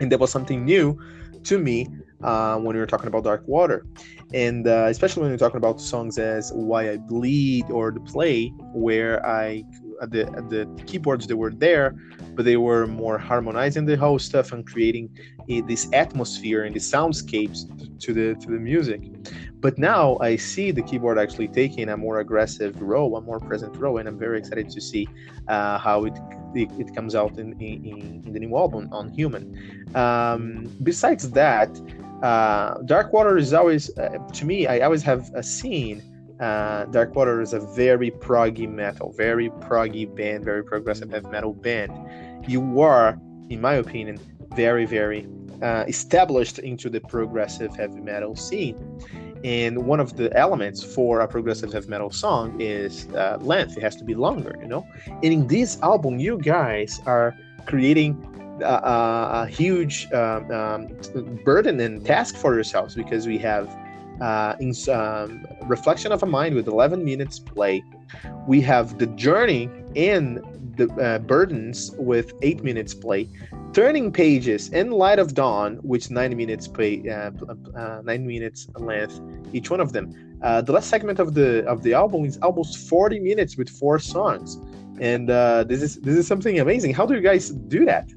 and 0.00 0.10
that 0.10 0.18
was 0.18 0.32
something 0.32 0.64
new 0.64 0.98
to 1.44 1.58
me 1.58 1.86
uh, 2.22 2.56
when 2.56 2.74
we 2.74 2.80
were 2.80 2.86
talking 2.86 3.08
about 3.08 3.24
Dark 3.24 3.46
Water, 3.46 3.86
and 4.34 4.66
uh, 4.66 4.86
especially 4.88 5.22
when 5.22 5.30
we're 5.30 5.38
talking 5.38 5.58
about 5.58 5.80
songs 5.80 6.18
as 6.18 6.52
"Why 6.52 6.90
I 6.90 6.96
Bleed" 6.96 7.70
or 7.70 7.90
"The 7.90 8.00
Play," 8.00 8.48
where 8.74 9.24
I 9.26 9.64
the 10.00 10.24
the 10.48 10.68
keyboards 10.86 11.26
they 11.26 11.34
were 11.34 11.50
there, 11.50 11.94
but 12.34 12.44
they 12.44 12.56
were 12.56 12.86
more 12.86 13.18
harmonizing 13.18 13.84
the 13.84 13.96
whole 13.96 14.18
stuff 14.18 14.52
and 14.52 14.66
creating 14.66 15.10
a, 15.48 15.60
this 15.62 15.88
atmosphere 15.92 16.64
and 16.64 16.74
the 16.74 16.80
soundscapes 16.80 17.66
to 18.00 18.12
the 18.12 18.34
to 18.36 18.46
the 18.46 18.58
music. 18.58 19.02
But 19.60 19.76
now 19.76 20.16
I 20.20 20.36
see 20.36 20.70
the 20.70 20.82
keyboard 20.82 21.18
actually 21.18 21.48
taking 21.48 21.90
a 21.90 21.96
more 21.96 22.20
aggressive 22.20 22.80
role, 22.80 23.16
a 23.16 23.20
more 23.20 23.38
present 23.38 23.76
role, 23.76 23.98
and 23.98 24.08
I'm 24.08 24.18
very 24.18 24.38
excited 24.38 24.70
to 24.70 24.80
see 24.80 25.06
uh, 25.48 25.78
how 25.78 26.06
it, 26.06 26.18
it, 26.54 26.70
it 26.78 26.94
comes 26.94 27.14
out 27.14 27.38
in, 27.38 27.52
in, 27.60 28.22
in 28.24 28.32
the 28.32 28.40
new 28.40 28.56
album 28.56 28.88
on 28.90 29.10
Human. 29.10 29.44
Um, 29.94 30.74
besides 30.82 31.30
that, 31.32 31.68
uh, 32.22 32.78
Dark 32.84 33.12
Water 33.12 33.36
is 33.36 33.52
always, 33.52 33.96
uh, 33.98 34.18
to 34.32 34.44
me, 34.44 34.66
I 34.66 34.80
always 34.80 35.02
have 35.02 35.30
a 35.34 35.42
scene. 35.42 36.02
Uh, 36.38 36.84
Dark 36.86 37.14
Water 37.14 37.40
is 37.40 37.52
a 37.52 37.60
very 37.60 38.10
proggy 38.10 38.68
metal, 38.68 39.12
very 39.12 39.50
proggy 39.50 40.06
band, 40.14 40.44
very 40.44 40.64
progressive 40.64 41.10
heavy 41.10 41.28
metal 41.28 41.52
band. 41.52 41.92
You 42.46 42.80
are, 42.80 43.18
in 43.48 43.60
my 43.60 43.74
opinion, 43.74 44.18
very, 44.54 44.86
very 44.86 45.26
uh, 45.62 45.84
established 45.86 46.58
into 46.58 46.88
the 46.88 47.00
progressive 47.00 47.74
heavy 47.76 48.00
metal 48.00 48.34
scene. 48.36 48.76
And 49.44 49.86
one 49.86 50.00
of 50.00 50.16
the 50.16 50.34
elements 50.36 50.82
for 50.82 51.20
a 51.20 51.28
progressive 51.28 51.72
heavy 51.72 51.88
metal 51.88 52.10
song 52.10 52.60
is 52.60 53.06
uh, 53.08 53.38
length. 53.40 53.76
It 53.76 53.82
has 53.82 53.96
to 53.96 54.04
be 54.04 54.14
longer, 54.14 54.54
you 54.60 54.68
know. 54.68 54.86
And 55.06 55.24
in 55.24 55.46
this 55.46 55.80
album, 55.82 56.18
you 56.18 56.38
guys 56.38 57.00
are 57.06 57.34
creating 57.66 58.18
a, 58.62 59.42
a 59.42 59.46
huge 59.46 60.10
um, 60.12 60.50
um, 60.50 60.88
burden 61.44 61.80
and 61.80 62.04
task 62.04 62.36
for 62.36 62.54
yourselves 62.54 62.94
because 62.94 63.26
we 63.26 63.38
have 63.38 63.68
uh, 64.20 64.54
in, 64.60 64.74
um, 64.90 65.46
reflection 65.64 66.12
of 66.12 66.22
a 66.22 66.26
mind 66.26 66.54
with 66.54 66.68
11 66.68 67.04
minutes 67.04 67.38
play. 67.38 67.82
We 68.46 68.60
have 68.62 68.98
the 68.98 69.06
journey 69.06 69.70
and 69.96 70.42
the 70.76 70.92
uh, 70.94 71.18
burdens 71.18 71.92
with 71.96 72.32
8 72.42 72.62
minutes 72.62 72.94
play. 72.94 73.28
Turning 73.72 74.12
pages 74.12 74.68
in 74.70 74.90
light 74.90 75.18
of 75.18 75.34
dawn 75.34 75.76
which 75.82 76.10
9 76.10 76.36
minutes 76.36 76.66
play 76.66 77.08
uh, 77.08 77.30
uh 77.76 78.02
9 78.04 78.26
minutes 78.26 78.68
length 78.76 79.20
each 79.52 79.70
one 79.70 79.80
of 79.80 79.92
them. 79.92 80.38
Uh, 80.42 80.60
the 80.60 80.72
last 80.72 80.88
segment 80.88 81.18
of 81.18 81.34
the 81.34 81.64
of 81.66 81.82
the 81.82 81.94
album 81.94 82.24
is 82.24 82.38
almost 82.38 82.88
40 82.88 83.20
minutes 83.20 83.56
with 83.56 83.68
four 83.68 83.98
songs. 83.98 84.58
And 85.00 85.30
uh, 85.30 85.64
this 85.64 85.82
is 85.82 86.00
this 86.00 86.16
is 86.16 86.26
something 86.26 86.58
amazing. 86.60 86.94
How 86.94 87.06
do 87.06 87.14
you 87.14 87.20
guys 87.20 87.50
do 87.50 87.84
that 87.86 88.10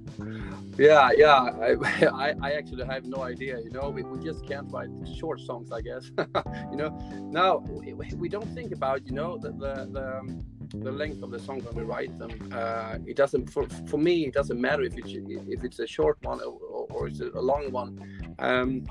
yeah, 0.77 1.09
yeah. 1.15 1.49
I, 1.61 1.75
I, 2.07 2.35
I, 2.41 2.51
actually 2.53 2.85
have 2.85 3.05
no 3.05 3.23
idea. 3.23 3.59
You 3.59 3.71
know, 3.71 3.89
we, 3.89 4.03
we 4.03 4.23
just 4.23 4.45
can't 4.47 4.71
write 4.71 4.89
short 5.17 5.39
songs, 5.41 5.71
I 5.71 5.81
guess. 5.81 6.11
you 6.71 6.77
know, 6.77 6.89
now 7.31 7.57
we, 7.57 7.93
we 7.93 8.29
don't 8.29 8.47
think 8.53 8.71
about 8.73 9.05
you 9.05 9.13
know 9.13 9.37
the 9.37 9.51
the, 9.51 9.89
the, 9.91 10.17
um, 10.19 10.45
the 10.75 10.91
length 10.91 11.21
of 11.21 11.31
the 11.31 11.39
song 11.39 11.61
when 11.61 11.75
we 11.75 11.83
write 11.83 12.17
them. 12.17 12.31
Uh, 12.51 12.97
it 13.05 13.15
doesn't 13.15 13.49
for, 13.49 13.67
for 13.87 13.97
me. 13.97 14.25
It 14.25 14.33
doesn't 14.33 14.59
matter 14.59 14.83
if 14.83 14.97
it's 14.97 15.13
if 15.13 15.63
it's 15.63 15.79
a 15.79 15.87
short 15.87 16.17
one 16.23 16.39
or, 16.41 16.87
or 16.89 17.07
it's 17.07 17.19
a 17.19 17.41
long 17.41 17.71
one. 17.71 18.35
Um, 18.39 18.85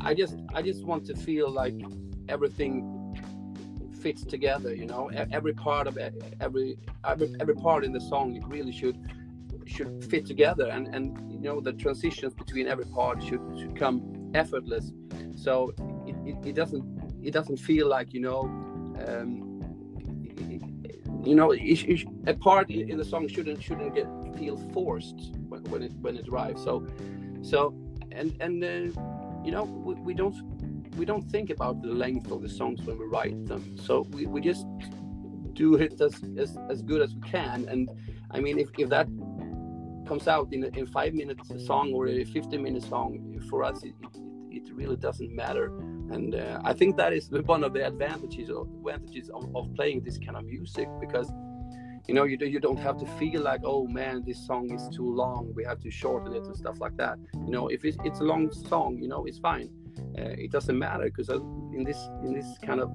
I 0.00 0.14
just 0.14 0.36
I 0.54 0.62
just 0.62 0.84
want 0.84 1.06
to 1.06 1.16
feel 1.16 1.50
like 1.50 1.80
everything 2.28 2.90
fits 4.00 4.24
together. 4.24 4.74
You 4.74 4.86
know, 4.86 5.10
every 5.32 5.54
part 5.54 5.86
of 5.86 5.96
it, 5.98 6.14
every 6.40 6.76
every 7.06 7.34
every 7.40 7.54
part 7.54 7.84
in 7.84 7.92
the 7.92 8.00
song 8.00 8.36
it 8.36 8.44
really 8.46 8.72
should 8.72 8.98
should 9.66 10.04
fit 10.04 10.26
together 10.26 10.68
and 10.68 10.94
and 10.94 11.32
you 11.32 11.38
know 11.40 11.60
the 11.60 11.72
transitions 11.72 12.34
between 12.34 12.66
every 12.66 12.86
part 12.86 13.22
should 13.22 13.42
should 13.58 13.76
come 13.76 14.30
effortless. 14.34 14.92
So 15.36 15.72
it, 16.06 16.16
it, 16.26 16.48
it 16.48 16.54
doesn't 16.54 16.84
it 17.22 17.32
doesn't 17.32 17.58
feel 17.58 17.88
like 17.88 18.12
you 18.12 18.20
know 18.20 18.40
um, 19.06 19.54
you 21.24 21.34
know 21.34 21.52
a 21.52 22.34
part 22.34 22.70
in 22.70 22.96
the 22.96 23.04
song 23.04 23.28
shouldn't 23.28 23.62
shouldn't 23.62 23.94
get 23.94 24.06
feel 24.36 24.56
forced 24.72 25.32
when, 25.48 25.62
when 25.64 25.82
it 25.82 25.92
when 26.00 26.16
it 26.16 26.28
arrives. 26.28 26.62
So 26.62 26.86
so 27.42 27.74
and 28.12 28.36
and 28.40 28.62
uh, 28.62 29.00
you 29.44 29.52
know 29.52 29.64
we, 29.64 29.94
we 29.94 30.14
don't 30.14 30.36
we 30.96 31.04
don't 31.04 31.28
think 31.30 31.50
about 31.50 31.82
the 31.82 31.88
length 31.88 32.30
of 32.30 32.42
the 32.42 32.48
songs 32.48 32.80
when 32.82 32.98
we 32.98 33.06
write 33.06 33.46
them. 33.46 33.76
So 33.78 34.06
we, 34.12 34.26
we 34.26 34.40
just 34.40 34.66
do 35.54 35.74
it 35.76 36.00
as, 36.00 36.20
as 36.36 36.56
as 36.70 36.82
good 36.82 37.00
as 37.02 37.14
we 37.14 37.22
can. 37.22 37.66
And 37.68 37.90
i 38.30 38.40
mean 38.40 38.58
if, 38.58 38.68
if 38.78 38.88
that 38.88 39.06
comes 40.06 40.28
out 40.28 40.52
in 40.52 40.64
a 40.64 40.68
in 40.78 40.86
five 40.86 41.14
minutes 41.14 41.50
song 41.66 41.92
or 41.92 42.08
a 42.08 42.24
15 42.24 42.62
minute 42.62 42.82
song 42.82 43.40
for 43.48 43.64
us 43.64 43.82
it, 43.82 43.94
it, 44.02 44.66
it 44.68 44.74
really 44.74 44.96
doesn't 44.96 45.34
matter. 45.34 45.66
And 46.10 46.34
uh, 46.34 46.60
i 46.64 46.72
think 46.72 46.96
that 46.96 47.12
is 47.12 47.30
one 47.54 47.64
of 47.64 47.72
the 47.72 47.86
advantages 47.86 48.50
of, 48.50 48.68
advantages 48.78 49.30
of, 49.30 49.54
of, 49.56 49.74
playing 49.74 50.02
this 50.02 50.18
kind 50.18 50.36
of 50.36 50.44
music 50.44 50.88
because 51.00 51.28
you 52.06 52.14
know 52.14 52.24
you, 52.24 52.36
do, 52.36 52.46
you 52.46 52.60
don't 52.60 52.78
have 52.78 52.98
to 52.98 53.06
feel 53.18 53.40
like 53.40 53.62
oh 53.64 53.86
man 53.86 54.22
this 54.26 54.46
song 54.46 54.70
is 54.72 54.88
too 54.94 55.14
long. 55.14 55.52
We 55.54 55.64
have 55.64 55.80
to 55.80 55.90
shorten 55.90 56.34
it 56.34 56.44
and 56.44 56.56
stuff 56.56 56.78
like 56.80 56.96
that. 56.98 57.18
You 57.34 57.50
know 57.50 57.68
if 57.68 57.84
it's, 57.84 57.96
it's 58.04 58.20
a 58.20 58.24
long 58.24 58.52
song 58.52 58.98
you 59.00 59.08
know 59.08 59.24
it's 59.24 59.38
fine. 59.38 59.70
Uh, 60.18 60.34
it 60.44 60.50
doesn't 60.50 60.78
matter 60.78 61.04
because 61.04 61.30
uh, 61.30 61.40
in 61.76 61.84
this 61.84 61.98
in 62.24 62.34
this 62.34 62.46
kind 62.62 62.80
of 62.80 62.94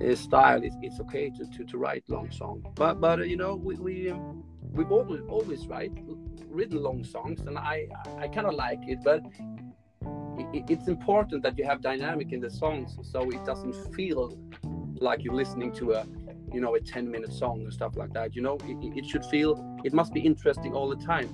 uh, 0.00 0.14
style 0.14 0.62
it's, 0.62 0.76
it's 0.82 1.00
okay 1.00 1.30
to, 1.30 1.44
to, 1.56 1.64
to 1.64 1.78
write 1.78 2.04
long 2.08 2.30
song. 2.30 2.64
But 2.74 3.00
but 3.00 3.20
uh, 3.20 3.22
you 3.22 3.36
know 3.36 3.54
we, 3.54 3.74
we 3.76 4.10
um, 4.10 4.42
we've 4.72 4.92
always 4.92 5.20
always 5.28 5.66
write 5.66 5.92
written 6.48 6.82
long 6.82 7.04
songs 7.04 7.40
and 7.40 7.58
i 7.58 7.86
i 8.18 8.28
kind 8.28 8.46
of 8.46 8.54
like 8.54 8.80
it 8.82 8.98
but 9.04 9.22
it, 10.52 10.64
it's 10.68 10.88
important 10.88 11.42
that 11.42 11.56
you 11.58 11.64
have 11.64 11.80
dynamic 11.80 12.32
in 12.32 12.40
the 12.40 12.50
songs 12.50 12.96
so 13.02 13.28
it 13.30 13.44
doesn't 13.44 13.74
feel 13.94 14.36
like 15.00 15.22
you're 15.24 15.34
listening 15.34 15.72
to 15.72 15.92
a 15.92 16.06
you 16.52 16.60
know 16.60 16.74
a 16.76 16.80
10 16.80 17.10
minute 17.10 17.32
song 17.32 17.62
and 17.62 17.72
stuff 17.72 17.96
like 17.96 18.12
that 18.12 18.34
you 18.34 18.42
know? 18.42 18.56
It, 18.64 18.98
it 18.98 19.06
should 19.06 19.24
feel 19.26 19.50
it 19.84 19.92
must 19.92 20.12
be 20.12 20.20
interesting 20.20 20.72
all 20.72 20.88
the 20.88 21.04
time. 21.04 21.28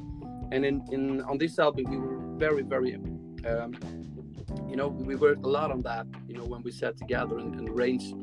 And 0.53 0.65
in, 0.65 0.83
in 0.91 1.21
on 1.23 1.39
this 1.39 1.59
album 1.59 1.85
we 1.91 1.99
were 1.99 2.19
very 2.39 2.63
very 2.63 2.95
um, 3.47 3.75
you 4.69 4.77
know 4.77 4.89
we 4.89 5.15
worked 5.15 5.45
a 5.45 5.49
lot 5.49 5.71
on 5.71 5.83
that 5.83 6.07
you 6.27 6.35
know 6.37 6.45
when 6.45 6.63
we 6.63 6.73
sat 6.73 6.97
together 6.97 7.39
and, 7.39 7.55
and 7.55 7.69
arranged 7.69 8.15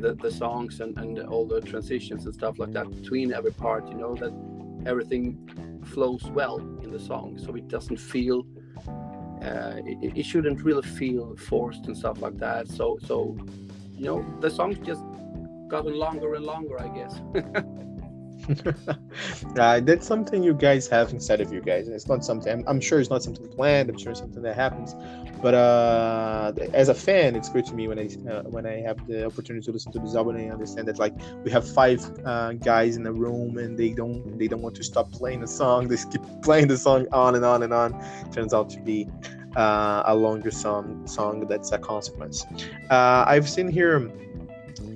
the, 0.00 0.14
the 0.14 0.30
songs 0.30 0.80
and, 0.80 0.96
and 0.98 1.18
all 1.20 1.46
the 1.46 1.60
transitions 1.60 2.24
and 2.24 2.34
stuff 2.34 2.58
like 2.58 2.72
that 2.72 2.90
between 2.90 3.32
every 3.32 3.52
part 3.52 3.88
you 3.88 3.94
know 3.94 4.14
that 4.14 4.32
everything 4.86 5.24
flows 5.84 6.24
well 6.24 6.58
in 6.82 6.90
the 6.90 6.98
song. 6.98 7.38
So 7.38 7.54
it 7.54 7.68
doesn't 7.68 7.98
feel 7.98 8.46
uh, 9.42 9.80
it, 9.86 10.18
it, 10.18 10.22
shouldn't 10.24 10.62
really 10.62 10.82
feel 10.82 11.34
forced 11.36 11.86
and 11.86 11.96
stuff 11.96 12.20
like 12.20 12.36
that. 12.38 12.68
So 12.68 12.98
so 13.06 13.36
you 14.00 14.06
know 14.06 14.24
the 14.40 14.50
songs 14.50 14.78
just 14.78 15.02
gotten 15.68 15.94
longer 15.94 16.34
and 16.34 16.44
longer 16.44 16.80
i 16.80 16.88
guess 16.88 17.20
uh, 19.58 19.80
that's 19.80 20.06
something 20.06 20.42
you 20.42 20.54
guys 20.54 20.86
have 20.88 21.10
inside 21.12 21.40
of 21.40 21.52
you 21.52 21.60
guys. 21.60 21.88
It's 21.88 22.08
not 22.08 22.24
something. 22.24 22.52
I'm, 22.52 22.64
I'm, 22.66 22.80
sure 22.80 23.00
it's 23.00 23.10
not 23.10 23.22
something 23.22 23.48
planned. 23.48 23.90
I'm 23.90 23.98
sure 23.98 24.10
it's 24.10 24.20
something 24.20 24.42
that 24.42 24.56
happens. 24.56 24.94
But 25.42 25.54
uh, 25.54 26.52
as 26.72 26.88
a 26.88 26.94
fan, 26.94 27.36
it's 27.36 27.48
great 27.48 27.66
to 27.66 27.74
me 27.74 27.88
when 27.88 27.98
I 27.98 28.08
uh, 28.30 28.42
when 28.44 28.66
I 28.66 28.80
have 28.80 29.06
the 29.06 29.26
opportunity 29.26 29.64
to 29.64 29.72
listen 29.72 29.92
to 29.92 29.98
this 29.98 30.14
album 30.14 30.36
and 30.36 30.50
I 30.50 30.52
understand 30.52 30.88
that 30.88 30.98
like 30.98 31.14
we 31.44 31.50
have 31.50 31.68
five 31.68 32.00
uh, 32.24 32.52
guys 32.52 32.96
in 32.96 33.06
a 33.06 33.12
room 33.12 33.58
and 33.58 33.78
they 33.78 33.90
don't 33.90 34.38
they 34.38 34.48
don't 34.48 34.62
want 34.62 34.76
to 34.76 34.84
stop 34.84 35.10
playing 35.12 35.40
the 35.40 35.48
song. 35.48 35.88
They 35.90 35.96
keep 35.96 36.22
playing 36.42 36.68
the 36.68 36.76
song 36.76 37.06
on 37.12 37.34
and 37.34 37.44
on 37.44 37.62
and 37.62 37.72
on. 37.72 37.90
Turns 38.32 38.54
out 38.54 38.70
to 38.70 38.80
be 38.80 39.08
uh, 39.56 40.02
a 40.06 40.14
longer 40.14 40.50
song 40.50 41.06
song 41.06 41.46
that's 41.48 41.72
a 41.72 41.78
consequence. 41.78 42.46
Uh, 42.90 43.24
I've 43.26 43.48
seen 43.48 43.68
here 43.68 44.10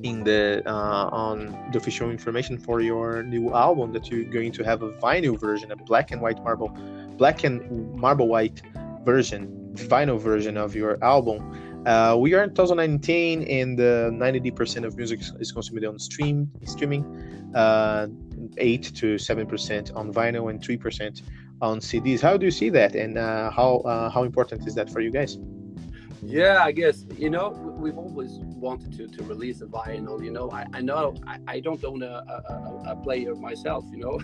in 0.04 0.22
the 0.22 0.62
uh, 0.66 1.08
on 1.10 1.38
the 1.72 1.78
official 1.78 2.10
information 2.10 2.58
for 2.58 2.80
your 2.80 3.22
new 3.22 3.52
album 3.54 3.90
that 3.92 4.10
you're 4.10 4.30
going 4.30 4.52
to 4.52 4.62
have 4.62 4.82
a 4.82 4.92
vinyl 5.04 5.40
version, 5.40 5.72
a 5.72 5.76
black 5.76 6.12
and 6.12 6.20
white 6.20 6.40
marble, 6.44 6.68
black 7.16 7.42
and 7.42 7.58
marble 7.96 8.28
white 8.28 8.60
version, 9.02 9.48
vinyl 9.74 10.20
version 10.20 10.56
of 10.58 10.76
your 10.76 11.02
album. 11.02 11.40
Uh, 11.86 12.16
we 12.18 12.34
are 12.34 12.42
in 12.44 12.50
2019, 12.50 13.42
and 13.44 13.80
uh, 13.80 14.10
90% 14.10 14.84
of 14.84 14.96
music 14.96 15.20
is 15.40 15.52
consumed 15.52 15.84
on 15.84 15.98
stream 15.98 16.50
streaming, 16.64 17.04
uh, 17.54 18.06
eight 18.58 18.94
to 18.94 19.18
seven 19.18 19.46
percent 19.46 19.90
on 19.94 20.12
vinyl, 20.12 20.50
and 20.50 20.62
three 20.62 20.76
percent 20.76 21.22
on 21.62 21.78
CDs. 21.80 22.20
How 22.20 22.36
do 22.36 22.44
you 22.44 22.52
see 22.52 22.68
that, 22.70 22.94
and 22.94 23.16
uh, 23.16 23.50
how 23.50 23.76
uh, 23.86 24.10
how 24.10 24.24
important 24.24 24.66
is 24.66 24.74
that 24.74 24.90
for 24.90 25.00
you 25.00 25.10
guys? 25.10 25.38
Yeah, 26.26 26.64
I 26.64 26.72
guess 26.72 27.04
you 27.18 27.30
know 27.30 27.50
we've 27.50 27.98
always 27.98 28.32
wanted 28.40 28.96
to, 28.96 29.06
to 29.08 29.22
release 29.24 29.60
a 29.60 29.66
vinyl. 29.66 30.24
You 30.24 30.30
know, 30.30 30.50
I, 30.50 30.64
I 30.72 30.80
know 30.80 31.14
I, 31.26 31.38
I 31.46 31.60
don't 31.60 31.84
own 31.84 32.02
a, 32.02 32.24
a, 32.28 32.92
a 32.92 32.96
player 32.96 33.34
myself. 33.34 33.84
You 33.92 33.98
know, 33.98 34.20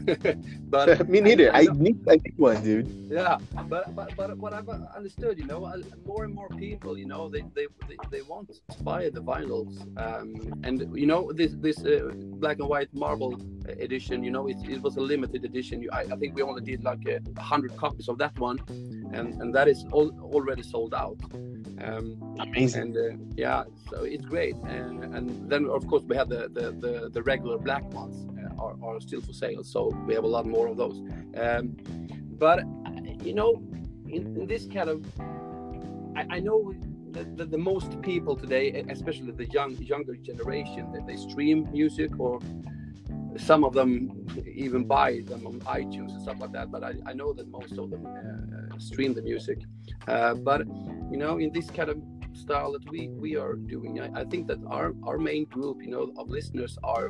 but 0.74 1.09
me 1.12 1.20
neither. 1.20 1.55
I, 1.55 1.59
I, 1.59 1.60
I, 1.60 1.64
need 1.74 1.98
I 2.09 2.16
need 2.16 2.35
one, 2.36 2.62
dude. 2.62 3.09
Yeah, 3.10 3.39
but 3.68 3.94
but 3.94 4.16
but 4.16 4.36
what 4.39 4.52
I've 4.52 4.68
understood, 4.68 5.39
you 5.39 5.47
know, 5.47 5.64
uh, 5.64 5.78
more 6.06 6.24
and 6.24 6.35
more 6.35 6.48
people, 6.48 6.97
you 6.97 7.06
know, 7.06 7.28
they 7.28 7.43
they, 7.55 7.66
they, 7.89 7.97
they 8.10 8.22
want 8.22 8.48
to 8.48 8.82
buy 8.82 9.10
the 9.10 9.22
vinyls, 9.22 9.74
um, 10.01 10.35
and 10.64 10.97
you 10.97 11.06
know 11.06 11.32
this 11.32 11.52
this 11.59 11.85
uh, 11.85 12.10
black 12.43 12.59
and 12.60 12.68
white 12.68 12.93
marble 12.94 13.35
edition. 13.78 14.24
You 14.24 14.31
know, 14.31 14.48
it, 14.48 14.56
it 14.68 14.81
was 14.81 14.97
a 14.97 15.01
limited 15.01 15.44
edition. 15.44 15.86
I, 15.93 16.01
I 16.01 16.16
think 16.16 16.35
we 16.35 16.43
only 16.43 16.62
did 16.62 16.82
like 16.82 17.05
a 17.06 17.20
hundred 17.40 17.77
copies 17.77 18.09
of 18.09 18.16
that 18.18 18.39
one, 18.39 18.59
and 19.12 19.40
and 19.40 19.55
that 19.55 19.68
is 19.68 19.85
all, 19.93 20.10
already 20.32 20.62
sold 20.62 20.94
out. 20.94 21.18
Um, 21.82 22.36
Amazing. 22.39 22.97
And 22.97 22.97
uh, 22.97 23.24
yeah, 23.36 23.65
so 23.89 24.05
it's 24.05 24.24
great. 24.24 24.55
And, 24.66 25.15
and 25.15 25.51
then 25.51 25.66
of 25.66 25.86
course 25.86 26.02
we 26.02 26.16
have 26.16 26.28
the 26.28 26.48
the, 26.52 26.73
the, 26.73 27.11
the 27.11 27.23
regular 27.23 27.59
black 27.59 27.85
ones 27.93 28.28
uh, 28.39 28.62
are, 28.62 28.77
are 28.82 29.01
still 29.01 29.20
for 29.20 29.32
sale. 29.32 29.65
So 29.65 29.89
we 30.07 30.15
have 30.15 30.24
a 30.24 30.28
lot 30.28 30.47
more 30.47 30.69
of 30.69 30.77
those. 30.77 31.02
Um, 31.36 31.77
but 32.39 32.61
you 33.23 33.35
know, 33.35 33.62
in, 34.09 34.36
in, 34.36 34.47
this 34.47 34.66
kind 34.66 34.89
of, 34.89 35.05
I, 36.16 36.36
I 36.36 36.40
know 36.40 36.73
that 37.11 37.36
the, 37.36 37.44
the, 37.44 37.59
most 37.59 38.01
people 38.02 38.35
today, 38.36 38.85
especially 38.89 39.31
the 39.32 39.47
young 39.47 39.77
younger 39.77 40.16
generation, 40.16 40.90
that 40.93 41.07
they 41.07 41.16
stream 41.16 41.69
music 41.70 42.19
or 42.19 42.40
some 43.36 43.65
of 43.65 43.74
them 43.74 44.27
even 44.47 44.85
buy 44.85 45.20
them 45.27 45.47
on 45.47 45.61
iTunes 45.61 46.11
and 46.12 46.23
stuff 46.23 46.40
like 46.40 46.52
that. 46.52 46.70
But 46.70 46.82
I, 46.82 46.94
I 47.07 47.12
know 47.12 47.32
that 47.32 47.48
most 47.48 47.73
of 47.78 47.90
them 47.90 48.07
uh, 48.07 48.60
stream 48.81 49.15
the 49.15 49.23
music. 49.23 49.59
Uh, 50.09 50.35
but 50.35 50.66
you 51.11 51.16
know, 51.16 51.39
in 51.39 51.52
this 51.52 51.70
kind 51.70 51.90
of 51.90 51.98
style 52.32 52.73
that 52.73 52.89
we 52.90 53.09
we 53.09 53.36
are 53.36 53.55
doing, 53.55 54.01
I, 54.01 54.20
I, 54.20 54.24
think 54.24 54.47
that 54.48 54.59
our 54.66 54.94
our 55.05 55.19
main 55.19 55.44
group, 55.47 55.82
you 55.82 55.90
know, 55.90 56.12
of 56.16 56.28
listeners 56.28 56.78
are 56.82 57.07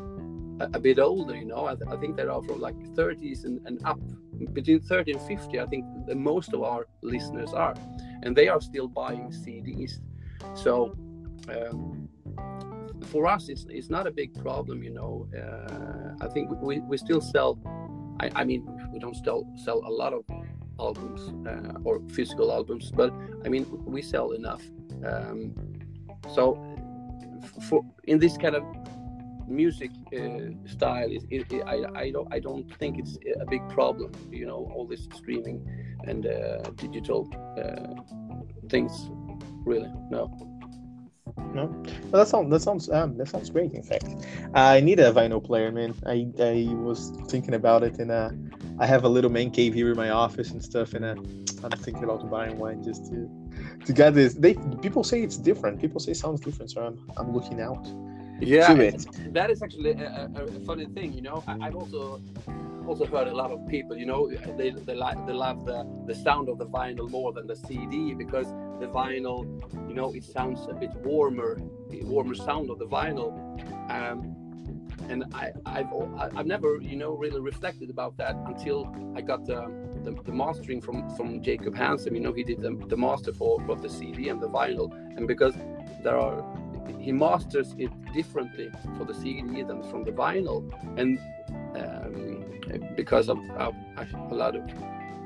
a, 0.61 0.71
a 0.75 0.81
bit 0.81 0.99
older. 0.99 1.37
You 1.37 1.47
know, 1.47 1.67
I, 1.67 1.77
I, 1.93 1.97
think 1.97 2.17
they 2.17 2.23
are 2.23 2.31
all 2.31 2.43
from 2.43 2.61
like 2.61 2.77
30s 2.95 3.45
and, 3.45 3.61
and 3.67 3.81
up, 3.85 4.01
between 4.53 4.81
30 4.81 5.13
and 5.13 5.23
50. 5.23 5.61
I 5.61 5.67
think 5.67 5.85
the 6.07 6.15
most 6.15 6.53
of 6.53 6.63
our 6.63 6.87
listeners 7.03 7.53
are, 7.53 7.75
and 8.23 8.35
they 8.35 8.49
are 8.49 8.61
still 8.61 8.89
buying 8.89 9.31
CDs. 9.31 10.01
So. 10.55 10.97
Um, 11.49 12.09
for 13.07 13.27
us, 13.27 13.49
it's, 13.49 13.67
it's 13.71 13.89
not 13.89 14.07
a 14.07 14.11
big 14.11 14.35
problem, 14.43 14.83
you 14.83 14.91
know. 14.91 15.27
Uh, 15.35 16.25
I 16.25 16.29
think 16.29 16.51
we, 16.61 16.81
we 16.81 16.97
still 16.99 17.21
sell. 17.21 17.59
I, 18.21 18.31
I 18.35 18.45
mean, 18.45 18.67
we 18.93 18.99
don't 18.99 19.17
sell 19.17 19.51
sell 19.57 19.83
a 19.87 19.91
lot 19.91 20.13
of 20.13 20.25
albums 20.81 21.21
uh, 21.47 21.79
or 21.85 22.01
physical 22.09 22.53
albums, 22.53 22.91
but 22.91 23.13
I 23.45 23.49
mean, 23.49 23.67
we 23.85 24.03
sell 24.03 24.33
enough. 24.33 24.63
Um, 25.05 25.55
so, 26.35 26.43
for 27.69 27.85
in 28.05 28.19
this 28.19 28.37
kind 28.37 28.55
of 28.55 28.65
music 29.47 29.91
uh, 30.15 30.51
style, 30.67 31.11
it, 31.11 31.25
it, 31.31 31.53
it, 31.53 31.63
I, 31.67 31.77
I 31.95 32.11
don't 32.11 32.29
I 32.33 32.39
don't 32.41 32.67
think 32.79 32.99
it's 32.99 33.19
a 33.41 33.47
big 33.47 33.69
problem. 33.69 34.13
You 34.31 34.47
know, 34.47 34.71
all 34.75 34.87
this 34.87 35.09
streaming 35.15 35.59
and 36.05 36.27
uh, 36.27 36.63
digital 36.77 37.29
uh, 37.59 38.03
things. 38.69 39.11
Really, 39.65 39.93
no. 40.11 40.50
No, 41.55 41.69
that 42.13 42.29
sounds 42.29 42.51
that 42.51 42.63
sounds 42.63 42.89
um, 42.91 43.17
that 43.19 43.29
sounds 43.29 43.51
great. 43.51 43.73
In 43.73 43.83
fact, 43.83 44.07
I 44.55 44.81
need 44.81 45.01
a 45.01 45.13
vinyl 45.13 45.43
player, 45.43 45.71
man. 45.71 45.95
I 46.07 46.27
I 46.41 46.67
was 46.75 47.13
thinking 47.29 47.55
about 47.55 47.83
it, 47.83 47.99
and 47.99 48.11
uh, 48.11 48.31
I 48.79 48.87
have 48.87 49.05
a 49.05 49.09
little 49.09 49.31
man 49.31 49.51
cave 49.51 49.75
here 49.75 49.91
in 49.91 49.97
my 49.97 50.11
office 50.11 50.51
and 50.51 50.63
stuff, 50.63 50.95
and 50.95 51.05
uh, 51.05 51.17
I'm 51.65 51.71
thinking 51.71 52.05
about 52.05 52.29
buying 52.31 52.59
one 52.59 52.83
just 52.83 53.07
to 53.07 53.29
to 53.85 53.93
get 53.93 54.15
this. 54.15 54.35
They 54.35 54.55
people 54.81 55.05
say 55.05 55.23
it's 55.23 55.37
different. 55.37 55.81
People 55.81 56.01
say 56.01 56.13
it 56.13 56.17
sounds 56.17 56.41
different, 56.41 56.71
so 56.71 56.83
I'm 56.83 56.99
I'm 57.17 57.33
looking 57.33 57.61
out. 57.61 57.87
Yeah, 58.41 58.75
that 59.33 59.51
is 59.51 59.63
actually 59.63 59.93
a, 59.93 60.31
a, 60.35 60.45
a, 60.45 60.61
funny 60.61 60.87
thing. 60.87 61.13
You 61.13 61.23
know, 61.23 61.45
I, 61.47 61.67
I've 61.67 61.77
also 61.77 62.21
also 62.87 63.05
heard 63.05 63.29
a 63.29 63.35
lot 63.35 63.51
of 63.51 63.67
people. 63.69 63.97
You 63.97 64.07
know, 64.07 64.31
they 64.57 64.71
they 64.71 64.95
like 64.95 65.25
they 65.27 65.33
love 65.33 65.65
the 65.67 65.87
the 66.07 66.15
sound 66.15 66.49
of 66.49 66.59
the 66.59 66.67
vinyl 66.67 67.09
more 67.11 67.33
than 67.33 67.47
the 67.47 67.57
CD 67.57 68.15
because 68.15 68.47
the 68.81 68.87
vinyl, 68.87 69.45
you 69.89 69.95
know, 69.95 70.13
it 70.15 70.25
sounds 70.25 70.67
a 70.69 70.75
bit 70.75 70.93
warmer, 71.05 71.61
the 71.91 72.03
warmer 72.05 72.35
sound 72.35 72.71
of 72.71 72.79
the 72.79 72.87
vinyl. 72.87 73.31
Um, 73.91 74.37
and 75.09 75.25
I, 75.35 75.53
I've 75.67 75.93
I've 76.37 76.47
never 76.47 76.79
you 76.81 76.97
know 76.97 77.13
really 77.17 77.41
reflected 77.41 77.91
about 77.91 78.17
that 78.19 78.37
until 78.47 78.95
I 79.17 79.21
got 79.21 79.45
the 79.47 79.61
the, 80.05 80.13
the 80.23 80.33
mastering 80.33 80.81
from 80.81 81.15
from 81.17 81.43
Jacob 81.43 81.75
Hansen. 81.75 82.15
You 82.15 82.21
know, 82.21 82.33
he 82.33 82.45
did 82.45 82.61
the, 82.61 82.71
the 82.89 82.97
master 82.97 83.33
for 83.33 83.61
both 83.61 83.83
the 83.83 83.91
CD 83.91 84.29
and 84.29 84.41
the 84.41 84.49
vinyl, 84.49 84.93
and 85.17 85.27
because 85.27 85.55
there 86.03 86.17
are 86.17 86.43
he 86.99 87.13
masters 87.13 87.75
it 87.79 87.91
differently 88.13 88.71
for 88.97 89.05
the 89.05 89.15
CD 89.15 89.63
than 89.63 89.83
from 89.91 90.05
the 90.05 90.13
vinyl, 90.13 90.63
and 90.99 91.19
um, 91.77 92.95
because 92.97 93.29
of, 93.29 93.39
of 93.51 93.75
a 94.31 94.35
lot 94.35 94.57
of 94.57 94.63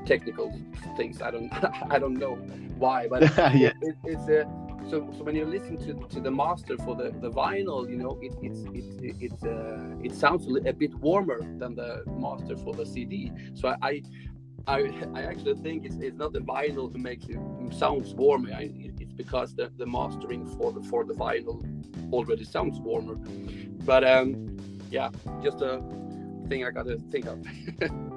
technical 0.05 0.53
things. 0.97 1.21
I 1.21 1.31
don't 1.31 1.51
I 1.91 1.99
don't 1.99 2.17
know 2.17 2.35
why, 2.77 3.07
but 3.07 3.21
yeah. 3.37 3.71
it, 3.81 3.95
it's 4.03 4.27
a 4.29 4.45
so, 4.89 5.09
so 5.17 5.23
when 5.23 5.35
you 5.35 5.45
listen 5.45 5.77
to, 5.77 6.07
to 6.09 6.19
the 6.19 6.29
master 6.29 6.77
for 6.77 6.95
the, 6.95 7.09
the 7.19 7.31
vinyl, 7.31 7.89
you 7.89 7.97
know, 7.97 8.19
it 8.21 8.35
it's 8.41 8.61
it 8.71 9.15
it 9.19 9.33
uh, 9.43 10.03
it 10.03 10.13
sounds 10.13 10.47
a 10.47 10.73
bit 10.73 10.93
warmer 10.95 11.39
than 11.57 11.73
the 11.75 12.03
master 12.05 12.55
for 12.55 12.73
the 12.73 12.85
CD. 12.85 13.31
So 13.55 13.69
I 13.69 13.75
I, 13.81 14.01
I 14.67 14.91
I 15.13 15.21
actually 15.21 15.55
think 15.55 15.85
it's, 15.85 15.95
it's 15.97 16.17
not 16.17 16.33
the 16.33 16.39
vinyl 16.39 16.91
who 16.91 16.97
makes 16.97 17.25
it 17.25 17.37
sounds 17.73 18.13
warmer. 18.13 18.51
I, 18.53 18.71
it's 18.99 19.13
because 19.13 19.55
the, 19.55 19.71
the 19.77 19.85
mastering 19.85 20.45
for 20.57 20.71
the 20.71 20.81
for 20.83 21.03
the 21.03 21.13
vinyl 21.13 21.63
already 22.11 22.43
sounds 22.43 22.79
warmer. 22.79 23.15
But 23.85 24.03
um, 24.03 24.57
yeah, 24.89 25.09
just 25.43 25.61
a 25.61 25.83
thing 26.47 26.65
I 26.65 26.71
got 26.71 26.85
to 26.87 26.97
think 27.11 27.25
of. 27.25 27.45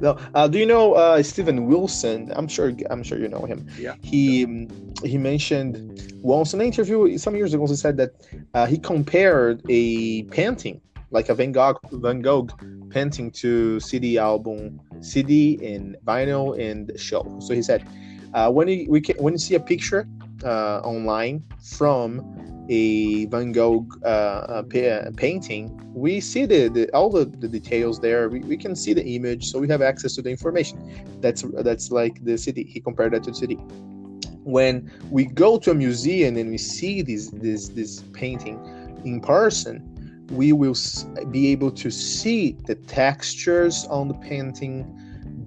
No, 0.00 0.18
uh, 0.34 0.48
do 0.48 0.58
you 0.58 0.66
know 0.66 0.94
uh, 0.94 1.22
Steven 1.22 1.66
Wilson? 1.66 2.30
I'm 2.34 2.48
sure. 2.48 2.72
I'm 2.90 3.02
sure 3.02 3.18
you 3.18 3.28
know 3.28 3.44
him. 3.44 3.66
Yeah. 3.78 3.94
He 4.02 4.44
um, 4.44 4.68
he 5.04 5.16
mentioned 5.16 6.12
once 6.22 6.52
in 6.54 6.60
an 6.60 6.66
interview 6.66 7.16
some 7.18 7.34
years 7.34 7.54
ago. 7.54 7.66
He 7.66 7.76
said 7.76 7.96
that 7.96 8.10
uh, 8.54 8.66
he 8.66 8.78
compared 8.78 9.62
a 9.68 10.24
painting, 10.24 10.80
like 11.12 11.28
a 11.28 11.34
Van 11.34 11.52
Gogh 11.52 11.78
Van 11.92 12.20
Gogh 12.20 12.48
painting, 12.90 13.30
to 13.30 13.80
CD 13.80 14.18
album, 14.18 14.80
CD 15.00 15.58
and 15.64 15.96
vinyl 16.04 16.58
and 16.60 16.92
show. 16.96 17.38
So 17.40 17.54
he 17.54 17.62
said, 17.62 17.86
uh, 18.34 18.50
when 18.50 18.68
you, 18.68 18.86
we 18.88 19.00
can, 19.00 19.16
when 19.16 19.34
you 19.34 19.38
see 19.38 19.54
a 19.54 19.60
picture 19.60 20.06
uh, 20.44 20.80
online 20.80 21.44
from 21.62 22.66
a 22.68 23.26
Van 23.26 23.52
Gogh 23.52 23.86
uh, 24.04 24.06
uh, 24.06 24.62
pa- 24.62 25.10
painting, 25.16 25.70
we 25.94 26.20
see 26.20 26.46
the, 26.46 26.68
the 26.68 26.90
all 26.94 27.10
the, 27.10 27.24
the 27.24 27.48
details 27.48 27.98
there. 28.00 28.28
We, 28.28 28.40
we 28.40 28.56
can 28.56 28.74
see 28.76 28.92
the 28.92 29.04
image, 29.04 29.50
so 29.50 29.58
we 29.58 29.68
have 29.68 29.82
access 29.82 30.14
to 30.16 30.22
the 30.22 30.30
information. 30.30 30.78
That's 31.20 31.42
that's 31.62 31.90
like 31.90 32.24
the 32.24 32.38
city. 32.38 32.64
He 32.64 32.80
compared 32.80 33.12
that 33.14 33.24
to 33.24 33.34
city. 33.34 33.56
When 34.44 34.90
we 35.10 35.26
go 35.26 35.58
to 35.58 35.70
a 35.70 35.74
museum 35.74 36.36
and 36.36 36.50
we 36.50 36.58
see 36.58 37.02
this 37.02 37.30
this 37.30 37.68
this 37.68 38.02
painting 38.12 38.58
in 39.04 39.20
person, 39.20 39.91
we 40.30 40.52
will 40.52 40.76
be 41.30 41.48
able 41.48 41.70
to 41.70 41.90
see 41.90 42.56
the 42.66 42.74
textures 42.74 43.86
on 43.90 44.08
the 44.08 44.14
painting, 44.14 44.86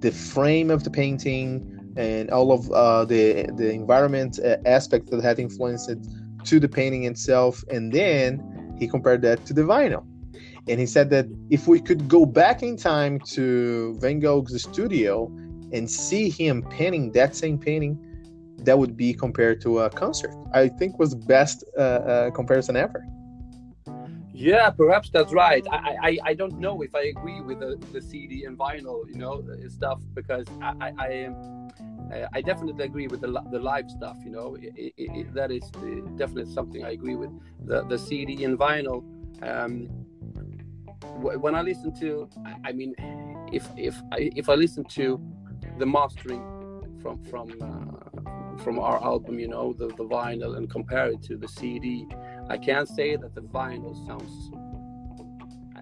the 0.00 0.10
frame 0.10 0.70
of 0.70 0.84
the 0.84 0.90
painting, 0.90 1.72
and 1.96 2.30
all 2.30 2.52
of 2.52 2.70
uh, 2.70 3.04
the 3.04 3.46
the 3.56 3.70
environment 3.70 4.38
uh, 4.44 4.56
aspects 4.66 5.10
that 5.10 5.22
had 5.22 5.38
influenced 5.38 5.88
it 5.88 5.98
to 6.44 6.60
the 6.60 6.68
painting 6.68 7.04
itself. 7.04 7.64
And 7.70 7.92
then 7.92 8.76
he 8.78 8.86
compared 8.86 9.22
that 9.22 9.44
to 9.46 9.54
the 9.54 9.62
vinyl. 9.62 10.04
And 10.68 10.80
he 10.80 10.86
said 10.86 11.10
that 11.10 11.26
if 11.50 11.68
we 11.68 11.80
could 11.80 12.08
go 12.08 12.26
back 12.26 12.62
in 12.62 12.76
time 12.76 13.20
to 13.34 13.96
Van 14.00 14.20
Gogh's 14.20 14.60
studio 14.62 15.26
and 15.72 15.88
see 15.90 16.28
him 16.28 16.62
painting 16.70 17.12
that 17.12 17.36
same 17.36 17.58
painting, 17.58 17.98
that 18.58 18.78
would 18.78 18.96
be 18.96 19.14
compared 19.14 19.60
to 19.62 19.80
a 19.80 19.90
concert. 19.90 20.34
I 20.52 20.68
think 20.68 20.98
was 20.98 21.10
the 21.10 21.24
best 21.26 21.64
uh, 21.78 21.80
uh, 21.80 22.30
comparison 22.32 22.76
ever. 22.76 23.04
Yeah, 24.36 24.68
perhaps 24.68 25.08
that's 25.08 25.32
right. 25.32 25.66
I, 25.72 25.96
I, 26.02 26.18
I 26.26 26.34
don't 26.34 26.58
know 26.60 26.82
if 26.82 26.94
I 26.94 27.04
agree 27.04 27.40
with 27.40 27.60
the, 27.60 27.78
the 27.90 28.02
CD 28.02 28.44
and 28.44 28.58
vinyl, 28.58 29.08
you 29.08 29.16
know, 29.16 29.42
stuff 29.68 30.00
because 30.12 30.46
I, 30.60 30.74
I, 30.80 30.92
I 30.98 31.08
am. 31.08 31.70
I 32.34 32.42
definitely 32.42 32.84
agree 32.84 33.08
with 33.08 33.22
the, 33.22 33.28
the 33.50 33.58
live 33.58 33.90
stuff. 33.90 34.18
You 34.22 34.30
know, 34.30 34.54
it, 34.60 34.72
it, 34.76 34.92
it, 34.98 35.34
that 35.34 35.50
is 35.50 35.64
uh, 35.76 36.06
definitely 36.16 36.52
something 36.52 36.84
I 36.84 36.90
agree 36.90 37.16
with. 37.16 37.30
The 37.66 37.82
the 37.84 37.98
CD 37.98 38.44
and 38.44 38.58
vinyl. 38.58 39.02
Um, 39.42 39.88
when 41.16 41.54
I 41.54 41.62
listen 41.62 41.98
to, 42.00 42.28
I- 42.44 42.68
I 42.68 42.72
mean, 42.72 42.94
if 43.52 43.66
if 43.76 43.96
I, 44.12 44.30
if 44.36 44.48
I 44.50 44.54
listen 44.54 44.84
to 44.84 45.18
the 45.78 45.86
mastering 45.86 46.42
from 47.02 47.24
from 47.24 47.48
uh, 47.62 48.58
from 48.58 48.78
our 48.78 49.02
album, 49.02 49.38
you 49.40 49.48
know, 49.48 49.72
the 49.72 49.88
the 49.88 50.04
vinyl, 50.04 50.56
and 50.58 50.70
compare 50.70 51.08
it 51.08 51.22
to 51.24 51.36
the 51.36 51.48
CD, 51.48 52.06
I 52.48 52.56
can't 52.56 52.88
say 52.88 53.16
that 53.16 53.34
the 53.34 53.40
vinyl 53.40 53.94
sounds. 54.06 54.50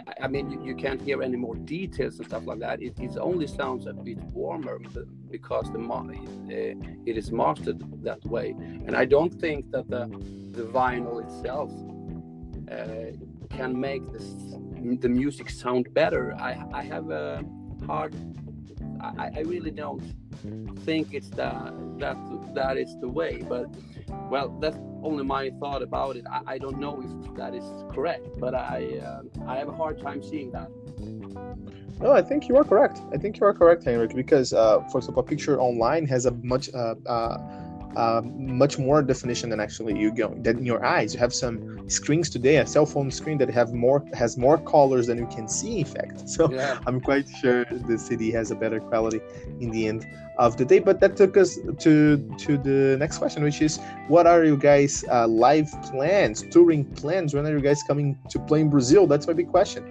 I, 0.09 0.25
I 0.25 0.29
mean, 0.29 0.51
you, 0.51 0.65
you 0.65 0.75
can't 0.75 1.01
hear 1.01 1.23
any 1.23 1.37
more 1.37 1.57
details 1.57 2.19
and 2.19 2.27
stuff 2.27 2.47
like 2.47 2.61
that. 2.61 2.83
It, 2.83 2.99
it 2.99 3.17
only 3.19 3.47
sounds 3.47 3.87
a 3.87 3.93
bit 3.93 4.19
warmer 4.33 4.79
because 5.31 5.71
the 5.73 5.79
uh, 5.79 6.75
it 7.07 7.17
is 7.17 7.31
mastered 7.31 7.81
that 8.03 8.25
way. 8.25 8.51
And 8.87 8.97
I 8.97 9.05
don't 9.05 9.33
think 9.33 9.71
that 9.73 9.89
the 9.91 10.07
the 10.53 10.63
vinyl 10.63 11.23
itself 11.25 11.71
uh, 12.71 13.11
can 13.55 13.79
make 13.79 14.11
this 14.13 14.29
the 15.01 15.09
music 15.09 15.51
sound 15.51 15.93
better. 15.93 16.35
I 16.41 16.65
I 16.73 16.83
have 16.85 17.11
a 17.11 17.45
hard. 17.87 18.15
I, 19.01 19.31
I 19.37 19.41
really 19.41 19.71
don't 19.71 20.03
think 20.85 21.13
it's 21.13 21.31
that 21.31 21.73
that 21.99 22.17
that 22.55 22.77
is 22.79 22.97
the 23.01 23.09
way. 23.09 23.43
But 23.49 23.67
well, 24.31 24.57
that's 24.61 24.79
only 25.03 25.25
my 25.25 25.51
thought 25.61 25.83
about 25.83 26.17
it. 26.17 26.25
I, 26.31 26.55
I 26.55 26.59
don't 26.59 26.79
know 26.79 27.01
if 27.03 27.37
that 27.37 27.55
is 27.55 27.65
correct, 27.95 28.27
but 28.39 28.55
I 28.55 28.99
uh, 28.99 29.23
I 29.47 29.57
have 29.57 29.69
a 29.69 29.77
hard 29.77 30.01
time 30.01 30.23
seeing 30.23 30.51
that. 30.53 30.71
No, 32.01 32.13
I 32.13 32.23
think 32.23 32.49
you 32.49 32.57
are 32.57 32.65
correct. 32.65 33.01
I 33.13 33.19
think 33.19 33.39
you 33.39 33.47
are 33.47 33.55
correct, 33.55 33.85
Henrik, 33.85 34.15
because 34.15 34.53
uh, 34.53 34.81
for 34.91 34.99
example, 34.99 35.23
a 35.23 35.27
picture 35.27 35.61
online 35.61 36.07
has 36.07 36.27
a 36.27 36.33
much 36.43 36.69
uh, 36.75 36.95
uh, 37.07 37.39
uh, 37.97 38.23
much 38.25 38.79
more 38.79 39.03
definition 39.03 39.51
than 39.51 39.61
actually 39.61 39.99
you 39.99 40.11
go 40.13 40.35
than 40.43 40.59
in 40.59 40.67
your 40.67 40.85
eyes. 40.85 41.15
You 41.15 41.21
have 41.21 41.33
some 41.35 41.89
screens 41.89 42.29
today, 42.29 42.57
a 42.57 42.67
cell 42.67 42.87
phone 42.87 43.11
screen 43.11 43.39
that 43.39 43.51
have 43.51 43.73
more 43.73 44.05
has 44.15 44.37
more 44.37 44.59
colors 44.59 45.07
than 45.07 45.19
you 45.19 45.27
can 45.27 45.49
see. 45.49 45.81
In 45.81 45.87
fact, 45.87 46.29
so 46.37 46.51
Yeah. 46.51 46.79
I'm 46.87 47.01
quite 47.01 47.29
sure 47.29 47.65
the 47.71 47.99
city 47.99 48.31
has 48.33 48.51
a 48.51 48.57
better 48.57 48.81
quality 48.81 49.21
in 49.61 49.71
the 49.71 49.87
end 49.87 50.07
of 50.39 50.57
the 50.57 50.65
day. 50.65 50.79
But 50.79 51.01
that 51.01 51.17
took 51.17 51.37
us 51.37 51.59
to 51.81 52.17
to 52.39 52.59
the 52.59 52.97
next 52.99 53.19
question, 53.19 53.43
which 53.43 53.61
is, 53.63 53.79
what 54.09 54.27
are 54.27 54.45
you 54.45 54.57
guys' 54.57 55.05
uh, 55.11 55.27
live 55.29 55.71
plans, 55.83 56.45
touring 56.51 56.85
plans? 56.85 57.35
When 57.35 57.47
are 57.47 57.53
you 57.53 57.61
guys 57.61 57.83
coming 57.83 58.19
to 58.31 58.39
play 58.41 58.61
in 58.61 58.71
Brazil? 58.71 59.07
That's 59.07 59.27
my 59.27 59.33
big 59.33 59.49
question. 59.49 59.83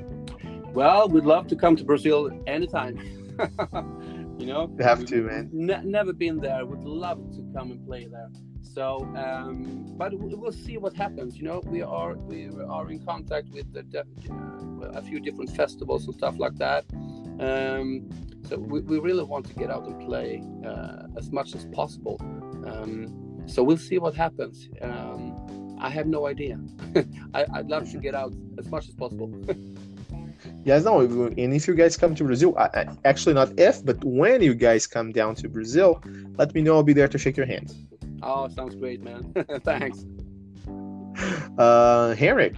Well, 0.74 1.08
we'd 1.08 1.26
love 1.26 1.48
to 1.48 1.56
come 1.56 1.76
to 1.76 1.84
Brazil 1.84 2.32
anytime. 2.48 2.98
you 4.40 4.46
know, 4.48 4.72
You 4.78 4.84
have 4.84 5.06
to, 5.06 5.22
man. 5.24 5.50
Ne- 5.54 5.84
never 5.84 6.14
been 6.14 6.40
there. 6.40 6.66
Would 6.66 6.84
love 6.84 7.20
to 7.36 7.42
come 7.56 7.72
and 7.72 7.86
play 7.86 8.08
there. 8.08 8.30
So, 8.62 9.08
um, 9.16 9.86
but 9.98 10.14
we- 10.18 10.34
we'll 10.34 10.52
see 10.52 10.78
what 10.78 10.94
happens. 10.96 11.38
You 11.38 11.44
know, 11.44 11.62
we 11.66 11.82
are 11.84 12.16
we 12.16 12.50
are 12.68 12.90
in 12.90 13.00
contact 13.06 13.50
with 13.52 13.72
the, 13.74 13.84
uh, 14.00 15.00
a 15.00 15.02
few 15.02 15.20
different 15.20 15.52
festivals 15.52 16.06
and 16.06 16.16
stuff 16.16 16.40
like 16.40 16.56
that. 16.56 16.86
Um, 17.40 18.10
so 18.48 18.58
we, 18.58 18.82
we 18.82 19.00
really 19.00 19.24
want 19.24 19.46
to 19.48 19.54
get 19.54 19.70
out 19.72 19.86
and 19.86 20.00
play 20.06 20.44
uh, 20.66 21.04
as 21.18 21.32
much 21.32 21.56
as 21.56 21.66
possible. 21.66 22.18
Um, 22.66 23.42
so 23.48 23.64
we'll 23.64 23.78
see 23.78 24.00
what 24.00 24.14
happens. 24.16 24.70
Um, 24.82 25.78
I 25.80 25.90
have 25.90 26.08
no 26.08 26.28
idea. 26.28 26.60
I, 27.34 27.46
I'd 27.54 27.68
love 27.68 27.90
to 27.92 27.98
get 27.98 28.16
out 28.16 28.34
as 28.58 28.68
much 28.70 28.88
as 28.88 28.96
possible. 28.96 29.32
Yes, 30.66 30.84
no, 30.86 31.00
and 31.02 31.54
if 31.54 31.68
you 31.68 31.76
guys 31.76 31.98
come 31.98 32.16
to 32.16 32.24
Brazil, 32.24 32.54
I, 32.58 32.70
I- 32.74 32.98
actually 33.06 33.34
not 33.34 33.58
if, 33.60 33.84
but 33.86 34.04
when 34.04 34.42
you 34.42 34.54
guys 34.54 34.88
come 34.88 35.12
down 35.12 35.36
to 35.36 35.50
Brazil, 35.50 36.02
let 36.38 36.54
me 36.54 36.62
know. 36.62 36.76
I'll 36.76 36.84
be 36.84 36.94
there 36.94 37.08
to 37.08 37.18
shake 37.18 37.36
your 37.38 37.46
hand. 37.46 37.74
Oh, 38.22 38.48
sounds 38.50 38.76
great, 38.76 39.02
man. 39.04 39.34
Thanks. 39.64 40.06
Uh, 41.58 42.16
Henrik, 42.16 42.56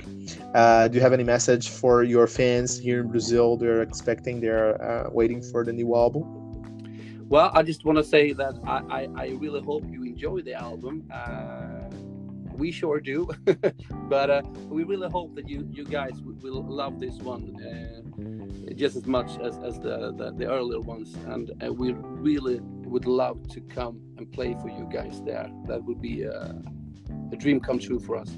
uh, 0.53 0.87
do 0.87 0.95
you 0.95 1.01
have 1.01 1.13
any 1.13 1.23
message 1.23 1.69
for 1.69 2.03
your 2.03 2.27
fans 2.27 2.79
here 2.79 3.01
in 3.01 3.09
Brazil? 3.09 3.57
They're 3.57 3.81
expecting, 3.81 4.39
they're 4.39 4.81
uh, 4.81 5.09
waiting 5.11 5.41
for 5.41 5.65
the 5.65 5.73
new 5.73 5.95
album. 5.95 6.23
Well, 7.27 7.51
I 7.53 7.63
just 7.63 7.83
want 7.85 7.97
to 7.97 8.03
say 8.03 8.33
that 8.33 8.55
I, 8.65 8.77
I, 8.89 9.07
I 9.17 9.27
really 9.39 9.61
hope 9.61 9.83
you 9.89 10.03
enjoy 10.03 10.41
the 10.41 10.53
album. 10.53 11.09
Uh, 11.11 11.89
we 12.55 12.71
sure 12.71 12.99
do, 12.99 13.29
but 14.09 14.29
uh, 14.29 14.41
we 14.69 14.83
really 14.83 15.09
hope 15.09 15.35
that 15.35 15.49
you, 15.49 15.67
you 15.71 15.83
guys 15.83 16.13
will, 16.21 16.63
love 16.63 16.99
this 16.99 17.15
one 17.15 17.55
uh, 17.61 18.73
just 18.75 18.95
as 18.95 19.05
much 19.05 19.37
as, 19.39 19.57
as 19.57 19.79
the, 19.79 20.13
the, 20.15 20.33
the 20.37 20.45
earlier 20.49 20.79
ones. 20.79 21.15
And 21.25 21.51
uh, 21.63 21.73
we 21.73 21.93
really 21.93 22.59
would 22.61 23.05
love 23.05 23.47
to 23.49 23.61
come 23.61 23.99
and 24.17 24.31
play 24.31 24.55
for 24.61 24.69
you 24.69 24.87
guys 24.91 25.21
there. 25.23 25.49
That 25.67 25.83
would 25.83 26.01
be 26.01 26.27
uh, 26.27 26.53
a 27.31 27.35
dream 27.35 27.59
come 27.59 27.79
true 27.79 27.99
for 27.99 28.15
us. 28.15 28.29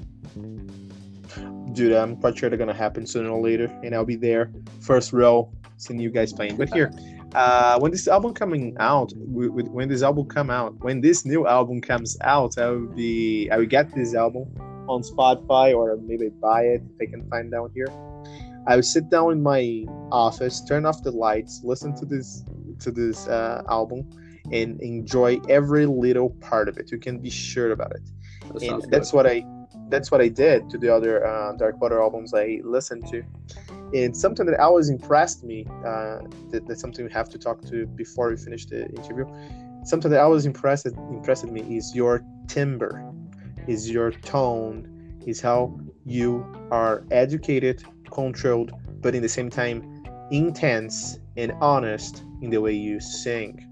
Dude, 1.72 1.92
I'm 1.92 2.16
quite 2.16 2.36
sure 2.36 2.48
they're 2.48 2.58
gonna 2.58 2.74
happen 2.74 3.06
sooner 3.06 3.30
or 3.30 3.40
later, 3.40 3.66
and 3.84 3.94
I'll 3.94 4.04
be 4.04 4.16
there, 4.16 4.50
first 4.80 5.12
row, 5.12 5.52
seeing 5.76 6.00
you 6.00 6.10
guys 6.10 6.32
playing. 6.32 6.56
But 6.56 6.72
here, 6.72 6.90
uh, 7.34 7.78
when 7.78 7.92
this 7.92 8.08
album 8.08 8.32
coming 8.34 8.76
out, 8.80 9.12
when 9.16 9.88
this 9.88 10.02
album 10.02 10.26
come 10.26 10.50
out, 10.50 10.74
when 10.80 11.00
this 11.00 11.24
new 11.24 11.46
album 11.46 11.80
comes 11.80 12.16
out, 12.22 12.58
I 12.58 12.70
will 12.70 12.86
be, 12.86 13.50
I 13.50 13.58
will 13.58 13.66
get 13.66 13.94
this 13.94 14.14
album 14.14 14.48
on 14.88 15.02
Spotify 15.02 15.76
or 15.76 15.96
maybe 15.98 16.28
buy 16.28 16.62
it 16.62 16.82
if 16.82 17.08
I 17.08 17.10
can 17.10 17.28
find 17.28 17.50
down 17.50 17.70
here. 17.74 17.88
I 18.66 18.76
would 18.76 18.84
sit 18.84 19.08
down 19.08 19.32
in 19.32 19.42
my 19.42 19.84
office, 20.10 20.62
turn 20.62 20.84
off 20.84 21.02
the 21.02 21.10
lights, 21.10 21.60
listen 21.64 21.94
to 21.96 22.04
this 22.04 22.44
to 22.80 22.90
this 22.90 23.26
uh, 23.26 23.62
album, 23.68 24.08
and 24.52 24.80
enjoy 24.80 25.40
every 25.48 25.86
little 25.86 26.30
part 26.40 26.68
of 26.68 26.78
it. 26.78 26.90
You 26.90 26.98
can 26.98 27.18
be 27.18 27.30
sure 27.30 27.72
about 27.72 27.92
it. 27.92 28.02
That 28.54 28.62
and 28.62 28.82
that's 28.90 29.10
good. 29.10 29.16
what 29.16 29.26
I 29.26 29.44
that's 29.88 30.10
what 30.10 30.20
I 30.20 30.28
did 30.28 30.68
to 30.70 30.78
the 30.78 30.94
other 30.94 31.26
uh, 31.26 31.52
Dark 31.52 31.80
Water 31.80 32.00
albums 32.00 32.34
I 32.34 32.60
listened 32.62 33.06
to. 33.08 33.22
And 33.94 34.14
something 34.14 34.44
that 34.46 34.60
always 34.60 34.90
impressed 34.90 35.44
me, 35.44 35.66
uh, 35.86 36.18
that, 36.50 36.64
that's 36.66 36.80
something 36.80 37.06
we 37.06 37.12
have 37.12 37.30
to 37.30 37.38
talk 37.38 37.62
to 37.66 37.86
before 37.86 38.28
we 38.28 38.36
finish 38.36 38.66
the 38.66 38.86
interview. 38.86 39.24
Something 39.84 40.10
that 40.10 40.20
always 40.20 40.44
impressed 40.44 40.86
impressed 40.86 41.46
me 41.46 41.62
is 41.76 41.94
your 41.94 42.22
timbre, 42.48 43.12
is 43.66 43.90
your 43.90 44.10
tone, 44.10 45.20
is 45.26 45.40
how 45.40 45.78
you 46.04 46.44
are 46.70 47.04
educated, 47.10 47.82
controlled, 48.10 48.72
but 49.00 49.14
in 49.14 49.22
the 49.22 49.28
same 49.28 49.48
time 49.48 50.04
intense 50.30 51.18
and 51.36 51.52
honest 51.60 52.22
in 52.42 52.50
the 52.50 52.60
way 52.60 52.72
you 52.72 53.00
sing. 53.00 53.64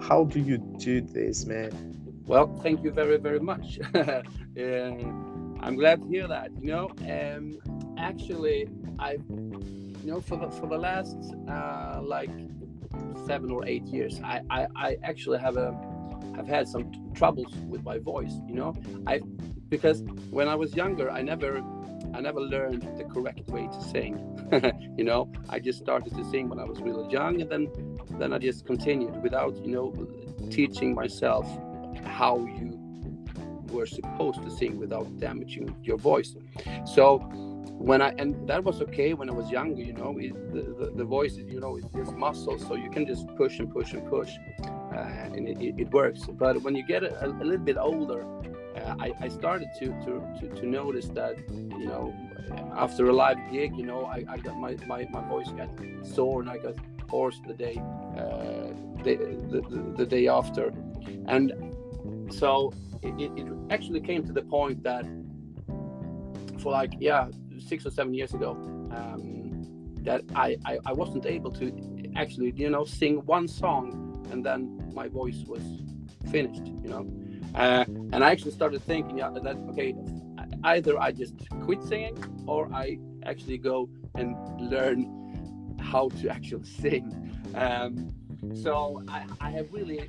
How 0.00 0.24
do 0.24 0.40
you 0.40 0.58
do 0.58 1.00
this, 1.00 1.44
man? 1.44 2.01
Well, 2.32 2.46
thank 2.62 2.82
you 2.82 2.90
very, 2.90 3.18
very 3.18 3.40
much. 3.40 3.78
uh, 3.94 4.22
I'm 4.56 5.76
glad 5.76 6.00
to 6.00 6.08
hear 6.08 6.26
that. 6.26 6.50
You 6.62 6.66
know, 6.66 6.90
um, 7.06 7.58
actually, 7.98 8.70
I, 8.98 9.18
you 9.28 9.98
know, 10.02 10.22
for 10.22 10.38
the 10.38 10.50
for 10.50 10.66
the 10.66 10.78
last 10.78 11.18
uh, 11.46 12.00
like 12.02 12.30
seven 13.26 13.50
or 13.50 13.66
eight 13.66 13.84
years, 13.84 14.18
I, 14.24 14.40
I, 14.48 14.66
I 14.74 14.96
actually 15.02 15.40
have 15.40 15.58
a 15.58 15.78
have 16.34 16.48
had 16.48 16.68
some 16.68 16.90
t- 16.90 17.02
troubles 17.12 17.54
with 17.68 17.84
my 17.84 17.98
voice. 17.98 18.32
You 18.48 18.54
know, 18.54 18.74
I 19.06 19.20
because 19.68 20.00
when 20.30 20.48
I 20.48 20.54
was 20.54 20.74
younger, 20.74 21.10
I 21.10 21.20
never 21.20 21.62
I 22.14 22.22
never 22.22 22.40
learned 22.40 22.88
the 22.96 23.04
correct 23.04 23.46
way 23.48 23.66
to 23.66 23.80
sing. 23.90 24.16
you 24.96 25.04
know, 25.04 25.30
I 25.50 25.58
just 25.58 25.80
started 25.80 26.16
to 26.16 26.24
sing 26.24 26.48
when 26.48 26.58
I 26.58 26.64
was 26.64 26.80
really 26.80 27.12
young, 27.12 27.42
and 27.42 27.50
then 27.50 27.68
then 28.18 28.32
I 28.32 28.38
just 28.38 28.64
continued 28.64 29.22
without 29.22 29.54
you 29.66 29.72
know 29.72 29.92
teaching 30.50 30.94
myself 30.94 31.46
how 32.04 32.38
you 32.38 32.78
were 33.70 33.86
supposed 33.86 34.42
to 34.42 34.50
sing 34.50 34.78
without 34.78 35.18
damaging 35.18 35.74
your 35.82 35.96
voice. 35.96 36.34
So 36.84 37.18
when 37.78 38.00
I 38.02 38.10
and 38.18 38.48
that 38.48 38.62
was 38.62 38.80
okay 38.82 39.14
when 39.14 39.28
I 39.28 39.32
was 39.32 39.50
younger, 39.50 39.82
you 39.82 39.94
know, 39.94 40.16
it, 40.18 40.34
the, 40.52 40.62
the 40.62 40.92
the 40.96 41.04
voice, 41.04 41.32
is, 41.32 41.50
you 41.52 41.58
know, 41.58 41.76
it's 41.76 41.88
just 41.88 42.12
muscles, 42.16 42.60
so 42.66 42.74
you 42.74 42.90
can 42.90 43.06
just 43.06 43.26
push 43.36 43.58
and 43.58 43.72
push 43.72 43.92
and 43.92 44.08
push, 44.08 44.30
uh, 44.64 44.96
and 45.34 45.48
it, 45.48 45.60
it, 45.60 45.74
it 45.78 45.90
works. 45.90 46.26
But 46.26 46.62
when 46.62 46.76
you 46.76 46.86
get 46.86 47.02
a, 47.02 47.26
a 47.26 47.28
little 47.28 47.64
bit 47.64 47.76
older, 47.78 48.24
uh, 48.76 48.94
I, 49.00 49.12
I 49.20 49.28
started 49.28 49.68
to, 49.80 49.86
to, 49.86 50.22
to, 50.40 50.48
to 50.60 50.66
notice 50.66 51.08
that, 51.08 51.36
you 51.50 51.86
know, 51.86 52.14
after 52.76 53.06
a 53.06 53.12
live 53.12 53.38
gig, 53.50 53.76
you 53.76 53.84
know, 53.84 54.04
I, 54.04 54.24
I 54.28 54.36
got 54.38 54.56
my, 54.56 54.76
my, 54.86 55.06
my 55.10 55.26
voice 55.28 55.48
got 55.56 55.70
sore 56.02 56.40
and 56.40 56.50
I 56.50 56.58
got 56.58 56.74
hoarse 57.08 57.40
the 57.46 57.54
day, 57.54 57.76
uh, 58.16 58.72
the, 59.02 59.16
the, 59.50 59.94
the 59.96 60.06
day 60.06 60.28
after. 60.28 60.72
And 61.26 61.52
so 62.32 62.72
it, 63.02 63.32
it 63.36 63.46
actually 63.70 64.00
came 64.00 64.24
to 64.26 64.32
the 64.32 64.42
point 64.42 64.82
that 64.82 65.04
for 66.60 66.72
like, 66.72 66.94
yeah, 67.00 67.28
six 67.58 67.86
or 67.86 67.90
seven 67.90 68.14
years 68.14 68.34
ago, 68.34 68.52
um, 68.92 69.64
that 70.02 70.22
I, 70.34 70.56
I, 70.64 70.78
I 70.86 70.92
wasn't 70.92 71.26
able 71.26 71.50
to 71.52 71.72
actually, 72.16 72.52
you 72.56 72.70
know, 72.70 72.84
sing 72.84 73.24
one 73.26 73.48
song 73.48 74.26
and 74.30 74.44
then 74.44 74.90
my 74.94 75.08
voice 75.08 75.44
was 75.46 75.62
finished, 76.30 76.66
you 76.66 76.88
know. 76.88 77.06
Uh, 77.54 77.84
and 78.12 78.24
I 78.24 78.30
actually 78.30 78.52
started 78.52 78.82
thinking 78.82 79.16
that 79.16 79.56
okay, 79.70 79.94
either 80.64 80.98
I 80.98 81.12
just 81.12 81.34
quit 81.62 81.82
singing 81.82 82.16
or 82.46 82.72
I 82.72 82.98
actually 83.24 83.58
go 83.58 83.88
and 84.14 84.36
learn 84.58 85.76
how 85.80 86.08
to 86.20 86.28
actually 86.30 86.64
sing. 86.80 87.04
Um, 87.54 88.14
so 88.54 89.02
I, 89.08 89.24
I 89.40 89.50
have 89.50 89.72
really 89.72 90.08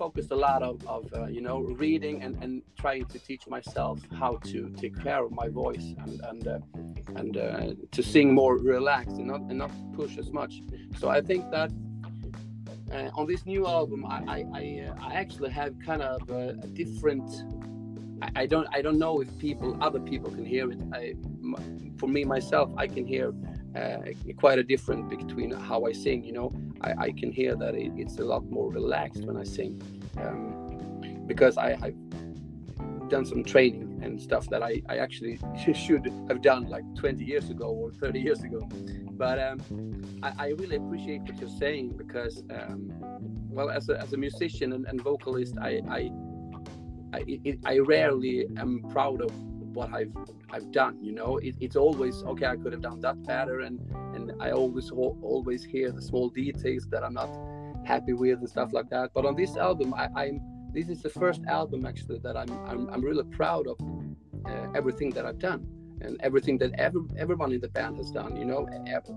focused 0.00 0.30
a 0.30 0.40
lot 0.48 0.62
of, 0.62 0.76
of 0.86 1.02
uh, 1.12 1.26
you 1.26 1.42
know 1.46 1.58
reading 1.84 2.22
and, 2.24 2.34
and 2.42 2.62
trying 2.82 3.04
to 3.04 3.18
teach 3.18 3.44
myself 3.56 3.96
how 4.22 4.32
to 4.52 4.58
take 4.82 4.94
care 5.06 5.22
of 5.26 5.30
my 5.42 5.48
voice 5.62 5.88
and 6.04 6.14
and 6.30 6.42
uh, 6.48 6.58
and 7.20 7.36
uh, 7.36 7.74
to 7.96 8.02
sing 8.02 8.28
more 8.42 8.54
relaxed 8.76 9.16
and 9.20 9.26
not 9.32 9.42
and 9.50 9.58
not 9.64 9.72
push 9.98 10.16
as 10.22 10.28
much. 10.40 10.52
So 11.00 11.04
I 11.18 11.20
think 11.28 11.42
that 11.56 11.70
uh, 12.94 13.18
on 13.18 13.24
this 13.32 13.42
new 13.54 13.62
album, 13.78 14.00
I 14.16 14.18
I, 14.36 14.38
I, 14.60 14.64
uh, 14.86 15.08
I 15.08 15.10
actually 15.22 15.50
have 15.60 15.72
kind 15.88 16.02
of 16.12 16.18
a, 16.30 16.44
a 16.66 16.68
different. 16.82 17.28
I, 18.24 18.28
I 18.42 18.44
don't 18.52 18.68
I 18.78 18.80
don't 18.84 19.00
know 19.04 19.14
if 19.24 19.28
people 19.46 19.68
other 19.86 20.02
people 20.12 20.30
can 20.36 20.46
hear 20.54 20.66
it. 20.74 20.80
I, 20.98 21.02
for 22.00 22.08
me 22.16 22.22
myself, 22.36 22.68
I 22.84 22.86
can 22.94 23.04
hear 23.14 23.26
uh, 23.76 23.98
quite 24.36 24.58
a 24.58 24.62
difference 24.62 25.08
between 25.08 25.50
how 25.52 25.84
I 25.84 25.92
sing. 25.92 26.24
You 26.24 26.32
know, 26.32 26.52
I, 26.80 26.94
I 26.98 27.12
can 27.12 27.32
hear 27.32 27.56
that 27.56 27.74
it, 27.74 27.92
it's 27.96 28.18
a 28.18 28.24
lot 28.24 28.44
more 28.50 28.70
relaxed 28.70 29.24
when 29.24 29.36
I 29.36 29.44
sing, 29.44 29.80
um, 30.18 31.24
because 31.26 31.56
I, 31.56 31.78
I've 31.82 33.08
done 33.08 33.24
some 33.24 33.44
training 33.44 34.00
and 34.02 34.20
stuff 34.20 34.48
that 34.48 34.62
I, 34.62 34.80
I 34.88 34.98
actually 34.98 35.38
should 35.74 36.12
have 36.28 36.42
done 36.42 36.68
like 36.68 36.84
20 36.96 37.24
years 37.24 37.50
ago 37.50 37.66
or 37.66 37.92
30 37.92 38.20
years 38.20 38.42
ago. 38.42 38.68
But 39.12 39.38
um, 39.38 39.60
I, 40.22 40.32
I 40.38 40.48
really 40.50 40.76
appreciate 40.76 41.22
what 41.22 41.38
you're 41.38 41.58
saying 41.58 41.96
because, 41.96 42.42
um, 42.50 42.92
well, 43.50 43.70
as 43.70 43.88
a, 43.88 44.00
as 44.00 44.12
a 44.12 44.16
musician 44.16 44.72
and, 44.72 44.86
and 44.86 45.02
vocalist, 45.02 45.56
I 45.60 45.80
I, 45.88 46.10
I, 47.12 47.58
I 47.66 47.78
rarely 47.78 48.46
am 48.56 48.84
proud 48.90 49.20
of 49.20 49.32
what 49.74 49.92
I've 49.92 50.12
I've 50.50 50.70
done. 50.72 51.02
You 51.02 51.12
know, 51.12 51.38
it, 51.38 51.54
it's 51.60 51.76
always 51.76 52.22
okay. 52.22 52.46
I 52.46 52.56
could 52.56 52.72
have 52.72 52.82
done 52.82 53.00
that 53.00 53.22
better, 53.24 53.60
and 53.60 53.80
and 54.14 54.32
I 54.40 54.50
always 54.52 54.90
always 54.90 55.64
hear 55.64 55.92
the 55.92 56.02
small 56.02 56.28
details 56.28 56.86
that 56.90 57.02
I'm 57.04 57.14
not 57.14 57.30
happy 57.84 58.12
with 58.12 58.38
and 58.40 58.48
stuff 58.48 58.72
like 58.72 58.90
that. 58.90 59.10
But 59.14 59.26
on 59.26 59.36
this 59.36 59.56
album, 59.56 59.94
I, 59.94 60.08
I'm 60.16 60.40
this 60.72 60.88
is 60.88 61.02
the 61.02 61.10
first 61.10 61.42
album 61.46 61.86
actually 61.86 62.18
that 62.20 62.36
I'm 62.36 62.50
I'm, 62.66 62.88
I'm 62.90 63.02
really 63.02 63.24
proud 63.24 63.66
of 63.66 63.78
uh, 64.46 64.66
everything 64.74 65.10
that 65.10 65.26
I've 65.26 65.38
done 65.38 65.66
and 66.02 66.18
everything 66.22 66.56
that 66.56 66.72
every, 66.78 67.02
everyone 67.18 67.52
in 67.52 67.60
the 67.60 67.68
band 67.68 67.98
has 67.98 68.10
done. 68.10 68.34
You 68.36 68.46
know, 68.46 68.66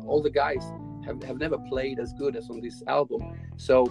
all 0.05 0.21
the 0.21 0.29
guys 0.29 0.65
have, 1.05 1.23
have 1.23 1.37
never 1.37 1.57
played 1.57 1.97
as 1.97 2.13
good 2.13 2.35
as 2.35 2.49
on 2.49 2.59
this 2.59 2.83
album. 2.87 3.21
So 3.55 3.83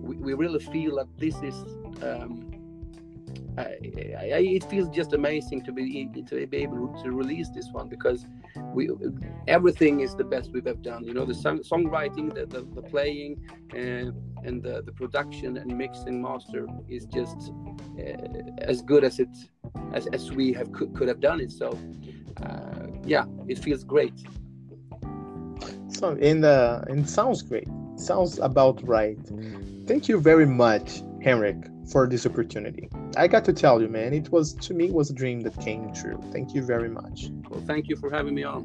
we, 0.00 0.16
we 0.16 0.34
really 0.34 0.60
feel 0.60 0.96
that 0.96 1.08
this 1.18 1.36
is. 1.42 1.54
Um, 2.02 2.59
I, 3.58 3.62
I, 3.62 4.40
it 4.58 4.64
feels 4.64 4.88
just 4.88 5.12
amazing 5.12 5.62
to 5.64 5.72
be 5.72 6.08
to 6.28 6.46
be 6.46 6.56
able 6.58 6.88
to 7.02 7.12
release 7.12 7.48
this 7.50 7.68
one 7.72 7.88
because 7.88 8.26
we 8.74 8.88
everything 9.48 10.00
is 10.00 10.14
the 10.14 10.24
best 10.24 10.50
we've 10.52 10.66
ever 10.66 10.78
done. 10.78 11.04
You 11.04 11.14
know, 11.14 11.24
the 11.24 11.34
song, 11.34 11.60
songwriting, 11.60 12.34
the, 12.34 12.46
the, 12.46 12.62
the 12.74 12.82
playing, 12.82 13.40
uh, 13.72 14.12
and 14.46 14.62
the, 14.62 14.82
the 14.82 14.92
production 14.92 15.56
and 15.56 15.76
mixing 15.76 16.22
master 16.22 16.66
is 16.88 17.06
just 17.06 17.52
uh, 17.98 18.62
as 18.62 18.82
good 18.82 19.04
as 19.04 19.18
it 19.18 19.28
as, 19.92 20.06
as 20.12 20.30
we 20.30 20.52
have 20.52 20.72
could, 20.72 20.94
could 20.94 21.08
have 21.08 21.20
done 21.20 21.40
it. 21.40 21.50
So 21.50 21.78
uh, 22.42 22.86
yeah, 23.04 23.24
it 23.48 23.58
feels 23.58 23.84
great. 23.84 24.14
So, 25.88 26.16
and 26.20 26.44
uh, 26.44 26.82
and 26.88 27.08
sounds 27.08 27.42
great. 27.42 27.68
Sounds 27.96 28.38
about 28.38 28.86
right. 28.86 29.18
Thank 29.86 30.08
you 30.08 30.20
very 30.20 30.46
much, 30.46 31.02
Henrik, 31.22 31.58
for 31.90 32.06
this 32.06 32.26
opportunity. 32.26 32.88
I 33.16 33.26
got 33.26 33.44
to 33.46 33.52
tell 33.52 33.80
you, 33.82 33.88
man, 33.88 34.12
it 34.12 34.30
was 34.30 34.54
to 34.54 34.74
me 34.74 34.86
it 34.86 34.94
was 34.94 35.10
a 35.10 35.14
dream 35.14 35.40
that 35.40 35.60
came 35.60 35.92
true. 35.92 36.20
Thank 36.32 36.54
you 36.54 36.62
very 36.62 36.88
much. 36.88 37.30
Well, 37.48 37.62
thank 37.66 37.88
you 37.88 37.96
for 37.96 38.10
having 38.10 38.34
me 38.34 38.44
on. 38.44 38.62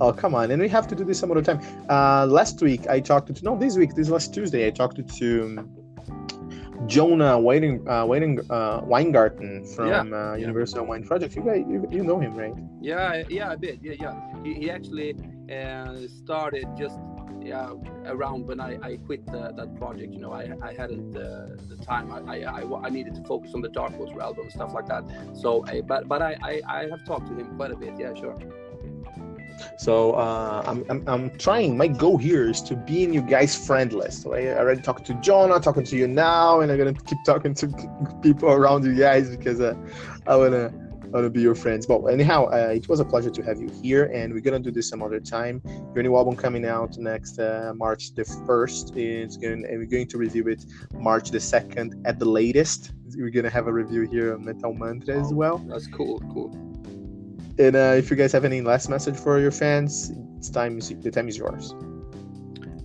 Oh, 0.00 0.12
come 0.12 0.34
on. 0.34 0.50
And 0.50 0.60
we 0.60 0.68
have 0.68 0.86
to 0.88 0.94
do 0.94 1.04
this 1.04 1.18
some 1.18 1.30
other 1.30 1.42
time. 1.42 1.60
Uh, 1.88 2.26
last 2.26 2.60
week, 2.62 2.88
I 2.88 3.00
talked 3.00 3.34
to, 3.34 3.44
no, 3.44 3.56
this 3.56 3.76
week, 3.76 3.94
this 3.94 4.08
last 4.08 4.32
Tuesday, 4.32 4.66
I 4.66 4.70
talked 4.70 4.96
to 5.18 5.44
um, 5.44 5.70
Jonah 6.86 7.38
Waiting, 7.38 7.86
uh, 7.88 8.06
Waiting, 8.06 8.40
uh, 8.50 8.80
Weingarten 8.84 9.66
from 9.66 9.88
Yeah, 9.88 10.00
uh, 10.00 10.34
yeah. 10.34 10.36
Universal 10.36 10.86
Wine 10.86 11.04
Project. 11.04 11.36
You, 11.36 11.42
guys, 11.42 11.64
you, 11.68 11.86
you 11.90 12.02
know 12.04 12.18
him, 12.18 12.34
right? 12.34 12.54
Yeah, 12.80 13.22
yeah, 13.28 13.52
a 13.52 13.56
bit. 13.56 13.78
Yeah, 13.82 13.94
yeah. 14.00 14.14
He, 14.42 14.54
he 14.54 14.70
actually 14.70 15.14
uh, 15.52 15.94
started 16.08 16.66
just 16.78 16.98
yeah 17.46 17.72
around 18.06 18.46
when 18.46 18.60
I, 18.60 18.78
I 18.82 18.96
quit 18.96 19.26
the, 19.26 19.52
that 19.56 19.76
project. 19.76 20.12
You 20.12 20.20
know, 20.20 20.32
I, 20.32 20.52
I 20.62 20.72
hadn't 20.72 21.16
uh, 21.16 21.56
the 21.68 21.76
time. 21.84 22.12
I, 22.12 22.38
I, 22.38 22.60
I, 22.60 22.86
I 22.86 22.90
needed 22.90 23.14
to 23.14 23.22
focus 23.24 23.52
on 23.54 23.60
the 23.60 23.68
Dark 23.68 23.98
Water 23.98 24.20
album 24.20 24.44
and 24.44 24.52
stuff 24.52 24.72
like 24.74 24.86
that. 24.86 25.04
So, 25.34 25.64
I, 25.66 25.80
but 25.80 26.08
but 26.08 26.22
I, 26.22 26.36
I, 26.42 26.60
I 26.68 26.88
have 26.88 27.04
talked 27.04 27.28
to 27.28 27.34
him 27.34 27.56
quite 27.56 27.70
a 27.70 27.76
bit. 27.76 27.94
Yeah, 27.98 28.14
sure. 28.14 28.38
So 29.78 30.12
uh, 30.12 30.62
I'm, 30.66 30.84
I'm, 30.90 31.08
I'm 31.08 31.38
trying. 31.38 31.76
My 31.76 31.88
goal 31.88 32.18
here 32.18 32.50
is 32.50 32.60
to 32.62 32.76
be 32.76 33.04
in 33.04 33.14
you 33.14 33.22
guys' 33.22 33.56
friend 33.56 33.92
list. 33.92 34.22
So 34.22 34.34
I 34.34 34.48
already 34.48 34.82
talked 34.82 35.06
to 35.06 35.14
Jonah, 35.14 35.60
talking 35.60 35.84
to 35.84 35.96
you 35.96 36.06
now, 36.06 36.60
and 36.60 36.70
I'm 36.70 36.78
gonna 36.78 36.92
keep 36.92 37.18
talking 37.24 37.54
to 37.54 37.68
people 38.22 38.50
around 38.50 38.84
you 38.84 38.94
guys 38.94 39.30
because 39.30 39.60
uh, 39.60 39.74
I 40.26 40.36
wanna 40.36 40.72
to 41.12 41.30
be 41.30 41.40
your 41.40 41.54
friends. 41.54 41.86
But 41.86 42.04
anyhow, 42.04 42.46
uh, 42.46 42.72
it 42.74 42.88
was 42.88 43.00
a 43.00 43.04
pleasure 43.04 43.30
to 43.30 43.42
have 43.42 43.60
you 43.60 43.70
here, 43.82 44.04
and 44.12 44.32
we're 44.32 44.40
gonna 44.40 44.58
do 44.58 44.70
this 44.70 44.88
some 44.88 45.02
other 45.02 45.20
time. 45.20 45.62
Your 45.94 46.02
new 46.02 46.16
album 46.16 46.36
coming 46.36 46.64
out 46.64 46.96
next 46.98 47.38
uh, 47.38 47.72
March 47.76 48.14
the 48.14 48.24
first. 48.46 48.96
It's 48.96 49.36
going, 49.36 49.64
and 49.64 49.78
we're 49.78 49.86
going 49.86 50.08
to 50.08 50.18
review 50.18 50.48
it 50.48 50.64
March 50.94 51.30
the 51.30 51.40
second 51.40 52.00
at 52.06 52.18
the 52.18 52.26
latest. 52.26 52.92
We're 53.16 53.30
gonna 53.30 53.50
have 53.50 53.66
a 53.66 53.72
review 53.72 54.02
here 54.02 54.34
on 54.34 54.44
Metal 54.44 54.74
Mantra 54.74 55.18
as 55.18 55.32
well. 55.32 55.58
That's 55.68 55.86
cool, 55.86 56.20
cool. 56.32 56.50
And 57.58 57.74
uh, 57.74 57.94
if 57.96 58.10
you 58.10 58.16
guys 58.16 58.32
have 58.32 58.44
any 58.44 58.60
last 58.60 58.88
message 58.88 59.16
for 59.16 59.40
your 59.40 59.50
fans, 59.50 60.12
it's 60.36 60.50
time. 60.50 60.78
The 60.78 61.10
time 61.10 61.28
is 61.28 61.38
yours. 61.38 61.74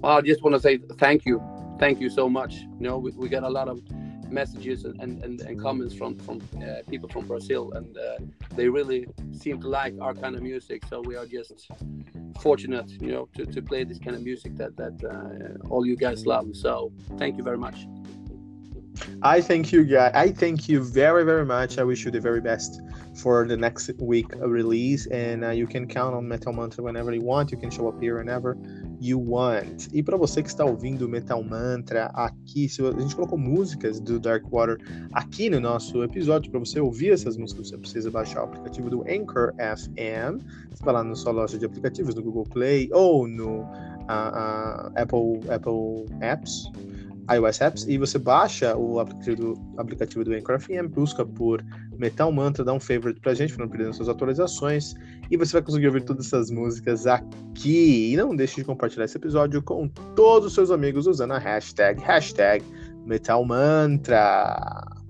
Well, 0.02 0.18
I 0.18 0.22
just 0.22 0.42
want 0.42 0.56
to 0.56 0.60
say 0.60 0.80
thank 0.98 1.26
you, 1.26 1.42
thank 1.80 2.00
you 2.00 2.10
so 2.10 2.30
much. 2.30 2.56
You 2.56 2.88
know, 2.88 2.98
we, 2.98 3.12
we 3.12 3.30
get 3.30 3.44
a 3.44 3.50
lot 3.50 3.68
of 3.68 3.82
messages 4.32 4.86
and, 4.86 5.24
and, 5.24 5.42
and 5.42 5.62
comments 5.62 5.94
from 5.94 6.18
from 6.20 6.42
uh, 6.58 6.82
people 6.90 7.10
from 7.10 7.28
Brazil, 7.28 7.72
and 7.74 7.98
uh, 7.98 8.18
they 8.56 8.68
really 8.70 9.06
seem 9.32 9.60
to 9.62 9.68
like 9.68 9.94
our 10.02 10.14
kind 10.14 10.36
of 10.36 10.42
music. 10.42 10.84
So 10.90 11.02
we 11.02 11.16
are 11.16 11.26
just 11.26 11.70
fortunate, 12.40 12.90
you 13.02 13.12
know, 13.12 13.30
to, 13.36 13.46
to 13.46 13.62
play 13.62 13.84
this 13.84 14.00
kind 14.00 14.16
of 14.16 14.24
music 14.24 14.56
that 14.58 14.76
that 14.78 14.98
uh, 15.04 15.68
all 15.70 15.86
you 15.86 15.96
guys 15.96 16.26
love. 16.26 16.48
So 16.56 16.92
thank 17.18 17.38
you 17.38 17.44
very 17.44 17.58
much. 17.58 17.88
I 19.22 19.42
thank 19.42 19.72
you, 19.72 19.84
guys. 19.84 20.12
I 20.16 20.32
thank 20.32 20.68
you 20.68 20.84
very 20.84 21.24
very 21.24 21.46
much. 21.46 21.78
I 21.78 21.84
wish 21.84 22.06
you 22.06 22.12
the 22.12 22.20
very 22.20 22.42
best 22.42 22.82
for 23.14 23.46
the 23.46 23.58
next 23.58 23.90
week 24.00 24.28
release, 24.40 25.06
and 25.08 25.44
uh, 25.44 25.50
you 25.50 25.68
can 25.68 25.88
count 25.88 26.16
on 26.16 26.28
Metal 26.28 26.54
Mantra 26.54 26.84
whenever 26.84 27.14
you 27.14 27.22
want. 27.22 27.52
You 27.52 27.58
can 27.58 27.70
show 27.70 27.88
up 27.88 28.02
here 28.02 28.18
whenever 28.18 28.58
you 29.00 29.18
want. 29.18 29.90
E 29.94 30.02
para 30.02 30.18
você 30.18 30.42
que 30.42 30.50
está 30.50 30.66
ouvindo 30.66 31.08
Metal 31.08 31.44
Mantra 31.44 32.12
aqui, 32.14 32.66
a 32.66 33.00
gente 33.00 33.16
colocou 33.16 33.38
músicas 33.38 34.00
do 34.00 34.20
Dark 34.20 34.44
Water 34.52 34.78
aqui 35.14 35.50
no 35.50 35.60
nosso 35.60 36.04
episódio. 36.04 36.50
Para 36.52 36.60
você 36.60 36.80
ouvir 36.80 37.12
essas 37.12 37.38
músicas, 37.38 37.70
você 37.70 37.78
precisa 37.78 38.10
baixar 38.10 38.42
o 38.42 38.46
aplicativo 38.46 38.90
do 38.90 39.02
Anchor 39.02 39.54
FM. 39.56 40.44
Você 40.72 40.84
vai 40.84 40.94
lá 40.94 41.04
na 41.04 41.16
sua 41.16 41.32
loja 41.32 41.58
de 41.58 41.66
aplicativos, 41.66 42.16
no 42.16 42.22
Google 42.24 42.46
Play 42.46 42.90
ou 42.92 43.28
no 43.28 43.62
uh, 43.62 43.66
uh, 43.66 44.92
Apple, 44.96 45.42
Apple 45.50 46.06
Apps 46.22 46.72
iOS 47.36 47.62
Apps 47.62 47.88
e 47.88 47.98
você 47.98 48.18
baixa 48.18 48.76
o 48.76 49.00
aplicativo 49.00 49.36
do, 49.36 49.80
aplicativo 49.80 50.24
do 50.24 50.34
Anchor 50.34 50.60
FM, 50.60 50.90
busca 50.90 51.26
por 51.26 51.64
Metal 51.98 52.32
Mantra, 52.32 52.64
dá 52.64 52.74
um 52.74 52.80
favorite 52.80 53.20
pra 53.20 53.34
gente, 53.34 53.54
pra 53.54 53.66
não 53.66 53.72
perder 53.72 53.94
suas 53.94 54.10
atualizações 54.10 54.94
e 55.30 55.38
você 55.38 55.54
vai 55.54 55.62
conseguir 55.62 55.88
ouvir 55.88 56.04
todas 56.04 56.28
essas 56.28 56.50
músicas 56.50 57.08
aqui. 57.08 58.12
E 58.12 58.18
não 58.18 58.36
deixe 58.36 58.56
de 58.58 58.64
compartilhar 58.64 59.06
esse 59.06 59.18
episódio 59.18 59.62
com 59.62 59.88
todos 60.16 60.48
os 60.48 60.54
seus 60.54 60.72
amigos 60.72 61.08
usando 61.08 61.32
a 61.32 61.38
hashtag, 61.38 62.02
hashtag 62.02 62.64
Metal 63.06 63.44
Mantra. 63.46 65.02